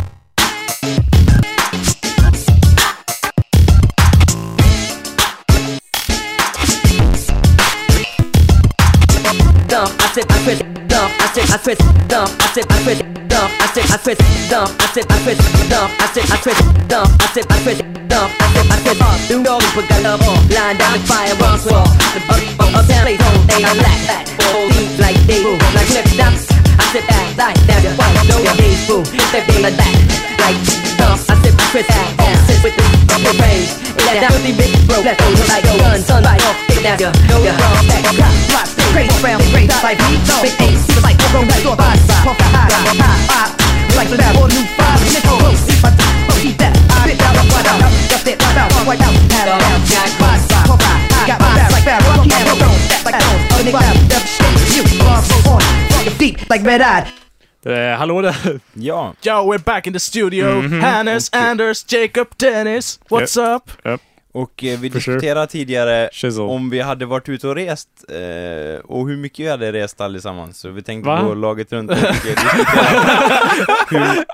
dump, 9.67 9.91
I 9.99 10.07
sip, 10.13 10.25
I 10.29 10.43
twist, 10.43 10.86
dump, 10.97 11.13
I 11.21 11.27
sip, 11.29 11.45
I 11.53 11.57
twist, 11.61 11.81
dump, 12.09 12.29
I 12.41 12.47
sip, 12.53 12.65
I 12.73 12.77
twist, 12.81 13.03
dump, 13.29 13.49
I 13.61 13.65
sip, 13.69 13.85
I 13.85 13.97
twist, 14.01 14.21
dump, 14.49 14.69
I 14.81 14.85
sip, 14.89 15.05
I 15.05 15.17
twist, 15.21 15.41
dump, 15.69 15.91
I 16.01 16.05
sip, 16.09 16.25
I 16.25 16.37
twist, 16.41 16.61
dump, 16.89 17.09
I 17.21 17.25
sip, 17.33 17.45
I 17.45 17.57
twist, 17.61 17.81
dump, 17.85 18.01
I 18.01 18.13
sip, 18.17 18.25
I 18.25 18.77
twist. 18.81 18.97
Up, 18.97 19.13
do 19.29 19.43
know 19.45 19.61
we 19.61 19.69
put 19.77 19.85
that 19.93 20.01
love 20.01 20.25
on, 20.25 20.41
line 20.49 20.73
down 20.73 20.89
the 20.89 21.01
fire, 21.05 21.37
run 21.37 21.59
swell, 21.61 21.85
up, 21.85 22.33
up, 22.33 22.81
up, 22.81 22.85
down, 22.89 23.05
place 23.05 23.21
on, 23.21 23.45
they 23.45 23.61
are 23.61 23.77
black, 23.77 23.99
black, 24.09 24.25
all 24.49 24.65
these 24.73 24.97
like 24.97 25.19
they 25.29 25.37
boom, 25.45 25.59
like 25.77 25.85
flip 25.85 26.07
dumps. 26.17 26.49
I 26.49 26.83
sip 26.89 27.05
out, 27.05 27.29
like 27.37 27.61
that, 27.69 27.85
white, 27.93 28.17
know 28.25 28.41
your 28.41 28.57
days 28.57 28.81
boom, 28.89 29.05
step 29.05 29.45
day 29.45 29.61
like 29.61 29.77
that, 29.77 29.93
like 30.41 30.57
dump, 30.97 31.21
I 31.29 31.35
sip, 31.45 31.53
I 31.53 31.65
twist 31.69 31.93
out, 31.93 32.09
down, 32.17 32.37
sit 32.49 32.57
with 32.65 32.73
the, 32.73 32.85
the 33.21 33.33
range, 33.37 33.69
that 34.01 34.33
filthy 34.33 34.53
bitch 34.57 34.73
broke, 34.89 35.05
that 35.05 35.13
those 35.21 35.45
like 35.45 35.61
gun, 35.61 36.01
sun, 36.01 36.25
right 36.25 36.41
off, 36.41 36.57
take 36.73 36.81
that, 36.81 36.97
know 37.29 37.37
your 37.45 37.53
wrong, 37.53 37.85
back, 37.85 38.01
Block, 38.49 38.65
stay 38.65 38.76
crazy, 38.93 39.17
round, 39.23 39.43
crazy, 39.51 39.73
like 39.83 39.99
me. 40.07 40.17
Big 40.41 40.55
eight, 40.61 40.77
super 40.85 41.01
like, 41.01 41.17
walk 41.19 41.35
on 41.41 41.47
like 41.47 41.63
door 41.63 41.75
by 41.75 41.95
side. 42.07 42.23
Talk 42.23 42.37
that 42.37 42.51
high, 42.53 42.71
high, 42.95 43.19
high. 43.31 43.51
Like 43.97 44.09
that, 44.13 44.35
or 44.37 44.47
new 44.47 44.65
five, 44.77 44.99
minute, 45.01 45.25
close, 45.25 45.57
see 45.65 45.77
my, 45.81 45.89
oh, 45.89 46.37
keep 46.37 46.57
that. 46.61 46.73
I 46.93 47.09
bitch 47.09 47.21
out, 47.25 47.33
what 47.49 47.65
out, 47.65 47.81
just 48.07 48.27
it, 48.27 48.37
right 48.37 48.57
out, 48.61 48.69
white 48.85 49.01
out, 49.01 49.13
had 49.33 49.49
it 49.49 49.57
down, 49.57 49.81
got 49.89 50.09
by 50.21 50.37
side. 50.37 50.65
Talk 50.69 50.79
that, 50.85 51.25
got 51.25 51.39
my 51.41 51.49
back 51.57 51.71
like 51.73 51.85
that, 51.89 52.05
rock, 52.05 52.21
keep 52.21 52.37
it 52.37 52.61
on, 52.61 52.77
that 52.93 53.01
like 53.01 53.17
that, 53.17 53.25
other 53.57 53.65
nigga 53.65 53.81
out, 53.81 53.97
that 54.13 54.21
shit, 54.21 54.53
you, 54.77 54.83
arms 55.09 55.25
so 55.25 55.49
on, 55.49 55.61
fuck 55.89 56.05
your 56.05 56.13
feet, 56.13 56.49
like 56.49 56.61
red-eyed. 56.63 57.09
Eh, 57.65 57.97
hallå 57.97 58.21
där! 58.21 58.59
Ja. 58.73 59.13
Yo, 59.21 59.43
we're 59.43 59.57
back 59.57 59.87
in 59.87 59.93
the 59.93 59.99
studio. 59.99 60.61
Hannes, 60.61 61.29
Anders, 61.33 61.83
Jacob, 61.83 62.27
Dennis. 62.37 62.99
What's 63.09 63.35
up? 63.35 63.71
Och 64.37 64.63
eh, 64.63 64.79
vi 64.79 64.89
For 64.89 64.99
sure. 64.99 65.15
diskuterade 65.15 65.47
tidigare 65.47 66.09
Shizzle. 66.11 66.43
om 66.43 66.69
vi 66.69 66.81
hade 66.81 67.05
varit 67.05 67.29
ute 67.29 67.47
och 67.47 67.55
rest 67.55 67.89
eh, 68.09 68.79
och 68.85 69.07
hur 69.07 69.17
mycket 69.17 69.45
vi 69.45 69.49
hade 69.49 69.71
rest 69.71 70.01
allesammans. 70.01 70.59
Så 70.59 70.69
vi 70.69 70.81
tänkte 70.81 71.09
Va? 71.09 71.21
gå 71.21 71.33
laget 71.33 71.73
runt 71.73 71.91
och 71.91 71.97
hur, 73.89 74.25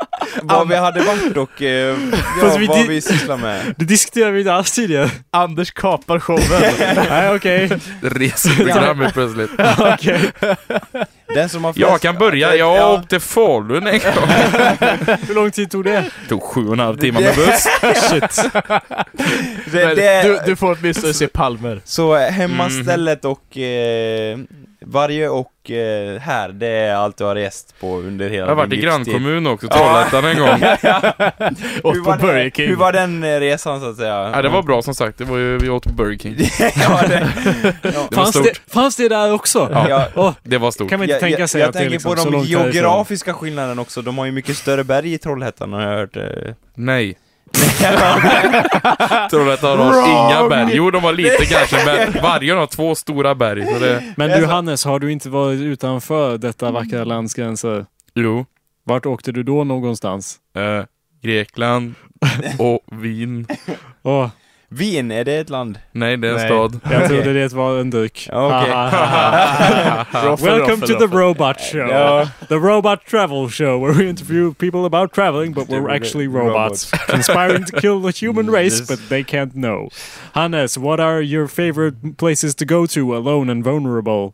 vad 0.42 0.68
vi 0.68 0.76
hade 0.76 1.04
varit 1.04 1.38
och 1.38 1.62
eh, 1.62 1.98
ja, 2.42 2.58
vi 2.58 2.68
vad 2.68 2.88
vi 2.88 3.02
sysslar 3.02 3.38
med. 3.38 3.74
Det 3.78 3.86
diskuterade 3.86 4.32
vi 4.32 4.40
inte 4.40 4.54
alls 4.54 4.72
tidigare. 4.72 5.10
Anders 5.32 5.72
kapar 5.72 6.20
showen. 6.20 6.74
Nej, 7.10 7.36
okej. 7.36 7.70
Reser 8.02 8.50
fram 8.50 9.00
helt 9.00 9.14
plötsligt. 9.14 9.52
Okej. 9.78 10.32
Den 11.34 11.50
som 11.50 11.64
har 11.64 11.74
Jag 11.76 11.90
flest- 11.90 12.02
kan 12.04 12.18
börja, 12.18 12.56
jag 12.56 12.78
Ja. 12.78 12.94
åkte 13.00 13.20
Falun 13.20 13.88
en 13.88 14.00
gång. 14.00 14.28
Hur 15.28 15.34
lång 15.36 15.52
tid 15.52 15.72
tog 15.72 15.84
det? 15.84 15.92
Det 15.92 16.30
tog 16.30 16.44
sju 16.44 16.68
och 16.68 16.74
en 16.74 16.80
halv 16.80 16.98
timme 16.98 17.20
med 17.20 17.36
buss. 17.36 17.68
Shit. 18.10 18.52
Det, 19.72 19.96
det, 19.96 20.24
du, 20.24 20.40
du 20.46 20.56
får 20.56 20.78
åtminstone 20.80 21.14
se 21.14 21.28
palmer. 21.28 21.82
Så 21.86 22.16
hemmastället 22.18 23.26
och 23.26 23.58
eh, 23.58 24.38
varje 24.86 25.30
och 25.30 25.72
eh, 25.72 26.20
här, 26.20 26.50
det 26.50 26.68
är 26.68 26.96
allt 26.96 27.18
du 27.18 27.24
har 27.24 27.36
rest 27.36 27.76
på 27.80 27.98
under 27.98 28.30
hela 28.30 28.38
Jag 28.42 28.48
har 28.48 28.56
varit 28.56 28.74
i 28.74 28.78
grannkommun 28.78 29.48
också, 29.48 29.68
Trollhättan 29.68 30.26
en 30.26 30.38
gång. 30.40 30.50
Åt 31.84 31.96
Hur 31.96 32.04
på 32.04 32.10
var, 32.10 32.18
Burger 32.18 32.50
King. 32.50 32.68
hur 32.70 32.76
var 32.76 32.92
den 32.92 33.24
eh, 33.24 33.40
resan 33.40 33.82
så 33.82 33.90
att 33.90 33.98
säga? 33.98 34.32
Ja, 34.34 34.42
det 34.42 34.50
var 34.50 34.64
bra 34.64 34.82
som 34.82 34.96
sagt, 34.96 35.18
det 35.18 35.24
var 35.26 35.38
ju, 35.38 35.58
vi 35.58 35.70
åt 35.70 35.84
på 35.84 35.90
Burger 35.94 36.18
King. 36.18 36.36
ja, 36.76 37.02
det, 37.08 37.28
Det 37.82 37.96
var 37.96 38.16
Fanns 38.16 38.30
stort. 38.30 38.44
det, 38.66 38.74
fanns 38.74 38.96
det 38.96 39.10
där 39.10 39.34
också? 39.34 39.70
Ja. 39.72 39.90
ja, 39.90 40.08
Åh, 40.16 40.32
Det 40.44 40.58
var 40.58 40.72
stort. 40.72 40.90
kan 40.90 41.00
man 41.00 41.04
inte 41.04 41.14
jag, 41.14 41.20
tänka 41.22 41.40
jag, 41.40 41.50
sig 41.50 41.62
jag 41.62 41.68
att 41.68 41.74
det 41.74 41.80
är 41.80 41.82
tänker 41.82 41.92
liksom 42.10 42.16
på 42.16 42.32
de 42.32 42.44
geografiska 42.46 43.34
skillnaderna 43.34 43.82
också, 43.82 44.02
de 44.02 44.18
har 44.18 44.26
ju 44.26 44.32
mycket 44.32 44.58
större 44.58 44.84
berg 44.84 45.14
i 45.14 45.18
Trollhättan 45.18 45.74
har 45.74 45.82
jag 45.82 45.98
hört. 45.98 46.16
eh. 46.18 46.24
Nej. 46.76 47.18
Trollhättan 49.30 49.80
har 49.80 50.08
inga 50.10 50.50
berg. 50.50 50.76
Jo, 50.76 50.92
de 50.92 51.04
har 51.04 51.14
lite 51.14 51.46
kanske, 51.46 51.86
men 51.86 52.22
Vargön 52.24 52.58
har 52.58 52.68
två 52.68 52.96
stora 52.96 53.36
berg. 53.36 53.66
Så 53.66 53.80
det... 53.80 54.04
Men 54.18 54.40
du 54.40 54.46
Hannes, 54.46 54.86
har 54.86 55.00
du 55.00 55.12
inte 55.12 55.30
varit 55.30 55.62
utanför 55.62 56.38
detta 56.38 56.72
vackra 56.72 57.04
lands 57.04 57.34
gränser? 57.34 57.86
Jo. 58.16 58.46
Vart 58.84 59.06
åkte 59.06 59.32
du 59.32 59.44
då 59.44 59.64
någonstans? 59.64 60.38
Eh, 60.56 60.86
Grekland 61.22 61.94
och 62.60 62.80
Wien. 62.92 63.48
Åh, 64.04 64.30
Wien, 64.74 65.12
är 65.12 65.24
det 65.24 65.38
ett 65.38 65.50
land? 65.50 65.80
Nej, 65.92 66.18
det 66.18 66.28
är 66.28 66.32
en 66.32 66.38
nej. 66.38 66.48
stad. 66.48 66.80
Jag 66.92 67.08
trodde 67.08 67.34
det 67.34 67.54
var 67.54 67.80
en 67.80 67.90
dryck. 67.90 68.30
Ja, 68.32 68.48
okej. 70.24 70.46
Welcome 70.50 70.88
to 70.88 71.00
the. 71.00 71.08
Robot 71.16 71.60
Show. 71.60 71.90
Ja. 71.90 72.28
The 72.48 72.56
Robot 72.56 73.06
Travel 73.06 73.50
Show, 73.50 73.80
where 73.80 73.94
we 73.94 74.10
interview 74.10 74.54
people 74.54 74.86
about 74.86 75.14
traveling, 75.14 75.54
but 75.54 75.70
we're 75.70 75.96
actually 75.96 76.28
robots, 76.28 76.92
conspiring 77.08 77.66
to 77.66 77.80
kill 77.82 78.02
the 78.02 78.26
human 78.26 78.50
race, 78.58 78.82
but 78.82 79.00
they 79.10 79.24
can't 79.24 79.54
know. 79.54 79.90
Hannes, 80.34 80.78
what 80.78 81.00
are 81.00 81.22
your 81.22 81.48
favorite 81.48 82.18
places 82.18 82.56
to 82.56 82.66
go 82.66 82.86
to 82.88 83.16
alone 83.16 83.52
and 83.52 83.64
vulnerable? 83.64 84.34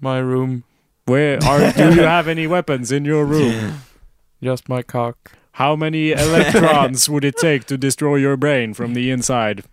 My 0.00 0.18
room, 0.18 0.64
Where 1.04 1.38
are 1.44 1.72
do 1.72 1.94
you 1.94 2.02
have 2.02 2.28
any 2.28 2.46
weapons 2.46 2.90
in 2.92 3.04
your 3.04 3.24
room? 3.26 3.82
just 4.42 4.68
my 4.68 4.82
cock. 4.82 5.32
How 5.52 5.76
many 5.76 6.12
electrons 6.26 7.08
would 7.08 7.24
it 7.24 7.36
take 7.36 7.64
to 7.66 7.76
destroy 7.76 8.16
your 8.16 8.36
brain 8.36 8.74
from 8.74 8.94
the 8.94 9.10
inside? 9.10 9.64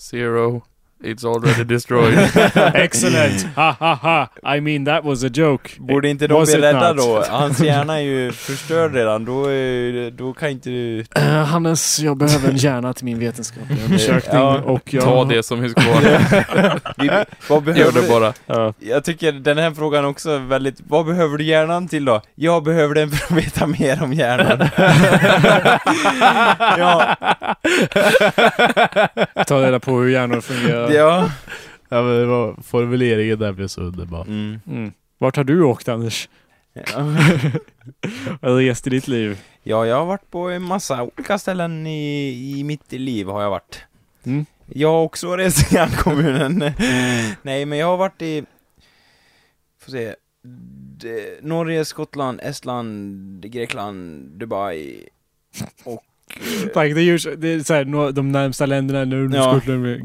Zero. 0.00 0.64
It's 1.04 1.24
already 1.24 1.64
destroyed. 1.64 2.18
Excellent! 2.74 3.46
Ha 3.56 3.76
ha 3.80 3.94
ha! 3.94 4.28
I 4.56 4.60
mean 4.60 4.84
that 4.84 5.04
was 5.04 5.24
a 5.24 5.28
joke. 5.34 5.70
Borde 5.78 6.08
inte 6.08 6.26
de 6.26 6.34
Was 6.34 6.52
bli 6.54 6.62
rädda 6.62 6.92
då? 6.92 7.24
Hans 7.28 7.60
hjärna 7.60 7.96
är 7.98 8.02
ju 8.02 8.32
förstörd 8.32 8.94
redan, 8.94 9.24
då, 9.24 9.44
är, 9.46 10.10
då 10.10 10.32
kan 10.32 10.48
inte 10.50 10.70
du... 10.70 11.04
Eh, 11.16 11.22
Hannes, 11.22 12.00
jag 12.00 12.16
behöver 12.16 12.48
en 12.48 12.56
hjärna 12.56 12.92
till 12.94 13.04
min 13.04 13.18
vetenskapliga 13.18 13.84
undersökning 13.84 14.40
Ja. 14.40 14.58
och 14.58 14.94
jag... 14.94 15.04
Ta 15.04 15.24
det 15.24 15.42
som 15.42 15.60
finns 15.62 15.74
kvar. 15.74 15.94
Vad 17.48 17.66
Gör 17.66 17.74
behöver 17.74 17.92
det 17.92 18.00
du? 18.00 18.08
bara. 18.08 18.32
Ja. 18.46 18.74
Jag 18.78 19.04
tycker 19.04 19.32
den 19.32 19.58
här 19.58 19.70
frågan 19.70 20.04
också 20.04 20.30
är 20.30 20.38
väldigt, 20.38 20.76
vad 20.88 21.06
behöver 21.06 21.38
du 21.38 21.44
hjärnan 21.44 21.88
till 21.88 22.04
då? 22.04 22.20
Jag 22.34 22.64
behöver 22.64 22.94
den 22.94 23.10
för 23.10 23.34
att 23.34 23.44
veta 23.44 23.66
mer 23.66 24.02
om 24.02 24.12
hjärnan. 24.12 24.68
ja, 26.78 27.16
Ta 29.46 29.62
reda 29.66 29.80
på 29.80 29.98
hur 30.00 30.08
hjärnor 30.08 30.40
fungerar. 30.40 30.87
Ja. 30.94 31.30
Ja, 31.90 32.02
men 32.02 32.14
det 32.20 32.26
var, 32.26 32.56
formuleringen 32.62 33.38
där 33.38 33.52
blev 33.52 33.66
så 33.68 33.80
underbar. 33.80 34.22
Mm. 34.22 34.60
Mm. 34.66 34.92
Vart 35.18 35.36
har 35.36 35.44
du 35.44 35.62
åkt 35.62 35.88
Anders? 35.88 36.28
Eller 38.42 38.56
rest 38.56 38.86
i 38.86 38.90
ditt 38.90 39.08
liv? 39.08 39.38
Ja, 39.62 39.86
jag 39.86 39.96
har 39.96 40.06
varit 40.06 40.30
på 40.30 40.48
en 40.48 40.62
massa 40.62 41.02
olika 41.02 41.38
ställen 41.38 41.86
i, 41.86 42.58
i 42.58 42.64
mitt 42.64 42.92
liv 42.92 43.26
har 43.28 43.42
jag 43.42 43.50
varit. 43.50 43.84
Mm. 44.24 44.46
Jag 44.66 44.88
har 44.88 45.02
också 45.02 45.36
rest 45.36 45.72
i 45.72 45.74
grannkommunen. 45.74 46.58
Nej, 47.42 47.66
men 47.66 47.78
jag 47.78 47.86
har 47.86 47.96
varit 47.96 48.22
i... 48.22 48.44
Får 49.80 49.92
se. 49.92 50.14
Norge, 51.40 51.84
Skottland, 51.84 52.40
Estland, 52.42 53.50
Grekland, 53.50 54.30
Dubai 54.38 55.08
och... 55.84 56.02
eh, 56.64 56.68
Tack, 56.74 56.94
det 56.94 57.02
ju 57.02 57.18
det 57.38 57.48
är 57.52 57.60
så 57.60 57.74
här, 57.74 58.12
de 58.12 58.32
närmsta 58.32 58.66
länderna 58.66 59.04
nu, 59.04 59.30
Ja. 59.36 59.60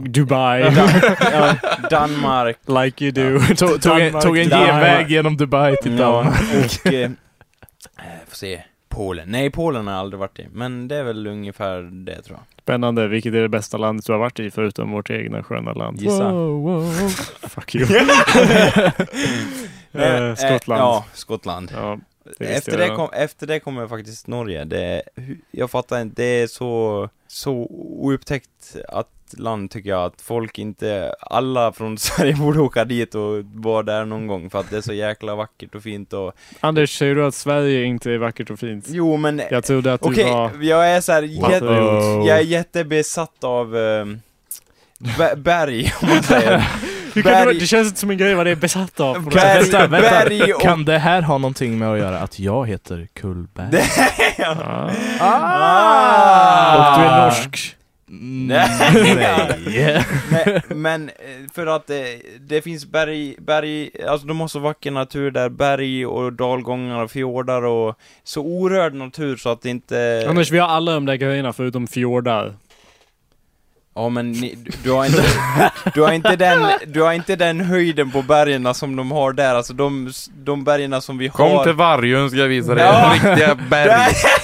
Dubai, 0.06 0.64
Dan- 0.64 0.90
ja, 1.34 1.56
Danmark. 1.90 2.58
like 2.84 3.06
you 3.06 3.12
do. 3.12 3.40
Tog, 3.56 3.82
tog, 3.82 4.00
en, 4.00 4.22
tog 4.22 4.38
en 4.38 4.50
Danmark. 4.50 4.70
genväg 4.72 5.12
genom 5.12 5.38
Dubai 5.38 5.76
till 5.84 6.00
Ja, 6.00 6.06
Danmark. 6.12 6.42
och... 6.86 6.94
Eh, 6.94 7.02
eh, 7.04 7.12
får 8.28 8.36
se. 8.36 8.62
Polen. 8.90 9.30
Nej, 9.30 9.50
Polen 9.52 9.88
har 9.88 9.94
jag 9.94 10.00
aldrig 10.00 10.20
varit 10.20 10.40
i. 10.40 10.48
Men 10.54 10.88
det 10.88 10.96
är 10.96 11.04
väl 11.04 11.28
ungefär 11.28 11.82
det 12.06 12.22
tror 12.22 12.38
jag. 12.38 12.64
Spännande. 12.64 13.08
Vilket 13.08 13.34
är 13.34 13.42
det 13.42 13.50
bästa 13.50 13.78
landet 13.78 14.06
du 14.06 14.12
har 14.12 14.20
varit 14.20 14.40
i 14.40 14.52
förutom 14.52 14.92
vårt 14.92 15.10
egna 15.10 15.44
sköna 15.44 15.74
land? 15.74 16.02
Gissa. 16.02 16.32
Wow, 16.32 16.62
wow. 16.64 17.10
Fuck 17.50 17.76
you. 17.76 17.88
Eh, 19.96 20.24
Eh, 20.24 20.36
Skottland. 20.36 20.82
ja, 20.82 21.06
Skottland. 21.14 21.72
Ja. 21.76 21.98
Det 22.38 22.46
efter, 22.46 22.78
det 22.78 22.96
kom, 22.96 23.10
efter 23.14 23.48
det 23.48 23.60
kommer 23.60 23.88
faktiskt 23.88 24.28
Norge. 24.28 24.64
Det, 24.66 25.04
jag 25.52 25.72
fattar 25.72 26.02
inte, 26.02 26.22
det 26.22 26.42
är 26.42 26.48
så, 26.48 27.10
så 27.28 27.52
oupptäckt 28.00 28.76
att 28.88 29.10
land 29.38 29.72
tycker 29.72 29.90
jag, 29.90 30.04
att 30.04 30.22
folk 30.22 30.60
inte, 30.60 31.16
alla 31.20 31.74
från 31.74 31.98
Sverige 31.98 32.36
borde 32.36 32.60
åka 32.60 32.86
dit 32.86 33.16
och 33.16 33.44
vara 33.54 33.84
där 33.84 34.06
någon 34.06 34.28
gång 34.28 34.50
för 34.50 34.60
att 34.60 34.70
det 34.70 34.78
är 34.78 34.82
så 34.82 34.94
jäkla 34.94 35.36
vackert 35.36 35.76
och 35.76 35.84
fint 35.84 36.14
och 36.14 36.34
Anders, 36.60 36.98
säger 36.98 37.16
du 37.16 37.26
att 37.26 37.36
Sverige 37.36 37.84
inte 37.84 38.12
är 38.12 38.18
vackert 38.18 38.50
och 38.50 38.60
fint? 38.60 38.86
Jo 38.88 39.18
men, 39.18 39.42
Jag 39.52 39.64
trodde 39.64 39.94
att 39.94 40.02
du 40.02 40.10
okej, 40.10 40.32
var... 40.32 40.52
jag 40.62 40.90
är 40.90 41.02
såhär, 41.02 41.24
jätte, 41.24 41.66
jag 42.28 42.38
är 42.38 42.44
jättebesatt 42.44 43.44
av 43.44 43.76
bä- 45.00 45.36
berg, 45.36 45.94
om 46.02 46.10
man 46.10 46.24
säger. 46.24 46.64
Hur 47.16 47.22
kan 47.22 47.32
berg- 47.32 47.54
du, 47.54 47.60
det 47.60 47.68
känns 47.68 47.88
inte 47.88 48.00
som 48.00 48.10
en 48.10 48.18
grej 48.18 48.36
vad 48.36 48.46
det 48.46 48.52
är 48.52 48.56
besatt 48.56 49.00
av. 49.00 49.30
Berg- 49.30 49.60
vänta, 49.62 49.88
vänta. 49.88 50.10
berg 50.10 50.54
och- 50.54 50.62
Kan 50.62 50.86
det 50.86 50.98
här 50.98 51.22
ha 51.22 51.38
någonting 51.38 51.80
med 51.80 51.92
att 51.92 52.00
göra 52.00 52.20
att 52.20 52.40
jag 52.40 52.68
heter 52.68 53.08
Kullberg? 53.14 53.68
Det- 53.72 53.84
Ja. 54.38 54.90
Ah! 55.20 56.94
Och 56.94 57.00
du 57.00 57.06
är 57.06 57.26
norsk. 57.26 57.76
Nej. 58.16 60.04
Nej, 60.32 60.62
men 60.68 61.10
eh, 61.10 61.14
för 61.56 61.68
att 61.68 61.88
det, 61.88 62.22
det 62.40 62.62
finns 62.62 62.86
berg, 62.86 63.36
berg, 63.40 63.90
alltså 64.08 64.28
de 64.28 64.40
har 64.42 64.48
så 64.48 64.60
vacker 64.60 64.92
natur 64.92 65.32
där, 65.32 65.50
berg 65.50 66.06
och 66.06 66.34
dalgångar 66.34 67.04
och 67.04 67.12
fjordar 67.12 67.62
och 67.66 67.96
så 68.24 68.42
orörd 68.42 68.94
natur 68.94 69.38
så 69.38 69.50
att 69.50 69.62
det 69.62 69.70
inte... 69.70 70.26
Anders, 70.30 70.52
vi 70.52 70.60
har 70.60 70.68
alla 70.68 70.92
de 70.94 71.06
där 71.06 71.16
grejerna 71.16 71.54
förutom 71.54 71.88
fjordar. 71.88 72.54
Ja 73.96 74.10
men 74.10 74.32
ni, 74.32 74.58
du- 74.84 74.92
har 74.92 75.06
inte, 75.06 75.24
du 75.94 76.02
har 76.02 76.12
inte 76.14 76.36
den, 76.36 76.68
du 76.88 77.02
har 77.02 77.14
inte 77.14 77.36
den 77.36 77.62
höjden 77.62 78.12
på 78.12 78.22
bergen 78.22 78.74
som 78.74 78.96
de 78.96 79.12
har 79.12 79.34
där, 79.34 79.56
alltså 79.56 79.74
de, 79.74 80.12
de 80.44 80.64
bergen 80.64 81.02
som 81.02 81.18
vi 81.18 81.30
Kom 81.30 81.52
har. 81.52 81.64
till 81.64 81.74
Vargön 81.74 82.30
ska 82.30 82.40
jag 82.40 82.48
visa 82.48 82.76
dig 82.76 82.84
Ja. 82.84 83.12
riktiga 83.14 83.56
berg. 83.70 83.90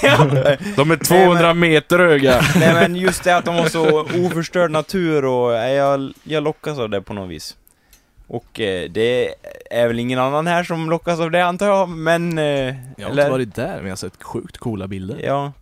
De 0.76 0.90
är 0.90 0.96
200 1.04 1.54
meter 1.54 1.98
höga. 1.98 2.40
Nej 2.56 2.74
men 2.74 2.96
just 2.96 3.24
det 3.24 3.36
att 3.36 3.44
de 3.44 3.54
har 3.54 3.66
så 3.68 4.00
oförstörd 4.26 4.70
natur 4.70 5.24
och 5.24 5.52
jag, 5.52 6.12
jag 6.22 6.42
lockas 6.42 6.78
av 6.78 6.90
det 6.90 7.02
på 7.02 7.12
något 7.14 7.30
vis. 7.30 7.56
Och 8.28 8.60
eh, 8.60 8.90
det 8.90 9.34
är 9.70 9.86
väl 9.86 9.98
ingen 9.98 10.18
annan 10.18 10.46
här 10.46 10.64
som 10.64 10.90
lockas 10.90 11.20
av 11.20 11.30
det 11.30 11.44
antar 11.44 11.66
jag, 11.66 11.88
men... 11.88 12.38
Eh, 12.38 12.44
Jag 12.96 13.06
har 13.06 13.10
inte 13.10 13.30
varit 13.30 13.54
där, 13.54 13.74
men 13.76 13.84
jag 13.84 13.90
har 13.90 13.96
sett 13.96 14.22
sjukt 14.22 14.58
coola 14.58 14.86
bilder. 14.88 15.20
Ja. 15.24 15.52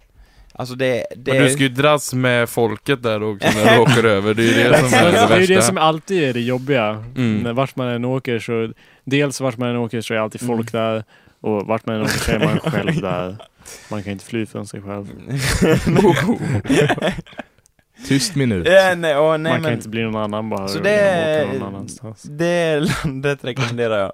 Alltså 0.59 0.75
det, 0.75 1.07
det... 1.17 1.33
Men 1.33 1.43
du 1.43 1.51
ska 1.51 1.63
ju 1.63 1.69
dras 1.69 2.15
med 2.15 2.49
folket 2.49 3.03
där 3.03 3.23
också 3.23 3.49
när 3.55 3.75
du 3.75 3.81
åker 3.81 4.05
över. 4.17 4.35
Det 4.35 4.43
är 4.43 4.47
ju 4.47 4.55
det 4.71 4.79
som 4.79 4.99
är 4.99 5.05
det 5.05 5.11
Det 5.13 5.19
är 5.19 5.41
ju 5.41 5.47
det 5.47 5.55
värsta. 5.55 5.67
som 5.67 5.79
alltid 5.79 6.23
är 6.23 6.33
det 6.33 6.41
jobbiga. 6.41 7.05
Mm. 7.17 7.39
När 7.39 7.53
vart 7.53 7.77
man 7.77 7.89
än 7.89 8.05
åker 8.05 8.39
så, 8.39 8.73
dels 9.05 9.41
vart 9.41 9.57
man 9.57 9.69
än 9.69 9.77
åker 9.77 10.01
så 10.01 10.15
är 10.15 10.19
alltid 10.19 10.47
folk 10.47 10.73
där 10.73 11.05
och 11.41 11.67
vart 11.67 11.87
man 11.87 11.97
än 11.97 12.03
åker 12.03 12.19
så 12.19 12.31
är 12.33 12.39
man 12.39 12.61
själv 12.73 13.01
där. 13.01 13.37
Man 13.91 14.03
kan 14.03 14.13
inte 14.13 14.25
fly 14.25 14.47
från 14.47 14.67
sig 14.67 14.83
själv. 14.83 15.07
Tyst 18.09 18.35
minut. 18.35 18.67
Ja, 18.71 18.95
nej, 18.97 19.19
åh, 19.19 19.31
nej 19.39 19.39
man 19.39 19.53
kan 19.53 19.63
men... 19.63 19.73
inte 19.73 19.89
bli 19.89 20.03
någon 20.03 20.17
annan 20.17 20.51
bara 20.51 20.69
Så 20.69 20.79
det-. 20.79 21.47
Det 22.25 22.81
landet 22.81 23.45
rekommenderar 23.45 23.99
jag. 23.99 24.13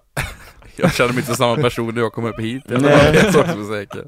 Jag 0.76 0.94
känner 0.94 1.12
mig 1.12 1.18
inte 1.20 1.34
samma 1.34 1.56
person 1.56 1.94
när 1.94 2.00
jag 2.00 2.12
kommer 2.12 2.28
upp 2.28 2.40
hit. 2.40 2.62
Jag 2.68 2.82
Nej. 2.82 2.92
är 2.92 3.30
så 3.30 3.72
säker. 3.74 4.04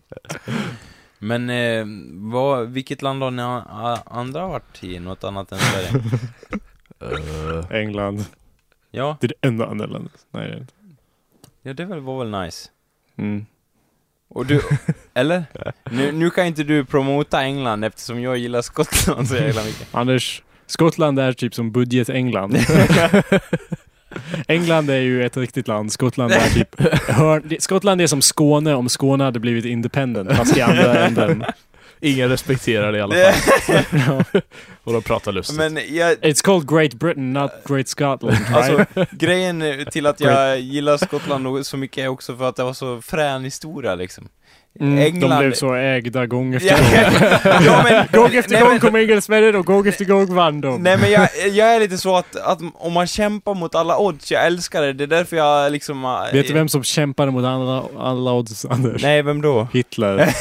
Men 1.19 1.51
eh, 1.51 1.85
vad, 2.33 2.69
vilket 2.69 3.03
land 3.03 3.23
har 3.23 3.31
ni 3.31 3.43
a- 3.43 4.03
andra 4.07 4.47
varit 4.47 4.85
i? 4.85 4.99
Något 4.99 5.25
annat 5.25 5.53
än 5.53 5.59
Sverige? 5.59 5.91
Uh, 7.03 7.65
England. 7.73 8.25
Ja, 8.91 9.17
Det 9.21 9.27
är 9.27 9.29
det 9.41 9.49
enda 9.49 9.67
andra 9.67 9.87
landet. 9.87 10.13
Nej, 10.31 10.49
det 10.49 10.55
är 10.55 10.59
inte. 10.61 10.73
ja 11.63 11.73
det 11.75 11.85
väl- 11.85 12.01
var 12.01 12.25
väl 12.25 12.45
nice. 12.45 12.69
Mm. 13.17 13.47
Och 14.29 14.47
du, 14.47 14.61
eller? 15.15 15.45
Nu, 15.91 16.13
nu 16.13 16.31
kan 16.31 16.47
inte 16.47 16.65
du 16.65 16.85
promota 16.85 17.43
England 17.43 17.85
eftersom 17.85 18.21
jag 18.23 18.39
gillar 18.39 18.63
Skottland 18.63 19.29
så 19.29 19.35
jävla 19.37 19.65
mycket. 19.65 19.89
Anders, 19.95 20.43
Skottland 20.67 21.19
är 21.19 21.33
typ 21.33 21.55
som 21.55 21.73
budget-England. 21.73 22.57
England 24.49 24.91
är 24.91 24.99
ju 25.01 25.27
ett 25.27 25.37
riktigt 25.37 25.69
land. 25.69 25.93
Skottland 25.93 26.33
är 26.33 26.49
typ 26.51 26.81
hörn, 27.09 27.43
det- 27.45 27.63
Skottland 27.63 28.01
är 28.01 28.07
som 28.07 28.23
Skåne 28.23 28.75
om 28.75 28.89
Skåne 28.89 29.25
hade 29.25 29.41
blivit 29.41 29.65
independent, 29.65 30.33
fast 30.33 30.57
i 30.57 30.61
andra 30.61 30.99
änden. 31.07 31.45
ingen 32.01 32.29
respekterar 32.29 32.93
det 32.93 32.99
i 32.99 33.01
alla 33.01 33.15
fall. 33.15 34.25
Och 34.85 34.93
de 34.93 35.03
pratar 35.03 35.33
lustigt. 35.33 35.57
Men 35.57 35.79
jag, 35.89 36.13
It's 36.17 36.45
called 36.45 36.69
Great 36.71 36.95
Britain, 36.95 37.33
not 37.33 37.51
Great 37.69 37.89
Scotland, 37.89 38.37
right? 38.39 38.55
alltså 38.55 39.07
grejen 39.11 39.63
till 39.93 40.07
att 40.07 40.21
jag 40.21 40.61
gillar 40.61 40.97
Skottland 40.97 41.67
så 41.67 41.77
mycket 41.77 41.99
är 42.05 42.09
också 42.09 42.37
för 42.37 42.49
att 42.49 42.57
det 42.57 42.65
var 42.65 42.73
så 42.73 43.03
frän 43.03 43.45
historia 43.45 43.95
liksom. 43.95 44.29
Mm, 44.81 44.97
de 44.97 45.03
England- 45.07 45.39
blev 45.39 45.53
så 45.53 45.75
ägda 45.75 46.27
gång 46.27 46.55
efter 46.55 46.77
gång. 46.77 47.63
ja, 47.67 47.83
men, 47.85 48.07
Gång 48.13 48.35
efter 48.35 48.53
nej, 48.53 48.61
gång 48.61 48.71
men- 48.71 48.81
kom 48.81 48.97
engelsmännen 48.97 49.57
och 49.57 49.67
gång 49.67 49.87
efter 49.89 50.05
gång 50.05 50.35
vann 50.35 50.61
de. 50.61 50.83
Nej 50.83 50.97
men 50.99 51.11
jag, 51.11 51.29
jag 51.53 51.75
är 51.75 51.81
lite 51.81 51.99
så 51.99 52.17
att, 52.17 52.37
att 52.37 52.59
om 52.75 52.93
man 52.93 53.07
kämpar 53.07 53.55
mot 53.55 53.75
alla 53.75 53.99
odds, 53.99 54.31
jag 54.33 54.47
älskar 54.47 54.83
det, 54.83 54.93
det 54.93 55.05
är 55.05 55.09
därför 55.09 55.37
jag 55.37 55.73
liksom... 55.73 56.05
äh, 56.05 56.11
Vet 56.33 56.47
du 56.49 56.53
vem 56.55 56.69
som 56.69 56.83
kämpade 56.85 57.31
mot 57.31 57.45
alla, 57.45 57.83
alla 57.99 58.33
odds, 58.33 58.65
Anders? 58.65 59.03
Nej, 59.03 59.23
vem 59.23 59.43
då? 59.43 59.69
Hitler. 59.73 60.19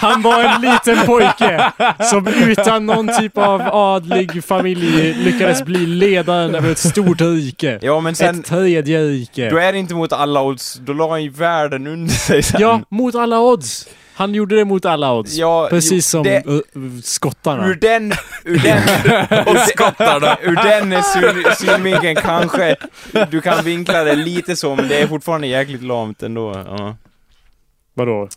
Han 0.00 0.22
var 0.22 0.42
en 0.44 0.60
liten 0.60 1.06
pojke 1.06 1.70
som 2.10 2.26
utan 2.26 2.86
någon 2.86 3.08
typ 3.20 3.38
av 3.38 3.62
adlig 3.72 4.44
familj 4.44 5.12
lyckades 5.12 5.62
bli 5.64 5.86
ledaren 5.86 6.54
över 6.54 6.70
ett 6.72 6.78
stort 6.78 7.20
rike. 7.20 7.78
Ja 7.82 8.00
men 8.00 8.14
sen, 8.14 8.40
Ett 8.40 8.46
tredje 8.46 9.00
rike. 9.02 9.50
då 9.50 9.56
är 9.58 9.72
det 9.72 9.78
inte 9.78 9.94
mot 9.94 10.12
alla 10.12 10.42
odds, 10.42 10.74
då 10.74 10.92
la 10.92 11.10
han 11.10 11.22
ju 11.22 11.30
världen 11.30 11.86
under 11.86 12.14
sig 12.14 12.42
sen. 12.42 12.60
Ja, 12.60 12.80
mot 12.96 13.14
alla 13.14 13.40
odds. 13.40 13.88
Han 14.14 14.34
gjorde 14.34 14.56
det 14.56 14.64
mot 14.64 14.84
alla 14.84 15.12
odds. 15.14 15.34
Ja, 15.36 15.66
Precis 15.70 15.92
jo, 16.14 16.18
som 16.18 16.22
det- 16.22 16.46
uh, 16.46 16.60
skottarna. 17.02 17.66
Ur 17.68 17.74
den, 17.74 18.12
ur 18.44 18.58
den, 18.58 18.78
och 19.46 19.56
skottarna. 19.68 20.38
Ur 20.42 20.54
den 20.54 21.02
syn, 21.02 21.44
synvinkeln 21.66 22.16
kanske 22.16 22.76
du 23.30 23.40
kan 23.40 23.64
vinkla 23.64 24.04
det 24.04 24.14
lite 24.14 24.56
så, 24.56 24.74
men 24.76 24.88
det 24.88 24.96
är 25.02 25.06
fortfarande 25.06 25.46
jäkligt 25.46 25.82
lamt 25.82 26.22
ändå. 26.22 26.64
Ja. 26.66 26.96
Vadå? 27.94 28.28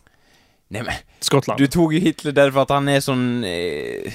Nej 0.67 0.83
men, 0.83 0.93
Skottland? 1.19 1.59
du 1.59 1.67
tog 1.67 1.93
ju 1.93 1.99
Hitler 1.99 2.31
därför 2.31 2.61
att 2.61 2.69
han 2.69 2.87
är 2.87 2.99
sån 2.99 3.43
eh, 3.43 4.11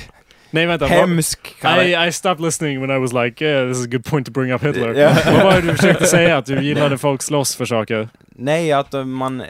Nej 0.54 0.66
vänta. 0.66 0.86
hemsk. 0.86 1.56
I, 1.64 1.94
I 2.08 2.12
stopped 2.12 2.44
listening 2.44 2.80
when 2.80 2.90
I 2.96 2.98
was 2.98 3.12
like, 3.12 3.44
yeah, 3.44 3.68
this 3.68 3.78
is 3.78 3.84
a 3.86 3.88
good 3.90 4.04
point 4.04 4.26
to 4.26 4.32
bring 4.32 4.52
up 4.52 4.62
Hitler. 4.62 4.94
Ja. 4.94 5.16
Vad 5.32 5.44
var 5.44 5.52
det 5.52 5.60
du 5.60 5.76
försökte 5.76 6.06
säga? 6.06 6.36
Att 6.36 6.46
du 6.46 6.62
gillade 6.62 6.98
folk 6.98 7.22
slåss 7.22 7.56
för 7.56 7.64
saker? 7.64 8.08
Nej, 8.28 8.72
att 8.72 8.94
eh, 8.94 9.04
man 9.04 9.40
eh, 9.40 9.46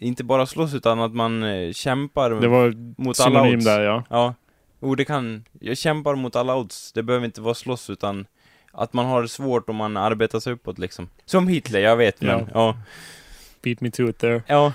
inte 0.00 0.24
bara 0.24 0.46
slåss 0.46 0.74
utan 0.74 1.00
att 1.00 1.14
man 1.14 1.42
eh, 1.42 1.72
kämpar 1.72 2.30
Det 2.30 2.48
var 2.48 2.74
mot 3.02 3.20
alla 3.20 3.42
odds. 3.42 3.64
där 3.64 3.80
ja. 3.80 4.04
Ja. 4.10 4.34
Jo, 4.82 4.94
det 4.94 5.04
kan... 5.04 5.44
Jag 5.60 5.78
kämpar 5.78 6.14
mot 6.14 6.36
alla 6.36 6.56
odds. 6.56 6.92
Det 6.92 7.02
behöver 7.02 7.26
inte 7.26 7.40
vara 7.40 7.54
slåss, 7.54 7.90
utan 7.90 8.26
att 8.72 8.92
man 8.92 9.06
har 9.06 9.22
det 9.22 9.28
svårt 9.28 9.68
om 9.68 9.76
man 9.76 9.96
arbetar 9.96 10.40
sig 10.40 10.52
uppåt 10.52 10.78
liksom. 10.78 11.08
Som 11.24 11.48
Hitler, 11.48 11.80
jag 11.80 11.96
vet, 11.96 12.20
men 12.20 12.30
Ja. 12.38 12.46
ja. 12.54 12.76
Beat 13.62 13.80
me 13.80 13.90
to 13.90 14.02
it 14.08 14.18
there. 14.18 14.42
Ja. 14.46 14.72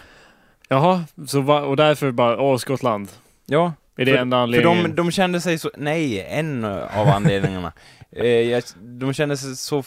Jaha, 0.69 1.03
så 1.27 1.41
va, 1.41 1.61
och 1.61 1.75
därför 1.77 2.11
bara, 2.11 2.41
åh 2.41 2.57
Skottland. 2.57 3.09
Ja. 3.45 3.73
Är 3.97 4.05
det 4.05 4.11
För- 4.11 4.17
enda 4.17 4.37
För 4.37 4.43
anledningen? 4.43 4.83
de, 4.83 4.95
de 4.95 5.11
kände 5.11 5.41
sig 5.41 5.57
så... 5.57 5.71
Nej, 5.77 6.25
en 6.29 6.65
av 6.65 7.07
anledningarna. 7.07 7.71
eh, 8.15 8.25
jag, 8.27 8.63
de 8.79 9.13
kände 9.13 9.37
sig 9.37 9.55
så 9.55 9.83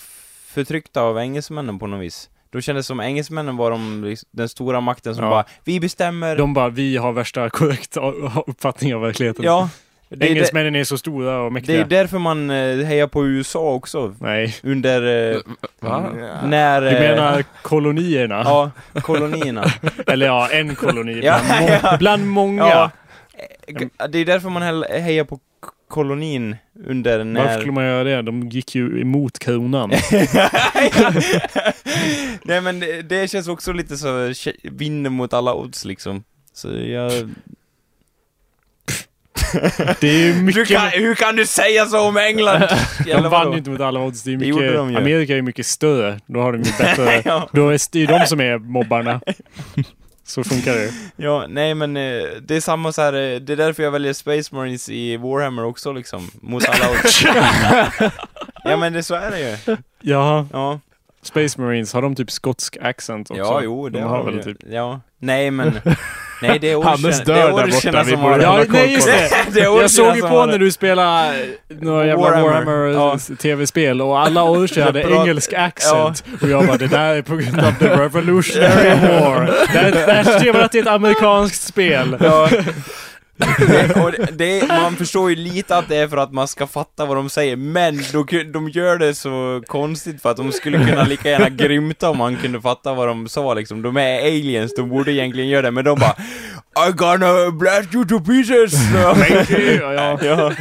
förtryckta 0.47 1.01
av 1.03 1.19
engelsmännen 1.19 1.79
på 1.79 1.87
något 1.87 2.01
vis. 2.01 2.31
De 2.53 2.63
kände 2.63 2.83
som 2.83 3.01
engelsmännen 3.01 3.57
var 3.57 3.71
de, 3.71 4.05
liksom 4.05 4.29
den 4.33 4.49
stora 4.49 4.81
makten 4.81 5.15
som 5.15 5.25
Ja. 5.25 5.31
bara 5.31 5.45
Vi 5.65 5.81
bestämmer... 5.81 6.37
De 6.37 6.55
bara, 6.55 6.69
vi 6.69 6.97
har 6.97 7.13
värsta 7.13 7.51
korrekta 7.51 8.01
uppfattning 8.47 8.95
av 8.95 9.01
verkligen. 9.01 9.35
Ja. 9.39 9.69
Det 10.09 10.15
är, 10.17 10.19
det, 10.19 10.29
Engelsmännen 10.29 10.77
är 10.77 10.85
så 10.85 10.99
stora 10.99 11.39
och 11.41 11.45
det 11.51 11.55
mäktiga. 11.55 11.81
är 11.81 11.85
därför 11.85 12.19
man 12.19 12.51
eh, 12.51 12.57
hejar 12.87 13.07
på 13.07 13.27
USA 13.27 13.59
också. 13.73 14.15
Nej, 14.21 14.57
Under... 14.63 15.33
Eh, 15.35 15.41
Va? 15.81 16.11
när... 16.45 16.81
du 16.81 16.89
eh, 16.89 17.01
menar 17.01 17.45
kolonierna? 17.63 18.43
Ja, 18.45 18.71
kolonierna. 19.01 19.65
Eller 20.07 20.27
ja, 20.27 20.49
en 20.53 20.75
koloni 20.75 21.21
Ja, 21.25 21.41
bland, 21.47 21.61
må- 21.63 21.79
ja. 21.83 21.97
bland 21.99 22.27
många. 22.27 22.69
Ja. 22.69 22.91
Det 24.11 24.19
är 24.19 24.25
därför 24.25 24.51
man 24.51 24.83
hejar 24.83 25.25
på 25.25 25.39
kolonin 25.89 26.57
under 26.87 27.25
när... 27.25 27.41
Varför 27.41 27.59
skulle 27.59 27.73
man 27.73 27.85
göra 27.85 28.05
det? 28.05 28.23
De 28.23 28.49
gick 28.49 28.75
ju 28.75 29.01
emot 29.01 29.39
kronan. 29.39 29.91
Nej 32.43 32.61
men 32.61 32.81
det, 32.81 33.03
det 33.03 33.31
känns 33.31 33.49
också 33.49 33.73
lite 33.73 33.97
så, 33.97 34.33
vinner 34.63 35.11
mot 35.11 35.33
alla 35.33 35.55
odds 35.55 35.85
liksom. 35.85 36.25
Så 36.53 36.69
jag... 36.69 37.13
Det 40.01 40.09
är 40.09 40.43
mycket... 40.43 40.69
kan, 40.69 40.89
hur 40.89 41.15
kan 41.15 41.37
du 41.37 41.47
säga 41.47 41.87
så 41.87 42.09
om 42.09 42.17
England? 42.17 42.63
de 43.07 43.29
vann 43.31 43.53
ju 43.53 43.59
inte 43.59 43.71
mot 43.71 43.81
alla 43.81 44.01
odds. 44.01 44.23
Det 44.23 44.31
är 44.31 44.37
Det 44.37 44.53
mycket, 44.53 44.75
de 44.75 44.91
ju. 44.91 44.97
Amerika 44.97 45.33
är 45.33 45.37
ju 45.37 45.43
mycket 45.43 45.67
större. 45.67 46.21
Då 46.27 46.41
har 46.41 46.53
de 46.53 46.63
ju 46.63 46.73
bättre... 46.79 47.23
ja, 47.25 47.49
Då 47.53 47.69
är 47.69 47.79
det 47.93 48.07
de 48.07 48.27
som 48.27 48.41
är 48.41 48.59
mobbarna. 48.59 49.21
Så 50.31 50.45
funkar 50.45 50.75
det. 50.75 50.93
ja, 51.17 51.47
nej 51.49 51.75
men 51.75 51.97
eh, 51.97 52.23
det 52.43 52.57
är 52.57 52.61
samma 52.61 52.93
så 52.93 53.03
här. 53.03 53.13
eh, 53.13 53.41
det 53.41 53.53
är 53.53 53.57
därför 53.57 53.83
jag 53.83 53.91
väljer 53.91 54.13
Space 54.13 54.55
Marines 54.55 54.89
i 54.89 55.17
Warhammer 55.17 55.65
också 55.65 55.93
liksom. 55.93 56.31
Mot 56.41 56.69
alla 56.69 56.91
odds. 56.91 57.23
ja 58.65 58.77
men 58.77 58.93
det, 58.93 59.03
så 59.03 59.15
är 59.15 59.31
det 59.31 59.41
ju. 59.41 59.77
Ja, 60.01 60.47
Ja. 60.53 60.81
Space 61.23 61.61
Marines, 61.61 61.93
har 61.93 62.03
de 62.03 62.15
typ 62.15 62.31
skotsk 62.31 62.77
accent 62.83 63.31
också? 63.31 63.43
Ja, 63.43 63.61
jo, 63.65 63.89
det 63.89 63.99
de 63.99 64.03
har 64.05 64.17
har 64.17 64.25
väl 64.33 64.43
typ. 64.45 64.57
Ja. 64.71 65.01
Nej, 65.19 65.51
men... 65.51 65.81
Nej, 66.43 66.59
det 66.59 66.71
är 66.73 66.83
Hannes 66.83 67.05
orcherna, 67.05 67.25
det 67.25 67.33
dör 67.33 67.41
är 67.41 67.67
där 67.67 67.73
borta, 67.73 68.03
vi 68.05 68.11
som 68.13 68.23
borde 68.23 68.47
har... 68.47 68.59
Ja, 68.59 68.65
nej 68.69 68.93
just 68.93 69.07
det. 69.07 69.31
det! 69.53 69.61
Jag 69.61 69.91
såg 69.91 70.15
ju 70.15 70.21
som 70.21 70.31
på 70.31 70.37
har- 70.39 70.47
när 70.47 70.59
du 70.59 70.71
spelade 70.73 71.47
några 71.69 72.07
jävla 72.07 72.23
Warhammer. 72.31 72.49
Warhammer, 72.49 72.87
Ja. 72.87 73.19
tv-spel 73.39 74.03
och 74.03 74.21
alla 74.21 74.43
orcher 74.45 74.83
hade 74.83 75.03
engelsk 75.03 75.53
accent. 75.53 76.25
Och 76.43 76.49
jag 76.49 76.67
bara, 76.67 76.77
det 76.77 76.87
där 76.87 77.15
är 77.15 77.23
på 77.23 77.37
grund 77.37 77.59
av 77.61 77.73
the 77.79 77.89
revolutionary 77.89 79.21
war. 79.21 79.41
Där, 79.73 79.93
där 80.07 80.39
ser 80.39 80.53
man 80.53 80.63
att 80.63 80.73
det 80.73 80.79
är 80.79 80.83
ett 80.83 80.89
amerikanskt 80.89 81.63
spel. 81.63 82.17
Ja. 82.21 82.49
Det, 83.69 84.01
och 84.01 84.13
det, 84.33 84.69
man 84.69 84.97
förstår 84.97 85.31
ju 85.31 85.37
lite 85.37 85.77
att 85.77 85.89
det 85.89 85.97
är 85.97 86.09
för 86.09 86.17
att 86.17 86.33
man 86.33 86.49
ska 86.49 86.67
fatta 86.67 87.05
vad 87.07 87.17
de 87.17 87.31
säger, 87.31 87.57
men 87.57 87.97
de, 87.97 88.25
kun- 88.27 88.53
de 88.53 88.69
gör 88.69 88.99
det 88.99 89.15
så 89.15 89.63
konstigt 89.67 90.23
för 90.23 90.31
att 90.31 90.37
de 90.37 90.53
skulle 90.53 90.87
kunna 90.89 91.05
lika 91.05 91.31
gärna 91.31 91.49
grymta 91.49 92.11
om 92.11 92.19
man 92.19 92.37
kunde 92.37 92.61
fatta 92.61 92.95
vad 92.95 93.09
de 93.09 93.29
sa 93.29 93.55
liksom. 93.55 93.83
De 93.83 93.97
är 93.97 94.19
aliens, 94.21 94.75
de 94.75 94.89
borde 94.89 95.13
egentligen 95.13 95.49
göra 95.49 95.63
det, 95.63 95.71
men 95.71 95.85
de 95.85 95.99
bara 95.99 96.15
I 96.89 96.93
gonna 96.93 97.51
blast 97.51 97.95
you 97.95 98.05
to 98.09 98.21
pieces! 98.21 98.73
Ja, 98.95 99.17
ja. 99.95 100.19
ja. 100.23 100.53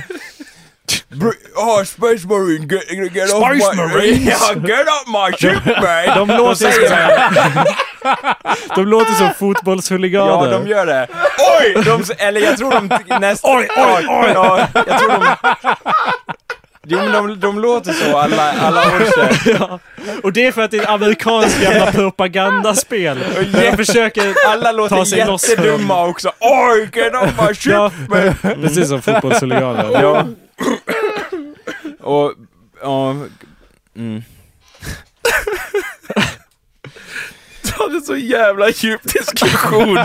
Oh, 1.56 1.84
Space 1.84 2.28
Marine, 2.28 2.68
get, 2.68 2.88
get 3.14 3.30
off 3.34 3.44
Space 3.44 3.76
my... 3.76 3.84
Marines? 3.88 4.26
Ja, 4.30 4.54
get 4.54 4.88
off 4.88 5.08
my 5.08 5.32
ship 5.38 5.66
man! 5.66 6.28
De 6.28 6.38
låter 6.38 6.72
som, 6.72 7.66
de 8.76 8.88
låter 8.88 9.14
som 9.14 9.26
Ja, 9.26 9.34
fotbollshuliganer. 9.40 10.52
de 10.52 10.68
gör 10.68 10.86
det. 10.86 11.08
Oj! 11.60 11.84
De, 11.86 12.04
eller 12.18 12.42
jag 12.42 12.58
tror 12.58 12.72
de 12.72 12.90
nästan... 13.20 13.58
Oj, 13.58 13.68
oj, 13.78 14.06
oj! 14.10 14.32
Ja, 14.34 14.68
jag 14.74 15.00
tror 15.00 15.10
de... 15.10 15.26
Jo 16.92 16.98
men 17.00 17.12
de, 17.12 17.40
de 17.40 17.60
låter 17.60 17.94
så, 17.94 18.18
alla, 18.18 18.52
alla 18.62 18.82
orcher. 18.82 19.80
Och 20.24 20.34
det 20.34 20.46
är 20.48 20.52
för 20.52 20.62
att 20.62 20.72
det 20.72 20.78
är 20.78 20.82
ett 20.82 20.90
amerikanskt 20.90 21.62
jävla 21.62 21.92
propagandaspel. 21.92 23.20
De 23.54 23.78
försöker 23.78 24.34
Alla 24.48 24.66
Ta 24.66 24.72
låter 24.72 25.04
sig 25.06 25.26
loss 25.26 25.46
från- 25.46 25.66
jättedumma 25.66 26.06
också. 26.08 26.32
Oj, 26.40 26.90
get 26.94 27.14
off 27.16 27.48
my 27.48 27.54
ship 27.56 27.74
Ja, 27.74 27.92
precis 28.62 28.88
som 28.88 29.02
fotbollshuliganer. 29.02 30.02
Ja. 30.02 30.26
Och, 32.00 32.34
ja... 32.82 33.16
Mm. 33.96 34.24
Du 37.62 37.84
hade 37.84 38.02
så 38.02 38.16
jävla 38.16 38.70
djup 38.70 39.02
diskussion 39.04 39.98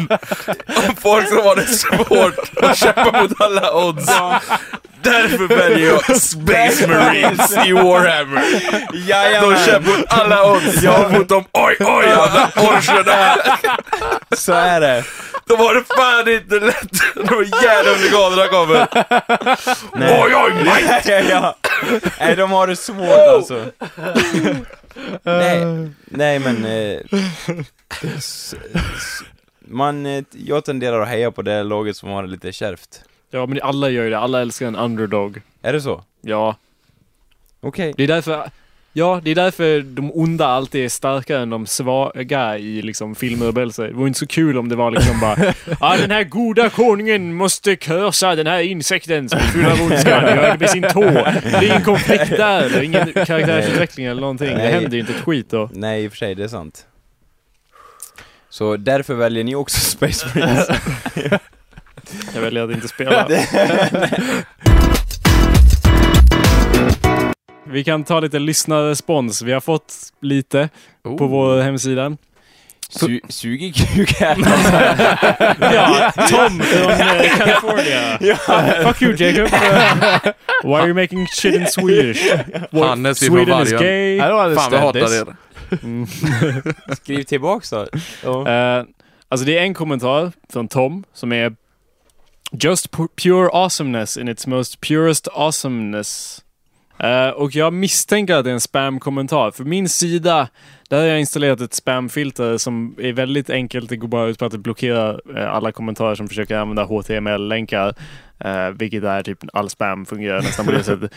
om 0.66 0.97
folk 1.01 1.28
som 1.28 1.36
har 1.39 1.56
det 1.56 1.66
svårt 1.66 2.62
att 2.62 2.78
kämpa 2.78 3.22
mot 3.22 3.40
alla 3.40 3.74
odds. 3.74 4.06
Därför 5.02 5.48
väljer 5.48 5.89
jag 5.89 6.20
Space 6.20 6.86
Marines 6.86 7.66
i 7.66 7.72
Warhammer. 7.72 8.44
De 8.93 8.98
Jajamän, 8.98 9.59
kämpar 9.66 9.98
mot 9.98 10.06
alla 10.09 10.52
odds. 10.52 10.82
Jag 10.82 10.93
har 10.93 11.10
mot 11.18 11.28
dem, 11.28 11.44
oj 11.52 11.76
oj, 11.81 12.06
alla 12.06 12.51
orcherna. 12.56 13.36
så 14.36 14.52
är 14.52 14.81
det. 14.81 15.05
De 15.47 15.55
har 15.59 15.75
det 15.75 15.85
fan 15.85 16.29
inte 16.29 16.61
lätt. 16.66 16.93
De 17.15 17.45
jävla 17.62 17.91
amerikanerna 17.91 18.49
kommer. 18.49 18.89
Oj 20.25 20.35
oj, 20.35 20.53
nej. 20.65 21.03
ja, 21.07 21.21
ja. 21.21 21.57
Nej, 22.21 22.37
de 22.37 22.51
har 22.51 22.66
det 22.66 22.77
svårt 22.77 23.29
alltså. 23.29 23.65
nej, 25.23 25.91
nej 26.05 26.39
men... 26.39 26.65
Eh, 26.65 27.01
s, 28.16 28.55
s, 28.75 29.23
man, 29.59 30.07
eh, 30.07 30.25
jag 30.31 30.65
tenderar 30.65 31.01
att 31.01 31.09
heja 31.09 31.31
på 31.31 31.43
det 31.43 31.62
laget 31.62 31.97
som 31.97 32.09
har 32.09 32.23
det 32.23 32.29
lite 32.29 32.53
kärvt. 32.53 33.03
Ja, 33.31 33.47
men 33.47 33.62
alla 33.62 33.89
gör 33.91 34.05
ju 34.05 34.11
det. 34.11 34.19
Alla 34.19 34.41
älskar 34.41 34.66
en 34.66 34.77
underdog. 34.77 35.41
Är 35.62 35.73
det 35.73 35.81
så? 35.81 36.05
Ja, 36.21 36.57
Okej. 37.61 37.95
det 37.97 38.03
är 38.03 38.09
därför... 38.09 38.51
Ja, 38.97 39.21
det 39.25 39.31
är 39.31 39.35
därför 39.35 39.81
de 39.81 40.11
onda 40.15 40.47
alltid 40.47 40.85
är 40.85 40.89
starkare 40.89 41.43
än 41.43 41.51
de 41.51 41.66
svaga 41.66 42.59
i 42.59 42.83
liksom 42.83 43.15
filmer 43.15 43.47
och 43.47 43.55
berättelser. 43.55 43.87
Det 43.87 43.93
vore 43.93 44.09
inte 44.09 44.19
så 44.19 44.27
kul 44.27 44.59
om 44.59 44.69
det 44.69 44.77
var 44.77 44.91
liksom 44.91 45.21
bara 45.21 45.55
ah, 45.81 45.97
den 45.97 46.11
här 46.11 46.25
goda 46.25 46.71
konungen 46.71 47.35
måste 47.35 47.77
körsa 47.77 48.35
den 48.35 48.47
här 48.47 48.61
insekten 48.61 49.29
som 49.29 49.39
är 49.39 49.43
full 49.43 49.66
av 49.66 49.83
ondska. 49.83 50.21
Han 50.21 50.37
gör 50.37 50.53
det 50.53 50.59
med 50.61 50.71
sin 50.71 50.83
tå. 50.83 51.01
Det 51.01 51.57
är 51.57 51.62
ingen 51.62 51.83
konflikt 51.83 52.31
där, 52.31 52.62
eller 52.62 52.83
ingen 52.83 53.12
karaktärsutveckling 53.12 54.07
eller 54.07 54.21
någonting. 54.21 54.49
Det 54.49 54.57
Nej. 54.57 54.73
händer 54.73 54.93
ju 54.93 55.01
inte 55.01 55.12
ett 55.12 55.21
skit 55.21 55.51
då. 55.51 55.71
Nej, 55.73 56.05
i 56.05 56.09
och 56.09 56.12
för 56.12 56.19
sig, 56.19 56.35
det 56.35 56.45
är 56.45 56.49
sant. 56.49 56.87
Så 58.51 58.77
därför 58.77 59.15
väljer 59.15 59.45
ni 59.45 59.55
också 59.55 59.81
Space 59.81 60.27
Marines? 60.35 60.69
Jag 62.35 62.41
väljer 62.41 62.65
att 62.65 62.71
inte 62.71 62.89
spela. 62.89 63.29
Vi 67.66 67.85
kan 67.85 68.05
ta 68.05 68.20
lite 68.20 68.39
lyssnarrespons. 68.39 69.43
Vi 69.43 69.53
har 69.53 69.61
fått 69.61 69.95
lite 70.20 70.69
på 71.19 71.27
vår 71.27 71.61
hemsida. 71.62 72.16
Su 72.89 73.20
sugig 73.28 73.74
kuk 73.77 74.12
här. 74.20 74.36
Ja, 75.74 76.12
Tom 76.28 76.61
från 76.61 76.91
eh, 76.91 77.39
California. 77.39 78.19
Fuck 78.85 79.03
you 79.03 79.15
Jacob. 79.16 79.49
Why 80.65 80.73
are 80.74 80.86
you 80.86 80.95
making 80.95 81.27
shit 81.27 81.55
in 81.55 81.66
Swedish? 81.66 82.23
What- 82.73 82.89
Hannes 82.89 83.23
är 83.23 83.27
från 83.27 83.36
Sweden 83.45 83.62
is 83.62 83.70
gay. 83.73 84.16
I 84.16 84.20
don't 84.20 84.55
Fan 84.55 84.74
understand 84.74 84.74
hatar 84.74 85.35
er. 86.91 86.95
Skriv 86.95 87.23
tillbaks 87.23 87.70
då. 87.70 87.86
Ja. 88.24 88.49
Eh, 88.78 88.85
alltså 89.28 89.47
det 89.47 89.59
är 89.59 89.62
en 89.62 89.74
kommentar 89.74 90.32
från 90.53 90.69
Tom 90.69 91.05
som 91.15 91.32
är 91.32 91.57
Just 92.53 92.91
pu- 92.91 93.09
pure 93.23 93.49
awesomeness 93.53 94.16
in 94.16 94.28
its 94.28 94.47
most 94.47 94.81
purest 94.81 95.28
awesomeness. 95.32 96.44
Eh, 96.99 97.29
och 97.29 97.55
jag 97.55 97.73
misstänker 97.73 98.35
att 98.35 98.45
det 98.45 98.51
är 98.51 98.55
en 98.55 98.61
spam-kommentar. 98.61 99.51
För 99.51 99.65
min 99.65 99.89
sida, 99.89 100.49
där 100.89 100.99
har 100.99 101.07
jag 101.07 101.21
installerat 101.21 101.61
ett 101.61 101.75
spamfilter 101.75 102.59
som 102.59 102.95
är 102.99 103.12
väldigt 103.12 103.51
enkelt. 103.51 103.89
Det 103.89 103.97
går 103.97 104.09
bara 104.09 104.27
ut 104.27 104.39
på 104.39 104.45
att 104.45 104.53
blockera 104.53 105.19
eh, 105.37 105.55
alla 105.55 105.73
kommentarer 105.73 106.15
som 106.15 106.29
försöker 106.29 106.57
använda 106.57 106.85
HTML-länkar. 106.85 107.95
Uh, 108.45 108.71
vilket 108.71 109.05
är 109.05 109.23
typ 109.23 109.39
all 109.53 109.71
spam 109.71 110.07
fungerar 110.07 110.43
nästan 110.43 110.66
på 110.66 110.73
det 110.73 110.83
sättet. 110.85 111.12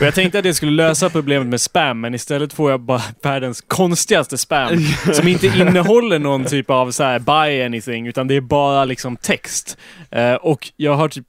Och 0.00 0.06
jag 0.06 0.14
tänkte 0.14 0.38
att 0.38 0.44
det 0.44 0.54
skulle 0.54 0.72
lösa 0.72 1.10
problemet 1.10 1.48
med 1.48 1.60
spam, 1.60 2.00
men 2.00 2.14
istället 2.14 2.52
får 2.52 2.70
jag 2.70 2.80
bara 2.80 3.02
världens 3.22 3.60
konstigaste 3.60 4.38
spam. 4.38 4.78
som 5.12 5.28
inte 5.28 5.46
innehåller 5.46 6.18
någon 6.18 6.44
typ 6.44 6.70
av 6.70 6.90
så 6.90 7.02
här 7.02 7.18
buy 7.18 7.62
anything, 7.62 8.06
utan 8.06 8.28
det 8.28 8.36
är 8.36 8.40
bara 8.40 8.84
liksom 8.84 9.16
text. 9.16 9.78
Eh, 10.10 10.34
och 10.34 10.72
jag 10.76 10.94
har 10.94 11.08
typ 11.08 11.26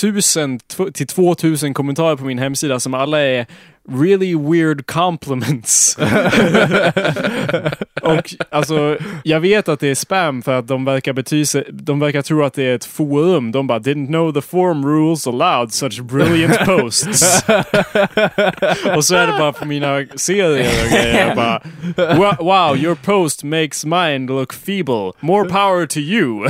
tusen 0.00 0.60
till 0.94 1.06
2000 1.06 1.74
kommentarer 1.74 2.16
på 2.16 2.24
min 2.24 2.38
hemsida 2.38 2.80
som 2.80 2.94
alla 2.94 3.20
är 3.20 3.46
really 3.88 4.36
weird 4.36 4.86
compliments. 4.86 5.98
och 8.02 8.34
alltså, 8.50 8.98
jag 9.22 9.40
vet 9.40 9.68
att 9.68 9.80
det 9.80 9.88
är 9.88 9.94
spam 9.94 10.42
för 10.42 10.58
att 10.58 10.68
de 10.68 10.84
verkar 10.84 11.12
betyse, 11.12 11.64
de 11.70 12.00
verkar 12.00 12.22
tro 12.22 12.42
att 12.42 12.54
det 12.54 12.62
är 12.62 12.74
ett 12.74 12.84
forum. 12.84 13.52
De 13.52 13.66
bara 13.66 13.78
didn't 13.78 14.06
know 14.06 14.32
the 14.32 14.40
forum 14.40 14.86
rules 14.86 15.26
allowed 15.26 15.72
such 15.72 16.00
brilliant 16.00 16.58
posts. 16.58 17.42
och 18.96 19.04
så 19.04 19.14
är 19.14 19.26
det 19.26 19.38
bara 19.38 19.52
på 19.52 19.64
mina 19.64 20.04
serier 20.16 20.84
och 20.84 20.90
grejer. 20.90 21.26
Jag 21.26 21.36
bara, 21.36 21.60
wow, 22.36 22.76
your 22.76 22.94
post 22.94 23.44
makes 23.44 23.84
mine 23.84 24.26
look 24.26 24.52
feeble. 24.52 25.12
More 25.20 25.48
power 25.48 25.86
to 25.86 25.98
you. 25.98 26.48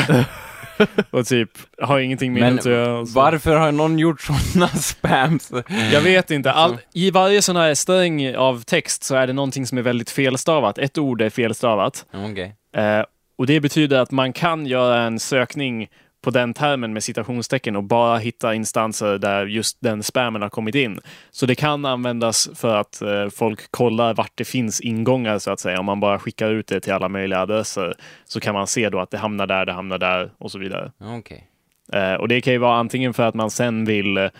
och 1.10 1.26
typ, 1.26 1.50
har 1.82 1.98
ingenting 1.98 2.32
med 2.32 2.42
Men 2.42 2.54
det 2.56 2.60
att 2.60 2.66
göra. 2.66 3.04
varför 3.14 3.56
har 3.56 3.72
någon 3.72 3.98
gjort 3.98 4.20
sådana 4.20 4.68
spams? 4.74 5.52
Jag 5.92 6.00
vet 6.00 6.30
inte. 6.30 6.52
All, 6.52 6.78
I 6.92 7.10
varje 7.10 7.42
sån 7.42 7.56
här 7.56 7.74
sträng 7.74 8.36
av 8.36 8.62
text 8.62 9.04
så 9.04 9.14
är 9.14 9.26
det 9.26 9.32
någonting 9.32 9.66
som 9.66 9.78
är 9.78 9.82
väldigt 9.82 10.10
felstavat. 10.10 10.78
Ett 10.78 10.98
ord 10.98 11.22
är 11.22 11.30
felstavat. 11.30 12.06
Okej. 12.14 12.56
Eh, 12.76 13.04
och 13.38 13.46
det 13.46 13.60
betyder 13.60 13.98
att 13.98 14.10
man 14.10 14.32
kan 14.32 14.66
göra 14.66 15.02
en 15.02 15.18
sökning 15.18 15.88
på 16.24 16.30
den 16.30 16.54
termen 16.54 16.92
med 16.92 17.04
citationstecken 17.04 17.76
och 17.76 17.84
bara 17.84 18.18
hitta 18.18 18.54
instanser 18.54 19.18
där 19.18 19.46
just 19.46 19.78
den 19.80 20.02
spammen 20.02 20.42
har 20.42 20.48
kommit 20.48 20.74
in. 20.74 21.00
Så 21.30 21.46
det 21.46 21.54
kan 21.54 21.84
användas 21.84 22.50
för 22.54 22.76
att 22.76 23.02
eh, 23.02 23.28
folk 23.28 23.70
kollar 23.70 24.14
vart 24.14 24.32
det 24.34 24.44
finns 24.44 24.80
ingångar 24.80 25.38
så 25.38 25.50
att 25.50 25.60
säga. 25.60 25.80
Om 25.80 25.86
man 25.86 26.00
bara 26.00 26.18
skickar 26.18 26.50
ut 26.50 26.66
det 26.66 26.80
till 26.80 26.92
alla 26.92 27.08
möjliga 27.08 27.40
adresser 27.40 27.94
så 28.24 28.40
kan 28.40 28.54
man 28.54 28.66
se 28.66 28.90
då 28.90 29.00
att 29.00 29.10
det 29.10 29.18
hamnar 29.18 29.46
där, 29.46 29.66
det 29.66 29.72
hamnar 29.72 29.98
där 29.98 30.30
och 30.38 30.50
så 30.50 30.58
vidare. 30.58 30.92
Okej. 31.00 31.48
Eh, 31.92 32.14
och 32.14 32.28
det 32.28 32.40
kan 32.40 32.52
ju 32.52 32.58
vara 32.58 32.76
antingen 32.76 33.14
för 33.14 33.22
att 33.22 33.34
man 33.34 33.50
sen 33.50 33.84
vill 33.84 34.16
eh, 34.16 34.30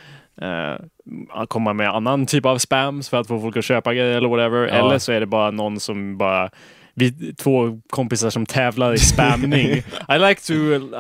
komma 1.49 1.73
med 1.73 1.89
annan 1.89 2.27
typ 2.27 2.47
av 2.47 2.59
spams 2.59 3.09
för 3.09 3.21
att 3.21 3.29
få 3.29 3.41
folk 3.41 3.57
att 3.57 3.65
köpa 3.65 3.95
grejer 3.95 4.17
eller 4.17 4.29
whatever. 4.29 4.59
Ja. 4.59 4.75
Eller 4.75 4.99
så 4.99 5.13
är 5.13 5.21
det 5.21 5.27
bara 5.27 5.51
någon 5.51 5.81
som 5.81 6.19
bara 6.19 6.51
vi 6.95 7.35
två 7.35 7.81
kompisar 7.91 8.31
som 8.31 8.47
tävlar 8.47 8.93
i 8.93 8.99
spamning. 8.99 9.69
I 10.09 10.19
like 10.29 10.41
to, 10.41 10.55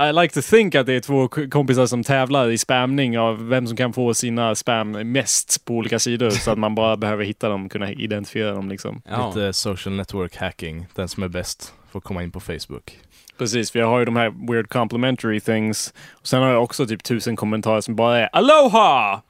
I 0.08 0.12
like 0.12 0.34
to 0.34 0.42
think 0.42 0.74
att 0.74 0.86
det 0.86 0.92
är 0.92 1.00
två 1.00 1.28
kompisar 1.28 1.86
som 1.86 2.02
tävlar 2.02 2.50
i 2.50 2.58
spamning 2.58 3.18
av 3.18 3.48
vem 3.48 3.66
som 3.66 3.76
kan 3.76 3.92
få 3.92 4.14
sina 4.14 4.54
spam 4.54 4.90
mest 4.90 5.64
på 5.64 5.74
olika 5.74 5.98
sidor 5.98 6.30
så 6.30 6.50
att 6.50 6.58
man 6.58 6.74
bara 6.74 6.96
behöver 6.96 7.24
hitta 7.24 7.48
dem, 7.48 7.68
kunna 7.68 7.92
identifiera 7.92 8.52
dem 8.52 8.68
liksom. 8.68 9.02
Ja. 9.10 9.28
Lite 9.28 9.52
social 9.52 9.94
network 9.94 10.36
hacking. 10.36 10.86
Den 10.94 11.08
som 11.08 11.22
är 11.22 11.28
bäst 11.28 11.74
får 11.92 12.00
komma 12.00 12.22
in 12.22 12.30
på 12.30 12.40
Facebook. 12.40 12.98
Precis, 13.38 13.70
för 13.70 13.78
jag 13.78 13.86
har 13.86 13.98
ju 13.98 14.04
de 14.04 14.16
här 14.16 14.52
weird 14.52 14.68
complimentary 14.68 15.40
things. 15.40 15.94
Och 16.12 16.26
sen 16.26 16.42
har 16.42 16.50
jag 16.50 16.62
också 16.62 16.86
typ 16.86 17.02
tusen 17.02 17.36
kommentarer 17.36 17.80
som 17.80 17.96
bara 17.96 18.18
är 18.18 18.28
Aloha! 18.32 19.22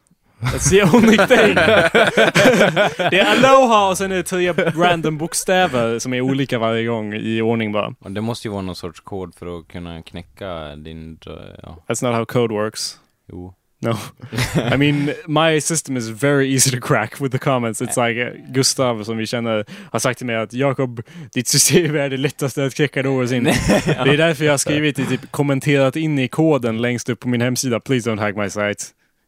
That's 0.45 0.71
the 0.71 0.83
only 0.83 1.17
thing. 1.17 1.55
det 3.11 3.21
är 3.21 3.37
aloha 3.37 3.89
och 3.89 3.99
sen 3.99 4.13
är 4.13 4.17
det 4.17 4.23
tre 4.23 4.53
random 4.53 5.19
bokstäver 5.19 5.99
som 5.99 6.15
är 6.15 6.21
olika 6.21 6.59
varje 6.59 6.85
gång 6.87 7.15
i 7.15 7.41
ordning 7.43 7.73
bara. 7.73 7.95
Det 8.09 8.21
måste 8.21 8.49
ju 8.49 8.53
vara 8.53 8.63
någon 8.63 8.77
sorts 8.77 9.01
kod 9.01 9.35
för 9.35 9.59
att 9.59 9.69
kunna 9.69 10.03
knäcka 10.03 10.77
din... 10.77 11.19
Ja, 11.63 11.77
That's 11.89 12.05
not 12.05 12.15
how 12.15 12.25
code 12.25 12.55
works. 12.55 12.99
jo. 13.33 13.55
No. 13.81 13.99
I 14.75 14.77
mean, 14.77 15.13
my 15.27 15.61
system 15.61 15.97
is 15.97 16.09
very 16.09 16.55
easy 16.55 16.71
to 16.71 16.81
crack 16.81 17.21
with 17.21 17.33
the 17.33 17.39
comments. 17.39 17.83
It's 17.83 17.97
like 17.97 18.17
uh, 18.17 18.53
Gustav 18.53 19.05
som 19.05 19.17
vi 19.17 19.27
känner 19.27 19.65
har 19.93 19.99
sagt 19.99 20.19
till 20.19 20.27
mig 20.27 20.37
att 20.37 20.53
Jakob, 20.53 21.03
ditt 21.35 21.49
system 21.49 21.97
är 21.97 22.11
det 22.11 22.17
lättaste 22.17 22.65
att 22.65 22.75
knäcka 22.75 23.03
någonsin. 23.03 23.45
Det 23.85 24.11
är 24.11 24.17
därför 24.17 24.45
jag 24.45 24.53
har 24.53 24.59
skrivit 24.59 24.99
i 24.99 25.07
typ 25.07 25.31
kommenterat 25.33 25.97
in 25.97 26.19
i 26.19 26.29
koden 26.29 26.83
längst 26.83 27.09
upp 27.09 27.21
på 27.21 27.29
min 27.29 27.41
hemsida. 27.41 27.81
Please 27.81 28.11
don't 28.11 28.21
hack 28.21 28.37
my 28.37 28.51
site. 28.51 28.85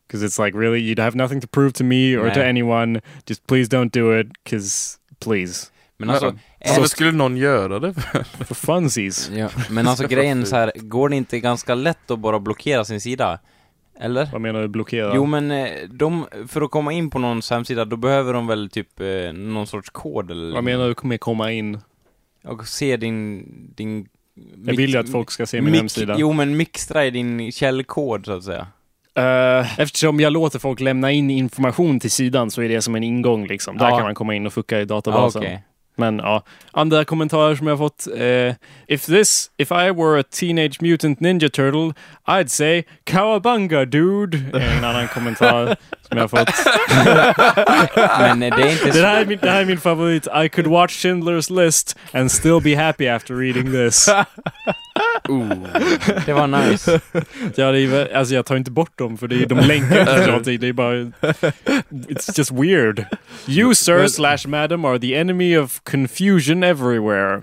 Because 0.06 0.26
it's 0.26 0.44
like 0.44 0.58
really, 0.58 0.80
you'd 0.80 1.02
have 1.02 1.16
nothing 1.16 1.40
to 1.40 1.46
prove 1.46 1.72
to 1.72 1.84
me 1.84 2.16
or 2.16 2.30
to 2.30 2.40
Nej. 2.40 2.48
anyone. 2.50 3.00
Just 3.26 3.46
please 3.46 3.76
don't 3.76 3.90
do 3.92 4.20
it. 4.20 4.26
Because 4.44 4.98
please. 5.18 5.66
Men 5.98 6.10
alltså... 6.10 6.36
Varför 6.66 6.82
en- 6.82 6.88
skulle 6.88 7.12
någon 7.12 7.36
göra 7.36 7.78
det? 7.78 7.94
For 8.46 8.54
funsies. 8.54 9.30
Ja, 9.30 9.48
men 9.70 9.88
alltså 9.88 10.06
grejen 10.08 10.46
så 10.46 10.56
här, 10.56 10.72
går 10.76 11.08
det 11.08 11.16
inte 11.16 11.40
ganska 11.40 11.74
lätt 11.74 12.10
att 12.10 12.18
bara 12.18 12.38
blockera 12.40 12.84
sin 12.84 13.00
sida? 13.00 13.38
Eller? 14.00 14.28
Vad 14.32 14.40
menar 14.40 14.62
du 14.62 14.68
blockera? 14.68 15.12
Jo 15.14 15.26
men 15.26 15.50
eh, 15.50 15.68
de, 15.90 16.26
för 16.48 16.62
att 16.62 16.70
komma 16.70 16.92
in 16.92 17.10
på 17.10 17.18
någons 17.18 17.50
hemsida, 17.50 17.84
då 17.84 17.96
behöver 17.96 18.32
de 18.32 18.46
väl 18.46 18.70
typ 18.70 19.00
eh, 19.00 19.32
någon 19.32 19.66
sorts 19.66 19.90
kod 19.90 20.30
eller 20.30 20.54
Vad 20.54 20.64
menar 20.64 20.88
du 20.88 21.08
med 21.08 21.20
komma 21.20 21.52
in? 21.52 21.78
Och 22.44 22.68
se 22.68 22.96
din, 22.96 23.44
din... 23.76 24.08
Jag 24.64 24.76
vill 24.76 24.90
ju 24.90 24.96
att 24.98 25.08
folk 25.12 25.30
ska 25.30 25.46
se 25.46 25.60
min 25.60 25.72
mix- 25.72 25.78
hemsida. 25.80 26.16
Jo 26.18 26.32
men 26.32 26.56
mixtra 26.56 27.04
i 27.06 27.10
din 27.10 27.52
källkod 27.52 28.24
så 28.24 28.32
att 28.32 28.44
säga. 28.44 28.66
Eh, 29.16 29.80
eftersom 29.80 30.20
jag 30.20 30.32
låter 30.32 30.58
folk 30.58 30.80
lämna 30.80 31.10
in 31.12 31.30
information 31.30 32.00
till 32.00 32.10
sidan 32.10 32.50
så 32.50 32.62
är 32.62 32.68
det 32.68 32.82
som 32.82 32.94
en 32.94 33.02
ingång 33.02 33.46
liksom. 33.46 33.76
Där 33.76 33.88
Ja. 33.88 33.96
kan 33.96 34.04
man 34.04 34.14
komma 34.14 34.34
in 34.34 34.46
och 34.46 34.52
fucka 34.52 34.76
i 34.76 34.80
Ja, 34.80 34.84
databasen. 34.84 35.42
okej. 35.42 35.62
Men 35.98 36.18
ja, 36.18 36.42
andra 36.72 37.04
kommentarer 37.04 37.54
som 37.54 37.66
jag 37.66 37.76
har 37.76 37.88
fått. 37.88 38.06
eh, 38.18 38.54
if 38.94 39.06
this, 39.06 39.50
if 39.56 39.70
I 39.70 39.90
were 39.90 40.20
a 40.20 40.24
teenage 40.30 40.82
mutant 40.82 41.20
ninja 41.20 41.48
turtle, 41.48 41.92
I'd 42.28 42.48
say 42.48 42.82
cowabunga 43.04 43.84
dude. 43.84 44.38
är 44.52 44.76
En 44.78 44.84
annan 44.84 45.08
kommentar 45.08 45.76
som 46.08 46.18
jag 46.18 46.20
har 46.20 46.28
fått. 46.28 46.50
Men 48.20 48.42
eh, 48.42 48.56
det 48.56 48.62
är 48.62 48.72
inte 48.72 48.86
Det 48.86 48.92
så... 48.92 49.00
här, 49.06 49.20
är 49.20 49.26
min, 49.26 49.38
det 49.42 49.50
här 49.50 49.60
är 49.60 49.64
min 49.64 49.80
favorit. 49.80 50.26
I 50.44 50.48
could 50.48 50.66
watch 50.66 51.04
Schindler's 51.04 51.64
list 51.64 51.96
and 52.12 52.30
still 52.32 52.60
be 52.62 52.76
happy 52.76 53.08
after 53.08 53.34
reading 53.34 53.72
this. 53.72 54.08
Det 56.26 56.32
var 56.32 56.46
nice. 56.46 57.00
Ja, 57.56 57.72
det 57.72 57.80
är, 57.80 58.14
alltså 58.16 58.34
jag 58.34 58.46
tar 58.46 58.56
inte 58.56 58.70
bort 58.70 58.98
dem 58.98 59.18
för 59.18 59.28
det 59.28 59.42
är, 59.42 59.46
de 59.46 59.58
länkar 59.58 60.00
inte 60.00 60.16
till 60.18 60.26
någonting. 60.26 60.60
Det 60.60 60.68
är 60.68 60.72
bara... 60.72 60.94
It's 61.90 62.38
just 62.38 62.50
weird. 62.52 63.04
You 63.48 63.74
sir 63.74 64.06
slash 64.06 64.38
madam 64.48 64.84
are 64.84 64.98
the 64.98 65.14
enemy 65.14 65.56
of 65.58 65.80
confusion 65.84 66.62
everywhere. 66.62 67.42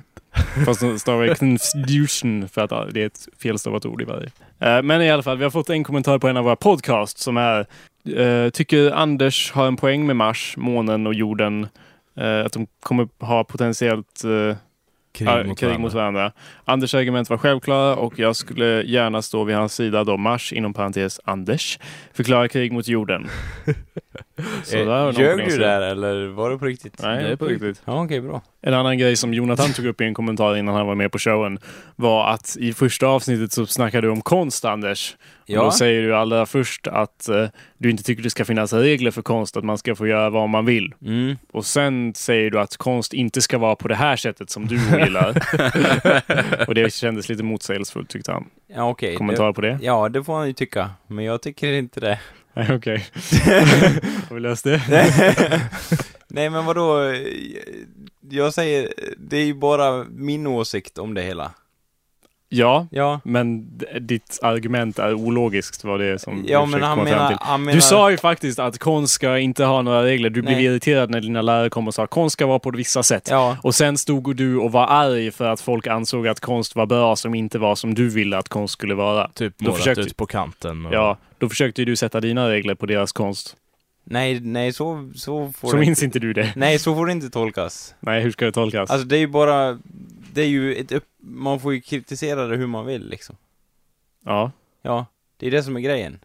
Fast 0.66 0.80
de 0.82 1.00
stavar 1.00 1.36
confusion 1.36 2.50
för 2.50 2.62
att 2.62 2.94
det 2.94 3.02
är 3.02 3.06
ett 3.06 3.28
felstavat 3.44 3.86
ord 3.86 4.02
i 4.02 4.06
varje. 4.06 4.30
Eh, 4.60 4.82
Men 4.84 5.02
i 5.02 5.12
alla 5.12 5.24
fall, 5.24 5.38
vi 5.38 5.44
har 5.44 5.52
fått 5.52 5.70
en 5.70 5.84
kommentar 5.84 6.20
på 6.20 6.28
en 6.28 6.38
av 6.38 6.44
våra 6.44 6.56
podcast 6.56 7.18
som 7.20 7.38
är 7.38 7.66
eh, 8.18 8.50
Tycker 8.50 8.92
Anders 8.92 9.52
har 9.52 9.68
en 9.68 9.76
poäng 9.78 10.06
med 10.06 10.16
Mars, 10.16 10.54
månen 10.58 11.08
och 11.08 11.14
jorden? 11.14 11.68
eh, 12.18 12.46
att 12.46 12.54
de 12.54 12.68
kommer 12.84 13.08
ha 13.20 13.44
potentiellt 13.44 14.22
Krig, 15.14 15.27
Ja, 15.27 15.44
mot, 15.44 15.60
krig 15.60 15.68
varandra. 15.69 15.81
mot 15.81 15.94
varandra. 15.94 16.31
Anders 16.65 16.94
argument 16.95 17.30
var 17.30 17.38
självklara 17.38 17.95
och 17.95 18.19
jag 18.19 18.35
skulle 18.35 18.84
gärna 18.84 19.22
stå 19.22 19.44
vid 19.44 19.56
hans 19.56 19.73
sida 19.76 20.03
då 20.03 20.18
Mars, 20.18 20.53
inom 20.53 20.73
parentes 20.73 21.19
Anders, 21.23 21.80
förklarar 22.14 22.48
krig 22.48 22.72
mot 22.72 22.88
jorden. 22.88 23.27
Så 24.64 24.77
Eh, 24.77 25.19
Ljög 25.19 25.38
du 25.49 25.57
där 25.57 25.81
eller 25.81 26.27
var 26.27 26.49
det 26.52 26.57
på 26.57 26.65
riktigt? 26.65 26.99
Nej, 27.03 27.23
det 27.23 27.30
är 27.30 27.35
på 27.35 27.45
riktigt. 27.45 27.81
Ja, 27.85 28.03
okej, 28.03 28.22
bra. 28.22 28.41
En 28.61 28.73
annan 28.73 28.98
grej 28.98 29.15
som 29.15 29.34
Jonathan 29.34 29.73
tog 29.73 29.85
upp 29.85 30.02
i 30.02 30.03
en 30.03 30.14
kommentar 30.14 30.57
innan 30.57 30.76
han 30.76 30.88
var 30.88 30.95
med 30.95 31.11
på 31.11 31.19
showen 31.19 31.60
var 31.95 32.30
att 32.30 32.57
i 32.60 32.73
första 32.73 33.07
avsnittet 33.07 33.52
så 33.52 33.65
snackade 33.65 34.07
du 34.07 34.11
om 34.11 34.22
konst, 34.22 34.65
Anders. 34.65 35.15
Och 35.44 35.49
Ja. 35.49 35.64
Då 35.64 35.72
säger 35.72 36.02
du 36.02 36.15
allra 36.15 36.45
först 36.45 36.88
att 36.88 37.30
eh, 37.30 37.48
du 37.78 37.90
inte 37.90 38.03
tycker 38.03 38.24
det 38.24 38.30
ska 38.30 38.45
finnas 38.45 38.74
regler 38.74 39.11
för 39.11 39.22
konst, 39.22 39.57
att 39.57 39.64
man 39.64 39.78
ska 39.78 39.95
få 39.95 40.07
göra 40.07 40.30
vad 40.30 40.49
man 40.49 40.65
vill. 40.65 40.94
Mm. 41.06 41.38
Och 41.52 41.65
sen 41.65 42.14
säger 42.15 42.52
du 42.52 42.60
att 42.60 42.78
konst 42.78 43.14
inte 43.14 43.41
ska 43.41 43.57
vara 43.57 43.76
på 43.76 43.88
det 43.88 43.95
här 43.95 44.15
sättet 44.15 44.49
som 44.49 44.68
du 44.68 44.76
gillar. 44.76 45.30
och 46.68 46.76
det 46.76 46.94
kändes 46.94 47.30
lite 47.30 47.44
motsägelsefullt 47.44 48.10
tyckte 48.10 48.32
han. 48.32 48.45
Ja, 48.76 48.90
okej. 48.90 49.15
Kommentar 49.15 49.53
på 49.53 49.61
det? 49.61 49.72
Det, 49.72 49.86
ja, 49.86 50.10
det 50.10 50.24
får 50.24 50.38
han 50.38 50.48
ju 50.48 50.53
tycka. 50.53 50.90
Men 51.07 51.26
jag 51.26 51.41
tycker 51.41 51.74
inte 51.74 51.99
det. 51.99 52.20
Nej, 52.53 52.76
okej. 52.76 53.06
Har 54.30 54.34
vi 54.34 54.40
löst 54.40 54.64
det? 54.64 54.82
Nej, 56.28 56.49
men 56.49 56.65
vadå? 56.65 57.14
Jag 58.30 58.53
säger, 58.53 58.94
det 59.18 59.38
är 59.38 59.45
ju 59.45 59.53
bara 59.53 60.03
min 60.03 60.48
åsikt 60.48 60.98
om 60.98 61.14
det 61.14 61.22
hela. 61.22 61.52
Ja, 62.56 62.88
Ja. 62.92 63.20
men 63.24 63.68
ditt 64.02 64.40
argument 64.42 65.00
är 65.00 65.14
ologiskt 65.14 65.84
var 65.84 65.98
det 66.00 66.20
som 66.20 66.44
Ja, 66.48 66.66
vi 66.66 66.72
men 66.72 66.82
han 66.84 66.98
komma 66.98 67.10
fram 67.10 67.18
menar, 67.18 67.28
till. 67.28 67.38
han 67.42 67.64
menar... 67.64 67.76
Du 67.76 67.82
sa 67.82 68.12
ju 68.12 68.18
faktiskt 68.18 68.60
att 68.60 68.78
konst 68.80 69.14
ska 69.14 69.38
inte 69.40 69.66
ha 69.66 69.82
några 69.82 70.04
regler. 70.04 70.30
Du 70.30 70.42
blev 70.42 70.56
Nej. 70.56 70.66
irriterad 70.66 71.10
när 71.10 71.22
dina 71.22 71.42
lärare 71.42 71.70
kom 71.70 71.88
och 71.88 71.94
sa 71.94 72.04
att 72.04 72.10
konst 72.10 72.34
ska 72.34 72.46
vara 72.46 72.60
på 72.60 72.72
vissa 72.72 73.04
sätt. 73.04 73.28
Ja, 73.32 73.58
Och 73.62 73.76
sen 73.76 73.98
stod 73.98 74.36
du 74.36 74.58
och 74.58 74.72
var 74.72 74.88
arg 74.88 75.32
för 75.32 75.46
att 75.46 75.62
folk 75.62 75.88
ansåg 75.88 76.28
att 76.28 76.40
konst 76.40 76.76
var 76.76 76.86
bra 76.86 77.16
som 77.16 77.36
inte 77.36 77.60
var 77.60 77.76
som 77.76 77.94
du 77.94 78.10
ville 78.10 78.38
att 78.38 78.50
konst 78.50 78.74
skulle 78.74 78.96
vara. 78.96 79.28
Typ 79.34 79.54
Då 79.58 79.64
målat 79.66 79.78
försökte- 79.78 80.02
ut 80.02 80.18
på 80.18 80.26
kanten. 80.26 80.86
Och... 80.86 80.94
Ja, 80.94 81.18
då 81.38 81.50
försökte 81.50 81.82
ju 81.82 81.86
du 81.86 81.96
sätta 81.96 82.20
dina 82.20 82.50
regler 82.50 82.76
på 82.76 82.86
deras 82.86 83.12
konst. 83.12 83.56
nej, 84.06 84.40
nej, 84.40 84.74
så, 84.74 85.12
så 85.16 85.52
får 85.58 85.70
Så 85.70 85.76
det 85.76 85.80
minns 85.80 86.04
inte 86.04 86.20
du 86.20 86.34
det. 86.34 86.54
Nej, 86.56 86.80
så 86.80 86.96
får 86.96 87.06
det 87.06 87.12
inte 87.12 87.30
tolkas. 87.30 87.96
Nej, 88.00 88.22
hur 88.22 88.32
ska 88.32 88.46
det 88.46 88.52
tolkas? 88.52 88.90
Alltså, 88.90 89.08
det 89.08 89.16
är 89.18 89.20
ju 89.20 89.28
bara... 89.28 89.78
Det 90.34 90.42
är 90.42 90.48
ju 90.48 90.76
ett 90.76 90.92
upp... 90.92 91.04
Man 91.26 91.60
får 91.60 91.74
ju 91.74 91.82
kritisera 91.82 92.48
det 92.48 92.56
hur 92.58 92.68
man 92.68 92.86
vill, 92.86 93.10
liksom. 93.10 93.36
ja. 94.26 94.52
Ja, 94.82 95.06
det 95.38 95.48
är 95.48 95.52
det 95.52 95.64
som 95.64 95.76
är 95.76 95.80
grejen. 95.82 96.20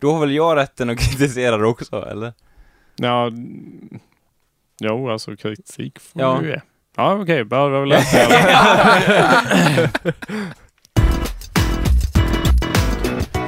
Då 0.00 0.12
har 0.12 0.20
väl 0.20 0.34
jag 0.34 0.56
rätten 0.56 0.90
att 0.90 0.98
kritisera 1.10 1.56
det 1.56 1.66
också, 1.66 2.06
eller? 2.10 2.32
Ja, 2.96 3.30
jo, 4.80 5.10
alltså 5.10 5.36
kritik 5.36 5.98
får 5.98 6.22
Ja. 6.22 6.38
du 6.42 6.48
ge. 6.50 6.60
Ja, 6.96 7.14
okej, 7.14 7.36
det 7.36 7.44
var 7.44 7.70
väl 7.80 7.88
det. 7.88 8.02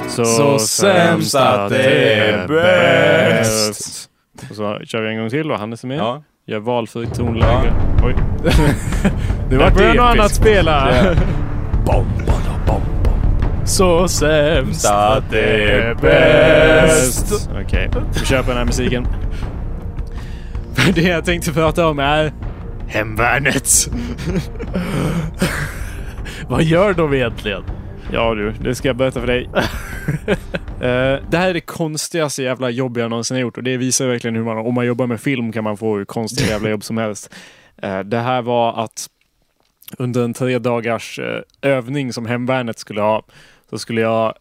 Så, 0.09 0.25
Så 0.25 0.59
sämst 0.59 1.35
att 1.35 1.69
det 1.69 2.13
är 2.13 2.47
bäst. 2.47 4.09
Och 4.49 4.55
så 4.55 4.79
kör 4.85 5.01
vi 5.01 5.09
en 5.09 5.17
gång 5.17 5.29
till 5.29 5.51
och 5.51 5.59
Hannes 5.59 5.83
är 5.83 5.87
med. 5.87 5.97
Ja. 5.97 6.23
Gör 6.45 6.59
valfritt 6.59 7.13
tonläge. 7.13 7.73
Oj. 8.03 8.15
Det 9.49 9.57
var 9.57 9.71
börjar 9.71 9.95
något 9.95 10.05
annat 10.05 10.31
spela. 10.31 10.95
Ja. 11.85 12.05
Så 13.65 14.07
sämst 14.07 14.85
att 14.85 15.23
det 15.29 15.71
är 15.71 15.95
bäst. 15.95 17.49
Okej, 17.65 17.89
vi 18.19 18.25
kör 18.25 18.41
på 18.43 18.47
den 18.47 18.57
här 18.57 18.65
musiken. 18.65 19.07
Det 20.95 21.01
jag 21.01 21.25
tänkte 21.25 21.51
prata 21.51 21.87
om 21.87 21.99
är 21.99 22.33
Hemvärnet. 22.87 23.69
Vad 26.47 26.63
gör 26.63 26.93
de 26.93 27.13
egentligen? 27.13 27.63
Ja 28.13 28.35
du, 28.35 28.51
det 28.51 28.75
ska 28.75 28.87
jag 28.87 28.95
berätta 28.95 29.19
för 29.19 29.27
dig. 29.27 29.49
Eh, 30.81 31.19
det 31.29 31.37
här 31.37 31.49
är 31.49 31.53
det 31.53 31.61
konstigaste 31.61 32.43
jävla 32.43 32.69
jobb 32.69 32.97
jag 32.97 33.09
någonsin 33.09 33.35
har 33.35 33.41
gjort 33.41 33.57
och 33.57 33.63
det 33.63 33.77
visar 33.77 34.07
verkligen 34.07 34.35
hur 34.35 34.43
man, 34.43 34.57
om 34.57 34.73
man 34.73 34.85
jobbar 34.85 35.07
med 35.07 35.21
film 35.21 35.51
kan 35.51 35.63
man 35.63 35.77
få 35.77 35.97
hur 35.97 36.05
konstiga 36.05 36.49
jävla 36.49 36.69
jobb 36.69 36.83
som 36.83 36.97
helst. 36.97 37.33
Eh, 37.83 37.99
det 37.99 38.17
här 38.17 38.41
var 38.41 38.83
att 38.83 39.09
under 39.97 40.23
en 40.23 40.33
tre 40.33 40.59
dagars 40.59 41.19
eh, 41.19 41.41
övning 41.61 42.13
som 42.13 42.25
hemvärnet 42.25 42.79
skulle 42.79 43.01
ha 43.01 43.23
så 43.69 43.79
skulle 43.79 44.01
jag 44.01 44.33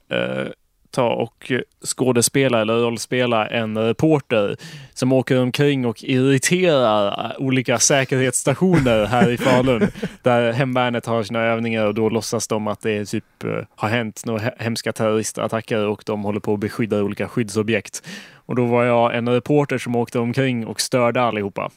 ta 0.91 1.09
och 1.09 1.53
skådespela 1.87 2.61
eller 2.61 2.75
rollspela 2.75 3.47
en 3.47 3.79
reporter 3.79 4.57
som 4.95 5.13
åker 5.13 5.41
omkring 5.41 5.87
och 5.87 6.05
irriterar 6.05 7.31
eh, 7.31 7.43
olika 7.47 7.79
säkerhetsstationer 7.79 9.05
här 9.05 9.31
i 9.31 9.37
Falun. 9.39 9.89
Där 10.23 10.53
hemvärnet 10.53 11.07
har 11.07 11.23
sina 11.23 11.41
övningar 11.41 11.87
och 11.87 11.95
då 11.95 12.09
låtsas 12.09 12.49
de 12.49 12.67
att 12.69 12.81
det 12.81 13.05
typ 13.05 13.45
eh, 13.45 13.51
har 13.77 13.89
hänt 13.89 14.23
några 14.27 14.41
he- 14.41 14.55
hemska 14.59 14.93
terroristattacker 14.93 15.87
och 15.87 16.03
de 16.07 16.23
håller 16.23 16.41
på 16.41 16.55
att 16.55 16.61
beskydda 16.61 17.03
olika 17.03 17.29
skyddsobjekt. 17.29 18.03
Och 18.35 18.57
då 18.57 18.65
var 18.65 18.85
jag 18.85 19.17
en 19.17 19.29
reporter 19.29 19.79
som 19.79 19.97
åkte 19.97 20.19
omkring 20.19 20.67
och 20.67 20.81
störde 20.81 21.23
allihopa. 21.23 21.71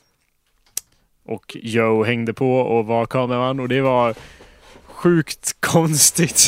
Och 1.26 1.58
Joe 1.62 2.04
hängde 2.04 2.34
på 2.34 2.60
och 2.60 2.86
var 2.86 3.06
kameraman 3.06 3.60
och 3.60 3.70
det 3.70 3.82
var 3.82 4.16
sjukt 4.86 5.56
konstigt. 5.60 6.48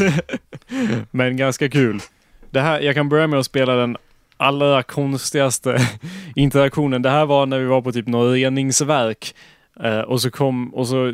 Men 1.12 1.38
ganska 1.38 1.70
kul. 1.70 2.00
Det 2.52 2.62
här, 2.62 2.80
jag 2.80 2.96
kan 2.96 3.10
börja 3.10 3.28
med 3.28 3.40
att 3.40 3.46
spela 3.46 3.76
den 3.76 3.98
allra 4.38 4.84
konstigaste 4.84 5.78
interaktionen. 6.36 7.02
Det 7.02 7.10
här 7.10 7.26
var 7.26 7.46
när 7.46 7.60
vi 7.60 7.66
var 7.66 7.82
på 7.82 7.92
typ 7.92 8.08
något 8.08 8.34
reningsverk. 8.34 9.36
Eh, 9.84 10.00
och 10.00 10.22
så 10.22 10.32
kom, 10.32 10.74
och 10.74 10.88
så 10.88 11.14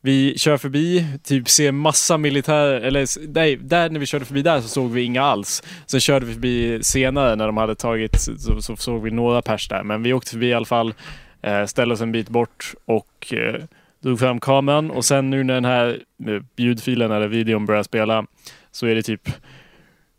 Vi 0.00 0.38
kör 0.38 0.56
förbi, 0.56 1.06
typ 1.24 1.48
ser 1.48 1.72
massa 1.72 2.18
militärer 2.18 2.80
eller 2.80 3.28
nej, 3.34 3.56
där 3.56 3.90
när 3.90 4.00
vi 4.00 4.06
körde 4.06 4.24
förbi 4.24 4.42
där 4.42 4.60
så 4.60 4.68
såg 4.68 4.90
vi 4.90 5.02
inga 5.02 5.22
alls. 5.22 5.62
Sen 5.86 6.00
körde 6.00 6.26
vi 6.26 6.32
förbi 6.32 6.78
senare 6.82 7.36
när 7.36 7.46
de 7.46 7.56
hade 7.56 7.74
tagit, 7.74 8.20
så, 8.20 8.62
så 8.62 8.76
såg 8.76 9.02
vi 9.02 9.10
några 9.10 9.42
pers 9.42 9.68
där. 9.68 9.82
Men 9.82 10.02
vi 10.02 10.12
åkte 10.12 10.30
förbi 10.30 10.46
i 10.46 10.54
alla 10.54 10.66
fall, 10.66 10.94
eh, 11.42 11.64
ställde 11.64 11.94
oss 11.94 12.00
en 12.00 12.12
bit 12.12 12.28
bort 12.28 12.74
och 12.84 13.32
eh, 13.32 13.62
drog 14.02 14.18
fram 14.18 14.40
kameran. 14.40 14.90
Och 14.90 15.04
sen 15.04 15.30
nu 15.30 15.44
när 15.44 15.54
den 15.54 15.64
här 15.64 16.02
eh, 16.26 16.42
ljudfilen 16.56 17.10
eller 17.12 17.28
videon 17.28 17.66
börjar 17.66 17.82
spela 17.82 18.26
så 18.72 18.86
är 18.86 18.94
det 18.94 19.02
typ 19.02 19.28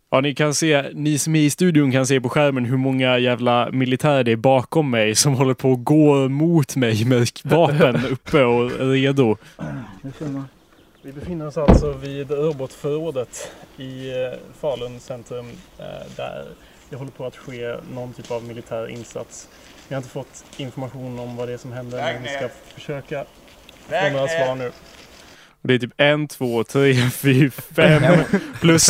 Ja, 0.10 0.22
ni 0.22 0.36
kan 0.36 0.54
se, 0.54 0.90
ni 0.94 1.18
som 1.18 1.36
är 1.36 1.40
i 1.40 1.50
studion 1.50 1.92
kan 1.92 2.08
se 2.08 2.22
på 2.22 2.30
skärmen 2.30 2.66
hur 2.66 2.78
många 2.78 3.18
jävla 3.18 3.72
militärer 3.72 4.24
det 4.24 4.32
är 4.32 4.36
bakom 4.36 4.92
mig 4.92 5.16
som 5.16 5.34
håller 5.34 5.54
på 5.54 5.72
att 5.72 5.84
gå 5.84 6.30
mot 6.30 6.76
mig 6.76 7.06
med 7.06 7.28
vapen 7.44 8.06
uppe 8.12 8.44
och 8.44 8.72
redo. 8.80 9.38
Vi 11.02 11.12
befinner 11.12 11.48
oss 11.48 11.58
alltså 11.58 11.92
vid 11.92 12.32
robotförrådet 12.32 13.52
i 13.78 14.10
eh, 14.10 14.40
Falun 14.60 15.00
centrum 15.00 15.48
eh, 15.80 15.86
där 16.16 16.46
det 16.90 16.96
håller 16.96 17.12
på 17.12 17.26
att 17.26 17.36
ske 17.36 17.76
någon 17.94 18.14
typ 18.14 18.32
av 18.32 18.44
militär 18.44 18.88
insats. 18.88 19.50
Vi 19.88 19.96
har 19.96 20.00
inte 20.02 20.10
fått 20.10 20.46
information 20.58 21.20
om 21.20 21.36
vad 21.36 21.48
det 21.48 21.54
är 21.54 21.58
som 21.58 21.72
händer 21.72 21.98
men 21.98 22.24
vi 22.24 22.30
ska 22.30 22.50
försöka 22.74 23.26
få 23.88 24.10
några 24.14 24.28
svar 24.28 24.56
nu. 24.56 24.72
Det 25.68 25.74
är 25.74 25.80
typ 25.80 25.94
en, 25.98 26.28
två, 26.28 26.64
tre, 26.64 26.94
fyra, 27.12 27.52
fem 27.76 28.04
plus 28.62 28.86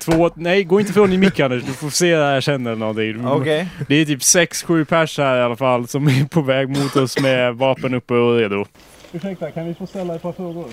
två. 0.00 0.30
Nej, 0.34 0.64
gå 0.64 0.80
inte 0.80 0.92
från 0.92 1.12
i 1.12 1.18
mick 1.18 1.40
Anders. 1.40 1.62
Du 1.64 1.72
får 1.72 1.90
se 1.90 2.16
där 2.16 2.34
jag 2.34 2.42
känner 2.42 2.76
någonting. 2.76 3.26
Okej. 3.26 3.68
Det 3.88 3.94
är 3.94 4.04
typ 4.04 4.22
sex, 4.22 4.62
sju 4.62 4.84
pers 4.84 5.18
här 5.18 5.38
i 5.38 5.42
alla 5.42 5.56
fall 5.56 5.88
som 5.88 6.06
är 6.08 6.28
på 6.28 6.40
väg 6.42 6.68
mot 6.68 6.96
oss 6.96 7.18
med 7.20 7.54
vapen 7.54 7.94
uppe 7.94 8.14
och 8.14 8.36
redo. 8.38 8.64
Ursäkta, 9.12 9.50
kan 9.50 9.66
vi 9.66 9.74
få 9.74 9.86
ställa 9.86 10.14
ett 10.14 10.22
par 10.22 10.32
frågor? 10.32 10.66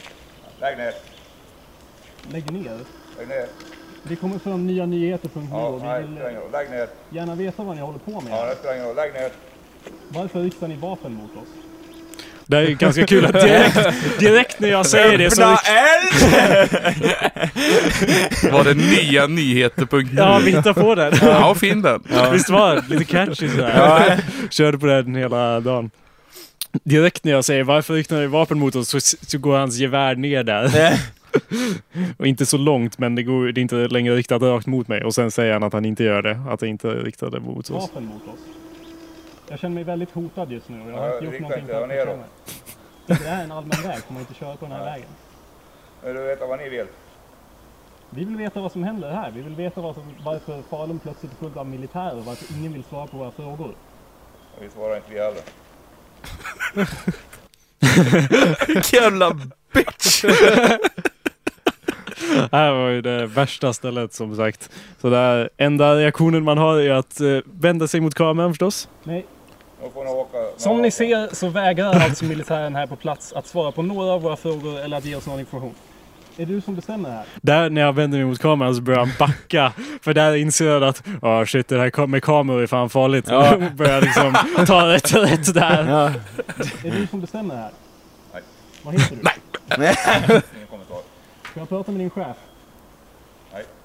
Lägg 0.61 0.77
ner. 0.77 0.94
Lägg 2.31 2.52
ner. 2.52 2.77
Lägg 3.18 3.27
ner. 3.27 3.45
Vi 4.03 4.15
kommer 4.15 4.40
från 4.40 4.68
nya 4.68 4.86
nyheter.nu 4.86 5.48
Ja, 5.52 5.68
och 5.68 5.84
vi 5.84 6.07
vill 6.07 6.15
det. 6.15 6.31
Lägg 6.52 6.69
ner. 6.69 6.88
gärna 7.10 7.36
veta 7.36 7.64
vad 7.64 7.76
ni 7.76 7.81
håller 7.81 7.99
på 7.99 8.22
med. 8.22 8.34
Ja, 8.34 8.45
det 8.45 8.56
spelar 8.56 8.73
ingen 8.76 8.88
roll. 8.88 8.95
Lägg 8.95 9.14
ner. 9.14 9.30
Varför 10.10 10.41
riktar 10.41 10.68
ni 10.68 10.76
vapen 10.76 11.14
mot 11.14 11.31
oss? 11.31 11.49
Det 12.49 12.57
är 12.57 12.71
ganska 12.71 13.05
kul 13.05 13.26
att 13.26 13.34
direkt, 13.34 13.77
direkt 14.19 14.59
när 14.59 14.69
jag 14.69 14.85
säger 14.85 15.17
det 15.17 15.31
så... 15.31 15.41
Öppna 15.41 15.57
eld! 15.57 16.71
Var 18.51 18.63
det 18.63 18.73
nya 18.73 19.27
nyheter.nu? 19.27 20.07
Ja, 20.17 20.41
vi 20.45 20.51
hittar 20.51 20.73
på 20.73 20.95
den. 20.95 21.13
Ja, 21.21 21.55
fin 21.55 21.81
den. 21.81 22.03
Visst 22.31 22.49
var 22.49 22.76
det? 22.76 22.84
Lite 22.89 23.03
catchy 23.03 23.49
sådär. 23.49 24.19
Körde 24.49 24.77
på 24.77 24.85
den 24.85 25.15
hela 25.15 25.59
dagen. 25.59 25.91
Direkt 26.84 27.23
när 27.23 27.31
jag 27.31 27.45
säger 27.45 27.63
varför 27.63 27.93
riktar 27.93 28.15
ni 28.15 28.27
vapen 28.27 28.59
mot 28.59 28.76
oss 28.76 28.89
så, 28.89 28.99
så 28.99 29.38
går 29.38 29.57
hans 29.57 29.77
gevär 29.77 30.15
ner 30.15 30.43
där. 30.43 30.93
och 32.17 32.27
inte 32.27 32.45
så 32.45 32.57
långt 32.57 32.97
men 32.97 33.15
det, 33.15 33.23
går, 33.23 33.51
det 33.51 33.59
är 33.59 33.61
inte 33.61 33.76
längre 33.76 34.15
riktat 34.15 34.41
rakt 34.41 34.67
mot 34.67 34.88
mig. 34.88 35.03
Och 35.03 35.15
sen 35.15 35.31
säger 35.31 35.53
han 35.53 35.63
att 35.63 35.73
han 35.73 35.85
inte 35.85 36.03
gör 36.03 36.21
det. 36.21 36.39
Att 36.49 36.59
det 36.59 36.67
inte 36.67 36.89
är 36.89 36.95
riktat 36.95 37.43
mot 37.43 37.69
oss. 37.69 37.69
vapen 37.69 38.05
mot 38.05 38.23
oss. 38.23 38.59
Jag 39.49 39.59
känner 39.59 39.76
mig 39.76 39.84
väldigt 39.84 40.11
hotad 40.11 40.51
just 40.51 40.69
nu 40.69 40.81
och 40.81 40.91
jag 40.91 40.97
har 40.97 41.07
Ja, 41.07 41.13
inte 41.13 41.26
gjort 41.26 41.39
någonting 41.39 41.65
för 41.67 41.84
att 41.84 41.89
försvara 41.89 42.17
mig. 42.17 42.26
Det 43.07 43.27
är 43.27 43.43
en 43.43 43.51
allmän 43.51 43.81
väg, 43.84 43.97
får 44.03 44.13
man 44.13 44.21
inte 44.21 44.34
köra 44.34 44.55
på 44.55 44.65
den 44.65 44.76
här 44.76 44.85
vägen. 44.85 45.07
Men 46.03 46.15
du 46.15 46.21
vet 46.21 46.39
vad 46.39 46.59
ni 46.59 46.69
vill. 46.69 46.85
Vi 48.09 48.26
vill 48.26 48.38
veta 48.38 48.59
vad 48.61 48.71
som 48.71 48.84
händer 48.84 49.11
här. 49.11 49.31
Vi 49.31 49.41
vill 49.41 49.55
veta 49.55 49.81
vad 49.81 49.95
som, 49.95 50.03
varför 50.23 50.61
Falun 50.69 50.99
plötsligt 50.99 51.31
är 51.31 51.35
fullt 51.35 51.57
av 51.57 51.67
militärer 51.67 52.17
och 52.17 52.26
varför 52.26 52.55
ingen 52.57 52.73
vill 52.73 52.84
svara 52.84 53.07
på 53.07 53.17
våra 53.17 53.31
frågor. 53.31 53.76
Och 54.57 54.63
vi 54.63 54.69
svarar 54.69 54.95
inte 54.95 55.13
vi 55.13 55.19
heller. 55.19 55.41
Jävla 58.93 59.39
bitch! 59.73 60.26
Det 62.51 62.57
här 62.57 62.71
var 62.71 62.89
ju 62.89 63.01
det 63.01 63.26
värsta 63.26 63.73
stället 63.73 64.13
som 64.13 64.35
sagt. 64.35 64.69
Så 65.01 65.09
där, 65.09 65.49
enda 65.57 65.95
reaktionen 65.95 66.43
man 66.43 66.57
har 66.57 66.80
är 66.80 66.91
att 66.91 67.19
eh, 67.21 67.38
vända 67.45 67.88
sig 67.88 68.01
mot 68.01 68.15
kameran 68.15 68.51
förstås. 68.51 68.89
Nej, 69.03 69.26
Då 69.84 69.89
får 69.89 70.03
ni 70.03 70.10
åka. 70.11 70.38
som 70.57 70.81
ni 70.81 70.91
ser 70.91 71.35
så 71.35 71.49
vägrar 71.49 71.93
alltså 71.93 72.26
militären 72.26 72.76
här 72.76 72.88
på 72.88 72.95
plats 72.95 73.34
att 73.34 73.47
svara 73.47 73.72
på 73.72 73.81
några 73.81 74.11
av 74.11 74.22
våra 74.22 74.35
frågor 74.35 74.80
eller 74.80 74.97
att 74.97 75.06
ge 75.06 75.15
oss 75.15 75.27
någon 75.27 75.39
information. 75.39 75.73
Är 76.38 76.45
det 76.45 76.53
du 76.53 76.61
som 76.61 76.76
bestämmer 76.76 77.10
här? 77.10 77.23
Där 77.41 77.69
när 77.69 77.81
jag 77.81 77.93
vänder 77.93 78.18
mig 78.18 78.27
mot 78.27 78.39
kameran 78.39 78.76
så 78.76 78.81
börjar 78.81 78.99
han 78.99 79.11
backa. 79.19 79.73
För 80.01 80.14
där 80.14 80.35
inser 80.35 80.65
jag 80.65 80.84
att 80.84 81.03
oh 81.22 81.45
shit, 81.45 81.68
det 81.68 81.80
här 81.80 82.07
med 82.07 82.23
kameror 82.23 82.61
är 82.61 82.68
fan 82.68 82.89
farligt. 82.89 83.26
Ja. 83.30 83.57
Börjar 83.76 84.01
liksom 84.01 84.35
ta 84.68 84.88
rätt 84.88 85.14
rätt 85.14 85.53
där. 85.53 85.88
Ja. 85.89 86.06
Är 86.07 86.14
det 86.81 86.89
du 86.89 87.07
som 87.07 87.22
bestämmer 87.22 87.56
här? 87.56 87.69
Nej. 88.34 88.41
Vad 88.84 88.93
heter 88.93 89.15
du? 89.15 90.34
Ingen 90.56 90.68
kommentar. 90.69 90.97
Ska 91.51 91.60
jag 91.60 91.69
prata 91.69 91.91
med 91.91 92.01
din 92.01 92.10
chef? 92.10 92.38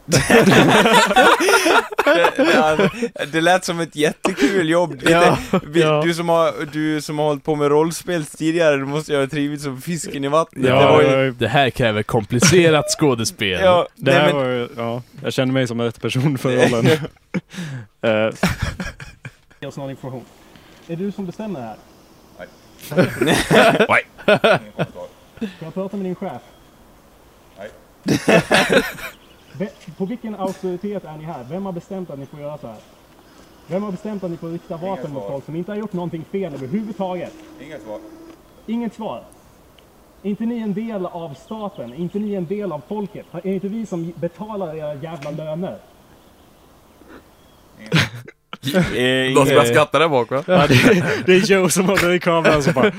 Det 3.32 3.40
lät 3.40 3.64
som 3.64 3.80
ett 3.80 3.96
jättekul 3.96 4.68
jobb. 4.68 5.02
Ja, 5.08 5.38
vi, 5.66 5.80
ja. 5.80 6.02
Du, 6.04 6.14
som 6.14 6.28
har, 6.28 6.66
du 6.72 7.00
som 7.00 7.18
har 7.18 7.26
hållit 7.26 7.44
på 7.44 7.54
med 7.54 7.68
rollspel 7.68 8.26
tidigare, 8.26 8.76
du 8.76 8.84
måste 8.84 9.12
ju 9.12 9.18
ha 9.20 9.26
trivits 9.26 9.64
som 9.64 9.80
fisken 9.80 10.24
i 10.24 10.28
vattnet. 10.28 10.68
Ja, 10.68 10.98
det 10.98 11.24
ju, 11.24 11.30
Det 11.32 11.48
här 11.48 11.70
kräver 11.70 12.02
komplicerat 12.02 12.84
skådespel. 12.98 13.60
ja, 13.60 13.86
det 13.96 14.10
nej, 14.10 14.20
här 14.20 14.26
men, 14.26 14.36
var 14.36 14.44
ju, 14.44 14.68
ja, 14.76 15.02
jag 15.22 15.32
känner 15.32 15.52
mig 15.52 15.66
som 15.66 15.80
rätt 15.80 16.00
person 16.00 16.38
för 16.38 16.56
rollen. 16.56 16.86
Eh, 18.02 18.10
Ge 19.60 19.66
oss 19.68 19.76
någon 19.76 19.90
information. 19.90 20.24
Är 20.88 20.96
det 20.96 21.04
du 21.04 21.12
som 21.12 21.26
bestämmer 21.26 21.60
här? 21.60 21.76
Ingen 22.90 23.36
kommentar. 24.72 25.06
Ska 25.36 25.46
jag 25.64 25.74
prata 25.74 25.96
med 25.96 26.06
din 26.06 26.14
chef? 26.14 26.42
Nej. 27.58 27.70
På 29.96 30.04
vilken 30.04 30.34
auktoritet 30.34 31.04
är 31.04 31.16
ni 31.16 31.24
här? 31.24 31.46
Vem 31.50 31.66
har 31.66 31.72
bestämt 31.72 32.10
att 32.10 32.18
ni 32.18 32.26
får 32.26 32.40
göra 32.40 32.58
så 32.58 32.66
här? 32.66 32.76
Vem 33.66 33.82
har 33.82 33.90
bestämt 33.90 34.24
att 34.24 34.30
ni 34.30 34.36
får 34.36 34.48
rikta 34.48 34.76
vapen 34.76 35.12
mot 35.12 35.26
folk 35.26 35.44
som 35.44 35.56
inte 35.56 35.72
har 35.72 35.78
gjort 35.78 35.92
någonting 35.92 36.24
fel 36.32 36.54
överhuvudtaget? 36.54 37.32
Inget 37.60 37.82
svar. 37.82 38.00
Inget 38.66 38.94
svar. 38.94 39.24
Inte 40.22 40.44
ni 40.44 40.58
en 40.58 40.74
del 40.74 41.06
av 41.06 41.34
staten? 41.34 41.94
Inte 41.94 42.18
ni 42.18 42.34
en 42.34 42.46
del 42.46 42.72
av 42.72 42.82
folket? 42.88 43.26
Är 43.32 43.46
inte 43.46 43.68
vi 43.68 43.86
som 43.86 44.12
betalar 44.16 44.76
era 44.76 44.94
jävla 44.94 45.30
löner? 45.30 45.78
De 48.60 49.34
som 49.34 49.44
börjar 49.44 49.64
skratta 49.64 49.98
där 49.98 50.08
bak 50.08 50.30
va? 50.30 50.44
ja, 50.46 50.66
det, 50.66 51.04
det 51.26 51.32
är 51.34 51.52
Joe 51.52 51.68
som 51.68 51.88
håller 51.88 52.12
i 52.12 52.20
kameran 52.20 52.62
så 52.62 52.72
bara 52.72 52.92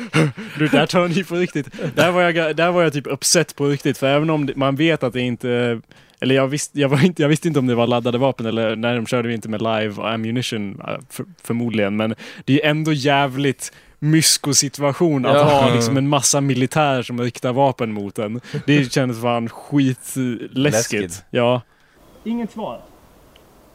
Du, 0.58 0.68
där 0.68 0.86
tar 0.86 1.08
ni 1.08 1.24
på 1.24 1.36
riktigt. 1.36 1.96
Där 1.96 2.12
var, 2.12 2.22
jag, 2.22 2.56
där 2.56 2.72
var 2.72 2.84
jag 2.84 2.94
typ 2.94 3.08
upset 3.08 3.56
på 3.56 3.68
riktigt. 3.68 3.98
För 3.98 4.08
även 4.08 4.30
om 4.30 4.50
man 4.56 4.76
vet 4.76 5.04
att 5.04 5.14
det 5.14 5.22
inte 5.22 5.82
eller 6.20 6.36
jag, 6.36 6.48
visste, 6.48 6.80
jag, 6.80 6.90
var 6.90 7.06
inte, 7.06 7.22
jag 7.22 7.30
visste 7.30 7.48
inte 7.48 7.60
om 7.60 7.68
det 7.68 7.76
var 7.76 7.88
laddade 7.88 8.18
vapen 8.18 8.46
eller 8.46 8.76
när 8.76 8.96
de 8.96 9.06
körde 9.06 9.28
vi 9.28 9.34
inte 9.34 9.50
med 9.50 9.62
live 9.62 10.04
ammunition 10.04 10.82
eh, 10.88 10.96
för, 11.10 11.26
förmodligen. 11.44 11.98
Men 11.98 12.16
det 12.46 12.64
är 12.66 12.70
ändå 12.70 12.94
jävligt 12.94 13.72
mysko-situation 14.00 15.26
att 15.26 15.36
Ja. 15.36 15.44
ha 15.44 15.74
liksom 15.76 15.98
en 15.98 16.10
massa 16.10 16.42
militär 16.42 17.02
som 17.04 17.22
riktar 17.22 17.54
vapen 17.54 17.92
mot 17.94 18.20
en. 18.20 18.42
Det 18.66 18.94
kändes 18.94 19.22
fan 19.22 19.50
skitläskigt. 19.50 20.54
Läskigt. 20.58 21.24
Ja. 21.30 21.62
Inget 22.24 22.52
svar. 22.52 22.82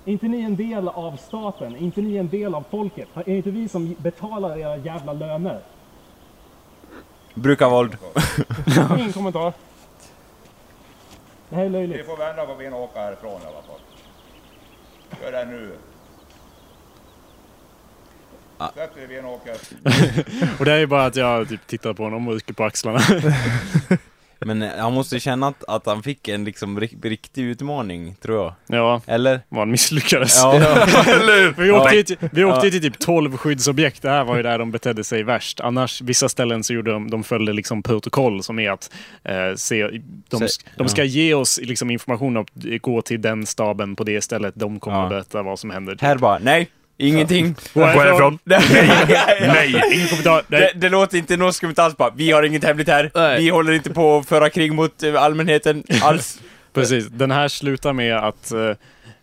Är 0.04 0.12
inte 0.12 0.28
ni 0.28 0.40
en 0.42 0.56
del 0.56 0.88
av 0.88 1.16
staten? 1.16 1.74
Är 1.74 1.78
inte 1.78 2.00
ni 2.00 2.16
en 2.16 2.28
del 2.28 2.54
av 2.54 2.64
folket? 2.70 3.08
Är 3.14 3.28
inte 3.34 3.50
vi 3.50 3.68
som 3.68 3.94
betalar 3.98 4.58
era 4.58 4.76
jävla 4.76 5.12
löner? 5.12 5.58
Brukar 7.34 7.70
våld. 7.70 7.96
Ingen 8.98 9.12
kommentar. 9.12 9.52
Det 11.50 11.56
här 11.56 11.62
är 11.64 11.68
Vi 11.68 11.72
löjligt. 11.72 12.06
får 12.06 12.16
vända 12.16 12.46
på 12.46 12.54
benen 12.54 12.72
och 12.72 12.80
åka 12.82 13.00
härifrån 13.00 13.40
i 13.42 13.46
alla 13.46 13.62
fall. 13.62 13.80
Gör 15.22 15.32
det 15.32 15.44
nu. 15.44 15.76
Sätt 18.74 18.94
dig 18.94 19.20
och 19.20 19.32
åker. 19.32 19.52
Och 20.58 20.64
det 20.64 20.72
är 20.72 20.78
ju 20.78 20.86
bara 20.86 21.04
att 21.04 21.16
jag 21.16 21.48
typ 21.48 21.66
tittar 21.66 21.92
på 21.92 22.02
honom 22.02 22.28
och 22.28 22.34
rycker 22.34 22.54
på 22.54 22.64
axlarna. 22.64 22.98
Men 24.46 24.62
han 24.62 24.92
måste 24.92 25.20
känna 25.20 25.48
att, 25.48 25.64
att 25.68 25.86
han 25.86 26.02
fick 26.02 26.28
en 26.28 26.44
liksom 26.44 26.80
rik, 26.80 26.92
riktig 27.02 27.42
utmaning, 27.42 28.14
tror 28.22 28.38
jag. 28.38 28.54
ja, 28.66 29.00
Eller? 29.06 29.40
vad 29.48 29.60
han 29.60 29.70
misslyckades. 29.70 30.38
Ja. 30.42 30.52
Vi 31.56 31.70
åkte, 31.70 31.96
Ja. 31.96 32.02
till, 32.04 32.16
vi 32.32 32.44
åkte 32.44 32.66
ju 32.66 32.70
till 32.70 32.82
typ 32.82 32.98
12 32.98 33.36
skyddsobjekt. 33.36 34.02
Det 34.02 34.08
här 34.10 34.24
var 34.24 34.36
ju 34.36 34.42
där 34.42 34.58
de 34.58 34.70
betedde 34.70 35.04
sig 35.04 35.22
värst. 35.22 35.60
Annars, 35.60 36.00
vissa 36.02 36.28
ställen 36.28 36.64
så 36.64 36.72
gjorde 36.72 36.90
de, 36.92 37.10
de 37.10 37.24
följde 37.24 37.52
liksom 37.52 37.82
protokoll 37.82 38.42
som 38.42 38.58
är 38.58 38.70
att 38.70 38.90
eh, 39.24 39.54
se, 39.56 39.88
de, 40.28 40.48
Se- 40.48 40.62
de 40.76 40.88
ska 40.88 41.04
ge 41.04 41.34
oss 41.34 41.60
liksom 41.62 41.90
information 41.90 42.36
om 42.36 42.42
att 42.42 42.82
gå 42.82 43.02
till 43.02 43.22
den 43.22 43.46
staben 43.46 43.96
på 43.96 44.04
det 44.04 44.20
stället. 44.20 44.54
De 44.56 44.80
kommer 44.80 44.96
Ja. 44.96 45.02
att 45.04 45.10
berätta 45.10 45.42
vad 45.42 45.58
som 45.58 45.70
händer. 45.70 45.96
Här 46.00 46.16
bara, 46.18 46.38
nej, 46.38 46.68
ingenting. 47.00 47.54
Gå 47.74 47.84
härifrån. 47.84 48.38
nej, 48.44 49.82
Ingen 49.92 50.08
kommentar. 50.08 50.42
Nej. 50.48 50.60
Det, 50.60 50.80
det 50.80 50.88
låter 50.88 51.18
inte 51.18 51.36
något 51.36 51.54
skumt 51.54 51.74
alls 51.76 51.96
bara, 51.96 52.10
vi 52.16 52.30
har 52.30 52.42
inget 52.42 52.64
hemligt 52.64 52.88
här, 52.88 53.10
Nej. 53.14 53.40
vi 53.42 53.48
håller 53.48 53.72
inte 53.72 53.90
på 53.90 54.16
att 54.16 54.28
föra 54.28 54.50
krig 54.50 54.72
mot 54.72 55.02
eh, 55.02 55.22
allmänheten 55.22 55.84
alls. 56.02 56.40
Precis. 56.74 57.06
Den 57.06 57.30
här 57.30 57.48
slutar 57.48 57.92
med 57.92 58.16
att 58.16 58.52
eh, 58.52 58.72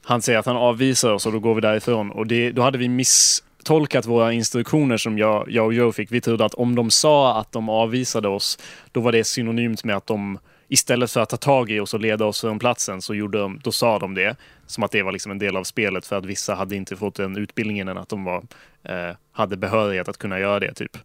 han 0.06 0.22
säger 0.22 0.40
att 0.40 0.46
han 0.46 0.58
avvisar 0.58 1.14
oss 1.14 1.26
och 1.26 1.32
då 1.32 1.40
går 1.40 1.56
vi 1.56 1.62
därifrån. 1.62 2.12
Och 2.12 2.28
det, 2.28 2.52
då 2.52 2.62
hade 2.62 2.78
vi 2.78 2.90
miss 2.90 3.44
feltolkat 3.68 4.06
våra 4.06 4.34
instruktioner 4.34 4.98
som 4.98 5.18
jag, 5.18 5.46
jag 5.50 5.66
och 5.66 5.74
Joe 5.74 5.92
fick. 5.92 6.12
Vi 6.12 6.22
trodde 6.22 6.46
att 6.46 6.54
om 6.54 6.76
de 6.76 6.92
sa 6.92 7.40
att 7.40 7.52
de 7.52 7.70
avvisade 7.70 8.28
oss, 8.28 8.60
då 8.92 9.02
var 9.02 9.12
det 9.12 9.24
synonymt 9.24 9.84
med 9.84 9.96
att 9.96 10.08
de 10.08 10.40
istället 10.68 11.12
för 11.12 11.20
att 11.20 11.30
ta 11.30 11.38
tag 11.38 11.72
i 11.72 11.80
oss 11.80 11.94
och 11.94 12.00
leda 12.00 12.26
oss 12.26 12.42
från 12.42 12.60
platsen 12.60 13.02
så 13.02 13.16
gjorde 13.16 13.38
de, 13.38 13.60
då 13.64 13.72
sa 13.72 14.00
de 14.00 14.14
det. 14.14 14.36
Som 14.66 14.84
att 14.84 14.92
det 14.92 15.04
var 15.04 15.12
liksom 15.12 15.32
en 15.32 15.40
del 15.40 15.58
av 15.58 15.64
spelet 15.64 16.06
för 16.06 16.16
att 16.16 16.26
vissa 16.26 16.56
hade 16.56 16.76
inte 16.76 16.96
fått 16.96 17.16
den 17.16 17.38
utbildningen 17.38 17.88
än 17.88 17.98
att 17.98 18.10
de 18.10 18.24
var, 18.24 18.44
eh, 18.84 19.16
hade 19.32 19.58
behörighet 19.58 20.08
att 20.08 20.18
kunna 20.18 20.40
göra 20.40 20.60
det. 20.60 20.74
typ. 20.74 20.98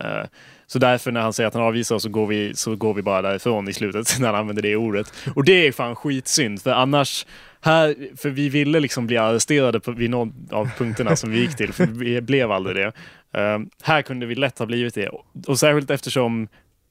Eh, 0.00 0.24
så 0.66 0.78
därför 0.78 1.12
när 1.12 1.20
han 1.20 1.32
säger 1.32 1.48
att 1.48 1.54
han 1.54 1.62
avvisar 1.62 1.96
oss 1.96 2.02
så 2.02 2.08
går 2.08 2.26
vi, 2.26 2.54
så 2.54 2.76
går 2.76 2.94
vi 2.94 3.02
bara 3.02 3.22
därifrån 3.22 3.68
i 3.68 3.72
slutet 3.72 4.16
när 4.20 4.26
han 4.26 4.36
använder 4.36 4.62
det 4.62 4.76
ordet. 4.76 5.12
Och 5.34 5.44
det 5.44 5.66
är 5.66 5.72
fan 5.72 5.96
skitsynd 5.96 6.62
för 6.62 6.70
annars 6.70 7.26
här, 7.60 8.16
för 8.16 8.30
vi 8.30 8.48
ville 8.48 8.80
liksom 8.80 9.06
bli 9.06 9.16
arresterade 9.16 9.80
på, 9.80 9.92
vid 9.92 10.10
någon 10.10 10.48
av 10.50 10.70
punkterna 10.78 11.16
som 11.16 11.30
vi 11.30 11.40
gick 11.40 11.56
till, 11.56 11.72
för 11.72 11.86
vi 11.86 12.20
blev 12.20 12.52
aldrig 12.52 12.76
det. 12.76 12.92
Eh, 13.40 13.58
här 13.82 14.02
kunde 14.02 14.26
vi 14.26 14.34
lätt 14.34 14.58
ha 14.58 14.66
blivit 14.66 14.94
det. 14.94 15.08
Och, 15.08 15.26
och 15.46 15.58
särskilt 15.58 15.90
eftersom 15.90 16.48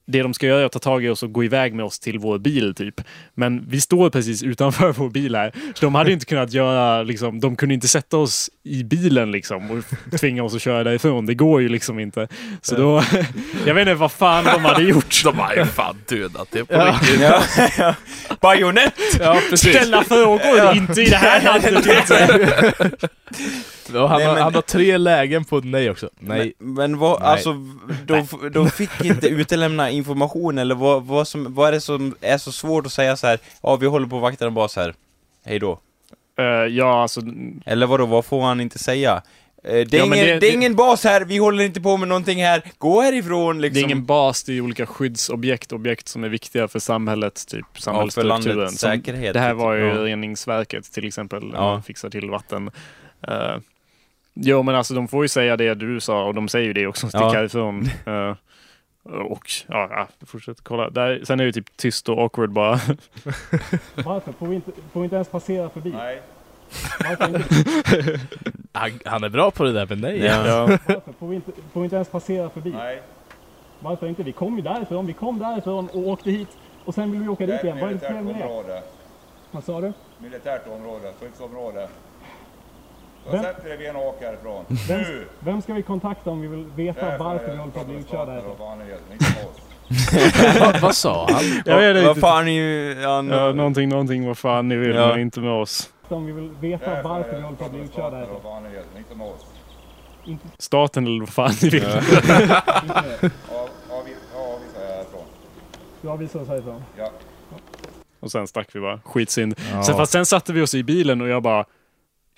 det 0.08 0.22
de 0.22 0.34
ska 0.34 0.46
göra 0.46 0.62
är 0.62 0.66
att 0.66 0.72
ta 0.72 0.80
tag 0.80 1.06
i 1.06 1.10
oss 1.10 1.24
och 1.24 1.32
gå 1.32 1.44
iväg 1.44 1.74
med 1.74 1.86
oss 1.86 2.00
till 2.00 2.20
vår 2.20 2.38
bil 2.40 2.76
typ. 2.76 3.02
Men 3.36 3.66
vi 3.70 3.82
står 3.82 4.10
precis 4.10 4.44
utanför 4.44 4.92
vår 4.98 5.10
bil 5.10 5.36
här. 5.36 5.52
Så 5.74 5.86
de 5.86 5.96
hade 5.96 6.12
inte 6.12 6.26
kunnat 6.26 6.54
göra, 6.54 7.04
liksom, 7.04 7.40
de 7.40 7.56
kunde 7.56 7.76
inte 7.76 7.88
sätta 7.88 8.18
oss 8.18 8.50
i 8.64 8.84
bilen 8.84 9.32
liksom 9.32 9.72
och 9.72 10.18
tvinga 10.20 10.44
oss 10.44 10.56
att 10.56 10.62
köra 10.62 10.84
därifrån. 10.84 11.26
Det 11.26 11.34
går 11.36 11.62
ju 11.62 11.70
liksom 11.70 12.00
inte. 12.00 12.28
Så 12.62 12.76
då, 12.76 13.04
jag 13.66 13.74
vet 13.74 13.82
inte 13.82 13.94
vad 13.94 14.12
fan 14.12 14.44
de 14.44 14.66
hade 14.66 14.84
gjort. 14.84 15.04
De 15.24 15.40
har 15.40 15.56
ju 15.56 15.66
fan 15.66 15.96
dödat 16.10 16.48
det 16.52 16.66
på 16.66 16.74
Ja. 16.74 17.00
riktigt. 17.02 17.22
Ja, 17.22 17.42
ja. 17.78 17.96
Bajonett! 18.42 18.94
Ja, 19.20 19.40
precis. 19.50 19.70
Ställa 19.76 20.04
frågor, 20.04 20.76
inte 20.78 21.02
i 21.02 21.06
det 21.10 21.16
här 21.18 21.44
landet 21.44 21.86
inte. 21.86 22.92
Och 23.94 24.10
han, 24.10 24.18
Nej, 24.18 24.28
har, 24.28 24.34
men- 24.34 24.44
han 24.44 24.56
har 24.56 24.62
tre 24.62 24.98
lägen 24.98 25.46
på 25.46 25.60
nej 25.60 25.90
också. 25.90 26.10
Nej. 26.20 26.54
Men, 26.60 26.74
men 26.74 26.98
vad, 26.98 27.20
Nej. 27.22 27.30
alltså, 27.30 27.54
de, 28.06 28.28
de 28.54 28.70
fick 28.70 29.06
inte 29.06 29.28
utelämna 29.28 29.92
information 29.98 30.58
eller 30.58 30.76
vad, 30.76 31.04
vad, 31.06 31.28
som, 31.28 31.54
vad 31.54 31.68
är 31.68 31.72
det 31.72 31.82
som 31.82 32.16
är 32.22 32.38
så 32.38 32.52
svårt 32.52 32.86
att 32.86 32.92
säga 32.94 33.18
så 33.18 33.28
här? 33.28 33.40
ja 33.62 33.76
vi 33.76 33.86
håller 33.88 34.08
på 34.08 34.16
att 34.16 34.22
vakta 34.22 34.48
en 34.48 34.54
bas 34.54 34.76
här, 34.76 34.94
hej 35.46 35.60
då. 35.60 35.80
Eh, 36.40 36.46
ja, 36.46 37.02
alltså, 37.02 37.22
Eller 37.66 37.88
vadå, 37.88 38.06
vad 38.06 38.26
får 38.26 38.42
han 38.42 38.62
inte 38.62 38.80
säga? 38.80 39.22
Eh, 39.64 39.72
det, 39.74 39.94
är 39.94 39.98
Ja, 39.98 40.06
ingen, 40.06 40.26
det- 40.26 40.40
det, 40.40 40.48
är 40.48 40.54
ingen 40.54 40.76
bas 40.76 41.04
här, 41.04 41.22
vi 41.26 41.38
håller 41.38 41.64
inte 41.64 41.82
på 41.82 41.98
med 41.98 42.08
någonting 42.08 42.44
här, 42.44 42.62
gå 42.78 43.02
härifrån 43.02 43.62
liksom. 43.62 43.74
det 43.74 43.80
är 43.80 43.84
ingen 43.84 44.06
bas, 44.06 44.44
det 44.44 44.54
är 44.58 44.62
olika 44.62 44.86
skyddsobjekt, 44.86 45.72
objekt 45.72 46.08
som 46.08 46.24
är 46.24 46.30
viktiga 46.30 46.68
för 46.68 46.80
samhället, 46.80 47.48
typ 47.48 47.60
ja, 47.62 47.68
för 47.74 47.82
samhällsstrukturen. 47.82 48.58
landets 48.58 48.80
säkerhet. 48.82 49.34
Det 49.34 49.40
här 49.40 49.52
typ. 49.54 49.60
var 49.60 49.74
ju 49.74 49.88
ja. 49.88 49.94
reningsverket 50.06 50.92
till 50.94 51.08
exempel, 51.08 51.52
Ja. 51.54 51.60
man 51.62 51.84
fixar 51.84 52.10
till 52.10 52.30
vatten. 52.30 52.72
Uh, 53.28 53.58
jo 54.34 54.64
men 54.64 54.76
alltså 54.76 54.94
de 54.94 55.08
får 55.08 55.24
ju 55.24 55.28
säga 55.28 55.58
det 55.58 55.76
du 55.76 56.00
sa 56.00 56.24
och 56.26 56.34
de 56.36 56.48
säger 56.48 56.66
ju 56.68 56.74
det 56.74 56.88
också, 56.88 57.08
sticka 57.08 57.24
Ja. 57.24 57.34
härifrån. 57.34 57.90
Eh, 58.06 58.36
och 59.10 59.50
ja, 59.68 60.08
fortsätt 60.26 60.62
kolla. 60.64 60.90
Där, 60.90 61.22
sen 61.24 61.40
är 61.40 61.46
det 61.46 61.54
typ 61.54 61.78
tyst 61.78 62.10
och 62.10 62.22
awkward 62.22 62.52
bara. 62.52 62.72
Varför? 63.96 64.32
Får 64.32 64.48
vi 64.48 64.56
inte, 64.56 64.72
får 64.94 65.00
vi 65.00 65.04
inte 65.04 65.16
ens 65.16 65.30
passera 65.30 65.70
förbi? 65.70 65.92
Nej. 65.92 66.22
Han, 68.72 69.00
han 69.06 69.24
är 69.24 69.30
bra 69.30 69.52
på 69.52 69.64
det 69.64 69.74
där 69.74 69.86
med 69.86 70.02
nej. 70.02 70.20
Ja. 70.20 70.48
ja. 70.48 70.66
varför? 70.66 71.14
Får, 71.20 71.28
vi 71.28 71.36
inte, 71.36 71.52
får 71.74 71.80
vi 71.80 71.84
inte 71.84 71.96
ens 71.96 72.10
passera 72.10 72.50
förbi? 72.50 72.72
Nej. 72.72 73.02
Varför 73.80 74.08
inte? 74.08 74.24
Vi 74.24 74.32
kom 74.32 74.56
ju 74.56 74.62
därifrån, 74.62 75.06
vi 75.06 75.14
kom 75.14 75.40
därifrån 75.40 75.90
och 75.90 76.08
åkte 76.08 76.32
hit. 76.32 76.48
Och 76.86 76.94
sen 76.94 77.12
vill 77.12 77.22
vi 77.22 77.28
åka 77.28 77.46
dit 77.46 77.64
igen. 77.64 77.80
Vad 77.80 77.90
är 77.90 77.94
det 77.94 78.00
fel 78.00 78.24
med 78.24 78.36
det? 78.36 78.84
Vad 79.52 79.64
sa 79.64 79.82
du? 79.82 79.94
Militärt 80.18 80.68
område, 80.68 81.14
skyddsområde. 81.20 81.88
Vem- 83.32 83.44
sätter 83.44 83.70
dig 83.70 83.78
vid 83.78 83.88
en 83.88 83.96
och 83.96 84.08
åker 84.08 84.26
härifrån. 84.26 84.66
Vem, 84.88 85.02
Nu! 85.02 85.26
vem 85.40 85.62
ska 85.62 85.74
vi 85.74 85.82
kontakta 85.84 86.30
om 86.30 86.42
vi 86.42 86.48
vill 86.48 86.66
veta 86.76 87.18
varför 87.18 87.52
vi 87.52 87.58
håller 87.58 87.72
på 87.72 87.80
att 87.80 87.88
bli 87.88 87.96
utkörda 87.96 88.32
härifrån? 88.32 88.82
oss. 89.50 89.62
vad, 90.60 90.80
vad 90.82 90.96
sa 90.96 91.28
han? 91.32 91.44
Jag 91.66 91.94
vet 91.94 92.06
Vad- 92.06 92.18
fan 92.20 92.54
ju... 92.54 92.94
Ja, 93.02 93.24
Ja, 93.24 93.52
någonting, 93.54 93.90
någonting, 93.90 94.28
vad 94.28 94.38
fan 94.38 94.68
ni 94.68 94.76
vill, 94.76 94.96
Ja. 94.96 95.08
men 95.08 95.20
inte 95.20 95.40
med 95.40 95.52
oss. 95.52 95.90
Om 96.10 96.26
vi 96.26 96.32
vill 96.32 96.50
veta 96.62 97.02
varför 97.04 97.36
vi 97.36 97.42
håller 97.42 97.58
på 97.58 97.66
att 97.66 97.72
bli 97.72 97.80
utkörda 97.82 98.18
härifrån. 98.18 99.34
Inte, 100.26 100.48
Staten 100.58 101.06
eller 101.08 101.20
vad 101.20 101.30
fan 101.30 101.52
ni 101.62 101.70
vill. 101.70 101.86
Du 106.02 106.10
avvisar 106.10 106.40
oss 106.42 106.48
härifrån. 106.48 106.84
Ja. 106.98 107.12
Och 108.20 108.32
sen 108.32 108.48
stack 108.48 108.68
vi 108.76 108.80
bara. 108.80 109.00
Skitsynd. 109.06 109.56
Ja. 109.74 109.84
Sen, 109.84 109.96
fast 109.98 110.12
sen 110.12 110.26
satte 110.26 110.54
vi 110.54 110.62
oss 110.62 110.76
i 110.76 110.84
bilen 110.84 111.22
och 111.22 111.28
jag 111.28 111.44
bara 111.44 111.66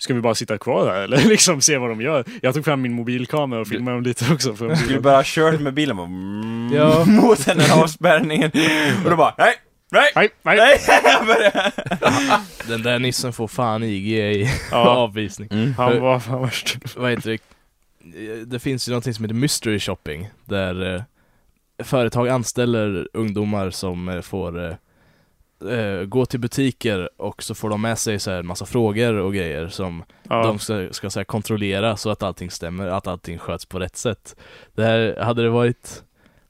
Ska 0.02 0.14
vi 0.14 0.20
bara 0.20 0.34
sitta 0.34 0.58
kvar 0.58 0.86
här 0.92 1.02
eller 1.02 1.16
liksom 1.28 1.60
se 1.60 1.78
vad 1.78 1.90
de 1.90 2.00
gör? 2.00 2.24
Jag 2.42 2.54
tog 2.54 2.64
fram 2.64 2.82
min 2.82 2.92
mobilkamera 2.92 3.60
och 3.60 3.68
filmade 3.68 3.96
dem 3.96 4.02
lite 4.04 4.32
också. 4.32 4.54
För 4.54 4.74
skulle 4.74 5.00
bara 5.00 5.22
kört 5.24 5.60
med 5.60 5.74
bilen 5.74 5.96
bara, 5.96 6.06
mm, 6.06 6.70
Ja. 6.74 7.04
mot 7.06 7.46
den 7.46 7.60
här 7.60 7.82
avspärrningen. 7.82 8.50
Och 9.04 9.10
då 9.10 9.16
bara, 9.16 9.34
nej, 9.38 9.54
nej, 9.92 10.10
Nej, 10.14 10.30
nej. 10.42 10.78
Den 12.68 12.82
där 12.82 12.98
nissen 12.98 13.32
får 13.32 13.48
fan 13.48 13.82
IG 13.82 14.08
i 14.18 14.50
Ja. 14.70 14.88
avvisning. 14.88 15.74
Han 15.78 16.00
var 16.00 16.18
fan 16.20 16.42
värst. 16.42 16.76
Vad 16.96 17.10
heter 17.10 17.30
det? 17.30 18.44
Det 18.44 18.58
finns 18.58 18.88
ju 18.88 18.92
någonting 18.92 19.14
som 19.14 19.24
heter 19.24 19.34
mystery 19.34 19.80
shopping. 19.80 20.28
Där 20.44 20.94
eh, 20.94 21.02
företag 21.84 22.28
anställer 22.28 23.08
ungdomar 23.12 23.70
som 23.70 24.08
eh, 24.08 24.20
får 24.20 24.76
eh, 25.68 26.04
gå 26.04 26.26
till 26.26 26.40
butiker 26.40 27.08
och 27.16 27.42
så 27.42 27.54
får 27.54 27.70
de 27.70 27.80
med 27.82 27.98
sig 27.98 28.18
så 28.18 28.30
här 28.30 28.42
massa 28.42 28.66
frågor 28.66 29.14
och 29.14 29.34
grejer 29.34 29.68
som 29.68 30.04
Ja. 30.28 30.42
de 30.46 30.58
ska, 30.58 30.88
ska 30.90 31.10
så 31.10 31.24
kontrollera 31.24 31.96
så 31.96 32.10
att 32.10 32.22
allting 32.22 32.50
stämmer, 32.50 32.86
att 32.86 33.06
allting 33.06 33.38
sköts 33.38 33.66
på 33.66 33.78
rätt 33.78 33.96
sätt. 33.96 34.36
Det 34.74 34.84
här, 34.84 35.16
hade 35.22 35.42
det 35.42 35.50
varit, 35.50 36.02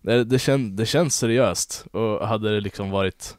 det, 0.03 0.25
det, 0.25 0.39
kän, 0.39 0.77
det 0.77 0.87
känns 0.87 1.17
seriöst 1.17 1.87
och 1.93 2.29
hade 2.29 2.55
det 2.55 2.61
liksom 2.61 2.91
varit 2.91 3.37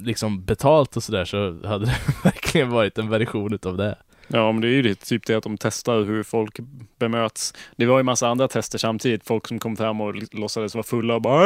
liksom 0.00 0.44
betalt 0.44 0.96
och 0.96 1.02
sådär 1.02 1.24
så 1.24 1.66
hade 1.68 1.84
det 1.86 1.96
verkligen 2.24 2.70
varit 2.70 2.98
en 2.98 3.08
version 3.08 3.54
utav 3.54 3.76
det. 3.76 3.98
Ja, 4.34 4.52
men 4.52 4.60
det 4.60 4.68
är 4.68 4.70
ju 4.70 4.82
det, 4.82 4.94
typ 4.94 5.26
det 5.26 5.34
att 5.34 5.42
de 5.42 5.58
testar 5.58 6.04
hur 6.04 6.22
folk 6.22 6.58
bemöts. 6.98 7.54
Det 7.76 7.86
var 7.86 7.96
ju 7.98 8.02
massa 8.02 8.28
andra 8.28 8.48
tester 8.48 8.78
samtidigt. 8.78 9.26
Folk 9.26 9.48
som 9.48 9.58
kom 9.58 9.76
fram 9.76 10.00
och 10.00 10.14
låtsades 10.34 10.74
vara 10.74 10.82
fulla 10.84 11.14
och 11.14 11.22
bara 11.22 11.44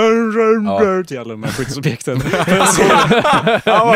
Ja. 0.64 1.02
till 1.06 1.18
alla 1.18 1.28
de 1.30 1.42
här 1.42 1.50
skyddsobjekten. 1.50 2.20
Ja! 3.64 3.94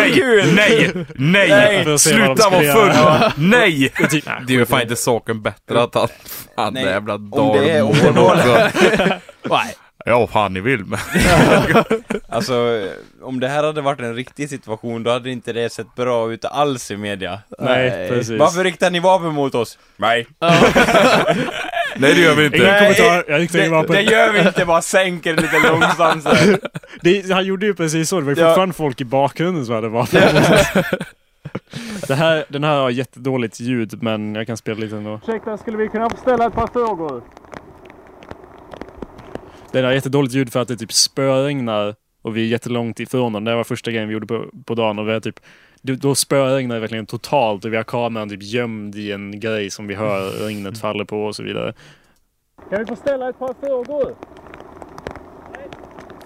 Nej! 0.54 0.92
Nej! 1.14 1.48
Nej, 1.48 1.84
de 1.84 1.98
Sluta 1.98 2.50
vara 2.50 2.60
full! 2.60 2.66
göra. 2.94 3.32
Nej! 3.36 3.88
Typ, 4.10 4.24
Det 4.46 4.54
är 4.54 4.58
ju 4.58 4.66
fan 4.66 4.82
inte 4.82 4.96
saken 4.96 5.42
bättre 5.42 5.82
att 5.82 5.94
han... 5.94 6.08
Nej, 6.72 6.84
det 6.84 6.90
jävla 6.90 7.18
dalmål. 7.18 8.36
Nej. 9.42 9.74
Ja, 10.04 10.26
fan 10.26 10.52
ni 10.52 10.60
vill 10.60 10.84
men. 10.84 10.98
Alltså, 12.28 12.82
om 13.22 13.40
det 13.40 13.48
här 13.48 13.64
hade 13.64 13.80
varit 13.80 14.00
en 14.00 14.14
riktig 14.14 14.48
situation, 14.50 15.02
då 15.02 15.10
hade 15.10 15.30
inte 15.30 15.52
det 15.52 15.72
sett 15.72 15.94
bra 15.94 16.32
ut 16.32 16.44
alls 16.44 16.90
i 16.90 16.96
media. 16.96 17.38
Nej, 17.58 18.08
precis. 18.08 18.38
Varför 18.40 18.64
riktar 18.64 18.90
ni 18.90 19.00
vapen 19.00 19.34
mot 19.34 19.54
oss? 19.54 19.78
Nej. 19.96 20.26
Nej 21.96 22.14
det 22.14 22.20
gör 22.20 22.34
vi 22.34 22.44
inte. 22.44 22.56
Ingen 22.56 22.68
Nej, 22.70 22.94
kommentar, 22.96 23.24
jag 23.28 23.38
ingen 23.40 23.48
Det, 23.52 23.68
vapen. 23.68 23.92
det 23.94 24.02
gör 24.02 24.32
vi 24.32 24.40
inte, 24.40 24.64
bara 24.64 24.82
sänker 24.82 25.36
lite 25.36 25.58
långsamt. 25.68 26.26
Det, 27.00 27.30
han 27.32 27.44
gjorde 27.44 27.66
ju 27.66 27.74
precis 27.74 28.08
så. 28.08 28.20
Det 28.20 28.26
var 28.26 28.32
ju 28.34 28.40
Ja. 28.40 28.48
fortfarande 28.48 28.74
folk 28.74 29.00
i 29.00 29.04
bakgrunden 29.04 29.66
som 29.66 29.74
hade 29.74 29.88
vapen. 29.88 30.22
det 32.08 32.14
här, 32.14 32.44
den 32.48 32.64
här 32.64 32.76
har 32.80 32.90
jättedåligt 32.90 33.60
ljud, 33.60 34.02
men 34.02 34.34
jag 34.34 34.46
kan 34.46 34.56
spela 34.56 34.80
lite 34.80 34.96
ändå. 34.96 35.20
Ursäkta, 35.26 35.58
skulle 35.58 35.76
vi 35.76 35.88
kunna 35.88 36.10
få 36.10 36.16
ställa 36.16 36.46
ett 36.46 36.54
par 36.54 36.66
frågor? 36.66 37.22
Den 39.72 39.84
har 39.84 39.92
jättedåligt 39.92 40.34
ljud 40.34 40.52
för 40.52 40.60
att 40.60 40.68
det 40.68 40.76
typ 40.76 40.92
spöregnar 40.92 41.94
och 42.22 42.36
vi 42.36 42.40
är 42.42 42.46
jättelångt 42.46 43.00
ifrån 43.00 43.32
dem. 43.32 43.44
Det 43.44 43.54
var 43.54 43.64
första 43.64 43.90
grejen 43.90 44.08
vi 44.08 44.12
gjorde 44.14 44.26
på, 44.26 44.44
på 44.64 44.74
dagen 44.74 44.98
och 44.98 45.08
vi 45.08 45.12
har 45.12 45.20
typ 45.20 45.40
då- 45.82 46.14
spöregnar 46.14 46.74
det 46.74 46.80
verkligen 46.80 47.06
totalt 47.06 47.64
och 47.64 47.72
vi 47.72 47.76
har 47.76 47.84
kameran 47.84 48.28
typ 48.28 48.42
gömd 48.42 48.94
i 48.96 49.12
en 49.12 49.40
grej 49.40 49.70
som 49.70 49.86
vi 49.86 49.94
hör 49.94 50.30
regnet 50.30 50.80
faller 50.80 51.04
på 51.04 51.24
och 51.24 51.36
så 51.36 51.42
vidare. 51.42 51.74
Kan 52.70 52.78
vi 52.78 52.86
få 52.86 52.96
ställa 52.96 53.28
ett 53.28 53.38
par 53.38 53.54
frågor? 53.66 54.14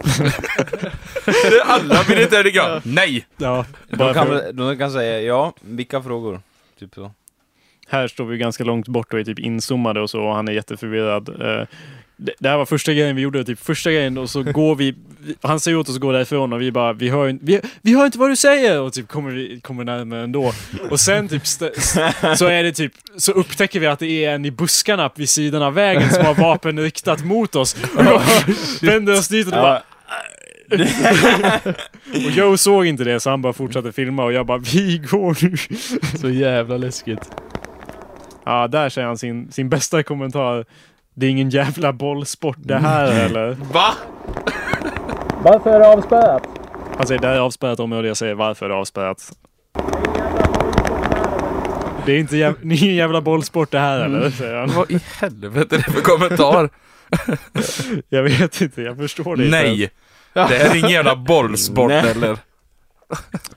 Alla 1.65 2.01
militärer 2.09 2.45
ligger 2.45 2.83
Nej! 2.85 3.27
Ja, 3.37 3.67
De 3.89 4.15
kan, 4.15 4.41
de 4.57 4.79
kan 4.79 4.91
säga, 4.93 5.21
ja, 5.21 5.53
vilka 5.61 6.03
frågor? 6.03 6.41
Typ 6.79 6.95
så. 6.95 7.11
här 7.89 8.09
står 8.09 8.25
vi 8.25 8.39
ganska 8.39 8.65
långt 8.65 8.89
bort 8.89 9.13
och 9.13 9.21
är 9.21 9.25
typ 9.25 9.39
inzoomade 9.39 10.01
och 10.01 10.11
så 10.11 10.21
och 10.23 10.35
han 10.35 10.49
är 10.49 10.53
jätteförvirrad. 10.53 11.29
Det, 12.17 12.49
här 12.49 12.57
var 12.57 12.67
första 12.67 12.93
grejen 12.93 13.17
vi 13.17 13.23
gjorde, 13.23 13.45
typ 13.45 13.61
första 13.61 13.91
grejen 13.91 14.19
och 14.19 14.31
så 14.31 14.43
går 14.43 14.75
vi, 14.77 14.95
vi- 15.19 15.35
han 15.43 15.61
säger 15.61 15.77
åt 15.79 15.89
oss 15.89 15.95
att 15.95 16.01
gå 16.01 16.13
därifrån 16.13 16.53
och 16.53 16.61
vi 16.61 16.73
bara, 16.73 16.93
vi 16.93 17.09
hör, 17.09 17.39
vi, 17.43 17.61
vi 17.83 17.95
hör 17.97 18.07
inte 18.07 18.19
vad 18.19 18.31
du 18.31 18.37
säger! 18.37 18.81
Och 18.81 18.93
typ 18.93 19.09
kommer 19.09 19.31
vi 19.31 19.61
kommer 19.61 19.85
närmare 19.85 20.23
ändå. 20.25 20.53
Och 20.91 21.01
sen 21.01 21.29
typ 21.29 21.47
så 21.47 22.47
är 22.47 22.63
det 22.63 22.73
typ, 22.73 22.93
så 23.17 23.33
upptäcker 23.33 23.81
vi 23.81 23.87
att 23.87 23.99
det 23.99 24.25
är 24.25 24.35
en 24.35 24.45
i 24.45 24.51
buskarna 24.51 25.11
vid 25.15 25.29
sidan 25.29 25.63
av 25.63 25.75
vägen 25.75 26.11
som 26.11 26.25
har 26.27 26.35
vapen 26.35 26.79
riktat 26.81 27.25
mot 27.25 27.55
oss. 27.57 27.77
Och 27.97 28.05
jag 28.05 28.23
vänder 28.83 29.13
oss 29.13 29.29
dit 29.29 29.47
och 29.47 29.53
bara, 29.53 29.83
och 32.15 32.31
Joe 32.31 32.57
såg 32.57 32.87
inte 32.87 33.05
det 33.05 33.21
så 33.21 33.31
han 33.31 33.43
bara 33.43 33.53
fortsatte 33.53 33.93
filma 33.93 34.25
och 34.25 34.33
jag 34.33 34.47
bara, 34.47 34.59
vi 34.59 34.99
går 35.11 35.37
nu. 35.43 35.57
Så 36.19 36.31
jävla 36.31 36.77
läskigt. 36.77 37.31
Ja, 38.45 38.69
där 38.69 38.89
säger 38.89 39.07
han 39.09 39.19
sin, 39.19 39.53
sin 39.53 39.69
bästa 39.69 40.03
kommentar. 40.03 40.65
Det 41.15 41.27
är 41.27 41.31
ingen 41.31 41.51
jävla 41.51 41.93
bollsport 41.93 42.57
det 42.61 42.79
här 42.79 43.25
eller? 43.25 43.57
Va? 43.73 43.95
Varför 45.43 45.71
är 45.71 45.79
det 45.79 45.89
avspärrat? 45.89 46.43
Han 46.97 47.07
säger 47.07 47.21
det 47.21 47.27
här 47.29 47.35
är 47.35 47.41
avspärrat 47.41 47.81
område. 47.81 48.09
Jag 48.09 48.17
säger 48.17 48.35
varför 48.35 48.67
är 48.67 48.71
det 48.71 48.77
avspärrat? 48.77 49.33
Det 52.07 52.13
är 52.13 52.19
inte 52.19 52.37
jäv, 52.37 52.55
ingen 52.63 52.95
jävla 52.95 53.21
bollsport 53.21 53.71
det 53.71 53.79
här 53.79 54.01
eller? 54.01 54.31
Säger 54.31 54.55
han. 54.55 54.71
Vad 54.77 54.91
i 54.91 55.01
helvete 55.21 55.77
är 55.77 55.79
det 55.79 55.93
för 55.93 56.01
kommentar? 56.01 56.71
Jag 58.09 58.23
vet 58.23 58.61
inte, 58.61 58.83
jag 58.83 58.97
förstår 58.97 59.37
det 59.37 59.45
inte. 59.45 59.63
Nej! 59.63 59.91
Det 60.33 60.41
här 60.41 60.71
är 60.71 60.77
ingen 60.77 60.91
jävla 60.91 61.17
bollsport 61.17 61.89
Nej. 61.89 62.11
eller? 62.11 62.39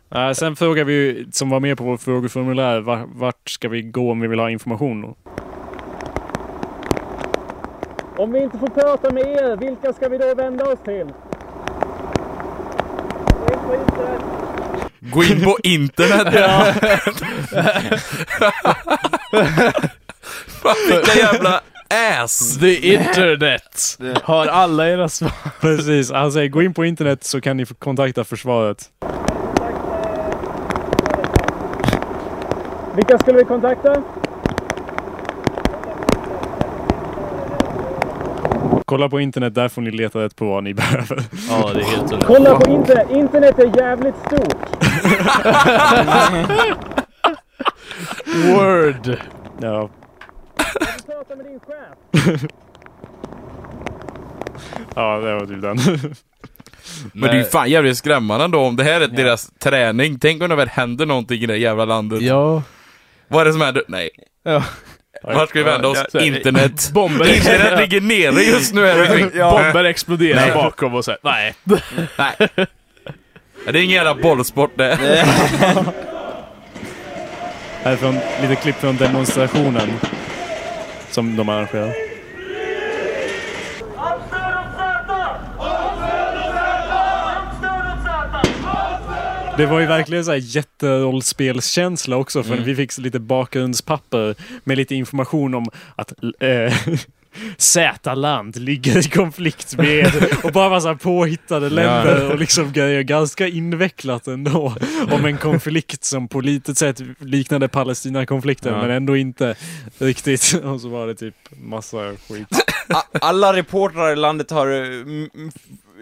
Nej, 0.10 0.36
sen 0.36 0.56
frågar 0.56 0.84
vi 0.84 1.28
som 1.32 1.50
var 1.50 1.60
med 1.60 1.78
på 1.78 1.84
vårt 1.84 2.02
frågeformulär, 2.02 2.80
var, 2.80 3.06
vart 3.14 3.50
ska 3.50 3.70
vi 3.70 3.82
gå 3.82 4.12
om 4.12 4.20
vi 4.20 4.28
vill 4.28 4.40
ha 4.40 4.50
information? 4.50 5.16
Om 8.18 8.32
vi 8.32 8.40
inte 8.40 8.58
får 8.58 8.68
prata 8.68 9.14
med 9.14 9.24
er, 9.24 9.58
vilka 9.58 9.94
ska 9.94 10.10
vi 10.10 10.18
då 10.18 10.36
vända 10.36 10.66
oss 10.66 10.80
till? 10.86 11.14
Gå 15.00 15.24
in 15.24 15.44
på 15.44 15.58
internet! 15.64 16.34
Fan 20.48 20.76
vilka 20.90 21.20
jävla 21.20 21.62
ass! 22.22 22.58
The 22.60 22.94
internet! 22.94 23.98
Har 24.24 24.48
alla 24.48 24.90
era 24.90 25.10
svar? 25.10 25.32
Precis, 25.62 26.12
han 26.12 26.32
säger 26.32 26.50
gå 26.50 26.62
in 26.62 26.74
på 26.74 26.86
internet 26.86 27.24
så 27.24 27.42
kan 27.42 27.58
ni 27.58 27.66
kontakta 27.66 28.24
försvaret. 28.24 28.78
Vilka 32.96 33.18
skulle 33.18 33.38
vi 33.38 33.44
kontakta? 33.46 34.04
Kolla 38.90 39.10
på 39.10 39.20
internet, 39.20 39.56
där 39.56 39.70
får 39.70 39.82
ni 39.82 39.92
leta 39.92 40.20
rätt 40.20 40.36
på 40.36 40.46
vad 40.46 40.64
ni 40.64 40.74
behöver. 40.82 41.24
Ja, 41.50 41.72
det 41.74 41.80
är 41.80 41.84
helt 41.84 42.02
underbart. 42.02 42.28
Kolla 42.28 42.56
på 42.60 42.72
internet. 42.72 43.08
Internet 43.12 43.60
är 43.60 43.78
jävligt 43.78 44.16
stort. 44.26 44.56
Word! 48.26 49.18
Ja, 49.62 49.90
Prata 51.06 51.36
med 51.36 51.46
din 51.46 51.60
chef. 51.60 52.42
ja 54.96 55.18
det 55.20 55.34
var 55.34 55.46
typ 55.46 55.62
den. 55.62 55.78
Men 57.14 57.30
det 57.30 57.36
är 57.36 57.38
ju 57.38 57.44
fan 57.44 57.70
jävligt 57.70 57.98
skrämmande 57.98 58.46
ändå 58.46 58.60
om 58.60 58.76
det 58.76 58.84
här 58.84 59.02
är 59.02 59.08
deras 59.08 59.52
träning. 59.60 60.20
Tänk 60.20 60.42
om 60.44 60.50
det 60.50 60.56
väl 60.56 60.68
händer 60.68 61.06
någonting 61.06 61.42
i 61.42 61.46
det 61.46 61.58
jävla 61.58 61.86
landet. 61.86 62.22
Ja. 62.22 62.62
Vad 63.28 63.42
är 63.42 63.46
det 63.46 63.52
som 63.52 63.62
händer? 63.62 63.84
Nej. 63.88 64.10
Ja. 64.44 64.64
Vart 65.24 65.50
ska 65.50 65.60
vi 65.60 65.64
vända 65.66 65.88
oss? 65.88 65.98
Ja, 65.98 66.06
ja. 66.20 66.26
Internet. 66.26 66.90
Bomber, 66.94 67.36
Internet 67.36 67.80
ligger 67.80 68.02
nere 68.02 68.42
just 68.52 68.74
nu 68.74 68.86
här 68.86 69.02
omkring. 69.02 69.30
bomber 69.40 69.84
exploderar 69.84 70.36
Nej. 70.42 70.52
bakom 70.54 70.96
och 70.96 71.06
så 71.06 71.12
här. 71.12 71.20
Nej. 71.24 71.54
Nej. 72.18 72.36
Ja, 73.66 73.72
Det 73.72 73.80
är 73.80 73.84
ingen 73.84 73.96
jävla 73.96 74.16
bollsport 74.16 74.72
det. 74.76 74.96
Här 77.84 77.92
är 77.92 77.96
från, 77.96 78.20
lite 78.42 78.56
klipp 78.56 78.76
från 78.76 78.98
demonstrationen. 78.98 79.94
Som 81.10 81.36
de 81.36 81.50
arrangerar. 81.50 82.07
Det 89.58 89.66
var 89.66 89.80
ju 89.80 89.86
verkligen 89.86 90.26
så 90.26 90.32
här 90.32 90.38
jätterollspelskänsla 90.44 92.16
också 92.16 92.44
för 92.44 92.58
vi 92.58 92.76
fick 92.76 92.98
lite 92.98 93.20
bakgrundspapper 93.20 94.36
med 94.64 94.78
lite 94.78 94.96
information 94.96 95.54
om 95.54 95.66
att 95.96 96.14
äh, 96.40 96.74
Z-land 97.58 98.56
ligger 98.56 98.98
i 98.98 99.04
konflikt 99.04 99.78
med 99.78 100.12
och 100.44 100.52
bara 100.52 100.70
massa 100.70 100.96
påhittade 100.96 101.70
länder 101.70 102.32
och 102.32 102.40
liksom 102.40 102.72
grejer 102.72 103.02
ganska 103.04 103.48
invecklat 103.48 104.28
ändå. 104.28 104.76
Om 105.12 105.26
en 105.26 105.38
konflikt 105.38 106.04
som 106.04 106.28
på 106.28 106.42
litet 106.42 106.78
sätt 106.78 107.02
liknade 107.20 107.68
Palestina-konflikten 107.68 108.74
Ja. 108.74 108.82
men 108.82 108.92
ändå 108.92 109.18
inte 109.18 109.56
riktigt. 109.98 110.62
Och 110.64 110.82
så 110.82 110.90
var 110.90 111.08
det 111.08 111.16
typ 111.16 111.36
massa 111.58 111.98
skit. 112.30 112.48
Alla 113.22 113.54
reportrar 113.54 114.12
i 114.12 114.16
landet 114.16 114.52
har 114.52 114.68
eh, 114.72 114.88
m- 114.88 115.30
m- 115.36 115.52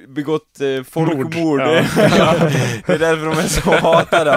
begått 0.07 0.61
eh, 0.61 0.83
folkmord. 0.91 1.59
Ja. 1.61 1.67
det 2.87 2.93
är 2.93 2.99
därför 2.99 3.25
de 3.25 3.37
är 3.37 3.47
så 3.47 3.71
hatade 3.87 4.31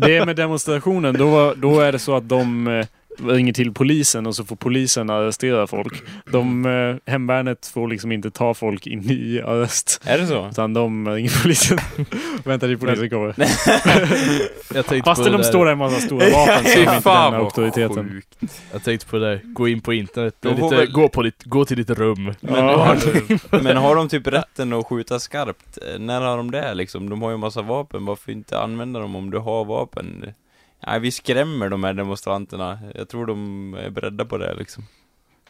Det 0.00 0.16
är 0.16 0.26
med 0.26 0.36
demonstrationen, 0.36 1.14
då, 1.14 1.26
var- 1.30 1.54
då 1.54 1.80
är 1.80 1.92
det 1.92 1.98
så 1.98 2.16
att 2.16 2.28
de 2.28 2.66
eh, 2.66 2.86
ringer 3.28 3.52
till 3.52 3.72
polisen 3.74 4.26
och 4.26 4.34
så 4.36 4.44
får 4.44 4.56
polisen 4.56 5.10
arrestera 5.10 5.66
folk. 5.66 6.02
De, 6.32 6.66
eh, 6.66 7.12
hemvärnet 7.12 7.66
får 7.66 7.88
liksom 7.88 8.12
inte 8.12 8.30
ta 8.30 8.54
folk 8.54 8.86
in 8.86 9.10
i 9.10 9.40
arrest. 9.44 10.00
Är 10.04 10.18
det 10.18 10.26
så? 10.26 10.48
Utan 10.48 10.74
de 10.74 11.08
ringer 11.08 11.42
polisen 11.42 11.78
och 12.44 12.46
väntar 12.50 12.66
till 12.68 12.78
polisen 12.78 13.10
kommer. 13.10 13.34
Jag 14.74 14.86
tänkte 14.86 15.10
Fast 15.10 15.24
på 15.24 15.28
de 15.30 15.36
det 15.36 15.44
står 15.44 15.66
där. 15.66 15.74
med 15.74 15.78
massa 15.78 16.00
stora 16.00 16.30
vapen 16.30 16.64
så 16.64 16.78
har 16.78 16.86
de 16.86 16.96
inte 16.96 17.10
den 17.30 17.34
auktoriteten. 17.34 18.08
sjukt. 18.10 18.52
Jag 18.72 18.84
tänkte 18.84 19.06
på 19.06 19.16
det 19.18 19.28
där. 19.30 19.40
Gå 19.44 19.68
in 19.68 19.80
på 19.80 19.92
internet. 19.92 20.34
Det 20.40 20.48
är 20.48 20.52
De 20.52 20.58
får 20.60 20.70
lite, 20.70 20.76
väl- 20.82 20.92
gå, 20.92 21.08
på 21.08 21.22
ditt, 21.22 21.44
gå 21.44 21.64
till 21.64 21.76
ditt 21.76 21.90
rum. 21.90 22.34
Ja. 22.40 22.96
Men 23.50 23.76
har 23.76 23.96
de 23.96 24.08
typ 24.08 24.26
rätten 24.26 24.72
att 24.72 24.86
skjuta 24.86 25.18
skarpt? 25.20 25.78
Eh, 25.92 25.98
När 26.00 26.20
har 26.20 26.36
de 26.36 26.50
det 26.50 26.74
liksom? 26.74 27.08
De 27.10 27.22
har 27.22 27.30
ju 27.30 27.34
en 27.34 27.40
massa 27.40 27.62
vapen, 27.62 28.04
varför 28.04 28.32
inte 28.32 28.58
använda 28.60 29.00
dem 29.00 29.16
om 29.16 29.30
du 29.30 29.38
har 29.38 29.64
vapen? 29.64 30.24
Nej, 30.86 31.00
vi 31.00 31.10
skrämmer 31.10 31.68
de 31.68 31.84
här 31.84 31.92
demonstranterna. 31.94 32.78
Jag 32.94 33.08
tror 33.08 33.26
de 33.26 33.74
är 33.74 33.90
beredda 33.90 34.24
på 34.24 34.38
det 34.38 34.54
liksom. 34.54 34.84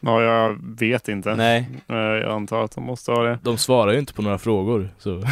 ja, 0.00 0.22
jag 0.22 0.58
vet 0.78 1.08
inte. 1.08 1.34
Nej. 1.36 1.68
Eh, 1.88 1.96
Jag 1.96 2.30
antar 2.32 2.64
att 2.64 2.74
de 2.74 2.84
måste 2.84 3.10
ha 3.12 3.22
det. 3.22 3.38
De 3.42 3.58
svarar 3.58 3.92
ju 3.92 3.98
inte 3.98 4.12
på 4.14 4.22
några 4.22 4.38
frågor, 4.38 4.88
så 4.98 5.10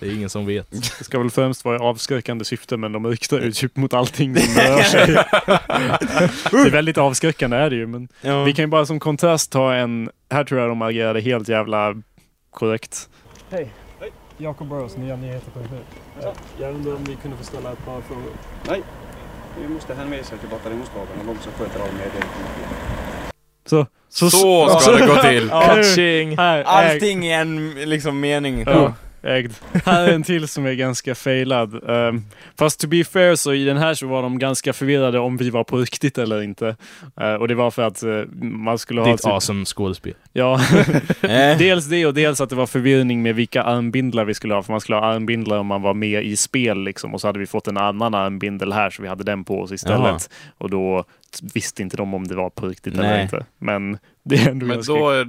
det 0.00 0.06
är 0.06 0.14
ingen 0.14 0.28
som 0.30 0.46
vet. 0.46 0.70
Det 0.70 1.04
ska 1.04 1.18
väl 1.18 1.30
främst 1.30 1.64
vara 1.64 1.76
i 1.76 1.78
avskräckande 1.78 2.44
syfte 2.44 2.76
men 2.76 2.92
de 2.92 3.06
riktar 3.06 3.40
ju 3.40 3.52
typ 3.52 3.76
mot 3.76 3.94
allting 3.94 4.36
som 4.36 4.54
rör 4.62 4.82
sig. 4.82 5.06
det 6.50 6.58
är 6.66 6.70
väldigt 6.70 6.98
avskräckande 6.98 7.56
är 7.56 7.70
det 7.70 7.76
ju 7.76 7.86
men 7.86 8.08
Ja. 8.20 8.44
vi 8.44 8.52
kan 8.52 8.62
ju 8.62 8.66
bara 8.66 8.86
som 8.86 9.00
kontrast 9.00 9.52
ta 9.52 9.74
en, 9.74 10.10
här 10.30 10.44
tror 10.44 10.60
jag 10.60 10.70
de 10.70 10.82
agerade 10.82 11.20
helt 11.20 11.48
jävla 11.48 11.94
korrekt. 12.50 13.08
Jakob 14.38 14.68
Burrows, 14.68 14.96
nya 14.96 15.16
nyheter.nu. 15.16 15.78
Jag 16.60 16.74
undrar 16.74 16.94
om 16.94 17.04
vi 17.04 17.16
kunde 17.16 17.36
få 17.36 17.44
ställa 17.44 17.72
ett 17.72 17.84
par 17.84 18.00
frågor. 18.00 18.32
Vi 19.60 19.68
måste 19.68 19.94
hänvisa 19.94 20.36
till 20.36 20.48
och 21.20 21.26
de 21.34 21.42
som 21.42 21.52
sköter 21.52 21.80
all 21.80 21.92
medieinformation. 21.92 22.66
Så, 23.66 23.86
så, 24.08 24.30
Så 24.30 24.78
ska 24.80 24.92
det 24.92 25.06
gå 25.06 25.16
till. 25.16 25.48
Catching! 25.48 26.36
Allting 26.38 27.26
i 27.26 27.32
en 27.32 27.74
liksom 27.74 28.20
mening. 28.20 28.64
ja, 28.66 28.94
ägd. 29.22 29.52
Här 29.84 30.08
är 30.08 30.12
en 30.12 30.22
till 30.22 30.48
som 30.48 30.66
är 30.66 30.72
ganska 30.72 31.14
failad. 31.14 31.90
Um, 31.90 32.24
fast 32.58 32.80
to 32.80 32.88
be 32.88 33.04
fair 33.04 33.34
så 33.34 33.54
i 33.54 33.64
den 33.64 33.76
här 33.76 33.94
så 33.94 34.06
var 34.06 34.22
de 34.22 34.38
ganska 34.38 34.72
förvirrade 34.72 35.18
om 35.18 35.36
vi 35.36 35.50
var 35.50 35.64
på 35.64 35.76
riktigt 35.76 36.18
eller 36.18 36.42
inte. 36.42 36.76
Eh, 37.20 37.34
och 37.34 37.48
det 37.48 37.54
var 37.54 37.70
för 37.70 37.82
att 37.82 38.02
eh, 38.02 38.22
man 38.42 38.78
skulle 38.78 39.00
ha... 39.00 39.12
Ditt 39.12 39.24
awesome 39.24 39.64
skådespel. 39.64 40.14
Ja, 40.32 40.60
Eh. 41.22 41.58
dels 41.58 41.86
det 41.86 42.06
och 42.06 42.14
dels 42.14 42.40
att 42.40 42.50
det 42.50 42.56
var 42.56 42.66
förvirring 42.66 43.22
med 43.22 43.34
vilka 43.34 43.62
armbindlar 43.62 44.24
vi 44.24 44.34
skulle 44.34 44.54
ha. 44.54 44.62
För 44.62 44.72
man 44.72 44.80
skulle 44.80 44.96
ha 44.98 45.04
armbindlar 45.04 45.58
om 45.58 45.66
man 45.66 45.82
var 45.82 45.94
med 45.94 46.24
i 46.24 46.36
spel 46.36 46.84
liksom. 46.84 47.14
Och 47.14 47.20
så 47.20 47.26
hade 47.26 47.38
vi 47.38 47.46
fått 47.46 47.68
en 47.68 47.76
annan 47.76 48.14
armbindel 48.14 48.72
här 48.72 48.90
så 48.90 49.02
vi 49.02 49.08
hade 49.08 49.24
den 49.24 49.44
på 49.44 49.60
oss 49.60 49.72
istället. 49.72 50.00
Jaha. 50.00 50.18
Och 50.58 50.70
då 50.70 51.04
visste 51.54 51.82
inte 51.82 51.96
de 51.96 52.14
om 52.14 52.26
det 52.28 52.34
var 52.34 52.50
på 52.50 52.66
riktigt 52.68 52.94
eller 52.94 53.08
Nej. 53.10 53.22
inte. 53.22 53.46
Men 53.58 53.98
det 54.22 54.36
är 54.36 54.48
ändå 54.50 54.66
Men 54.66 54.76
ganska... 54.76 54.92
då 54.92 55.10
är... 55.10 55.20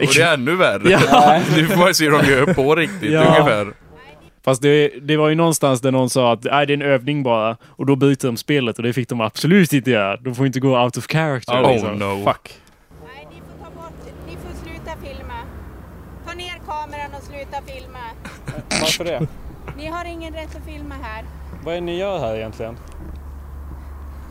Och 0.00 0.14
det 0.14 0.20
är 0.20 0.34
ännu 0.34 0.56
värre. 0.56 0.90
Ja. 0.90 1.42
Nu 1.56 1.66
får 1.66 1.76
man 1.78 1.88
ju 1.88 1.94
se 1.94 2.04
hur 2.04 2.10
de 2.22 2.30
gör 2.30 2.54
på 2.54 2.74
riktigt 2.74 3.12
Ja. 3.12 3.20
ungefär. 3.20 3.72
Fast 4.44 4.62
det, 4.62 4.88
det 5.02 5.16
var 5.16 5.28
ju 5.28 5.34
någonstans 5.34 5.80
där 5.80 5.92
någon 5.92 6.10
sa 6.10 6.32
att 6.32 6.42
det 6.42 6.50
är 6.50 6.70
en 6.70 6.82
övning 6.82 7.22
bara. 7.22 7.56
Och 7.64 7.86
då 7.86 7.96
byter 7.96 8.26
de 8.26 8.36
spelet 8.36 8.76
och 8.76 8.82
det 8.82 8.92
fick 8.92 9.08
de 9.08 9.20
absolut 9.20 9.72
inte 9.72 9.90
göra. 9.90 10.16
De 10.16 10.34
får 10.34 10.46
inte 10.46 10.60
gå 10.60 10.82
out 10.82 10.96
of 10.96 11.06
character. 11.06 11.62
Oh 11.64 11.72
liksom. 11.72 11.98
no. 11.98 12.24
Fuck. 12.24 12.54
Nej, 13.04 13.28
ni 13.30 13.36
får 13.40 13.64
ta 13.64 13.70
bort, 13.80 13.92
ni 14.28 14.32
får 14.32 14.68
sluta 14.68 14.90
filma. 15.02 15.34
Ta 16.26 16.34
ner 16.34 16.54
kameran 16.66 17.10
och 17.18 17.22
sluta 17.24 17.62
filma. 17.66 17.98
Varför 18.80 19.04
det? 19.04 19.26
Ni 19.76 19.86
har 19.86 20.04
ingen 20.04 20.34
rätt 20.34 20.56
att 20.56 20.64
filma 20.66 20.94
här. 21.02 21.24
Vad 21.64 21.74
är 21.74 21.78
det 21.80 21.84
ni 21.86 21.98
gör 21.98 22.18
här 22.18 22.36
egentligen? 22.36 22.76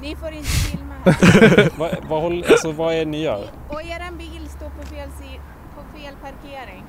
Ni 0.03 0.15
får 0.15 0.31
inte 0.33 0.49
filma 0.49 0.93
här. 1.05 1.69
vad, 1.79 1.95
vad, 2.09 2.21
håll, 2.21 2.45
alltså, 2.49 2.71
vad 2.71 2.93
är 2.93 2.99
det 2.99 3.05
ni 3.05 3.21
gör? 3.21 3.47
Och 3.69 3.81
eran 3.81 4.17
bil 4.17 4.49
står 4.57 4.69
på 4.69 4.85
fel, 4.87 5.09
si- 5.21 5.39
på 5.75 5.97
fel 5.97 6.13
parkering. 6.21 6.83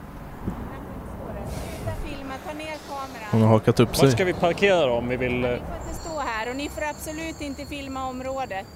Filma, 2.04 2.34
ta 2.46 2.52
ner 2.52 2.64
kameran. 2.88 3.28
Hon 3.30 3.40
har 3.42 3.48
hakat 3.48 3.80
upp 3.80 3.96
sig. 3.96 4.10
ska 4.12 4.24
vi 4.24 4.32
parkera 4.32 4.86
då 4.86 4.92
om 4.92 5.08
vi 5.08 5.16
vill... 5.16 5.44
eh, 5.44 5.50
Ni 5.50 5.56
får 5.58 5.76
inte 5.88 5.94
stå 5.94 6.18
här 6.20 6.50
och 6.50 6.56
ni 6.56 6.68
får 6.68 6.82
absolut 6.90 7.40
inte 7.40 7.64
filma 7.66 8.08
området. 8.08 8.66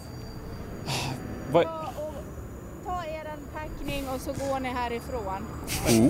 Vad, 1.52 1.64
Ta, 1.64 3.04
eran 3.04 3.38
packning 3.54 4.04
och 4.14 4.20
så 4.20 4.32
går 4.32 4.60
ni 4.60 4.68
härifrån. 4.68 5.46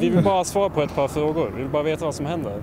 Vi 0.00 0.08
vill 0.10 0.24
bara 0.24 0.34
ha 0.34 0.44
svar 0.44 0.68
på 0.68 0.82
ett 0.82 0.94
par 0.94 1.08
frågor. 1.08 1.50
Vi 1.56 1.62
vill 1.62 1.70
bara 1.70 1.82
veta 1.82 2.04
vad 2.04 2.14
som 2.14 2.26
händer. 2.26 2.62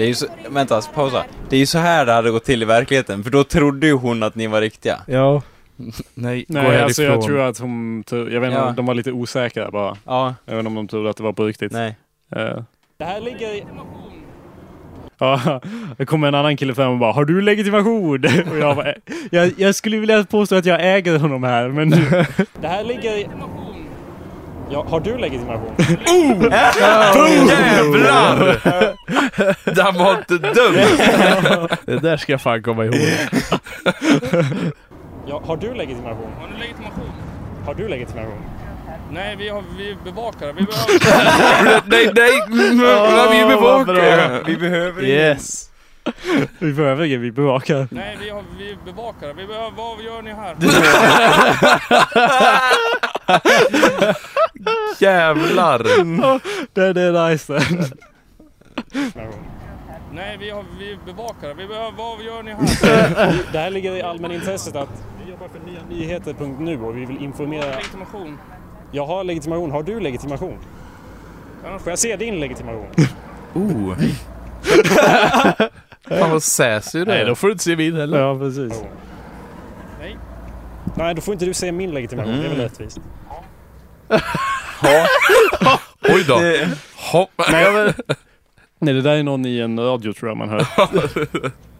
Det 0.00 0.04
är 0.04 0.08
ju 0.08 0.14
så, 0.14 0.26
vänta, 0.48 0.80
pausa. 0.94 1.24
Det 1.48 1.56
är 1.56 1.60
ju 1.60 1.66
så 1.66 1.78
här 1.78 2.06
det 2.06 2.12
hade 2.12 2.30
gått 2.30 2.44
till 2.44 2.62
i 2.62 2.64
verkligheten, 2.64 3.24
för 3.24 3.30
då 3.30 3.44
trodde 3.44 3.86
ju 3.86 3.92
hon 3.92 4.22
att 4.22 4.34
ni 4.34 4.46
var 4.46 4.60
riktiga. 4.60 5.00
Ja. 5.06 5.42
Nej, 6.14 6.44
Nej, 6.48 6.82
alltså 6.82 7.02
jag 7.02 7.22
tror 7.22 7.40
att 7.40 7.58
hon... 7.58 8.04
Jag 8.10 8.18
vet 8.26 8.34
inte, 8.34 8.46
Ja. 8.46 8.74
de 8.76 8.86
var 8.86 8.94
lite 8.94 9.12
osäkra 9.12 9.70
bara. 9.70 9.96
Ja, 10.06 10.34
inte 10.50 10.66
om 10.66 10.74
de 10.74 10.88
trodde 10.88 11.10
att 11.10 11.16
det 11.16 11.22
var 11.22 11.32
på 11.32 11.44
riktigt. 11.44 11.72
nej. 11.72 11.96
Eh. 12.36 12.62
Det 12.98 13.04
här 13.04 13.20
ligger 13.20 13.54
i... 13.54 13.64
Ja, 15.18 15.60
det 15.96 16.06
kommer 16.06 16.28
en 16.28 16.34
annan 16.34 16.56
kille 16.56 16.74
fram 16.74 16.92
och 16.92 16.98
bara 16.98 17.12
Har 17.12 17.24
du 17.24 17.40
legitimation? 17.40 18.24
Och 18.50 18.58
jag 18.58 18.76
bara, 18.76 18.94
jag, 19.30 19.52
jag 19.56 19.74
skulle 19.74 19.96
vilja 19.96 20.24
påstå 20.24 20.54
att 20.56 20.66
jag 20.66 20.96
äger 20.96 21.18
honom 21.18 21.44
här 21.44 21.68
men... 21.68 21.90
Det 22.60 22.68
här 22.68 22.84
ligger 22.84 23.16
i... 23.16 23.26
Ja, 24.72 24.86
har 24.88 25.00
du 25.00 25.18
legitimation? 25.18 25.74
Jävlar! 27.48 28.60
Den 29.74 29.94
var 29.98 30.18
inte 30.18 30.34
dum! 30.34 30.74
Det 31.86 31.98
där 31.98 32.16
ska 32.16 32.32
jag 32.32 32.40
fan 32.40 32.62
komma 32.62 32.84
ihåg. 32.84 32.94
Ja, 35.26 35.42
har 35.46 35.56
du 35.56 35.74
legitimation? 35.74 36.32
Har 36.40 36.48
ni 36.48 36.58
legitimation? 36.58 37.10
Har 37.66 37.74
du 37.74 37.88
legitimation? 37.88 38.42
Nej, 39.12 39.36
vi, 39.36 39.48
har, 39.48 39.64
vi 39.78 39.96
bevakar. 40.04 40.46
Vi 40.46 40.62
behöver... 40.62 41.82
nej, 41.86 42.10
nej! 42.14 42.42
Mm, 42.46 42.78
vi 43.30 43.44
bevakar! 43.54 44.42
Vi 44.46 44.56
behöver 44.56 45.04
Yes. 45.04 45.70
Vi 46.58 46.72
behöver 46.72 47.04
ingen, 47.04 47.20
vi 47.20 47.32
bevakar. 47.32 47.88
Nej, 47.90 48.16
vi, 48.20 48.30
har, 48.30 48.44
vi 48.58 48.76
bevakar. 48.84 49.34
Vi 49.34 49.46
behöver... 49.46 49.70
Vad 49.76 50.02
gör 50.04 50.22
ni 50.22 50.30
här? 50.30 50.56
Jävlar! 54.98 55.78
Det, 56.72 56.92
det 56.92 57.02
är 57.02 57.28
nice 57.30 57.52
den. 57.52 57.84
Nej, 60.12 60.36
vi, 60.40 60.50
har, 60.50 60.64
vi 60.78 60.98
bevakar. 61.06 61.54
Vi 61.54 61.66
behöver... 61.66 61.92
Vad 61.96 62.22
gör 62.22 62.42
ni 62.42 62.50
här? 62.50 63.52
Det 63.52 63.58
här 63.58 63.70
ligger 63.70 63.96
i 63.96 64.02
allmänintresset 64.02 64.76
att 64.76 65.04
vi 65.24 65.30
jobbar 65.30 65.48
för 65.48 65.58
nya 65.70 65.80
nyheter.nu 65.90 66.80
och 66.80 66.96
vi 66.96 67.04
vill 67.04 67.22
informera. 67.22 67.76
Legitimation. 67.76 68.38
Jag 68.92 69.06
har 69.06 69.24
legitimation, 69.24 69.70
har 69.70 69.82
du 69.82 70.00
legitimation? 70.00 70.58
Får 71.62 71.90
jag 71.92 71.98
se 71.98 72.16
din 72.16 72.40
legitimation? 72.40 72.86
Oh. 73.54 73.94
Fan 76.08 76.30
vad 76.30 76.42
sassy 76.42 76.98
det 76.98 77.04
Nej, 77.04 77.20
är. 77.22 77.26
då 77.26 77.34
får 77.34 77.48
du 77.48 77.52
inte 77.52 77.64
se 77.64 77.76
min 77.76 77.96
heller. 77.96 78.20
Ja, 78.20 78.38
precis. 78.38 78.82
Nej. 80.00 80.16
Nej, 80.94 81.14
då 81.14 81.20
får 81.20 81.32
inte 81.34 81.44
du 81.44 81.54
se 81.54 81.72
min 81.72 81.90
legitimation. 81.90 82.32
Det 82.32 82.44
är 82.44 82.48
väl 82.48 82.58
rättvist? 82.60 83.00
Oj 86.08 86.24
då. 86.28 86.38
Det, 86.38 86.68
Hopp. 87.12 87.30
Nej, 88.78 88.94
det 88.94 89.02
där 89.02 89.14
är 89.14 89.22
någon 89.22 89.46
i 89.46 89.58
en 89.58 89.80
radio 89.80 90.12
tror 90.12 90.30
jag 90.30 90.36
man 90.36 90.48
hör. 90.48 90.66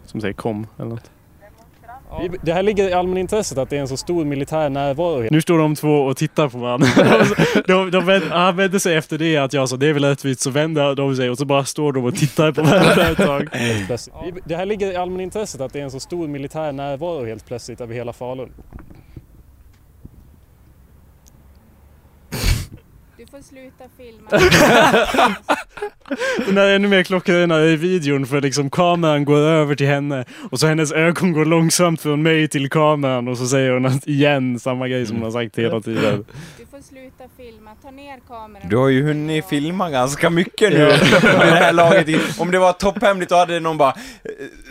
Som 0.05 0.21
säger 0.21 0.33
kom 0.33 0.67
eller 0.77 0.89
något. 0.89 1.11
Det 2.41 2.53
här 2.53 2.63
ligger 2.63 2.89
i 2.89 2.93
allmänintresset 2.93 3.57
att 3.57 3.69
det 3.69 3.77
är 3.77 3.81
en 3.81 3.87
så 3.87 3.97
stor 3.97 4.25
militär 4.25 4.69
närvaro. 4.69 5.27
Nu 5.31 5.41
står 5.41 5.57
de 5.57 5.75
två 5.75 6.01
och 6.01 6.17
tittar 6.17 6.49
på 6.49 6.57
varandra. 6.57 6.87
de, 7.67 7.91
de, 7.91 8.05
vänd, 8.05 8.23
han 8.29 8.55
vände 8.55 8.79
sig 8.79 8.95
efter 8.95 9.17
det 9.17 9.37
att 9.37 9.53
jag 9.53 9.69
sa 9.69 9.77
det 9.77 9.87
är 9.87 9.93
väl 9.93 10.05
rättvist 10.05 10.41
så 10.41 10.49
vänder 10.49 10.95
de 10.95 11.15
sig 11.15 11.29
och 11.29 11.37
så 11.37 11.45
bara 11.45 11.65
står 11.65 11.93
de 11.93 12.05
och 12.05 12.15
tittar 12.15 12.51
på 12.51 12.61
varandra 12.61 13.07
ett 13.07 13.17
tag. 13.17 13.49
Det 14.45 14.55
här 14.55 14.65
ligger 14.65 14.91
i 14.91 14.95
allmänintresset 14.95 15.61
att 15.61 15.73
det 15.73 15.79
är 15.79 15.83
en 15.83 15.91
så 15.91 15.99
stor 15.99 16.27
militär 16.27 16.71
närvaro 16.71 17.25
helt 17.25 17.45
plötsligt 17.47 17.81
över 17.81 17.93
hela 17.93 18.13
Falun. 18.13 18.51
Får 23.31 23.41
sluta 23.41 23.83
filma. 23.97 24.29
Den 26.45 26.57
här 26.57 26.65
är 26.65 26.75
ännu 26.75 26.87
mer 26.87 27.03
klockrena 27.03 27.61
i 27.61 27.75
videon 27.75 28.25
för 28.25 28.41
liksom 28.41 28.69
kameran 28.69 29.25
går 29.25 29.37
över 29.37 29.75
till 29.75 29.87
henne 29.87 30.25
och 30.51 30.59
så 30.59 30.67
hennes 30.67 30.91
ögon 30.91 31.31
går 31.31 31.45
långsamt 31.45 32.01
från 32.01 32.23
mig 32.23 32.47
till 32.47 32.69
kameran 32.69 33.27
och 33.27 33.37
så 33.37 33.47
säger 33.47 33.71
hon 33.71 33.85
att 33.85 34.07
igen 34.07 34.59
samma 34.59 34.87
grej 34.87 35.05
som 35.05 35.15
hon 35.15 35.23
har 35.25 35.31
sagt 35.31 35.57
hela 35.57 35.79
tiden. 35.81 36.25
Du 36.57 36.65
får 36.65 36.81
sluta 36.81 37.23
filma. 37.37 37.71
Ta 37.83 37.91
ner 37.91 38.19
kameran. 38.27 38.69
du 38.69 38.77
har 38.77 38.87
ju 38.87 39.03
hunnit 39.03 39.45
filma 39.49 39.89
ganska 39.89 40.29
mycket 40.29 40.71
nu 40.71 40.77
med 40.77 40.99
det 41.21 41.55
här 41.55 41.73
laget. 41.73 42.39
Om 42.39 42.51
det 42.51 42.59
var 42.59 42.73
topphemligt 42.73 43.29
då 43.29 43.35
hade 43.35 43.59
någon 43.59 43.77
bara 43.77 43.89
eh, 43.89 43.95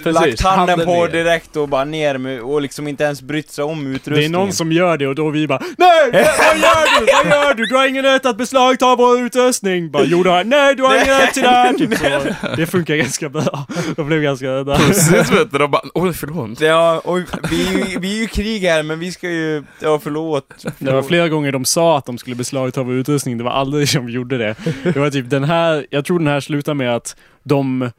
Precis, 0.02 0.14
lagt 0.20 0.40
handen, 0.40 0.68
handen 0.68 0.86
på 0.86 1.04
ner. 1.04 1.08
direkt 1.12 1.56
och 1.56 1.68
bara 1.68 1.84
ner 1.84 2.18
med, 2.18 2.40
och 2.40 2.62
liksom 2.62 2.88
inte 2.88 3.04
ens 3.04 3.22
brytt 3.22 3.50
sig 3.50 3.64
om 3.64 3.84
Det 3.84 3.90
utrustningen. 3.96 4.34
är 4.34 4.38
någon 4.38 4.52
som 4.52 4.72
gör 4.72 4.96
det 4.96 5.06
och 5.06 5.14
då 5.14 5.30
vi 5.30 5.46
bara 5.46 5.62
Nej! 5.78 6.10
Vad 6.12 6.58
gör 6.58 7.00
du? 7.00 7.06
Vad 7.28 7.38
gör 7.46 7.54
du? 7.54 7.66
Du 7.66 7.76
har 7.76 7.86
ingen 7.86 8.02
rätt 8.04 8.26
att 8.26 8.36
beslagta 8.54 8.96
vår 8.96 9.20
utrustning! 9.20 9.90
Bara 9.90 10.04
jo 10.04 10.22
du 10.22 10.30
har, 10.30 10.44
Nej 10.44 10.74
du 10.76 10.82
har 10.82 10.94
ingen 10.94 11.06
rätt 11.20 11.34
till 11.34 11.42
det 11.42 11.48
här! 11.48 11.72
Typ 11.78 11.98
så. 11.98 12.56
Det 12.56 12.66
funkar 12.66 12.96
ganska 12.96 13.28
bra. 13.28 13.66
De 13.96 14.06
blev 14.06 14.22
ganska 14.22 14.46
rädda. 14.46 14.76
Precis 14.76 15.32
vet 15.32 15.52
du, 15.52 15.58
de 15.58 15.70
bara 15.70 15.82
oj 15.94 16.12
förlåt. 16.12 16.60
Ja, 16.60 17.00
och 17.04 17.18
vi, 17.50 17.68
är 17.68 17.88
ju- 17.88 17.98
vi 17.98 18.12
är 18.12 18.16
ju 18.18 18.24
i 18.24 18.26
krig 18.26 18.62
här 18.62 18.82
men 18.82 18.98
vi 18.98 19.12
ska 19.12 19.28
ju, 19.30 19.64
ja 19.82 19.98
förlåt. 20.02 20.66
Det 20.78 20.92
var 20.92 21.02
flera 21.02 21.28
gånger 21.28 21.52
de 21.52 21.64
sa 21.64 21.98
att 21.98 22.06
de 22.06 22.18
skulle 22.18 22.36
beslagta 22.36 22.82
vår 22.82 22.94
utrustning, 22.94 23.38
det 23.38 23.44
var 23.44 23.50
aldrig 23.50 23.88
de 23.94 24.08
gjorde 24.08 24.38
det. 24.38 24.54
Det 24.82 24.96
var 24.96 25.10
typ 25.10 25.30
den 25.30 25.44
här, 25.44 25.86
jag 25.90 26.04
tror 26.04 26.18
den 26.18 26.28
här 26.28 26.40
slutar 26.40 26.74
med 26.74 26.96
att 26.96 27.16
de 27.42 27.90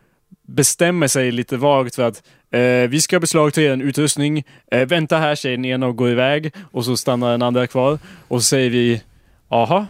bestämmer 0.48 1.08
sig 1.08 1.32
lite 1.32 1.58
vagt 1.58 1.96
för 1.96 2.04
att 2.08 2.24
eh, 2.54 2.90
vi 2.90 3.02
ska 3.02 3.20
beslagta 3.20 3.62
en 3.62 3.82
utrustning, 3.82 4.44
eh, 4.72 4.86
vänta 4.88 5.18
här 5.18 5.36
säger 5.36 5.58
den 5.58 5.66
ena 5.66 5.88
och 5.88 5.96
går 5.96 6.10
iväg 6.10 6.54
och 6.72 6.86
så 6.86 6.98
stannar 6.98 7.32
den 7.32 7.42
andra 7.42 7.68
kvar 7.68 8.00
och 8.28 8.42
så 8.42 8.46
säger 8.46 8.70
vi 8.70 9.02
aha. 9.50 9.86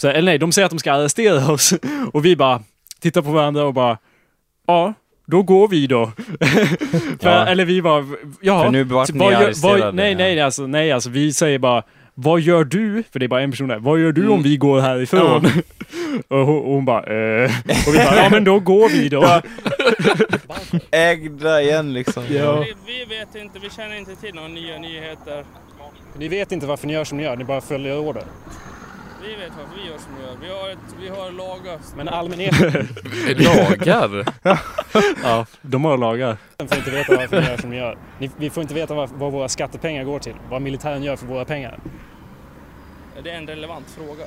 Så, 0.00 0.08
eller 0.08 0.22
nej, 0.22 0.38
de 0.38 0.52
säger 0.52 0.66
att 0.66 0.70
de 0.72 0.78
ska 0.78 0.92
arrestera 0.92 1.52
oss 1.52 1.74
och 2.12 2.24
vi 2.24 2.36
bara 2.36 2.62
tittar 3.00 3.22
på 3.22 3.30
varandra 3.30 3.64
och 3.64 3.74
bara 3.74 3.98
ja, 4.66 4.94
då 5.26 5.42
går 5.42 5.68
vi 5.68 5.86
då. 5.86 6.06
för, 7.20 7.28
Ja. 7.30 7.46
Eller 7.46 7.64
vi 7.64 7.82
bara, 7.82 8.06
ja. 8.40 8.62
För 8.64 8.70
nu 8.70 8.84
vart 8.84 9.12
ni 9.12 9.18
vad 9.18 9.34
arresterade, 9.34 9.82
vad- 9.84 9.94
Nej, 9.94 10.12
ja. 10.12 10.18
nej, 10.18 10.40
alltså, 10.40 10.66
nej, 10.66 10.92
alltså 10.92 11.10
vi 11.10 11.32
säger 11.32 11.58
bara 11.58 11.82
vad 12.14 12.40
gör 12.40 12.64
du? 12.64 13.02
För 13.12 13.18
det 13.18 13.26
är 13.26 13.28
bara 13.28 13.40
en 13.42 13.50
person 13.50 13.68
där. 13.68 13.78
Vad 13.78 14.00
gör 14.00 14.12
du 14.12 14.20
Mm. 14.20 14.32
om 14.32 14.42
vi 14.42 14.56
går 14.56 14.80
härifrån? 14.80 15.46
och, 16.28 16.36
hon, 16.38 16.58
och 16.58 16.72
hon 16.72 16.84
bara 16.84 17.00
eh. 17.04 17.50
Och 17.88 17.94
vi 17.94 17.98
bara, 17.98 18.16
ja 18.16 18.28
men 18.30 18.44
då 18.44 18.60
går 18.60 18.88
vi 18.88 19.08
då. 19.08 19.40
Ägda 20.90 21.62
igen 21.62 21.92
liksom. 21.92 22.22
Ja. 22.30 22.60
Vi, 22.60 22.74
vi 22.86 23.04
vet 23.16 23.34
inte, 23.34 23.58
vi 23.58 23.70
känner 23.70 23.96
inte 23.98 24.16
till 24.16 24.34
några 24.34 24.48
nya 24.48 24.78
nyheter. 24.78 25.44
Ni 26.18 26.28
vet 26.28 26.52
inte 26.52 26.66
varför 26.66 26.86
ni 26.86 26.92
gör 26.92 27.04
som 27.04 27.18
ni 27.18 27.24
gör, 27.24 27.36
ni 27.36 27.44
bara 27.44 27.60
följer 27.60 27.98
order. 27.98 28.22
Vi 29.22 29.36
vet 29.36 29.52
vad 29.56 29.66
vi 29.76 29.88
gör 29.88 29.98
som 29.98 30.16
vi 30.16 30.22
gör. 30.22 30.36
Vi 30.42 30.48
har, 30.48 30.70
ett, 30.70 30.96
vi 31.00 31.08
har 31.08 31.32
lagar. 31.32 31.78
Men 31.96 32.08
allmänheten, 32.08 32.88
Lagar? 33.36 34.26
ja, 35.22 35.46
de 35.62 35.84
har 35.84 35.98
lagar. 35.98 36.36
De 36.56 36.68
får 36.68 36.78
inte 36.78 36.90
veta 36.90 37.16
varför 37.16 37.40
ni 37.40 37.46
gör 37.46 37.56
som 37.56 37.70
ni 37.70 37.76
gör. 37.76 37.98
Vi 38.36 38.50
får 38.50 38.62
inte 38.62 38.74
veta 38.74 38.94
vad, 38.94 39.10
vad 39.10 39.32
våra 39.32 39.48
skattepengar 39.48 40.04
går 40.04 40.18
till. 40.18 40.34
Vad 40.50 40.62
militären 40.62 41.02
gör 41.02 41.16
för 41.16 41.26
våra 41.26 41.44
pengar. 41.44 41.78
Det 43.24 43.30
är 43.30 43.36
en 43.36 43.46
relevant 43.46 43.90
fråga. 43.90 44.24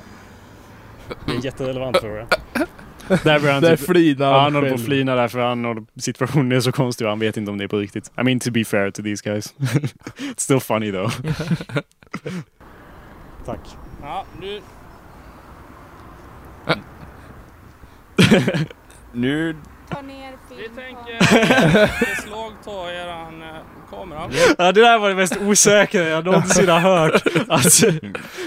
Det 1.25 1.31
är 1.31 1.35
en 1.35 1.41
jätterelevant 1.41 1.97
fråga. 1.97 2.27
Där 3.07 3.39
börjar 3.39 3.53
han 3.53 3.63
Där 3.63 3.77
typ, 3.77 3.85
flinar 3.85 4.31
ja, 4.31 4.39
han 4.39 4.55
håller 4.55 4.69
på 4.69 4.75
att 4.75 4.85
flina 4.85 5.15
därför 5.15 5.39
han 5.39 5.65
och 5.65 5.77
situationen 5.99 6.51
är 6.51 6.59
så 6.59 6.71
konstig 6.71 7.07
och 7.07 7.11
han 7.11 7.19
vet 7.19 7.37
inte 7.37 7.51
om 7.51 7.57
det 7.57 7.63
är 7.63 7.67
på 7.67 7.77
riktigt. 7.77 8.11
I 8.19 8.23
mean 8.23 8.39
to 8.39 8.51
be 8.51 8.65
fair 8.65 8.91
to 8.91 9.03
these 9.03 9.29
guys. 9.29 9.53
It's 9.57 10.37
still 10.37 10.59
funny 10.59 10.91
though. 10.91 11.13
Tack. 13.45 13.59
Ja, 14.01 14.25
nu... 14.41 14.61
Nu, 19.11 19.55
Ta 19.89 20.01
ner 20.01 20.31
Vi 20.49 20.55
filmkameran. 20.55 21.05
tänker 21.05 22.15
beslagta 22.15 22.93
eran 22.93 23.41
eh, 23.41 23.47
kamera. 23.89 24.29
Ja, 24.57 24.71
det 24.71 24.81
där 24.81 24.99
var 24.99 25.09
det 25.09 25.15
mest 25.15 25.37
osäkra 25.41 26.01
jag 26.01 26.25
någonsin 26.25 26.69
har 26.69 26.79
hört. 26.79 27.23
Alltså, 27.47 27.87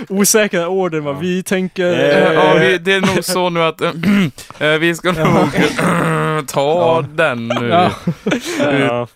osäkra 0.08 0.68
orden 0.68 1.04
vad 1.04 1.18
vi 1.18 1.42
tänker. 1.42 1.92
Eh, 1.92 2.00
eh, 2.00 2.32
ja, 2.32 2.54
vi, 2.54 2.78
det 2.78 2.92
är 2.92 3.00
nog 3.00 3.24
så 3.24 3.50
nu 3.50 3.62
att 3.62 3.80
vi 4.80 4.94
ska 4.94 5.12
nog 5.12 5.48
ta 6.48 7.04
den 7.14 7.48
nu 7.48 7.68
ja. 7.68 7.90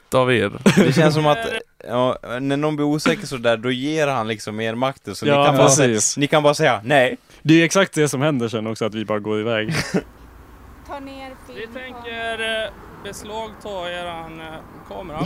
utav 0.08 0.32
er. 0.32 0.50
det 0.76 0.92
känns 0.92 1.14
som 1.14 1.26
att, 1.26 1.38
ja, 1.88 2.18
när 2.22 2.56
någon 2.56 2.76
blir 2.76 2.86
osäker 2.86 3.26
sådär, 3.26 3.56
då 3.56 3.70
ger 3.70 4.06
han 4.06 4.28
liksom 4.28 4.60
er 4.60 4.74
makten. 4.74 5.14
Så 5.14 5.26
Ja, 5.26 5.40
ni, 5.40 5.46
kan 5.46 5.56
bara 5.56 5.68
säga, 5.68 5.94
precis. 5.94 6.16
ni 6.16 6.26
kan 6.26 6.42
bara 6.42 6.54
säga 6.54 6.80
nej. 6.84 7.16
Det 7.42 7.54
är 7.54 7.64
exakt 7.64 7.94
det 7.94 8.08
som 8.08 8.22
händer 8.22 8.48
sen 8.48 8.66
också, 8.66 8.84
att 8.84 8.94
vi 8.94 9.04
bara 9.04 9.18
går 9.18 9.40
iväg. 9.40 9.72
Ta 10.88 10.98
ner 11.00 11.30
Vi 11.48 11.66
tänker 11.66 12.64
eh, 12.64 12.70
beslagta 13.04 13.90
eran 13.90 14.40
eh, 14.40 14.46
kamera. 14.88 15.18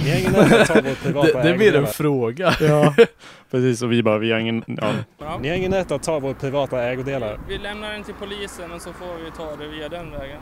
Privata 1.02 1.42
Det, 1.42 1.48
det 1.50 1.56
blir 1.58 1.76
en 1.76 1.86
fråga. 1.86 2.54
Ja, 2.60 2.94
precis. 3.50 3.82
Och 3.82 3.92
vi 3.92 4.02
bara, 4.02 4.18
vi 4.18 4.32
har 4.32 4.38
ingen... 4.38 4.64
Ja. 4.66 4.92
Ni 5.40 5.48
har 5.48 5.56
ingen 5.56 5.74
rätt 5.74 5.90
att 5.90 6.02
ta 6.02 6.18
våra 6.18 6.34
privata 6.34 6.82
ägodelar. 6.82 7.38
Vi 7.48 7.58
lämnar 7.58 7.92
den 7.92 8.04
till 8.04 8.14
polisen 8.14 8.72
och 8.72 8.82
så 8.82 8.92
får 8.92 9.24
vi 9.24 9.30
ta 9.30 9.56
det 9.56 9.68
via 9.68 9.88
den 9.88 10.10
vägen. 10.10 10.40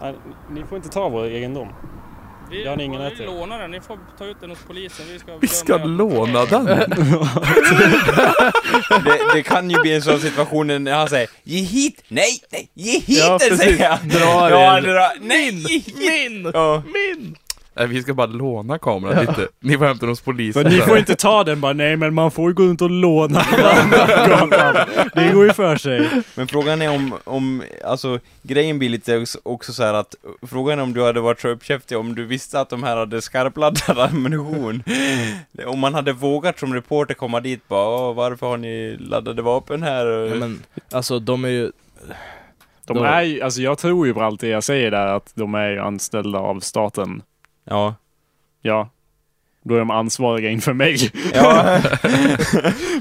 Nej, 0.00 0.14
Ni 0.50 0.64
får 0.64 0.76
inte 0.76 0.88
ta 0.88 1.08
vår 1.08 1.26
egendom. 1.26 1.68
Vi, 2.52 2.62
Det 2.62 2.68
har 2.68 2.76
ni 2.76 2.84
ingen 2.84 3.10
vi 3.18 3.24
lånar 3.24 3.58
den, 3.60 3.70
ni 3.70 3.80
får 3.80 3.98
ta 4.18 4.24
ut 4.26 4.36
den 4.40 4.50
hos 4.50 4.58
polisen. 4.66 5.06
Vi 5.12 5.18
ska, 5.18 5.36
Vi 5.40 5.48
ska 5.48 5.78
den. 5.78 5.96
låna 5.96 6.44
den. 6.50 6.64
Det, 9.04 9.20
det 9.34 9.42
kan 9.42 9.70
ju 9.70 9.80
bli 9.80 9.94
en 9.94 10.02
sån 10.02 10.20
situation 10.20 10.84
när 10.84 10.92
han 10.92 11.08
säger 11.08 11.28
Ge 11.44 11.58
hit! 11.60 12.04
Nej! 12.08 12.40
Nej! 12.52 12.70
Ge 12.74 12.92
hit 12.92 13.04
Ja, 13.08 13.28
den! 13.28 13.38
precis. 13.38 13.58
säger 13.58 13.84
jag! 13.84 13.98
Dra 14.20 14.50
ja, 14.50 14.80
det. 14.80 14.92
dra, 14.92 15.12
Nej! 15.20 15.50
Hit! 15.68 15.96
Min! 15.96 16.50
Ja. 16.54 16.82
Min! 16.86 17.36
Nej, 17.74 17.86
vi 17.86 18.02
ska 18.02 18.14
bara 18.14 18.26
låna 18.26 18.78
kameran 18.78 19.20
lite. 19.20 19.48
Ni 19.60 19.78
får 19.78 19.84
hämta 19.84 20.00
den 20.00 20.08
hos 20.08 20.20
polisen. 20.20 20.62
Men 20.62 20.72
ni 20.72 20.78
får 20.78 20.98
inte 20.98 21.14
ta 21.14 21.44
den 21.44 21.60
bara, 21.60 21.72
nej 21.72 21.96
men 21.96 22.14
man 22.14 22.30
får 22.30 22.50
ju 22.50 22.54
gå 22.54 22.62
runt 22.62 22.82
och 22.82 22.90
låna. 22.90 23.44
det 25.14 25.32
går 25.32 25.44
ju 25.44 25.52
för 25.52 25.76
sig. 25.76 26.10
Men 26.34 26.46
frågan 26.46 26.82
är 26.82 26.90
om, 26.90 27.14
om, 27.24 27.62
alltså 27.84 28.18
grejen 28.42 28.78
blir 28.78 28.88
lite 28.88 29.24
också, 29.42 29.72
så 29.72 29.82
här 29.82 29.94
att 29.94 30.14
Frågan 30.46 30.78
är 30.78 30.82
om 30.82 30.92
du 30.92 31.04
hade 31.04 31.20
varit 31.20 31.40
så 31.40 31.48
uppkäftig 31.48 31.98
om 31.98 32.14
du 32.14 32.24
visste 32.24 32.60
att 32.60 32.68
de 32.68 32.82
här 32.82 32.96
hade 32.96 33.22
skarpladdad 33.22 33.98
ammunition 34.12 34.82
Om 35.66 35.78
man 35.78 35.94
hade 35.94 36.12
vågat 36.12 36.58
som 36.58 36.74
reporter 36.74 37.14
komma 37.14 37.40
dit 37.40 37.68
bara 37.68 38.12
varför 38.12 38.46
har 38.46 38.56
ni 38.56 38.96
laddade 39.00 39.42
vapen 39.42 39.82
här? 39.82 40.06
Ja, 40.06 40.34
men 40.34 40.62
alltså 40.90 41.18
de 41.18 41.44
är 41.44 41.48
ju... 41.48 41.72
De 42.86 42.98
är 43.04 43.22
ju, 43.22 43.42
alltså 43.42 43.62
jag 43.62 43.78
tror 43.78 44.06
ju 44.06 44.14
på 44.14 44.22
allt 44.22 44.40
det 44.40 44.48
jag 44.48 44.64
säger 44.64 44.90
där, 44.90 45.06
att 45.06 45.32
de 45.34 45.54
är 45.54 45.70
ju 45.70 45.78
anställda 45.78 46.38
av 46.38 46.60
staten. 46.60 47.22
Ja, 47.64 47.94
Ja. 48.62 48.88
Då 49.64 49.74
är 49.74 49.78
de 49.78 49.90
ansvariga 49.90 50.50
inför 50.50 50.72
mig. 50.72 50.96
ja, 51.34 51.64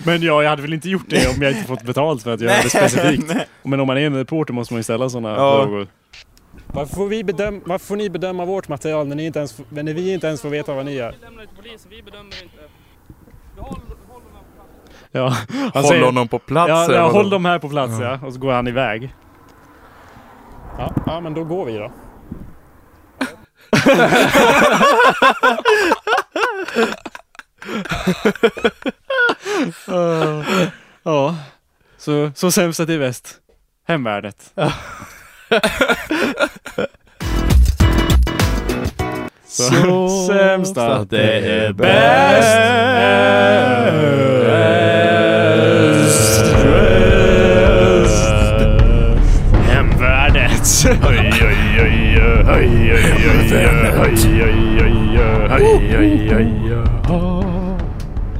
Men 0.05 0.21
ja, 0.21 0.43
jag 0.43 0.49
hade 0.49 0.61
väl 0.61 0.73
inte 0.73 0.89
gjort 0.89 1.05
det 1.09 1.27
om 1.35 1.41
jag 1.41 1.51
inte 1.51 1.63
fått 1.67 1.83
betalt 1.83 2.23
för 2.23 2.33
att 2.33 2.41
göra 2.41 2.53
det 2.63 2.69
specifikt. 2.69 3.33
Men 3.63 3.79
om 3.79 3.87
man 3.87 3.97
är 3.97 4.01
en 4.01 4.15
reporter 4.15 4.53
måste 4.53 4.73
man 4.73 4.79
ju 4.79 4.83
ställa 4.83 5.09
sådana 5.09 5.29
Ja. 5.29 5.63
frågor. 5.63 5.87
Varför 6.67 6.95
får, 6.95 7.07
vi 7.07 7.23
bedöm- 7.23 7.61
varför 7.65 7.85
får 7.85 7.95
ni 7.95 8.09
bedöma 8.09 8.45
vårt 8.45 8.67
material 8.67 9.07
när, 9.07 9.15
ni 9.15 9.25
inte 9.25 9.39
ens, 9.39 9.57
när 9.69 9.83
vi 9.83 10.13
inte 10.13 10.27
ens 10.27 10.41
får 10.41 10.49
veta 10.49 10.73
vad 10.73 10.85
ni 10.85 10.93
gör? 10.93 11.11
Vi 11.11 11.25
lämnar 11.25 11.41
det 11.41 11.47
till 11.47 11.57
polisen, 11.57 11.91
vi 11.91 12.03
bedömer 12.03 12.43
inte. 12.43 12.55
Vi 13.55 13.61
håller, 13.61 13.81
håller 14.07 14.25
den 14.25 14.35
här 14.35 14.41
på 14.41 14.49
plats. 14.63 15.09
Ja, 15.11 15.27
han 15.73 15.83
Håll 15.83 15.83
säger, 15.91 16.05
honom 16.05 16.27
på 16.27 16.39
plats. 16.39 16.69
ja, 16.69 16.93
ja, 16.93 17.11
håll 17.11 17.29
dem 17.29 17.45
här 17.45 17.59
på 17.59 17.69
plats 17.69 17.93
ja. 18.01 18.19
Och 18.27 18.33
så 18.33 18.39
går 18.39 18.51
han 18.53 18.67
iväg. 18.67 19.15
Ja, 20.77 20.93
ja 21.05 21.19
men 21.19 21.33
då 21.33 21.43
går 21.43 21.65
vi 21.65 21.77
då. 21.77 21.91
Uh, 29.89 30.43
ja, 31.03 31.35
så, 31.97 32.31
så 32.35 32.51
sämst 32.51 32.79
att 32.79 32.87
det 32.87 32.93
är 32.93 32.99
bäst. 32.99 33.37
Hemvärnet. 33.87 34.53
Så 39.51 40.27
sämst 40.27 40.77
att 40.77 41.09
det 41.09 41.39
är 41.39 41.73
bäst. 41.73 42.57
Hemvärnet. 49.67 50.85
Oj, 51.09 51.33
oj, 51.47 51.60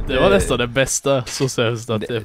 det 0.08 0.20
var 0.20 0.30
nästan 0.30 0.58
det 0.58 0.66
bästa, 0.66 1.24
så 1.26 1.48
sämst 1.48 1.90
att 1.90 2.00
det 2.00 2.16
är. 2.16 2.20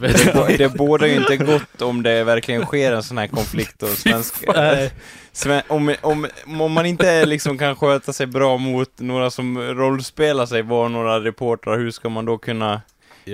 Det, 0.47 0.57
det 0.57 0.69
bådar 0.69 1.07
ju 1.07 1.15
inte 1.15 1.37
gott 1.37 1.81
om 1.81 2.03
det 2.03 2.23
verkligen 2.23 2.65
sker 2.65 2.93
en 2.93 3.03
sån 3.03 3.17
här 3.17 3.27
konflikt 3.27 3.83
och 3.83 3.89
svenska... 3.89 4.53
Om, 5.67 5.95
om, 6.01 6.27
om 6.59 6.71
man 6.71 6.85
inte 6.85 7.25
liksom 7.25 7.57
kan 7.57 7.75
sköta 7.75 8.13
sig 8.13 8.27
bra 8.27 8.57
mot 8.57 8.99
några 8.99 9.29
som 9.29 9.57
rollspelar 9.61 10.45
sig, 10.45 10.61
var 10.61 10.89
några 10.89 11.19
reportrar, 11.23 11.77
hur 11.77 11.91
ska 11.91 12.09
man 12.09 12.25
då 12.25 12.37
kunna 12.37 12.81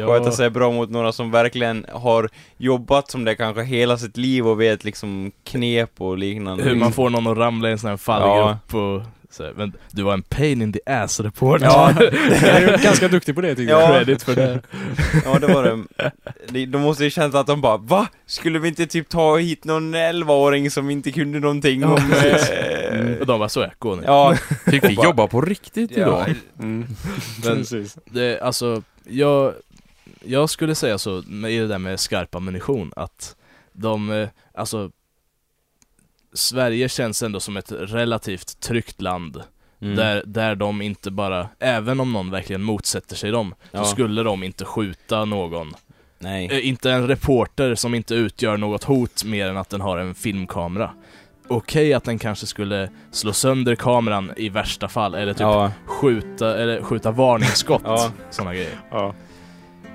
sköta 0.08 0.32
sig 0.32 0.50
bra 0.50 0.72
mot 0.72 0.90
några 0.90 1.12
som 1.12 1.32
verkligen 1.32 1.86
har 1.92 2.30
jobbat 2.58 3.12
som 3.12 3.26
det 3.26 3.36
kanske 3.36 3.64
hela 3.64 3.98
sitt 3.98 4.18
liv 4.18 4.48
och 4.48 4.62
vet 4.62 4.84
liksom 4.84 5.32
knep 5.44 6.02
och 6.02 6.18
liknande? 6.18 6.64
Hur 6.64 6.76
man 6.76 6.92
får 6.92 7.10
någon 7.10 7.28
att 7.28 7.38
ramla 7.38 7.70
i 7.70 7.72
en 7.72 7.80
sån 7.80 7.90
här 7.90 7.98
fallgrupp 7.98 8.74
och 8.74 9.02
så, 9.32 9.52
men 9.56 9.74
du 9.92 10.04
var 10.04 10.14
en 10.14 10.22
pain 10.22 10.62
in 10.62 10.74
the 10.74 10.80
ass 10.86 11.20
reporter. 11.20 11.66
Ja, 11.66 11.92
Jag 12.02 12.64
är 12.64 12.84
ganska 12.84 13.08
duktig 13.08 13.36
på 13.36 13.42
det 13.42 13.56
tycker 13.56 13.74
Ja. 13.74 13.82
jag. 13.82 13.96
Credit 14.06 14.24
för 14.24 14.36
det. 14.36 14.62
ja, 15.26 15.40
det 15.40 15.48
var 15.48 15.64
det. 16.52 16.66
De 16.66 16.82
måste 16.82 17.04
ju 17.04 17.10
känt 17.10 17.36
att 17.36 17.48
de 17.48 17.62
bara 17.62 17.78
Va? 17.78 18.08
Skulle 18.26 18.60
vi 18.60 18.68
inte 18.68 18.86
typ 18.86 19.10
ta 19.10 19.38
hit 19.38 19.66
någon 19.66 19.96
11-åring 19.96 20.72
som 20.72 20.90
inte 20.90 21.12
kunde 21.12 21.40
någonting 21.40 21.86
om... 21.86 21.96
eh, 21.96 23.20
Och 23.20 23.26
de 23.26 23.40
bara, 23.40 23.50
så 23.50 23.62
är 23.62 23.74
gå 23.80 23.96
nu. 23.96 24.04
Ja, 24.06 24.36
Fick 24.66 24.84
vi 24.84 24.94
jobba 24.94 25.28
på 25.28 25.42
riktigt 25.42 25.92
ja, 25.92 25.98
idag? 25.98 26.36
Mm. 26.60 26.86
Men- 27.44 27.56
Precis. 27.58 27.98
Det, 28.06 28.40
alltså, 28.42 28.82
jag, 29.10 29.54
jag 30.26 30.50
skulle 30.50 30.76
säga 30.76 30.98
så, 30.98 31.24
med 31.28 31.52
i 31.52 31.58
det 31.58 31.68
där 31.68 31.78
med 31.78 32.00
skarp 32.00 32.36
ammunition, 32.36 32.94
att 32.96 33.36
de, 33.74 34.12
eh, 34.12 34.30
alltså 34.54 34.92
Sverige 36.34 36.90
känns 36.90 37.24
ändå 37.24 37.40
som 37.40 37.58
ett 37.58 37.72
relativt 37.72 38.60
tryggt 38.60 39.02
land 39.02 39.44
Mm. 39.82 39.96
där, 39.96 40.24
där 40.26 40.56
de 40.56 40.82
inte 40.82 41.12
bara, 41.12 41.50
även 41.60 42.00
om 42.00 42.14
någon 42.14 42.32
verkligen 42.32 42.64
motsätter 42.64 43.16
sig 43.16 43.32
dem, 43.32 43.56
Ja. 43.72 43.84
så 43.84 43.90
skulle 43.92 44.24
de 44.24 44.44
inte 44.44 44.66
skjuta 44.66 45.26
någon. 45.26 45.74
Nej. 46.20 46.48
Eh, 46.52 46.68
inte 46.68 46.92
en 46.92 47.08
reporter 47.08 47.76
som 47.76 47.94
inte 47.96 48.16
utgör 48.16 48.58
något 48.58 48.84
hot 48.84 49.24
mer 49.24 49.48
än 49.48 49.58
att 49.58 49.70
den 49.70 49.82
har 49.82 49.98
en 49.98 50.16
filmkamera. 50.16 50.92
Okej 51.48 51.94
att 51.94 52.04
den 52.04 52.20
kanske 52.20 52.46
skulle 52.46 52.90
slå 53.12 53.34
sönder 53.34 53.76
kameran 53.76 54.32
i 54.38 54.50
värsta 54.50 54.88
fall, 54.88 55.16
eller 55.16 55.34
typ 55.34 55.42
Ja, 55.42 55.72
skjuta, 55.86 56.58
eller 56.58 56.82
skjuta 56.82 57.12
varningsskott, 57.12 57.82
Ja. 57.86 58.12
sådana 58.32 58.54
grejer. 58.54 58.80
Ja. 58.92 59.14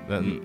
Men, 0.09 0.39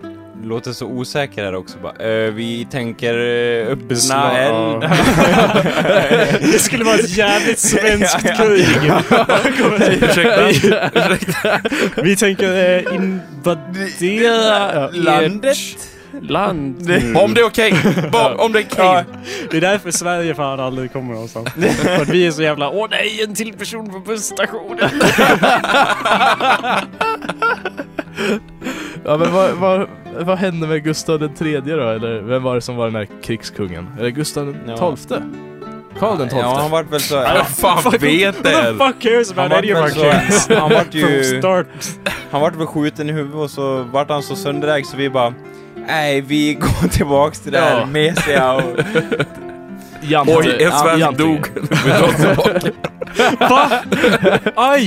låter 0.44 0.72
så 0.72 0.86
osäker 0.86 1.44
här 1.44 1.54
också 1.54 1.78
bara. 1.78 2.08
Eh, 2.08 2.32
vi 2.32 2.66
tänker 2.70 3.14
uh, 3.18 3.66
öppna 3.72 3.86
Beslag- 3.88 4.36
eld. 4.36 4.80
Det 6.52 6.58
skulle 6.58 6.84
vara 6.84 6.94
ett 6.94 7.16
jävligt 7.16 7.58
svenskt 7.58 8.36
krig. 8.36 8.68
Ursäkta? 10.02 11.60
Vi 12.02 12.16
tänker 12.16 12.76
eh, 12.78 12.94
invadera 12.94 14.88
Landet? 14.90 15.56
ert 15.56 16.30
land. 16.30 16.90
Om 17.16 17.34
det 17.34 17.40
är 17.40 17.44
okej! 17.46 17.74
Bara 18.12 18.34
Om 18.36 18.52
det 18.52 18.58
är 18.58 18.62
krig! 18.62 18.84
Ja, 18.84 19.04
det 19.50 19.56
är 19.56 19.60
därför 19.60 19.90
Sverige 19.90 20.34
fan 20.34 20.60
aldrig 20.60 20.92
kommer 20.92 21.12
någonstans. 21.14 21.48
För 21.84 22.02
att 22.02 22.08
vi 22.08 22.26
är 22.26 22.30
så 22.30 22.42
jävla, 22.42 22.70
åh 22.70 22.86
nej, 22.90 23.22
en 23.28 23.34
till 23.34 23.52
person 23.52 23.90
på 23.92 23.98
busstationen. 23.98 24.90
Ja 29.04 29.16
men 29.16 29.32
vad, 29.32 29.50
vad, 29.52 29.88
vad 30.20 30.38
hände 30.38 30.66
med 30.66 30.84
Gustav 30.84 31.18
den 31.20 31.34
tredje 31.34 31.76
då? 31.76 31.88
Eller 31.88 32.20
vem 32.20 32.42
var 32.42 32.54
det 32.54 32.60
som 32.60 32.76
var 32.76 32.84
den 32.86 32.94
här 32.94 33.08
krigskungen? 33.22 33.88
Eller 33.98 34.10
Gustav 34.10 34.46
den 34.46 34.56
Ja. 34.68 34.76
tolfte? 34.76 35.22
Karl 35.98 36.18
den 36.18 36.28
tolfte? 36.28 36.36
Ja, 36.48 36.58
han 36.60 36.70
vart 36.70 36.92
väl 36.92 37.00
så... 37.00 37.14
Jag 37.14 37.48
fan 37.48 37.92
vet 38.00 38.36
Who 38.36 38.42
det! 38.42 38.62
the 38.62 38.74
fuck 38.86 39.00
cares 39.00 39.32
Han 39.36 39.44
about 39.46 39.58
any 39.58 39.72
of 39.72 39.78
väl 39.78 39.82
our 39.84 40.12
kings? 40.12 40.44
så... 40.44 40.54
Han 40.58 40.70
vart 40.70 40.90
From 40.90 41.00
ju... 41.00 41.24
start. 41.38 41.66
Han 42.30 42.40
vart 42.40 42.56
väl 42.56 42.66
skjuten 42.66 43.10
i 43.10 43.12
huvudet 43.12 43.36
och 43.36 43.50
så 43.50 43.82
vart 43.92 44.08
han 44.08 44.22
så 44.22 44.36
sönderägd 44.36 44.86
så 44.86 44.96
vi 44.96 45.10
bara... 45.10 45.34
Nej, 45.86 46.20
vi 46.20 46.54
går 46.54 46.88
tillbaks 46.88 47.40
till 47.40 47.52
det 47.52 47.60
här 47.60 47.80
Ja. 47.80 47.86
mesiga 47.86 48.52
och... 48.52 48.62
Jante, 50.02 50.36
Oj, 50.36 50.50
en 50.58 50.60
ja, 50.60 50.70
svensk 50.70 51.00
Jante. 51.00 51.22
dog. 51.22 51.46
Vi 51.84 51.90
drar 51.90 52.02
oss 52.02 52.16
tillbaka. 52.16 52.60
Va? 53.40 53.70
Aj! 54.56 54.86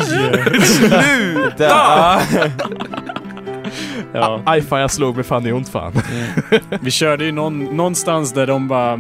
Sluta! 0.61 2.19
Ja. 4.13 4.41
Aj 4.45 4.61
fan 4.61 4.79
jag 4.81 4.91
slog 4.91 5.15
mig 5.15 5.23
fan 5.25 5.47
i 5.47 5.51
ont 5.51 5.69
fan. 5.69 5.93
Vi 6.81 6.91
körde 6.91 7.25
ju 7.25 7.31
någon, 7.31 7.63
någonstans 7.65 8.33
där 8.33 8.47
de 8.47 8.67
bara 8.67 8.99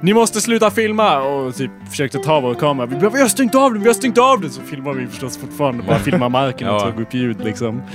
Ni 0.00 0.14
måste 0.14 0.40
sluta 0.40 0.70
filma! 0.70 1.18
Och 1.22 1.54
typ 1.54 1.70
försökte 1.90 2.18
ta 2.18 2.40
vår 2.40 2.54
kamera. 2.54 2.86
Vi 2.86 2.96
bara 2.96 3.10
Vi 3.10 3.20
har 3.20 3.28
stängt 3.28 3.54
av 3.54 3.72
den! 3.72 3.82
Vi 3.82 3.88
har 3.88 3.94
stängt 3.94 4.18
av 4.18 4.40
den! 4.40 4.50
Så 4.50 4.60
filmar 4.62 4.92
vi 4.92 5.06
förstås 5.06 5.38
fortfarande. 5.38 5.82
Bara 5.82 5.98
filmar 5.98 6.28
marken 6.28 6.68
och 6.68 6.74
Ja. 6.74 6.80
tog 6.80 7.00
upp 7.00 7.14
ljud 7.14 7.44
liksom. 7.44 7.82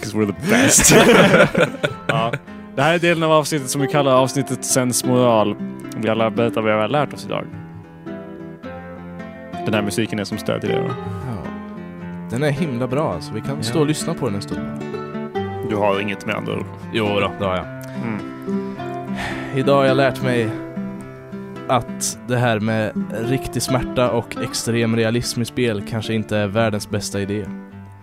'Cause 0.00 0.16
we're 0.18 0.26
the 0.32 0.50
best. 0.50 0.94
ja. 2.06 2.32
Det 2.76 2.82
här 2.82 2.94
är 2.94 2.98
delen 2.98 3.22
av 3.22 3.32
avsnittet 3.32 3.70
som 3.70 3.80
vi 3.80 3.86
kallar 3.88 4.12
avsnittet 4.12 4.64
Sensmoral. 4.64 5.56
Vi 5.96 6.08
alla 6.08 6.30
berättar 6.30 6.60
vad 6.60 6.74
vi 6.74 6.80
har 6.80 6.88
lärt 6.88 7.12
oss 7.14 7.24
idag. 7.24 7.44
Den 9.66 9.74
här 9.74 9.82
musiken 9.82 10.18
är 10.18 10.24
som 10.24 10.38
stöd 10.38 10.60
till 10.60 10.70
det 10.70 10.76
då. 10.76 10.88
Ja. 11.08 11.50
Den 12.30 12.42
är 12.42 12.50
himla 12.50 12.86
bra 12.86 13.12
alltså, 13.14 13.32
vi 13.34 13.40
kan 13.40 13.62
stå 13.62 13.78
Ja. 13.78 13.80
och 13.80 13.86
lyssna 13.86 14.14
på 14.14 14.26
den 14.26 14.34
en 14.34 14.42
stund. 14.42 14.60
Du 15.70 15.76
har 15.76 16.00
inget 16.00 16.26
med 16.26 16.34
andra 16.34 16.52
ord. 16.56 16.64
Jo 16.92 17.06
då, 17.06 17.32
det 17.38 17.44
har 17.44 17.56
jag. 17.56 17.66
Mm. 17.66 18.20
Idag 19.56 19.76
har 19.76 19.84
jag 19.84 19.96
lärt 19.96 20.22
mig 20.22 20.48
att 21.68 22.18
det 22.26 22.36
här 22.36 22.60
med 22.60 22.92
riktig 23.28 23.62
smärta 23.62 24.10
och 24.10 24.36
extrem 24.42 24.96
realism 24.96 25.42
i 25.42 25.44
spel 25.44 25.82
kanske 25.88 26.14
inte 26.14 26.36
är 26.36 26.46
världens 26.46 26.90
bästa 26.90 27.20
idé. 27.20 27.44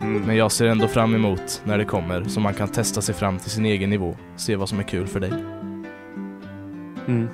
Mm. 0.01 0.21
Men 0.21 0.35
jag 0.35 0.51
ser 0.51 0.65
ändå 0.67 0.87
fram 0.87 1.15
emot 1.15 1.61
när 1.63 1.77
det 1.77 1.85
kommer 1.85 2.23
så 2.23 2.39
man 2.39 2.53
kan 2.53 2.67
testa 2.67 3.01
sig 3.01 3.15
fram 3.15 3.39
till 3.39 3.51
sin 3.51 3.65
egen 3.65 3.89
nivå. 3.89 4.15
Se 4.35 4.55
vad 4.55 4.69
som 4.69 4.79
är 4.79 4.83
kul 4.83 5.07
för 5.07 5.19
dig. 5.19 5.33
Mm. 7.07 7.27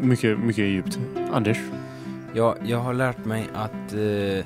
Mycket, 0.00 0.38
mycket 0.38 0.64
djupt. 0.64 0.98
Anders? 1.32 1.58
Ja, 2.34 2.56
jag 2.64 2.78
har 2.78 2.94
lärt 2.94 3.24
mig 3.24 3.48
att... 3.54 3.92
Eh, 3.92 4.38
eh, 4.38 4.44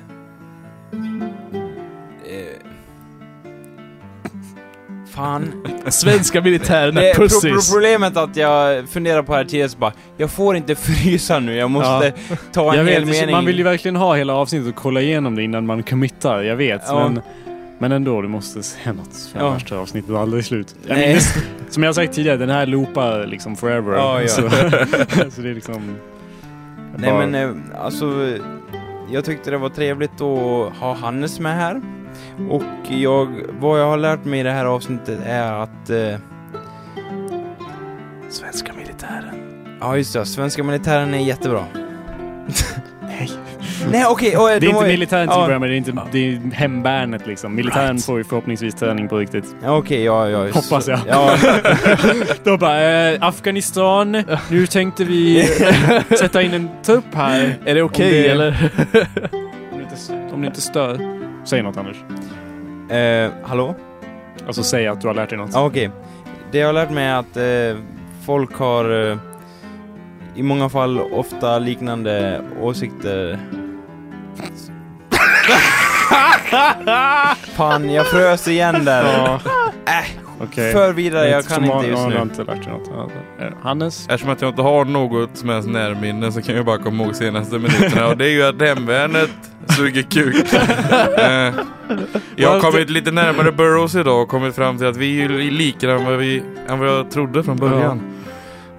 fan. 5.15 5.65
Svenska 5.87 6.41
militären 6.41 6.97
är 6.97 7.13
pro 7.13 7.27
pro 7.27 7.59
problemet 7.73 8.17
att 8.17 8.35
jag 8.35 8.89
funderar 8.89 9.23
på 9.23 9.33
här 9.33 9.45
tidigare 9.45 9.69
så 9.69 9.77
bara, 9.77 9.93
jag 10.17 10.31
får 10.31 10.55
inte 10.55 10.75
frysa 10.85 11.39
nu, 11.39 11.55
jag 11.55 11.71
måste 11.71 12.13
ta 12.51 12.73
en 12.73 12.77
Jag 12.77 12.85
hel 12.85 13.05
vet, 13.05 13.13
mening. 13.13 13.35
man 13.35 13.45
vill 13.45 13.57
ju 13.57 13.63
verkligen 13.63 13.95
ha 13.95 14.15
hela 14.15 14.33
avsnittet 14.33 14.69
och 14.69 14.75
kolla 14.75 15.01
igenom 15.01 15.35
det 15.35 15.43
innan 15.43 15.65
man 15.65 15.83
committar, 15.83 16.41
jag 16.41 16.55
vet. 16.55 16.81
Ja. 16.87 17.09
Men, 17.09 17.21
men 17.79 17.91
ändå, 17.91 18.21
du 18.21 18.27
måste 18.27 18.63
se 18.63 18.93
något. 18.93 19.33
Ja. 19.39 19.49
Värsta 19.49 19.77
avsnittet 19.77 20.09
var 20.09 20.21
aldrig 20.21 20.45
slut. 20.45 20.75
Jag 20.87 20.97
Nej. 20.97 21.09
minns, 21.09 21.33
som 21.69 21.83
jag 21.83 21.87
har 21.87 21.93
sagt 21.93 22.13
tidigare, 22.13 22.37
den 22.37 22.49
här 22.49 22.65
loopar 22.65 23.27
liksom 23.27 23.55
forever. 23.55 23.93
Ja, 23.93 24.21
ja. 24.21 24.27
Så, 24.27 24.41
så 25.31 25.41
det 25.41 25.49
är 25.49 25.53
liksom... 25.53 25.95
Nej 26.97 27.11
bara- 27.11 27.27
men 27.27 27.35
eh, 27.35 27.81
alltså, 27.83 28.37
jag 29.09 29.25
tyckte 29.25 29.51
det 29.51 29.57
var 29.57 29.69
trevligt 29.69 30.21
att 30.21 30.73
ha 30.77 30.93
Hannes 31.01 31.39
med 31.39 31.55
här. 31.55 31.81
Och 32.49 32.63
jag, 32.89 33.27
vad 33.59 33.79
jag 33.79 33.85
har 33.87 33.97
lärt 33.97 34.25
mig 34.25 34.39
i 34.39 34.43
det 34.43 34.51
här 34.51 34.65
avsnittet 34.65 35.19
är 35.25 35.51
att... 35.53 35.89
Eh, 35.89 36.15
Svenska 38.29 38.73
militären. 38.73 39.35
ja 39.79 39.97
just 39.97 40.13
det, 40.13 40.25
svenska 40.25 40.63
militären 40.63 41.13
är 41.13 41.17
jättebra. 41.19 41.65
Nej. 43.83 43.91
Nej 43.99 44.05
okej, 44.09 44.37
och, 44.37 44.51
eh, 44.51 44.59
Det 44.59 44.65
är 44.67 44.69
inte 44.69 44.87
militären 44.87 45.27
till 45.27 45.35
ja, 45.35 45.41
att 45.41 45.47
börja 45.47 45.59
med, 45.59 45.69
det 45.69 45.75
är, 45.75 45.77
inte, 45.77 45.93
det 46.11 46.19
är 46.33 46.39
hemvärnet 46.53 47.27
liksom. 47.27 47.55
Militären 47.55 47.97
får 47.97 48.17
ju 48.17 48.23
förhoppningsvis 48.23 48.75
träning 48.75 49.07
på 49.07 49.17
riktigt. 49.17 49.55
ja, 49.63 49.77
Okej, 49.77 50.03
ja, 50.03 50.29
ja. 50.29 50.45
just- 50.45 50.55
Hoppas 50.55 50.87
jag. 50.87 50.99
Ja, 51.07 51.35
Då 52.43 52.57
bara, 52.57 53.09
eh, 53.11 53.17
Afghanistan, 53.21 54.23
nu 54.49 54.67
tänkte 54.67 55.03
vi 55.03 55.43
sätta 56.19 56.41
in 56.41 56.53
en 56.53 56.69
trupp 56.83 57.15
här. 57.15 57.55
Är 57.65 57.75
det 57.75 57.81
okej 57.81 58.11
det- 58.11 58.27
eller? 58.29 58.71
Om 59.71 59.77
det, 59.79 59.83
inte, 59.83 60.33
om 60.35 60.41
det 60.41 60.47
inte 60.47 60.61
stör. 60.61 60.97
Säg 61.45 61.61
något 61.61 61.77
Anders. 61.77 61.97
eh, 62.91 63.31
hallå? 63.49 63.75
Alltså 64.47 64.63
säg 64.63 64.87
att 64.87 65.01
du 65.01 65.07
har 65.07 65.13
lärt 65.15 65.29
dig 65.29 65.37
något. 65.37 65.49
Ja, 65.53 65.65
okej. 65.65 65.89
Det 66.51 66.57
jag 66.57 66.67
har 66.67 66.73
lärt 66.73 66.89
mig 66.91 67.05
är 67.07 67.15
att 67.15 67.37
eh, 67.37 67.81
folk 68.25 68.53
har 68.55 69.09
eh, 69.11 69.17
i 70.35 70.43
många 70.43 70.69
fall 70.69 70.99
ofta 70.99 71.59
liknande 71.59 72.41
åsikter. 72.61 73.39
Fan, 77.55 77.89
jag 77.93 78.07
frös 78.07 78.47
igen 78.47 78.85
där. 78.85 79.03
Ja. 79.03 79.39
Äh, 79.85 79.91
Okej. 80.41 80.73
för 80.73 80.93
vidare, 80.93 81.29
jag 81.29 81.45
kan 81.45 81.63
inte 81.63 81.75
har- 81.75 81.83
just 81.83 82.01
ja, 82.03 82.09
nu. 82.09 82.21
Inte 82.21 82.43
lärt 82.43 82.67
något. 82.67 82.89
Ja. 82.95 83.09
Eh, 83.45 83.51
Hannes? 83.61 84.07
Eftersom 84.09 84.29
att 84.29 84.41
jag 84.41 84.49
inte 84.51 84.61
har 84.61 84.85
något 84.85 85.37
som 85.37 85.49
helst 85.49 85.69
närminne 85.69 86.31
så 86.31 86.41
kan 86.41 86.55
jag 86.55 86.65
bara 86.65 86.77
komma 86.77 87.03
ihåg 87.03 87.15
senaste 87.15 87.59
minuterna 87.59 88.07
och 88.07 88.17
det 88.17 88.25
är 88.25 88.29
ju 88.31 88.43
att 88.43 88.61
hemvärnet 88.61 89.29
suger 89.77 90.01
kuk. 90.01 90.53
Eh, 91.19 91.53
jag 92.35 92.49
har 92.49 92.59
kommit 92.59 92.89
lite 92.89 93.11
närmare 93.11 93.51
Burroughs 93.51 93.95
idag 93.95 94.21
och 94.21 94.29
kommit 94.29 94.55
fram 94.55 94.77
till 94.77 94.87
att 94.87 94.97
vi 94.97 95.21
är 95.23 95.29
likare 95.29 95.93
än 95.93 96.05
vad, 96.05 96.17
vi, 96.17 96.43
än 96.69 96.79
vad 96.79 96.87
jag 96.87 97.11
trodde 97.11 97.43
från 97.43 97.57
början. 97.57 98.01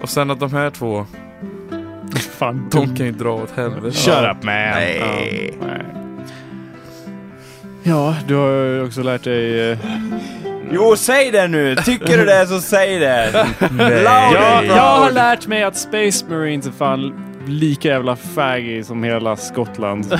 Och 0.01 0.09
sen 0.09 0.31
att 0.31 0.39
de 0.39 0.53
här 0.53 0.69
två, 0.69 1.05
Fan. 2.37 2.69
de 2.71 2.95
kan 2.95 3.05
ju 3.05 3.11
dra 3.11 3.33
åt 3.33 3.51
helvete. 3.57 3.91
Shut 3.97 4.13
up 4.13 4.43
man. 4.43 4.53
Nej. 4.55 5.53
Nej. 5.61 5.81
Ja, 7.83 8.15
du 8.27 8.35
har 8.35 8.49
ju 8.49 8.85
också 8.85 9.03
lärt 9.03 9.23
dig... 9.23 9.71
eh, 9.71 9.77
Jo, 10.71 10.95
säg 10.95 11.31
det 11.31 11.47
nu! 11.47 11.75
Tycker 11.75 12.17
du 12.17 12.25
det 12.25 12.47
så 12.47 12.61
säg 12.61 12.99
det! 12.99 13.45
Jag, 13.79 14.65
jag 14.65 14.97
har 14.97 15.11
lärt 15.11 15.47
mig 15.47 15.63
att 15.63 15.77
Space 15.77 16.25
Marines 16.29 16.67
är 16.67 16.71
fan 16.71 17.13
lika 17.47 17.87
jävla 17.87 18.15
faggy 18.15 18.83
som 18.83 19.03
hela 19.03 19.35
Skottland. 19.35 20.19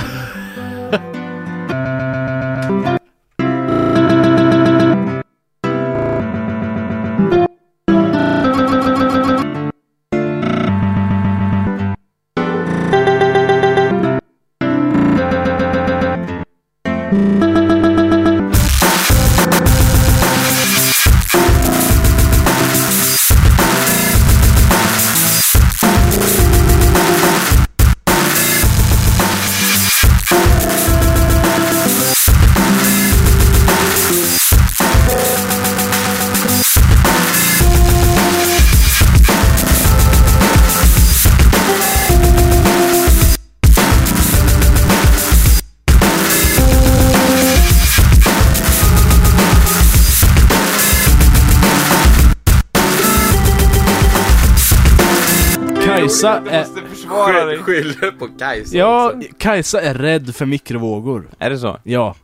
Kajsa 56.22 56.50
är... 56.50 56.58
måste 56.58 56.80
försvara 56.82 57.44
dig. 57.44 57.58
Skyller 57.58 58.10
på 58.10 58.28
Kajsa 58.38 58.76
Ja, 58.76 59.12
också. 59.16 59.28
Kajsa 59.38 59.80
är 59.80 59.94
rädd 59.94 60.34
för 60.34 60.46
mikrovågor. 60.46 61.30
Är 61.38 61.50
det 61.50 61.58
så? 61.58 61.78
Ja. 61.82 62.14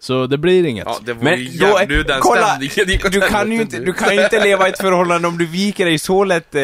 Så 0.00 0.26
det 0.26 0.38
blir 0.38 0.64
inget. 0.66 0.84
Ja, 0.86 0.98
det 1.04 1.12
var 1.12 1.22
Men 1.22 1.40
ju 1.40 1.58
då, 1.58 1.80
nu 1.88 2.02
den 2.02 2.20
kolla, 2.20 2.58
du 3.10 3.20
kan 3.20 3.52
ju 3.52 3.60
inte, 3.60 3.78
du 3.78 3.92
kan 3.92 4.14
ju 4.16 4.22
inte 4.24 4.44
leva 4.44 4.66
i 4.66 4.70
ett 4.70 4.80
förhållande 4.80 5.28
om 5.28 5.38
du 5.38 5.46
viker 5.46 5.84
dig 5.84 5.98
så 5.98 6.24
lätt, 6.24 6.54
eh, 6.54 6.60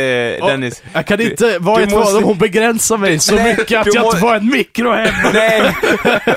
Dennis. 0.47 0.83
Jag 0.93 1.07
kan 1.07 1.19
Du- 1.19 1.31
inte 1.31 1.59
vara 1.59 1.81
i 1.81 1.85
ett 1.85 1.91
måste- 1.91 1.91
förhållande 1.91 2.19
om 2.19 2.25
hon 2.25 2.39
begränsar 2.39 2.97
mig 2.97 3.19
så 3.19 3.35
Nej, 3.35 3.57
mycket 3.59 3.81
att 3.81 3.95
jag 3.95 4.05
inte 4.07 4.17
får 4.19 4.35
en 4.35 4.47
mikro 4.51 4.93
hemma. 4.93 5.31
Nej, 5.35 5.77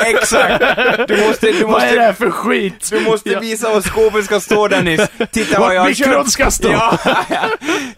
exakt! 0.06 0.64
Du 1.08 1.28
måste, 1.28 1.52
du 1.52 1.64
Vad 1.64 1.84
är 1.84 1.96
det 1.96 2.02
här 2.02 2.08
måste, 2.08 2.24
för 2.24 2.32
skit? 2.32 2.90
du 2.92 3.00
måste 3.00 3.40
visa 3.40 3.70
var 3.74 3.82
skåpet 3.82 4.26
ska 4.26 4.40
stå 4.40 4.68
Dennis. 4.68 5.02
Titta 5.32 5.60
vad 5.60 5.76
jag 5.76 5.82
har 5.82 5.90
mikron 5.90 6.14
köpt. 6.14 6.32
ska 6.32 6.52
stå. 6.52 6.70
Ja, 6.72 6.98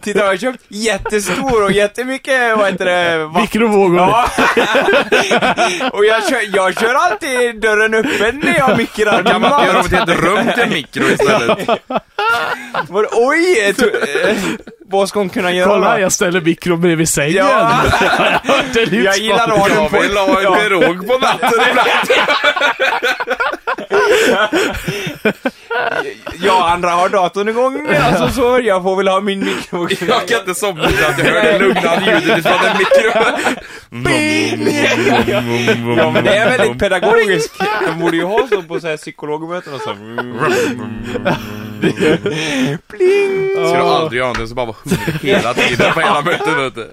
titta 0.00 0.18
vad 0.18 0.26
jag 0.26 0.32
har 0.32 0.36
köpt. 0.36 0.64
Jättestor 0.68 1.64
och 1.64 1.72
jättemycket, 1.72 2.58
vad 2.58 2.72
heter 2.72 2.84
det? 2.84 3.24
vatten. 3.26 3.42
Mikrovågor. 3.42 3.96
Ja. 3.98 4.26
och 5.92 6.04
jag 6.04 6.28
kör, 6.28 6.56
jag 6.56 6.80
kör 6.80 6.94
alltid 6.94 7.60
dörren 7.60 7.94
öppen 7.94 8.40
när 8.44 8.58
jag 8.58 8.76
mikrar. 8.98 9.22
Kan 9.22 9.40
man 9.40 9.52
inte 9.52 9.66
göra 9.66 9.80
om 9.80 9.86
ett 9.86 9.92
helt 9.92 10.20
rum 10.24 10.52
till 10.54 10.62
en 10.62 10.70
mikro 10.70 11.04
istället? 11.04 11.68
Oj! 13.12 13.74
Vad 14.90 15.08
ska 15.08 15.18
hon 15.18 15.28
kunna 15.28 15.52
göra 15.52 15.68
Kolla, 15.68 16.00
jag 16.00 16.12
ställer 16.12 16.40
mikron 16.40 16.80
bredvid 16.80 17.08
sängen. 17.08 17.36
Ja. 17.36 17.72
det 18.74 18.80
är 18.82 19.04
Jag 19.04 19.18
gillar 19.18 19.48
ha 19.48 19.68
den 19.68 19.76
Jag 19.82 19.90
på... 19.90 20.00
vill 20.00 20.16
ha 20.16 20.40
en 20.40 20.54
pirog 20.60 21.06
på 21.06 21.18
natten 21.18 21.50
ibland. 21.70 21.88
Ja, 26.42 26.68
andra 26.70 26.90
har 26.90 27.08
datorn 27.08 27.48
igång, 27.48 27.88
alltså 27.94 28.28
så 28.28 28.60
jag 28.62 28.82
får 28.82 28.96
väl 28.96 29.08
ha 29.08 29.20
min 29.20 29.44
mikro. 29.44 29.88
Jag 30.08 30.28
kan 30.28 30.38
inte 30.40 30.54
somna 30.54 30.88
utan 30.88 31.10
att 31.10 31.18
jag 31.18 31.24
hör 31.24 31.42
det 31.52 31.58
lugnande 31.58 32.20
ljudet 32.20 32.46
från 32.46 32.66
en 32.70 32.78
mikro. 32.78 33.10
Ja, 35.96 36.10
men 36.10 36.24
det 36.24 36.36
är 36.36 36.58
väldigt 36.58 36.78
pedagogiskt. 36.78 37.54
De 37.86 38.00
borde 38.00 38.16
ju 38.16 38.24
ha 38.24 38.48
så 38.48 38.62
på 38.62 38.80
så 38.80 38.86
här 38.86 38.96
psykologmöten 38.96 39.74
och 39.74 39.80
så. 39.80 39.90
Ska 41.80 43.76
du 43.76 43.82
aldrig 43.82 44.18
göra 44.18 44.26
någonting, 44.26 44.48
så 44.48 44.54
bara 44.54 44.66
vara 44.66 44.76
hungrig 44.84 45.34
hela 45.36 45.54
tiden 45.54 45.92
på 45.94 46.00
hela 46.00 46.22
mötet 46.22 46.58
vet 46.58 46.74
du. 46.74 46.88